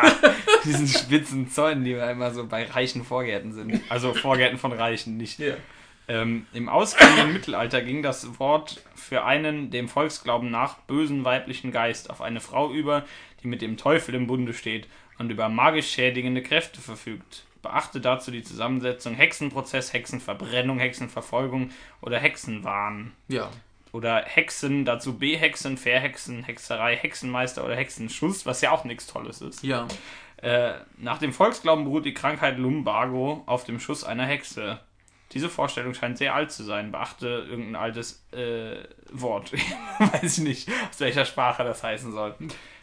diesen 0.65 0.87
spitzen 0.87 1.51
Zäunen, 1.51 1.85
die 1.85 1.93
immer 1.93 2.31
so 2.31 2.47
bei 2.47 2.65
reichen 2.65 3.05
Vorgärten 3.05 3.53
sind. 3.53 3.81
Also 3.89 4.15
Vorgärten 4.15 4.57
von 4.59 4.73
Reichen, 4.73 5.17
nicht. 5.17 5.39
Ja. 5.39 5.55
Ähm, 6.07 6.47
Im 6.53 6.69
ausgehenden 6.69 7.33
Mittelalter 7.33 7.81
ging 7.83 8.03
das 8.03 8.39
Wort 8.39 8.83
für 8.95 9.25
einen 9.25 9.71
dem 9.71 9.89
Volksglauben 9.89 10.51
nach 10.51 10.77
bösen 10.81 11.25
weiblichen 11.25 11.73
Geist 11.73 12.11
auf 12.11 12.21
eine 12.21 12.41
Frau 12.41 12.71
über, 12.71 13.05
die 13.43 13.49
mit 13.49 13.63
dem 13.63 13.77
Teufel 13.77 14.15
im 14.15 14.27
Bunde 14.27 14.53
steht 14.53 14.87
und 15.19 15.31
über 15.31 15.49
magisch 15.49 15.91
schädigende 15.91 16.43
Kräfte 16.43 16.81
verfügt. 16.81 17.45
Beachte 17.63 18.01
dazu 18.01 18.31
die 18.31 18.43
Zusammensetzung 18.43 19.15
Hexenprozess, 19.15 19.95
Hexenverbrennung, 19.95 20.79
Hexenverfolgung 20.79 21.71
oder 22.03 22.19
Hexenwahn. 22.19 23.13
Ja. 23.29 23.51
Oder 23.93 24.25
Hexen, 24.27 24.85
dazu 24.85 25.17
B-Hexen, 25.17 25.79
Verhexen, 25.79 26.43
Hexerei, 26.43 26.97
Hexenmeister 26.97 27.65
oder 27.65 27.77
Hexenschuss, 27.77 28.45
was 28.45 28.61
ja 28.61 28.73
auch 28.73 28.85
nichts 28.85 29.07
Tolles 29.07 29.41
ist. 29.41 29.63
Ja. 29.63 29.87
Äh, 30.39 30.75
nach 30.99 31.19
dem 31.19 31.33
Volksglauben 31.33 31.85
beruht 31.85 32.05
die 32.05 32.13
Krankheit 32.13 32.59
Lumbago 32.59 33.45
auf 33.47 33.65
dem 33.65 33.81
Schuss 33.81 34.05
einer 34.05 34.27
Hexe. 34.27 34.81
Diese 35.35 35.49
Vorstellung 35.49 35.95
scheint 35.95 36.17
sehr 36.19 36.35
alt 36.35 36.53
zu 36.53 36.63
sein. 36.63 36.93
Beachte 36.93 37.27
irgendein 37.27 37.77
altes 37.77 38.25
äh, 38.33 38.77
Wort. 39.13 39.53
Weiß 39.99 40.39
ich 40.39 40.45
nicht, 40.45 40.69
aus 40.69 41.01
welcher 41.01 41.25
Sprache 41.25 41.65
das 41.65 41.83
heißen 41.83 42.13
soll. 42.13 42.35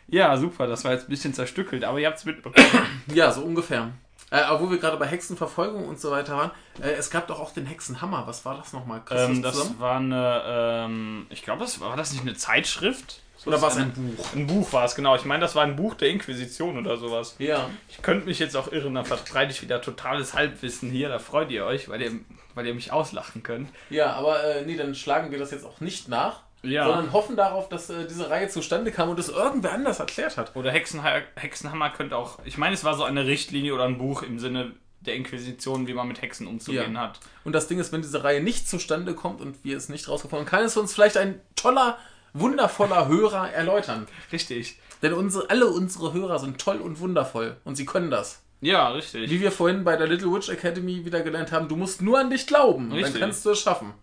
Ja, 0.07 0.35
super, 0.35 0.67
das 0.67 0.83
war 0.83 0.91
jetzt 0.91 1.07
ein 1.07 1.09
bisschen 1.09 1.33
zerstückelt, 1.33 1.85
aber 1.85 1.99
ihr 1.99 2.07
habt 2.07 2.17
es 2.17 2.25
mitbekommen. 2.25 2.67
Ja, 3.13 3.31
so 3.31 3.41
ungefähr. 3.41 3.91
Äh, 4.29 4.43
obwohl 4.49 4.71
wir 4.71 4.77
gerade 4.77 4.95
bei 4.97 5.07
Hexenverfolgung 5.07 5.87
und 5.87 5.99
so 5.99 6.11
weiter 6.11 6.37
waren. 6.37 6.51
Äh, 6.81 6.91
es 6.91 7.09
gab 7.09 7.27
doch 7.27 7.39
auch 7.39 7.51
den 7.51 7.65
Hexenhammer. 7.65 8.27
Was 8.27 8.45
war 8.45 8.55
das 8.55 8.71
nochmal? 8.71 9.01
Ähm, 9.11 9.41
das 9.41 9.55
zusammen? 9.55 9.79
war 9.79 9.97
eine, 9.97 10.43
ähm, 10.45 11.27
ich 11.29 11.43
glaube, 11.43 11.61
das 11.61 11.81
war 11.81 11.97
das 11.97 12.13
nicht 12.13 12.21
eine 12.21 12.35
Zeitschrift? 12.35 13.21
So 13.43 13.49
oder 13.49 13.61
war 13.61 13.69
es 13.69 13.77
ein 13.77 13.91
Buch? 13.91 14.33
Ein 14.33 14.47
Buch 14.47 14.71
war 14.71 14.85
es, 14.85 14.95
genau. 14.95 15.15
Ich 15.15 15.25
meine, 15.25 15.41
das 15.41 15.55
war 15.55 15.63
ein 15.63 15.75
Buch 15.75 15.95
der 15.95 16.09
Inquisition 16.09 16.77
oder 16.77 16.97
sowas. 16.97 17.35
Ja. 17.39 17.69
Ich 17.89 18.01
könnte 18.01 18.27
mich 18.27 18.39
jetzt 18.39 18.55
auch 18.55 18.71
irren, 18.71 18.93
dann 18.93 19.05
verbreite 19.05 19.51
ich 19.51 19.61
wieder 19.61 19.81
totales 19.81 20.33
Halbwissen 20.33 20.91
hier. 20.91 21.09
Da 21.09 21.19
freut 21.19 21.49
ihr 21.51 21.65
euch, 21.65 21.89
weil 21.89 22.01
ihr, 22.01 22.11
weil 22.55 22.67
ihr 22.67 22.73
mich 22.73 22.91
auslachen 22.91 23.43
könnt. 23.43 23.69
Ja, 23.89 24.13
aber 24.13 24.43
äh, 24.43 24.65
nee, 24.65 24.77
dann 24.77 24.95
schlagen 24.95 25.31
wir 25.31 25.39
das 25.39 25.51
jetzt 25.51 25.65
auch 25.65 25.79
nicht 25.79 26.07
nach 26.07 26.41
ja. 26.63 26.85
sondern 26.85 27.13
hoffen 27.13 27.35
darauf, 27.35 27.69
dass 27.69 27.89
äh, 27.89 28.07
diese 28.07 28.29
Reihe 28.29 28.49
zustande 28.49 28.91
kam 28.91 29.09
und 29.09 29.19
es 29.19 29.29
irgendwer 29.29 29.73
anders 29.73 29.99
erklärt 29.99 30.37
hat. 30.37 30.55
Oder 30.55 30.71
Hexenha 30.71 31.21
Hexenhammer 31.35 31.89
könnte 31.89 32.15
auch, 32.17 32.39
ich 32.45 32.57
meine, 32.57 32.73
es 32.73 32.83
war 32.83 32.95
so 32.95 33.03
eine 33.03 33.25
Richtlinie 33.25 33.73
oder 33.73 33.85
ein 33.85 33.97
Buch 33.97 34.23
im 34.23 34.39
Sinne 34.39 34.73
der 35.01 35.15
Inquisition, 35.15 35.87
wie 35.87 35.93
man 35.93 36.07
mit 36.07 36.21
Hexen 36.21 36.45
umzugehen 36.45 36.93
ja. 36.93 37.01
hat. 37.01 37.19
Und 37.43 37.53
das 37.53 37.67
Ding 37.67 37.79
ist, 37.79 37.91
wenn 37.91 38.03
diese 38.03 38.23
Reihe 38.23 38.41
nicht 38.41 38.69
zustande 38.69 39.15
kommt 39.15 39.41
und 39.41 39.63
wir 39.63 39.75
es 39.75 39.89
nicht 39.89 40.07
rausgefunden 40.07 40.45
haben, 40.45 40.51
kann 40.51 40.63
es 40.63 40.77
uns 40.77 40.93
vielleicht 40.93 41.17
ein 41.17 41.41
toller, 41.55 41.97
wundervoller 42.33 43.07
Hörer 43.07 43.51
erläutern. 43.51 44.07
Richtig. 44.31 44.77
Denn 45.01 45.13
unsere, 45.13 45.49
alle 45.49 45.65
unsere 45.65 46.13
Hörer 46.13 46.37
sind 46.37 46.61
toll 46.61 46.77
und 46.77 46.99
wundervoll 46.99 47.57
und 47.63 47.75
sie 47.75 47.85
können 47.85 48.11
das. 48.11 48.43
Ja, 48.61 48.89
richtig. 48.89 49.29
Wie 49.29 49.41
wir 49.41 49.51
vorhin 49.51 49.83
bei 49.83 49.97
der 49.97 50.07
Little 50.07 50.31
Witch 50.31 50.49
Academy 50.49 51.03
wieder 51.03 51.21
gelernt 51.21 51.51
haben, 51.51 51.67
du 51.67 51.75
musst 51.75 52.01
nur 52.01 52.19
an 52.19 52.29
dich 52.29 52.45
glauben, 52.47 52.91
richtig. 52.91 53.13
dann 53.13 53.21
kannst 53.21 53.45
du 53.45 53.51
es 53.51 53.59
schaffen. 53.59 53.93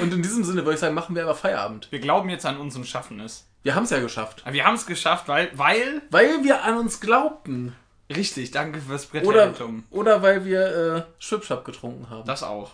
Und 0.00 0.12
in 0.12 0.22
diesem 0.22 0.44
Sinne 0.44 0.62
würde 0.64 0.74
ich 0.74 0.80
sagen, 0.80 0.94
machen 0.94 1.16
wir 1.16 1.22
aber 1.22 1.34
Feierabend. 1.34 1.90
Wir 1.90 2.00
glauben 2.00 2.28
jetzt 2.28 2.44
an 2.44 2.58
uns 2.58 2.76
und 2.76 2.86
schaffen 2.86 3.20
es. 3.20 3.46
Wir 3.62 3.74
haben 3.74 3.84
es 3.84 3.90
ja 3.90 4.00
geschafft. 4.00 4.44
wir 4.50 4.64
haben 4.64 4.74
es 4.74 4.84
geschafft, 4.84 5.28
weil, 5.28 5.50
weil. 5.54 6.02
Weil 6.10 6.44
wir 6.44 6.64
an 6.64 6.76
uns 6.76 7.00
glaubten. 7.00 7.74
Richtig, 8.14 8.50
danke 8.50 8.80
fürs 8.80 9.08
Oder, 9.22 9.54
oder 9.90 10.20
weil 10.20 10.44
wir 10.44 10.96
äh, 10.96 11.02
Schwipschap 11.18 11.64
getrunken 11.64 12.10
haben. 12.10 12.26
Das 12.26 12.42
auch. 12.42 12.72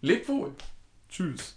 Lebt 0.00 0.28
wohl. 0.28 0.52
Tschüss. 1.08 1.56